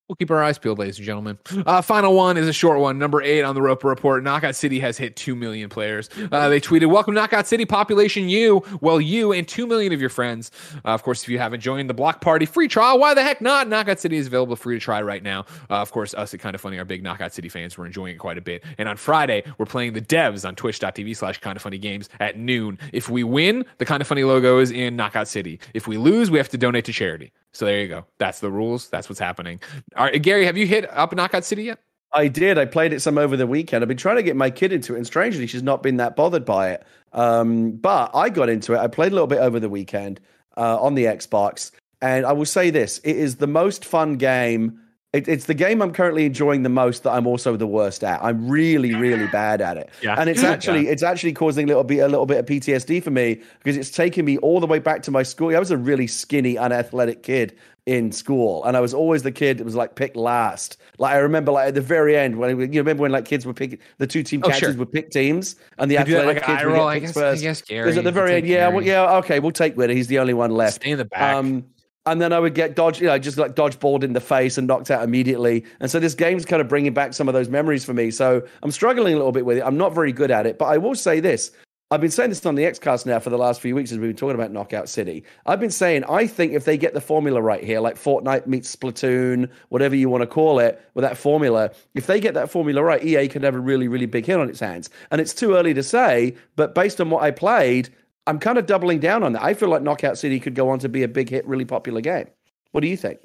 We'll 0.09 0.15
keep 0.15 0.31
our 0.31 0.41
eyes 0.41 0.57
peeled, 0.57 0.79
ladies 0.79 0.99
and 0.99 1.05
gentlemen. 1.05 1.37
Uh, 1.67 1.83
final 1.83 2.15
one 2.15 2.37
is 2.37 2.47
a 2.47 2.53
short 2.53 2.79
one. 2.79 2.97
Number 2.97 3.21
eight 3.23 3.43
on 3.43 3.57
the 3.57 3.63
Roper 3.63 3.89
Report. 3.89 4.23
Knockout 4.23 4.55
City 4.55 4.79
has 4.79 4.97
hit 4.97 5.17
2 5.17 5.35
million 5.35 5.69
players. 5.69 6.09
Uh, 6.31 6.49
they 6.49 6.61
tweeted, 6.61 6.87
Welcome, 6.87 7.13
Knockout 7.15 7.49
City, 7.49 7.65
population 7.65 8.29
you. 8.29 8.63
Well, 8.81 9.01
you 9.01 9.33
and 9.33 9.49
2 9.49 9.67
million 9.67 9.93
of 9.93 10.01
your 10.01 10.11
friends. 10.11 10.53
Uh, 10.85 10.91
of 10.91 11.03
course, 11.03 11.25
if 11.25 11.29
you 11.29 11.41
haven't 11.41 11.59
joined 11.59 11.91
the 11.91 11.95
Block 11.95 12.21
Party 12.21 12.47
free 12.47 12.69
trial, 12.69 13.01
why 13.01 13.15
the 13.15 13.23
heck 13.25 13.41
not? 13.41 13.67
Knockout 13.69 13.99
City 13.99 14.17
is 14.17 14.29
available 14.29 14.55
free 14.55 14.77
to 14.77 14.81
try 14.81 15.03
right 15.03 15.25
now. 15.25 15.41
Uh, 15.69 15.79
of 15.83 15.91
course, 15.91 16.15
us 16.15 16.33
at 16.33 16.39
Kind 16.39 16.55
of 16.55 16.61
Funny, 16.61 16.79
our 16.79 16.85
big 16.85 17.03
Knockout 17.03 17.33
City 17.35 17.49
fans, 17.49 17.77
we're 17.77 17.87
enjoying 17.87 18.15
it 18.15 18.19
quite 18.19 18.39
a 18.39 18.43
bit. 18.43 18.63
And 18.79 18.89
on 18.89 18.97
Friday, 18.97 19.43
we're 19.59 19.67
playing 19.67 19.95
the 19.95 20.03
devs 20.03 20.47
on 20.47 20.55
twitch.tv 20.55 21.17
slash 21.17 21.41
Kind 21.41 21.57
of 21.57 21.63
Funny 21.63 21.79
Games 21.79 22.09
at 22.21 22.39
noon. 22.39 22.79
If 22.93 23.11
we 23.11 23.25
win, 23.25 23.65
the 23.79 23.85
Kind 23.85 24.01
of 24.01 24.07
Funny 24.07 24.23
logo 24.23 24.61
is 24.61 24.71
in 24.71 24.95
Knockout 24.95 25.27
City. 25.27 25.59
If 25.75 25.89
we 25.89 25.97
lose, 25.97 26.31
we 26.31 26.39
have 26.39 26.49
to 26.51 26.59
donate 26.59 26.85
to 26.85 26.93
charity. 26.93 27.33
So 27.57 27.65
there 27.65 27.81
you 27.81 27.89
go. 27.89 28.05
That's 28.19 28.41
the 28.41 28.51
rules. 28.51 28.89
That's 28.89 29.09
what's 29.09 29.19
happening. 29.19 29.61
All 29.97 30.05
right, 30.05 30.23
Gary, 30.23 30.45
have 30.45 30.59
you 30.59 30.67
hit 30.67 30.89
up 30.91 31.15
Knockout 31.15 31.45
City 31.45 31.65
yet? 31.65 31.79
I 32.13 32.29
did. 32.29 32.59
I 32.59 32.67
played 32.67 32.93
it 32.93 33.01
some 33.01 33.19
over 33.19 33.37
the 33.37 33.47
weekend. 33.47 33.83
I've 33.83 33.89
been 33.89 33.97
trying 33.97 34.17
to 34.17 34.23
get 34.23 34.37
my 34.37 34.51
kid 34.51 34.73
into 34.73 34.95
it, 34.95 34.99
and 34.99 35.07
strangely, 35.07 35.47
she's 35.47 35.63
not 35.63 35.83
been 35.83 35.97
that 35.97 36.17
bothered 36.17 36.45
by 36.45 36.71
it. 36.71 36.87
Um, 37.13 37.73
but 37.73 38.11
I 38.15 38.29
got 38.29 38.49
into 38.49 38.75
it. 38.75 38.79
I 38.79 38.89
played 38.89 39.13
a 39.13 39.15
little 39.15 39.27
bit 39.27 39.39
over 39.39 39.59
the 39.59 39.69
weekend 39.71 40.21
uh, 40.57 40.81
on 40.81 40.95
the 40.95 41.05
Xbox, 41.05 41.71
and 42.03 42.27
I 42.27 42.33
will 42.33 42.45
say 42.45 42.71
this: 42.71 42.99
it 42.99 43.17
is 43.17 43.37
the 43.37 43.47
most 43.47 43.85
fun 43.85 44.17
game 44.17 44.79
it, 45.13 45.29
it's 45.29 45.47
the 45.47 45.55
game 45.55 45.81
I'm 45.81 45.93
currently 45.93 46.27
enjoying 46.27 46.63
the 46.63 46.69
most 46.69 47.05
that 47.05 47.13
I'm 47.13 47.27
also 47.27 47.57
the 47.57 47.67
worst 47.67 48.05
at. 48.05 48.23
I'm 48.23 48.49
really, 48.49 48.95
really 48.95 49.27
bad 49.29 49.61
at 49.61 49.77
it. 49.77 49.91
Yeah. 50.03 50.17
And 50.19 50.29
it's 50.29 50.43
actually 50.43 50.85
yeah. 50.85 50.93
it's 50.93 51.03
actually 51.03 51.33
causing 51.33 51.65
a 51.65 51.69
little 51.69 51.85
bit 51.85 51.99
a 51.99 52.09
little 52.09 52.27
bit 52.27 52.39
of 52.39 52.47
PTSD 52.47 53.03
for 53.03 53.11
me 53.11 53.41
because 53.59 53.77
it's 53.77 53.91
taking 53.91 54.25
me 54.25 54.37
all 54.39 54.61
the 54.61 54.67
way 54.67 54.79
back 54.79 55.03
to 55.05 55.11
my 55.11 55.23
school. 55.23 55.55
I 55.55 55.59
was 55.59 55.71
a 55.71 55.77
really 55.77 56.07
skinny, 56.07 56.59
unathletic 56.59 57.23
kid 57.23 57.57
in 57.87 58.11
school, 58.11 58.65
and 58.65 58.77
I 58.77 58.81
was 58.81 58.93
always 58.93 59.23
the 59.23 59.33
kid 59.33 59.59
that 59.59 59.65
was 59.65 59.77
like 59.77 59.95
picked 59.95 60.17
last. 60.17 60.77
Like 60.99 61.15
I 61.15 61.19
remember, 61.19 61.53
like 61.53 61.69
at 61.69 61.75
the 61.75 61.81
very 61.81 62.17
end 62.17 62.37
when 62.37 62.73
you 62.73 62.81
remember 62.81 63.03
when 63.03 63.13
like 63.13 63.25
kids 63.25 63.47
were 63.47 63.55
picking 63.55 63.79
the 63.99 64.09
two 64.09 64.25
team 64.25 64.43
oh, 64.45 64.49
catchers 64.49 64.71
sure. 64.71 64.79
would 64.79 64.93
pick 64.93 65.11
teams, 65.11 65.57
and 65.79 65.91
the 65.91 65.99
athletic 65.99 66.27
like 66.27 66.45
kids 66.45 66.65
would 66.65 66.75
get 66.75 67.03
picked 67.03 67.15
first. 67.15 67.43
I 67.43 67.43
guess 67.43 67.63
Gary. 67.63 67.85
Because 67.85 67.99
at 67.99 68.05
the 68.05 68.13
very 68.13 68.35
end, 68.35 68.47
yeah, 68.47 68.69
well, 68.69 68.83
yeah, 68.83 69.17
okay, 69.19 69.39
we'll 69.39 69.53
take 69.53 69.77
Whitta. 69.77 69.95
He's 69.95 70.09
the 70.09 70.19
only 70.19 70.35
one 70.35 70.51
left. 70.51 70.77
Stay 70.77 70.91
in 70.91 70.99
the 70.99 71.05
back. 71.05 71.37
Um, 71.37 71.65
and 72.07 72.21
then 72.21 72.33
I 72.33 72.39
would 72.39 72.55
get 72.55 72.77
dodged, 72.77 73.01
you 73.01 73.09
know, 73.09 73.19
just 73.19 73.37
like 73.37 73.55
dodgeballed 73.55 74.05
in 74.05 74.13
the 74.13 74.21
face 74.21 74.57
and 74.57 74.67
knocked 74.67 74.91
out 74.91 75.03
immediately. 75.03 75.65
And 75.81 75.91
so 75.91 75.99
this 75.99 76.15
game's 76.15 76.45
kind 76.45 76.63
of 76.63 76.69
bringing 76.69 76.95
back 76.95 77.13
some 77.15 77.29
of 77.29 77.35
those 77.35 77.49
memories 77.49 77.85
for 77.85 77.93
me. 77.93 78.11
So 78.13 78.47
I'm 78.63 78.71
struggling 78.71 79.15
a 79.15 79.17
little 79.17 79.33
bit 79.33 79.45
with 79.45 79.59
it. 79.59 79.65
I'm 79.65 79.77
not 79.77 79.93
very 79.95 80.13
good 80.13 80.31
at 80.31 80.47
it, 80.47 80.59
but 80.59 80.67
I 80.67 80.79
will 80.79 80.95
say 80.95 81.21
this. 81.21 81.51
I've 81.89 82.01
been 82.01 82.11
saying 82.11 82.31
this 82.31 82.45
on 82.45 82.57
the 82.57 82.65
Xcast 82.65 83.07
now 83.07 83.21
for 83.21 83.31
the 83.31 83.39
last 83.39 83.61
few 83.61 83.77
weeks 83.77 83.93
as 83.93 83.99
we've 83.99 84.09
been 84.09 84.17
talking 84.17 84.35
about 84.35 84.51
Knockout 84.51 84.89
City. 84.89 85.23
I've 85.47 85.61
been 85.61 85.71
saying 85.71 86.03
I 86.09 86.27
think 86.27 86.53
if 86.53 86.65
they 86.65 86.77
get 86.77 86.95
the 86.95 87.01
formula 87.01 87.41
right 87.41 87.63
here, 87.63 87.79
like 87.79 87.95
Fortnite 87.95 88.49
meets 88.49 88.75
Splatoon, 88.75 89.49
whatever 89.69 89.95
you 89.95 90.09
want 90.09 90.23
to 90.23 90.27
call 90.27 90.59
it, 90.59 90.85
with 90.95 91.05
that 91.05 91.17
formula, 91.17 91.71
if 91.95 92.09
they 92.09 92.19
get 92.19 92.35
that 92.35 92.51
formula 92.51 92.83
right, 92.83 93.05
EA 93.05 93.29
could 93.29 93.45
have 93.45 93.55
a 93.55 93.61
really, 93.61 93.87
really 93.87 94.07
big 94.07 94.27
hit 94.27 94.37
on 94.37 94.49
its 94.49 94.59
hands. 94.59 94.91
And 95.13 95.21
it's 95.21 95.33
too 95.33 95.55
early 95.55 95.75
to 95.75 95.83
say, 95.85 96.35
but 96.57 96.75
based 96.75 97.01
on 97.01 97.09
what 97.09 97.23
I 97.23 97.31
played, 97.31 97.91
I'm 98.27 98.39
kind 98.39 98.59
of 98.59 98.67
doubling 98.67 98.99
down 98.99 99.23
on 99.23 99.33
that. 99.35 99.43
I 99.43 99.55
feel 99.55 99.69
like 99.69 99.83
Knockout 99.83 100.19
City 100.19 100.41
could 100.41 100.55
go 100.55 100.69
on 100.71 100.79
to 100.81 100.89
be 100.89 101.03
a 101.03 101.09
big 101.09 101.29
hit, 101.29 101.47
really 101.47 101.65
popular 101.65 102.01
game. 102.01 102.27
What 102.73 102.81
do 102.81 102.89
you 102.89 102.97
think? 102.97 103.21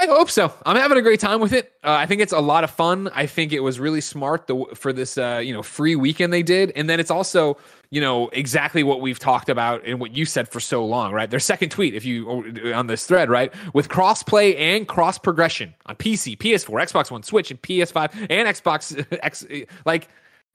I 0.00 0.06
hope 0.06 0.30
so. 0.30 0.50
I'm 0.64 0.76
having 0.76 0.96
a 0.96 1.02
great 1.02 1.20
time 1.20 1.42
with 1.42 1.52
it. 1.52 1.72
Uh, 1.84 1.90
I 1.92 2.06
think 2.06 2.22
it's 2.22 2.32
a 2.32 2.40
lot 2.40 2.64
of 2.64 2.70
fun. 2.70 3.10
I 3.14 3.26
think 3.26 3.52
it 3.52 3.60
was 3.60 3.78
really 3.78 4.00
smart 4.00 4.46
the, 4.46 4.64
for 4.74 4.94
this, 4.94 5.18
uh, 5.18 5.42
you 5.44 5.52
know, 5.52 5.62
free 5.62 5.94
weekend 5.94 6.32
they 6.32 6.42
did, 6.42 6.72
and 6.74 6.88
then 6.88 7.00
it's 7.00 7.10
also, 7.10 7.58
you 7.90 8.00
know, 8.00 8.28
exactly 8.28 8.82
what 8.82 9.02
we've 9.02 9.18
talked 9.18 9.50
about 9.50 9.84
and 9.84 10.00
what 10.00 10.16
you 10.16 10.24
said 10.24 10.48
for 10.48 10.58
so 10.58 10.86
long, 10.86 11.12
right? 11.12 11.30
Their 11.30 11.38
second 11.38 11.68
tweet, 11.68 11.94
if 11.94 12.06
you 12.06 12.26
on 12.74 12.86
this 12.86 13.04
thread, 13.04 13.28
right, 13.28 13.52
with 13.74 13.90
crossplay 13.90 14.58
and 14.58 14.88
cross 14.88 15.18
progression 15.18 15.74
on 15.84 15.96
PC, 15.96 16.38
PS4, 16.38 16.82
Xbox 16.82 17.10
One, 17.10 17.22
Switch, 17.22 17.50
and 17.50 17.60
PS5 17.60 18.28
and 18.30 18.48
Xbox 18.48 19.06
X, 19.22 19.44
like 19.84 20.08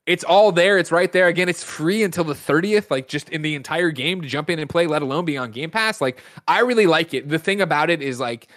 it's 0.05 0.23
all 0.23 0.51
there. 0.51 0.77
It's 0.77 0.91
right 0.91 1.11
there. 1.11 1.27
Again, 1.27 1.49
it's 1.49 1.63
free 1.63 2.03
until 2.03 2.23
the 2.23 2.33
30th, 2.33 2.91
like 2.91 3.07
just 3.07 3.29
in 3.29 3.41
the 3.41 3.55
entire 3.55 3.91
game 3.91 4.21
to 4.21 4.27
jump 4.27 4.49
in 4.49 4.59
and 4.59 4.69
play, 4.69 4.87
let 4.87 5.01
alone 5.01 5.25
be 5.25 5.37
on 5.37 5.51
Game 5.51 5.71
Pass. 5.71 5.99
Like, 5.99 6.21
I 6.47 6.59
really 6.59 6.85
like 6.85 7.13
it. 7.13 7.27
The 7.27 7.39
thing 7.39 7.61
about 7.61 7.89
it 7.89 8.01
is, 8.01 8.19
like, 8.19 8.47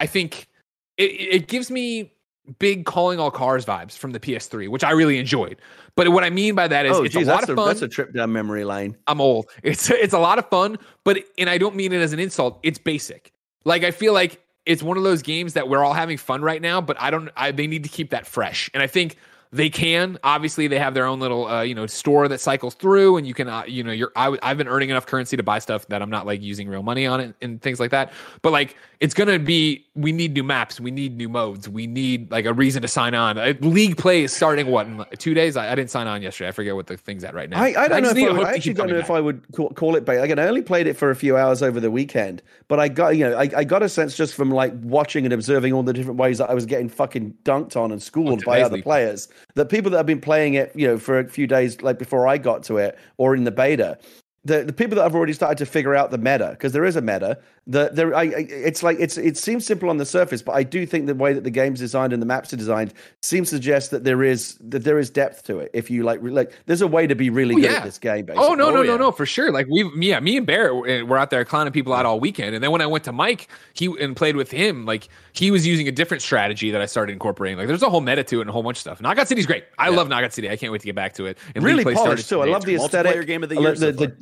I 0.00 0.06
think 0.06 0.48
it, 0.96 1.10
it 1.10 1.48
gives 1.48 1.70
me 1.70 2.12
big 2.58 2.84
calling 2.84 3.20
all 3.20 3.30
cars 3.30 3.64
vibes 3.64 3.96
from 3.96 4.10
the 4.10 4.20
PS3, 4.20 4.68
which 4.68 4.82
I 4.82 4.90
really 4.90 5.18
enjoyed. 5.18 5.60
But 5.94 6.08
what 6.08 6.24
I 6.24 6.30
mean 6.30 6.54
by 6.54 6.68
that 6.68 6.86
is 6.86 6.96
oh, 6.96 7.04
it's 7.04 7.14
geez, 7.14 7.28
a 7.28 7.30
lot 7.30 7.44
of 7.44 7.50
a, 7.50 7.56
fun. 7.56 7.68
That's 7.68 7.82
a 7.82 7.88
trip 7.88 8.12
down 8.12 8.32
memory 8.32 8.64
lane. 8.64 8.96
I'm 9.06 9.20
old. 9.20 9.46
It's 9.62 9.90
it's 9.90 10.14
a 10.14 10.18
lot 10.18 10.38
of 10.38 10.48
fun, 10.48 10.78
but 11.04 11.18
and 11.38 11.48
I 11.50 11.58
don't 11.58 11.76
mean 11.76 11.92
it 11.92 12.00
as 12.00 12.12
an 12.12 12.18
insult. 12.18 12.58
It's 12.62 12.78
basic. 12.78 13.32
Like 13.64 13.84
I 13.84 13.90
feel 13.90 14.12
like 14.12 14.42
it's 14.66 14.82
one 14.82 14.96
of 14.96 15.02
those 15.02 15.22
games 15.22 15.54
that 15.54 15.68
we're 15.68 15.84
all 15.84 15.92
having 15.92 16.16
fun 16.16 16.42
right 16.42 16.62
now, 16.62 16.80
but 16.80 17.00
I 17.00 17.10
don't. 17.10 17.30
I, 17.36 17.50
they 17.52 17.66
need 17.66 17.84
to 17.84 17.90
keep 17.90 18.10
that 18.10 18.26
fresh, 18.26 18.70
and 18.72 18.82
I 18.82 18.86
think 18.86 19.16
they 19.52 19.68
can. 19.68 20.18
Obviously 20.22 20.68
they 20.68 20.78
have 20.78 20.94
their 20.94 21.06
own 21.06 21.18
little 21.18 21.46
uh, 21.46 21.62
you 21.62 21.74
know 21.74 21.86
store 21.86 22.28
that 22.28 22.40
cycles 22.40 22.74
through 22.74 23.16
and 23.16 23.26
you 23.26 23.34
can 23.34 23.48
uh, 23.48 23.64
you 23.66 23.82
know 23.82 23.92
you're 23.92 24.12
I, 24.14 24.36
have 24.42 24.58
been 24.58 24.68
earning 24.68 24.90
enough 24.90 25.06
currency 25.06 25.36
to 25.36 25.42
buy 25.42 25.58
stuff 25.58 25.86
that 25.88 26.02
i'm 26.02 26.10
not 26.10 26.26
like 26.26 26.40
using 26.40 26.68
real 26.68 26.82
money 26.82 27.06
on 27.06 27.20
it 27.20 27.34
and 27.42 27.60
things 27.60 27.80
like 27.80 27.90
that. 27.90 28.12
But 28.42 28.52
like 28.52 28.76
it's 29.00 29.14
gonna 29.14 29.38
be 29.38 29.86
we 29.94 30.12
need 30.12 30.34
new 30.34 30.44
maps. 30.44 30.78
We 30.78 30.90
need 30.90 31.16
new 31.16 31.28
modes. 31.28 31.68
We 31.68 31.86
need 31.86 32.30
like 32.30 32.44
a 32.44 32.52
reason 32.52 32.82
to 32.82 32.88
sign 32.88 33.14
on. 33.14 33.38
Uh, 33.38 33.54
league 33.60 33.96
play 33.96 34.22
is 34.22 34.32
starting 34.32 34.66
what 34.68 34.86
in 34.86 35.04
two 35.18 35.34
days? 35.34 35.56
I, 35.56 35.72
I, 35.72 35.74
didn't 35.74 35.90
sign 35.90 36.06
on 36.06 36.22
yesterday. 36.22 36.48
I 36.48 36.52
forget 36.52 36.74
what 36.76 36.86
the 36.86 36.96
thing's 36.96 37.24
at 37.24 37.34
right 37.34 37.48
now. 37.48 37.60
I, 37.60 37.68
I 37.68 37.88
don't 37.88 37.92
I 37.92 38.00
know 38.00 38.10
if 38.10 38.16
I, 38.16 38.32
would, 38.32 38.46
actually 38.46 38.74
don't 38.74 38.88
know 38.88 38.94
back. 38.94 39.04
if 39.04 39.10
i 39.10 39.20
would 39.20 39.42
call, 39.52 39.70
call 39.70 39.96
it 39.96 40.08
Again, 40.08 40.38
i 40.38 40.46
only 40.46 40.62
played 40.62 40.86
it 40.86 40.94
for 40.96 41.10
a 41.10 41.16
few 41.16 41.36
hours 41.36 41.62
over 41.62 41.80
the 41.80 41.90
weekend 41.90 42.42
but 42.68 42.80
i 42.80 42.88
got 42.88 43.16
you 43.16 43.28
know 43.28 43.36
I, 43.36 43.48
I 43.56 43.64
got 43.64 43.82
a 43.82 43.88
sense 43.88 44.16
just 44.16 44.34
from 44.34 44.50
like 44.50 44.72
watching 44.82 45.24
and 45.24 45.32
observing 45.32 45.72
all 45.72 45.82
the 45.82 45.92
different 45.92 46.18
ways 46.18 46.38
that 46.38 46.50
i 46.50 46.54
was 46.54 46.66
getting 46.66 46.88
fucking 46.88 47.34
dunked 47.44 47.76
on 47.76 47.92
and 47.92 48.02
schooled 48.02 48.42
oh, 48.42 48.46
by 48.46 48.60
other 48.62 48.82
players 48.82 49.28
that 49.54 49.66
people 49.66 49.90
that 49.90 49.96
have 49.96 50.06
been 50.06 50.20
playing 50.20 50.54
it 50.54 50.72
you 50.74 50.86
know 50.86 50.98
for 50.98 51.18
a 51.18 51.28
few 51.28 51.46
days 51.46 51.80
like 51.82 51.98
before 51.98 52.26
i 52.26 52.38
got 52.38 52.62
to 52.62 52.76
it 52.78 52.98
or 53.16 53.34
in 53.34 53.44
the 53.44 53.50
beta 53.50 53.98
the, 54.44 54.64
the 54.64 54.72
people 54.72 54.96
that 54.96 55.02
have 55.02 55.14
already 55.14 55.34
started 55.34 55.58
to 55.58 55.66
figure 55.66 55.94
out 55.94 56.10
the 56.10 56.18
meta 56.18 56.48
because 56.52 56.72
there 56.72 56.84
is 56.84 56.96
a 56.96 57.02
meta 57.02 57.38
the 57.66 57.90
there 57.92 58.14
I, 58.16 58.24
it's 58.24 58.82
like 58.82 58.96
it's 58.98 59.18
it 59.18 59.36
seems 59.36 59.66
simple 59.66 59.90
on 59.90 59.98
the 59.98 60.06
surface 60.06 60.40
but 60.40 60.52
i 60.52 60.62
do 60.62 60.86
think 60.86 61.06
the 61.06 61.14
way 61.14 61.34
that 61.34 61.44
the 61.44 61.50
game's 61.50 61.78
designed 61.78 62.14
and 62.14 62.22
the 62.22 62.26
maps 62.26 62.50
are 62.52 62.56
designed 62.56 62.94
seems 63.22 63.50
to 63.50 63.56
suggest 63.56 63.90
that 63.90 64.04
there 64.04 64.22
is 64.22 64.56
that 64.60 64.84
there 64.84 64.98
is 64.98 65.10
depth 65.10 65.44
to 65.44 65.58
it 65.58 65.70
if 65.74 65.90
you 65.90 66.02
like 66.02 66.20
like 66.22 66.52
there's 66.64 66.80
a 66.80 66.86
way 66.86 67.06
to 67.06 67.14
be 67.14 67.28
really 67.28 67.54
oh, 67.54 67.58
good 67.58 67.70
yeah. 67.70 67.76
at 67.76 67.84
this 67.84 67.98
game 67.98 68.24
basically. 68.24 68.46
oh 68.46 68.54
no 68.54 68.70
no 68.70 68.78
oh, 68.78 68.82
no 68.82 68.92
yeah. 68.92 68.96
no 68.96 69.12
for 69.12 69.26
sure. 69.26 69.52
Like 69.52 69.66
we 69.70 69.88
yeah 69.96 70.20
me 70.20 70.38
and 70.38 70.46
barrett 70.46 71.06
were 71.06 71.18
out 71.18 71.28
there 71.28 71.44
clowning 71.44 71.72
people 71.72 71.92
out 71.92 72.06
all 72.06 72.18
weekend 72.18 72.54
and 72.54 72.64
then 72.64 72.70
when 72.70 72.80
i 72.80 72.86
went 72.86 73.04
to 73.04 73.12
mike 73.12 73.48
he 73.74 73.94
and 74.00 74.16
played 74.16 74.36
with 74.36 74.50
him 74.50 74.86
like 74.86 75.08
he 75.32 75.50
was 75.50 75.66
using 75.66 75.86
a 75.86 75.92
different 75.92 76.22
strategy 76.22 76.70
that 76.70 76.80
i 76.80 76.86
started 76.86 77.12
incorporating. 77.12 77.58
Like 77.58 77.68
there's 77.68 77.82
a 77.82 77.90
whole 77.90 78.00
meta 78.00 78.24
to 78.24 78.38
it 78.38 78.40
and 78.42 78.50
a 78.50 78.52
whole 78.52 78.62
bunch 78.62 78.78
of 78.78 78.80
stuff. 78.80 79.00
Knockout 79.00 79.28
city's 79.28 79.46
great. 79.46 79.64
I 79.78 79.90
yeah. 79.90 79.96
love 79.96 80.08
knockout 80.08 80.32
city. 80.32 80.48
I 80.50 80.56
can't 80.56 80.72
wait 80.72 80.80
to 80.80 80.86
get 80.86 80.96
back 80.96 81.14
to 81.14 81.26
it 81.26 81.38
and 81.54 81.62
really 81.62 81.84
polished 81.84 82.28
too. 82.28 82.40
I 82.40 82.46
love 82.46 82.64
the 82.64 82.76
aesthetic 82.76 83.26
game 83.26 83.42
of 83.42 83.48
the 83.48 83.60
year 83.60 83.74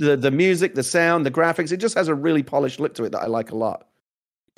the, 0.09 0.17
the, 0.17 0.31
music 0.31 0.75
the 0.75 0.83
sound 0.83 1.25
the 1.25 1.31
graphics 1.31 1.73
it 1.73 1.79
just 1.79 1.95
has 1.95 2.09
a 2.09 2.15
really 2.15 2.43
polished 2.43 2.81
look 2.81 2.95
to 2.95 3.05
it 3.05 3.13
that 3.13 3.23
i 3.23 3.27
like 3.27 3.51
a 3.51 3.57
lot 3.57 3.89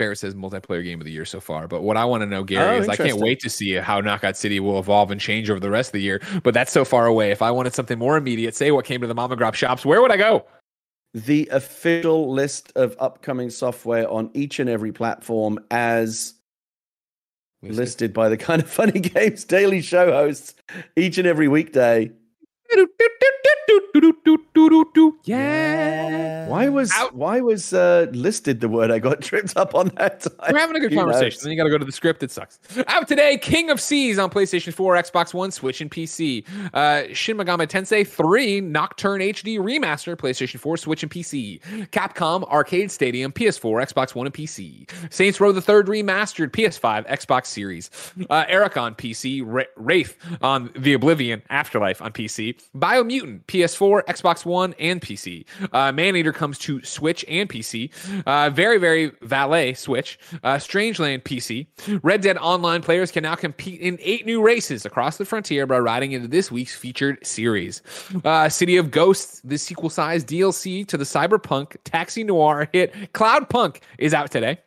Barrett 0.00 0.18
says 0.18 0.34
multiplayer 0.34 0.82
game 0.82 0.98
of 0.98 1.04
the 1.04 1.12
year 1.12 1.26
so 1.26 1.40
far. 1.40 1.68
But 1.68 1.82
what 1.82 1.98
I 1.98 2.06
want 2.06 2.22
to 2.22 2.26
know, 2.26 2.42
Gary, 2.42 2.78
oh, 2.78 2.80
is 2.80 2.88
I 2.88 2.96
can't 2.96 3.18
wait 3.18 3.38
to 3.40 3.50
see 3.50 3.74
how 3.74 4.00
Knockout 4.00 4.34
City 4.34 4.58
will 4.58 4.78
evolve 4.78 5.10
and 5.10 5.20
change 5.20 5.50
over 5.50 5.60
the 5.60 5.68
rest 5.68 5.90
of 5.90 5.92
the 5.92 6.00
year. 6.00 6.22
But 6.42 6.54
that's 6.54 6.72
so 6.72 6.86
far 6.86 7.04
away. 7.04 7.32
If 7.32 7.42
I 7.42 7.50
wanted 7.50 7.74
something 7.74 7.98
more 7.98 8.16
immediate, 8.16 8.54
say 8.54 8.70
what 8.70 8.86
came 8.86 9.02
to 9.02 9.06
the 9.06 9.14
Mama 9.14 9.36
Grop 9.36 9.52
shops, 9.52 9.84
where 9.84 10.00
would 10.00 10.10
I 10.10 10.16
go? 10.16 10.46
The 11.12 11.50
official 11.52 12.32
list 12.32 12.72
of 12.76 12.96
upcoming 12.98 13.50
software 13.50 14.10
on 14.10 14.30
each 14.32 14.58
and 14.58 14.70
every 14.70 14.90
platform 14.90 15.58
as 15.70 16.32
listed, 17.60 17.76
listed 17.76 18.12
by 18.14 18.30
the 18.30 18.38
kind 18.38 18.62
of 18.62 18.70
funny 18.70 19.00
games 19.00 19.44
daily 19.44 19.82
show 19.82 20.10
hosts 20.10 20.54
each 20.96 21.18
and 21.18 21.28
every 21.28 21.46
weekday. 21.46 22.10
Yeah. 25.24 26.48
Why 26.48 26.68
was 26.68 26.90
Out. 26.94 27.14
why 27.14 27.40
was 27.40 27.72
uh, 27.72 28.06
listed 28.12 28.60
the 28.60 28.68
word? 28.68 28.90
I 28.90 28.98
got 28.98 29.20
tripped 29.22 29.56
up 29.56 29.74
on 29.74 29.88
that. 29.96 30.20
Time. 30.20 30.32
We're 30.52 30.58
having 30.58 30.76
a 30.76 30.80
good 30.80 30.94
conversation. 30.94 31.36
Knows? 31.38 31.42
Then 31.42 31.52
you 31.52 31.56
got 31.56 31.64
to 31.64 31.70
go 31.70 31.78
to 31.78 31.84
the 31.84 31.92
script. 31.92 32.22
It 32.22 32.30
sucks. 32.30 32.58
Out 32.88 33.08
today, 33.08 33.38
King 33.38 33.70
of 33.70 33.80
Seas 33.80 34.18
on 34.18 34.30
PlayStation 34.30 34.72
4, 34.72 34.94
Xbox 34.96 35.32
One, 35.32 35.50
Switch, 35.50 35.80
and 35.80 35.90
PC. 35.90 36.44
Uh, 36.74 37.04
Shin 37.14 37.36
Megami 37.36 37.66
Tensei 37.66 38.06
3 38.06 38.60
Nocturne 38.60 39.20
HD 39.20 39.58
Remaster, 39.58 40.16
PlayStation 40.16 40.58
4, 40.58 40.76
Switch, 40.76 41.02
and 41.02 41.10
PC. 41.10 41.60
Capcom 41.90 42.44
Arcade 42.44 42.90
Stadium, 42.90 43.32
PS4, 43.32 43.92
Xbox 43.92 44.14
One, 44.14 44.26
and 44.26 44.34
PC. 44.34 44.90
Saints 45.12 45.40
Row 45.40 45.52
the 45.52 45.62
Third 45.62 45.86
Remastered, 45.86 46.50
PS5, 46.50 47.08
Xbox 47.08 47.46
Series. 47.46 47.90
Uh, 48.28 48.44
Eric 48.48 48.76
on 48.76 48.94
PC. 48.94 49.42
Wraith 49.76 50.16
on 50.42 50.70
The 50.76 50.92
Oblivion 50.94 51.42
Afterlife 51.50 52.02
on 52.02 52.12
PC. 52.12 52.60
Biomutant, 52.76 53.44
PS4, 53.46 54.04
Xbox 54.06 54.44
One 54.44 54.49
and 54.78 55.00
PC. 55.00 55.44
Uh, 55.72 55.92
Maneater 55.92 56.32
comes 56.32 56.58
to 56.58 56.82
Switch 56.82 57.24
and 57.28 57.48
PC. 57.48 57.90
Uh, 58.26 58.50
very, 58.50 58.78
very 58.78 59.12
Valet 59.22 59.74
Switch. 59.74 60.18
Uh, 60.42 60.56
Strangeland 60.56 61.22
PC. 61.22 61.66
Red 62.02 62.20
Dead 62.20 62.36
Online 62.38 62.82
players 62.82 63.10
can 63.10 63.22
now 63.22 63.34
compete 63.34 63.80
in 63.80 63.98
eight 64.00 64.26
new 64.26 64.42
races 64.42 64.84
across 64.84 65.16
the 65.16 65.24
frontier 65.24 65.66
by 65.66 65.78
riding 65.78 66.12
into 66.12 66.28
this 66.28 66.50
week's 66.50 66.74
featured 66.74 67.24
series. 67.24 67.82
Uh, 68.24 68.48
City 68.48 68.76
of 68.76 68.90
Ghosts, 68.90 69.40
the 69.44 69.58
sequel 69.58 69.90
sized 69.90 70.26
DLC 70.28 70.86
to 70.86 70.96
the 70.96 71.04
Cyberpunk 71.04 71.76
Taxi 71.84 72.24
Noir 72.24 72.68
hit 72.72 72.92
Cloudpunk, 73.12 73.80
is 73.98 74.14
out 74.14 74.30
today. 74.30 74.58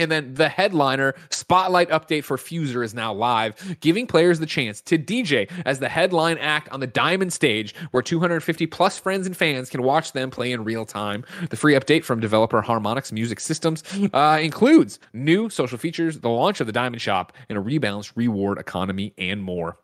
And 0.00 0.10
then 0.10 0.32
the 0.32 0.48
headliner 0.48 1.14
spotlight 1.28 1.90
update 1.90 2.24
for 2.24 2.38
Fuser 2.38 2.82
is 2.82 2.94
now 2.94 3.12
live, 3.12 3.78
giving 3.80 4.06
players 4.06 4.38
the 4.38 4.46
chance 4.46 4.80
to 4.80 4.98
DJ 4.98 5.50
as 5.66 5.78
the 5.78 5.90
headline 5.90 6.38
act 6.38 6.70
on 6.70 6.80
the 6.80 6.86
Diamond 6.86 7.34
stage, 7.34 7.74
where 7.90 8.02
250 8.02 8.66
plus 8.66 8.98
friends 8.98 9.26
and 9.26 9.36
fans 9.36 9.68
can 9.68 9.82
watch 9.82 10.12
them 10.12 10.30
play 10.30 10.52
in 10.52 10.64
real 10.64 10.86
time. 10.86 11.22
The 11.50 11.56
free 11.56 11.74
update 11.74 12.04
from 12.04 12.18
developer 12.18 12.62
Harmonix 12.62 13.12
Music 13.12 13.40
Systems 13.40 13.84
uh, 14.14 14.38
includes 14.40 14.98
new 15.12 15.50
social 15.50 15.76
features, 15.76 16.20
the 16.20 16.30
launch 16.30 16.62
of 16.62 16.66
the 16.66 16.72
Diamond 16.72 17.02
Shop, 17.02 17.34
and 17.50 17.58
a 17.58 17.60
rebalanced 17.60 18.12
reward 18.16 18.56
economy, 18.56 19.12
and 19.18 19.42
more. 19.42 19.76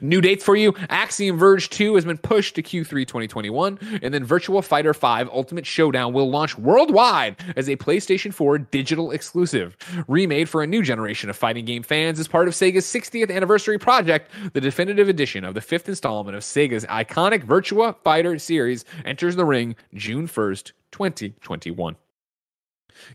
New 0.00 0.20
dates 0.20 0.44
for 0.44 0.56
you 0.56 0.74
Axiom 0.88 1.36
Verge 1.38 1.68
2 1.70 1.94
has 1.94 2.04
been 2.04 2.18
pushed 2.18 2.54
to 2.54 2.62
Q3 2.62 3.06
2021, 3.06 4.00
and 4.02 4.12
then 4.12 4.26
Virtua 4.26 4.64
Fighter 4.64 4.94
5 4.94 5.28
Ultimate 5.30 5.66
Showdown 5.66 6.12
will 6.12 6.30
launch 6.30 6.58
worldwide 6.58 7.36
as 7.56 7.68
a 7.68 7.76
PlayStation 7.76 8.32
4 8.32 8.58
digital 8.58 9.10
exclusive. 9.10 9.76
Remade 10.06 10.48
for 10.48 10.62
a 10.62 10.66
new 10.66 10.82
generation 10.82 11.30
of 11.30 11.36
fighting 11.36 11.64
game 11.64 11.82
fans 11.82 12.20
as 12.20 12.28
part 12.28 12.48
of 12.48 12.54
Sega's 12.54 12.86
60th 12.86 13.34
anniversary 13.34 13.78
project, 13.78 14.30
the 14.52 14.60
definitive 14.60 15.08
edition 15.08 15.44
of 15.44 15.54
the 15.54 15.60
fifth 15.60 15.88
installment 15.88 16.36
of 16.36 16.42
Sega's 16.42 16.84
iconic 16.86 17.44
Virtua 17.44 17.96
Fighter 18.02 18.38
series 18.38 18.84
enters 19.04 19.36
the 19.36 19.44
ring 19.44 19.76
June 19.94 20.26
1st, 20.26 20.72
2021. 20.92 21.96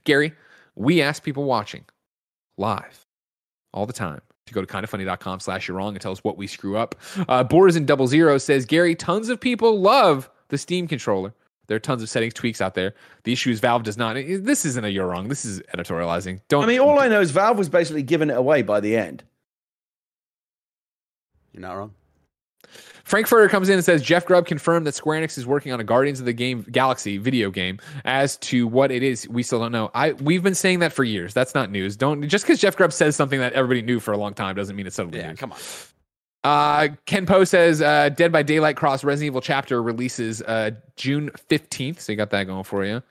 Gary, 0.03 0.33
we 0.75 1.01
ask 1.01 1.23
people 1.23 1.43
watching 1.43 1.85
live 2.57 3.05
all 3.73 3.85
the 3.85 3.93
time 3.93 4.21
to 4.45 4.53
go 4.53 4.61
to 4.61 4.67
kindafunny.com 4.67 5.39
slash 5.39 5.67
you're 5.67 5.77
wrong 5.77 5.93
and 5.93 6.01
tell 6.01 6.11
us 6.11 6.23
what 6.23 6.37
we 6.37 6.47
screw 6.47 6.77
up. 6.77 6.95
Uh, 7.27 7.43
Boris 7.43 7.75
in 7.75 7.85
double 7.85 8.07
zero 8.07 8.37
says, 8.37 8.65
Gary, 8.65 8.95
tons 8.95 9.29
of 9.29 9.39
people 9.39 9.79
love 9.79 10.29
the 10.49 10.57
Steam 10.57 10.87
controller. 10.87 11.33
There 11.67 11.77
are 11.77 11.79
tons 11.79 12.03
of 12.03 12.09
settings 12.09 12.33
tweaks 12.33 12.59
out 12.59 12.75
there. 12.75 12.93
The 13.23 13.31
issue 13.31 13.49
is 13.49 13.61
Valve 13.61 13.83
does 13.83 13.97
not. 13.97 14.15
This 14.15 14.65
isn't 14.65 14.83
a 14.83 14.89
you're 14.89 15.07
wrong. 15.07 15.29
This 15.29 15.45
is 15.45 15.61
editorializing. 15.73 16.41
Don't. 16.49 16.63
I 16.63 16.67
mean, 16.67 16.79
all 16.79 16.99
I 16.99 17.07
know 17.07 17.21
is 17.21 17.31
Valve 17.31 17.57
was 17.57 17.69
basically 17.69 18.03
giving 18.03 18.29
it 18.29 18.35
away 18.35 18.61
by 18.63 18.81
the 18.81 18.97
end. 18.97 19.23
You're 21.53 21.61
not 21.61 21.75
wrong. 21.75 21.93
Frankfurter 23.03 23.49
comes 23.49 23.69
in 23.69 23.75
and 23.75 23.83
says 23.83 24.01
Jeff 24.01 24.25
Grubb 24.25 24.45
confirmed 24.45 24.87
that 24.87 24.95
Square 24.95 25.21
Enix 25.21 25.37
is 25.37 25.45
working 25.45 25.71
on 25.73 25.79
a 25.79 25.83
Guardians 25.83 26.19
of 26.19 26.25
the 26.25 26.33
Game 26.33 26.65
Galaxy 26.71 27.17
video 27.17 27.51
game. 27.51 27.79
As 28.05 28.37
to 28.37 28.67
what 28.67 28.91
it 28.91 29.03
is, 29.03 29.27
we 29.27 29.43
still 29.43 29.59
don't 29.59 29.71
know. 29.71 29.91
I 29.93 30.13
we've 30.13 30.43
been 30.43 30.55
saying 30.55 30.79
that 30.79 30.93
for 30.93 31.03
years. 31.03 31.33
That's 31.33 31.53
not 31.53 31.69
news. 31.69 31.95
Don't 31.97 32.27
just 32.27 32.45
because 32.45 32.59
Jeff 32.59 32.77
Grubb 32.77 32.93
says 32.93 33.15
something 33.15 33.39
that 33.39 33.53
everybody 33.53 33.81
knew 33.81 33.99
for 33.99 34.13
a 34.13 34.17
long 34.17 34.33
time 34.33 34.55
doesn't 34.55 34.75
mean 34.75 34.87
it's 34.87 34.95
suddenly 34.95 35.19
yeah, 35.19 35.29
news. 35.29 35.39
Come 35.39 35.51
on. 35.51 35.59
Uh, 36.43 36.89
Ken 37.05 37.25
Poe 37.25 37.45
says 37.45 37.81
uh, 37.81 38.09
Dead 38.09 38.31
by 38.31 38.43
Daylight 38.43 38.75
Cross 38.75 39.03
Resident 39.03 39.27
Evil 39.27 39.41
chapter 39.41 39.81
releases 39.81 40.41
uh, 40.41 40.71
June 40.97 41.29
15th. 41.49 42.01
So 42.01 42.11
you 42.11 42.17
got 42.17 42.31
that 42.31 42.45
going 42.45 42.65
for 42.65 42.83
you. 42.83 43.01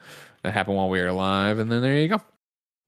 That 0.42 0.52
happened 0.52 0.76
while 0.76 0.90
we 0.90 1.00
were 1.00 1.08
alive. 1.08 1.58
And 1.58 1.70
then 1.72 1.80
there 1.80 1.96
you 1.96 2.08
go. 2.08 2.20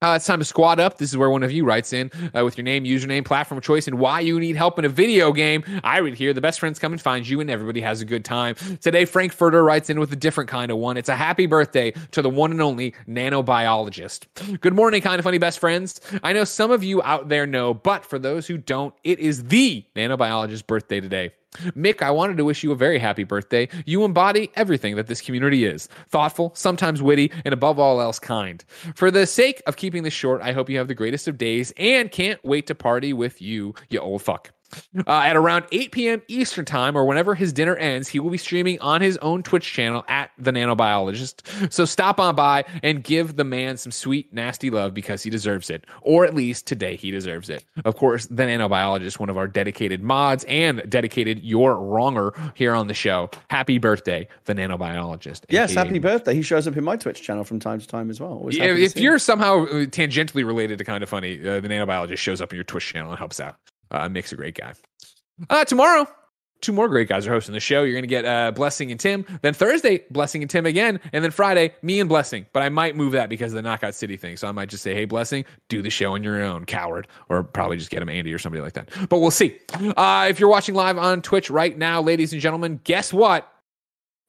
Uh, 0.02 0.16
it's 0.16 0.26
time 0.26 0.38
to 0.38 0.44
squad 0.44 0.78
up. 0.78 0.98
This 0.98 1.10
is 1.10 1.16
where 1.16 1.30
one 1.30 1.42
of 1.42 1.50
you 1.50 1.64
writes 1.64 1.94
in 1.94 2.10
uh, 2.36 2.44
with 2.44 2.58
your 2.58 2.64
name, 2.64 2.84
username, 2.84 3.24
platform 3.24 3.56
of 3.56 3.64
choice, 3.64 3.86
and 3.88 3.98
why 3.98 4.20
you 4.20 4.38
need 4.38 4.54
help 4.54 4.78
in 4.78 4.84
a 4.84 4.88
video 4.88 5.32
game. 5.32 5.64
I 5.82 5.98
read 5.98 6.14
here 6.14 6.34
the 6.34 6.42
best 6.42 6.60
friends 6.60 6.78
come 6.78 6.92
and 6.92 7.00
find 7.00 7.26
you, 7.26 7.40
and 7.40 7.48
everybody 7.48 7.80
has 7.80 8.02
a 8.02 8.04
good 8.04 8.22
time. 8.22 8.54
Today, 8.82 9.06
Frankfurter 9.06 9.64
writes 9.64 9.88
in 9.88 9.98
with 9.98 10.12
a 10.12 10.16
different 10.16 10.50
kind 10.50 10.70
of 10.70 10.76
one. 10.76 10.98
It's 10.98 11.08
a 11.08 11.16
happy 11.16 11.46
birthday 11.46 11.92
to 12.10 12.20
the 12.20 12.28
one 12.28 12.50
and 12.50 12.60
only 12.60 12.92
nanobiologist. 13.08 14.60
Good 14.60 14.74
morning, 14.74 15.00
kind 15.00 15.18
of 15.18 15.24
funny 15.24 15.38
best 15.38 15.58
friends. 15.58 16.02
I 16.22 16.34
know 16.34 16.44
some 16.44 16.70
of 16.70 16.84
you 16.84 17.02
out 17.02 17.30
there 17.30 17.46
know, 17.46 17.72
but 17.72 18.04
for 18.04 18.18
those 18.18 18.46
who 18.46 18.58
don't, 18.58 18.92
it 19.04 19.20
is 19.20 19.44
the 19.44 19.86
nanobiologist's 19.96 20.60
birthday 20.60 21.00
today. 21.00 21.32
Mick, 21.76 22.02
I 22.02 22.10
wanted 22.10 22.36
to 22.38 22.44
wish 22.44 22.62
you 22.62 22.72
a 22.72 22.76
very 22.76 22.98
happy 22.98 23.24
birthday. 23.24 23.68
You 23.86 24.04
embody 24.04 24.50
everything 24.54 24.96
that 24.96 25.06
this 25.06 25.20
community 25.20 25.64
is 25.64 25.88
thoughtful, 26.08 26.52
sometimes 26.54 27.02
witty, 27.02 27.30
and 27.44 27.52
above 27.52 27.78
all 27.78 28.00
else, 28.00 28.18
kind. 28.18 28.64
For 28.94 29.10
the 29.10 29.26
sake 29.26 29.62
of 29.66 29.76
keeping 29.76 30.02
this 30.02 30.12
short, 30.14 30.42
I 30.42 30.52
hope 30.52 30.68
you 30.68 30.78
have 30.78 30.88
the 30.88 30.94
greatest 30.94 31.28
of 31.28 31.38
days 31.38 31.72
and 31.76 32.10
can't 32.10 32.44
wait 32.44 32.66
to 32.66 32.74
party 32.74 33.12
with 33.12 33.40
you, 33.40 33.74
you 33.88 34.00
old 34.00 34.22
fuck. 34.22 34.50
Uh, 35.06 35.22
at 35.24 35.36
around 35.36 35.64
8 35.72 35.92
p.m. 35.92 36.22
Eastern 36.28 36.64
Time, 36.64 36.96
or 36.96 37.04
whenever 37.04 37.34
his 37.34 37.52
dinner 37.52 37.74
ends, 37.76 38.08
he 38.08 38.20
will 38.20 38.30
be 38.30 38.38
streaming 38.38 38.80
on 38.80 39.00
his 39.00 39.18
own 39.18 39.42
Twitch 39.42 39.70
channel 39.70 40.04
at 40.08 40.30
The 40.38 40.50
Nanobiologist. 40.50 41.72
So 41.72 41.84
stop 41.84 42.20
on 42.20 42.34
by 42.36 42.64
and 42.82 43.02
give 43.02 43.36
the 43.36 43.44
man 43.44 43.76
some 43.76 43.92
sweet, 43.92 44.32
nasty 44.32 44.70
love 44.70 44.94
because 44.94 45.22
he 45.22 45.30
deserves 45.30 45.68
it. 45.68 45.84
Or 46.00 46.24
at 46.24 46.34
least 46.34 46.66
today 46.66 46.96
he 46.96 47.10
deserves 47.10 47.50
it. 47.50 47.64
Of 47.84 47.96
course, 47.96 48.26
The 48.26 48.44
Nanobiologist, 48.44 49.18
one 49.18 49.28
of 49.30 49.36
our 49.36 49.48
dedicated 49.48 50.02
mods 50.02 50.44
and 50.44 50.82
dedicated 50.88 51.42
Your 51.42 51.74
Wronger 51.76 52.32
here 52.54 52.72
on 52.72 52.86
the 52.86 52.94
show. 52.94 53.30
Happy 53.50 53.78
birthday, 53.78 54.28
The 54.44 54.54
Nanobiologist. 54.54 55.42
Yes, 55.48 55.74
happy 55.74 55.98
birthday. 55.98 56.34
He 56.34 56.42
shows 56.42 56.66
up 56.66 56.76
in 56.76 56.84
my 56.84 56.96
Twitch 56.96 57.20
channel 57.22 57.44
from 57.44 57.58
time 57.60 57.80
to 57.80 57.86
time 57.86 58.10
as 58.10 58.20
well. 58.20 58.46
Yeah, 58.50 58.64
if 58.66 58.96
you're 58.96 59.18
somehow 59.18 59.64
uh, 59.64 59.86
tangentially 59.86 60.46
related 60.46 60.78
to 60.78 60.84
Kind 60.84 61.02
of 61.02 61.08
Funny, 61.08 61.38
uh, 61.40 61.60
The 61.60 61.68
Nanobiologist 61.68 62.18
shows 62.18 62.40
up 62.40 62.52
in 62.52 62.56
your 62.56 62.64
Twitch 62.64 62.86
channel 62.92 63.10
and 63.10 63.18
helps 63.18 63.40
out. 63.40 63.56
Uh, 63.90 64.08
Mick's 64.08 64.32
a 64.32 64.36
great 64.36 64.56
guy. 64.56 64.74
Uh, 65.50 65.64
tomorrow, 65.64 66.06
two 66.60 66.72
more 66.72 66.88
great 66.88 67.08
guys 67.08 67.26
are 67.26 67.32
hosting 67.32 67.52
the 67.52 67.60
show. 67.60 67.82
You're 67.82 67.92
going 67.92 68.04
to 68.04 68.08
get 68.08 68.24
uh, 68.24 68.50
Blessing 68.52 68.90
and 68.90 68.98
Tim. 68.98 69.26
Then 69.42 69.52
Thursday, 69.52 70.04
Blessing 70.10 70.42
and 70.42 70.50
Tim 70.50 70.66
again. 70.66 70.98
And 71.12 71.22
then 71.22 71.30
Friday, 71.30 71.74
me 71.82 72.00
and 72.00 72.08
Blessing. 72.08 72.46
But 72.52 72.62
I 72.62 72.68
might 72.68 72.96
move 72.96 73.12
that 73.12 73.28
because 73.28 73.52
of 73.52 73.56
the 73.56 73.62
Knockout 73.62 73.94
City 73.94 74.16
thing. 74.16 74.36
So 74.36 74.48
I 74.48 74.52
might 74.52 74.68
just 74.68 74.82
say, 74.82 74.94
hey, 74.94 75.04
Blessing, 75.04 75.44
do 75.68 75.82
the 75.82 75.90
show 75.90 76.14
on 76.14 76.22
your 76.22 76.42
own, 76.42 76.64
coward. 76.64 77.06
Or 77.28 77.42
probably 77.42 77.76
just 77.76 77.90
get 77.90 78.02
him 78.02 78.08
Andy 78.08 78.32
or 78.32 78.38
somebody 78.38 78.62
like 78.62 78.72
that. 78.74 78.88
But 79.08 79.18
we'll 79.18 79.30
see. 79.30 79.58
Uh, 79.74 80.26
if 80.30 80.40
you're 80.40 80.48
watching 80.48 80.74
live 80.74 80.98
on 80.98 81.20
Twitch 81.22 81.50
right 81.50 81.76
now, 81.76 82.00
ladies 82.00 82.32
and 82.32 82.40
gentlemen, 82.40 82.80
guess 82.84 83.12
what? 83.12 83.50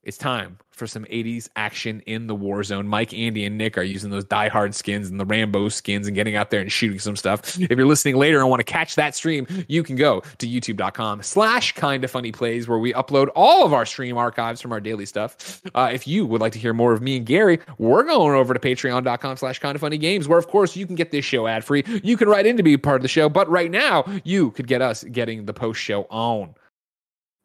It's 0.05 0.19
time 0.19 0.59
for 0.69 0.85
some 0.85 1.03
80s 1.05 1.49
action 1.55 2.01
in 2.01 2.27
the 2.27 2.35
war 2.35 2.61
zone. 2.63 2.87
Mike, 2.87 3.11
Andy, 3.11 3.43
and 3.43 3.57
Nick 3.57 3.75
are 3.75 3.81
using 3.81 4.11
those 4.11 4.23
die-hard 4.23 4.75
skins 4.75 5.09
and 5.09 5.19
the 5.19 5.25
Rambo 5.25 5.69
skins 5.69 6.05
and 6.05 6.15
getting 6.15 6.35
out 6.35 6.51
there 6.51 6.59
and 6.61 6.71
shooting 6.71 6.99
some 6.99 7.15
stuff. 7.15 7.57
If 7.65 7.71
you're 7.71 7.87
listening 7.87 8.17
later 8.17 8.39
and 8.39 8.47
want 8.47 8.59
to 8.59 8.63
catch 8.63 8.93
that 8.95 9.15
stream, 9.15 9.47
you 9.67 9.81
can 9.81 9.95
go 9.95 10.21
to 10.37 10.47
youtube.com 10.47 11.23
slash 11.23 11.71
kind 11.71 12.03
of 12.03 12.11
funny 12.11 12.31
plays 12.31 12.67
where 12.67 12.77
we 12.77 12.93
upload 12.93 13.29
all 13.35 13.65
of 13.65 13.73
our 13.73 13.87
stream 13.87 14.17
archives 14.17 14.61
from 14.61 14.71
our 14.71 14.79
daily 14.79 15.07
stuff. 15.07 15.61
Uh, 15.73 15.89
if 15.91 16.07
you 16.07 16.27
would 16.27 16.39
like 16.41 16.53
to 16.53 16.59
hear 16.59 16.73
more 16.73 16.93
of 16.93 17.01
me 17.01 17.17
and 17.17 17.25
Gary, 17.25 17.59
we're 17.79 18.03
going 18.03 18.35
over 18.35 18.53
to 18.53 18.59
patreon.com 18.59 19.37
slash 19.37 19.57
kind 19.57 19.73
of 19.73 19.81
funny 19.81 19.97
games 19.97 20.27
where 20.27 20.37
of 20.37 20.47
course 20.47 20.75
you 20.75 20.85
can 20.85 20.95
get 20.95 21.09
this 21.09 21.25
show 21.25 21.47
ad 21.47 21.65
free. 21.65 21.83
You 22.03 22.15
can 22.15 22.29
write 22.29 22.45
in 22.45 22.55
to 22.57 22.63
be 22.63 22.77
part 22.77 22.97
of 22.97 23.01
the 23.01 23.07
show, 23.07 23.27
but 23.27 23.49
right 23.49 23.71
now 23.71 24.05
you 24.23 24.51
could 24.51 24.67
get 24.67 24.83
us 24.83 25.03
getting 25.05 25.45
the 25.45 25.53
post 25.53 25.81
show 25.81 26.03
on. 26.11 26.53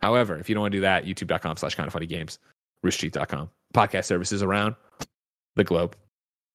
However, 0.00 0.38
if 0.38 0.48
you 0.48 0.54
don't 0.54 0.62
want 0.62 0.72
to 0.72 0.78
do 0.78 0.82
that, 0.82 1.04
youtube.com 1.04 1.56
slash 1.56 1.74
kind 1.74 1.86
of 1.86 1.92
funny 1.92 2.06
games 2.06 2.38
roosterteeth.com. 2.84 3.50
Podcast 3.74 4.06
services 4.06 4.42
around 4.42 4.74
the 5.56 5.64
globe. 5.64 5.96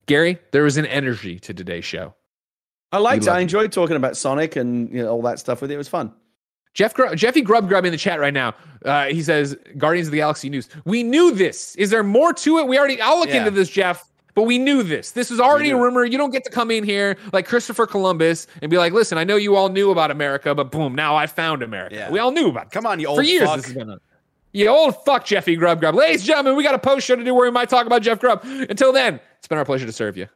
Gary, 0.06 0.40
there 0.52 0.64
was 0.64 0.78
an 0.78 0.86
energy 0.86 1.40
to 1.40 1.54
today's 1.54 1.86
show. 1.86 2.14
I 2.92 3.00
liked 3.00 3.24
it. 3.24 3.30
I 3.30 3.40
enjoyed 3.40 3.72
talking 3.72 3.96
about 3.96 4.16
Sonic 4.16 4.56
and 4.56 4.92
you 4.92 5.04
know, 5.04 5.10
all 5.10 5.22
that 5.24 5.40
stuff 5.40 5.62
with 5.62 5.72
it. 5.72 5.76
It 5.76 5.78
was 5.78 5.88
fun. 5.88 6.14
Jeff 6.74 6.94
Gr- 6.94 7.16
Jeffy 7.16 7.42
Grub 7.42 7.68
Grub 7.68 7.86
in 7.86 7.92
the 7.92 7.98
chat 7.98 8.20
right 8.20 8.34
now. 8.34 8.54
Uh, 8.84 9.06
he 9.06 9.24
says 9.24 9.58
Guardians 9.78 10.08
of 10.08 10.12
the 10.12 10.18
Galaxy 10.18 10.50
news. 10.50 10.70
We 10.84 11.04
knew 11.04 11.34
this. 11.34 11.76
Is 11.76 11.90
there 11.90 12.04
more 12.04 12.34
to 12.34 12.60
it? 12.60 12.68
We 12.68 12.78
already. 12.78 13.02
I'll 13.02 13.20
look 13.20 13.30
yeah. 13.30 13.40
into 13.40 13.52
this, 13.52 13.70
Jeff. 13.70 14.10
But 14.36 14.44
we 14.44 14.58
knew 14.58 14.84
this. 14.84 15.12
This 15.12 15.30
was 15.30 15.40
already 15.40 15.72
a 15.72 15.78
rumor. 15.78 16.06
You 16.06 16.18
don't 16.18 16.32
get 16.32 16.44
to 16.44 16.52
come 16.52 16.70
in 16.70 16.84
here 16.84 17.18
like 17.34 17.48
Christopher 17.48 17.88
Columbus 17.88 18.48
and 18.62 18.70
be 18.70 18.78
like, 18.78 18.94
"Listen, 18.94 19.18
I 19.18 19.24
know 19.24 19.38
you 19.38 19.56
all 19.56 19.70
knew 19.70 19.92
about 19.92 20.12
America, 20.12 20.54
but 20.54 20.72
boom, 20.72 20.94
now 20.94 21.16
I 21.16 21.26
found 21.26 21.64
America." 21.64 21.96
Yeah. 21.96 22.12
We 22.12 22.20
all 22.20 22.32
knew 22.32 22.50
about. 22.50 22.68
It. 22.68 22.72
Come 22.72 22.86
on, 22.86 23.00
you 23.00 23.08
old 23.08 23.20
for 23.20 23.24
years. 23.24 23.48
Fuck. 23.48 23.56
This 23.56 23.66
has 23.66 23.74
been 23.74 23.90
on. 23.90 24.00
You 24.52 24.70
old 24.70 25.04
fuck 25.04 25.26
Jeffy 25.26 25.56
Grub 25.56 25.80
Grub. 25.80 25.96
Ladies 25.96 26.22
and 26.22 26.28
gentlemen, 26.28 26.56
we 26.56 26.64
got 26.64 26.76
a 26.76 26.80
post 26.80 27.06
show 27.06 27.16
to 27.16 27.24
do 27.24 27.34
where 27.34 27.46
we 27.46 27.52
might 27.52 27.70
talk 27.70 27.86
about 27.86 28.02
Jeff 28.02 28.20
Grubb. 28.20 28.42
Until 28.44 28.94
then, 28.94 29.20
it's 29.38 29.48
been 29.48 29.58
our 29.58 29.66
pleasure 29.66 29.86
to 29.86 29.92
serve 29.92 30.16
you. 30.16 30.28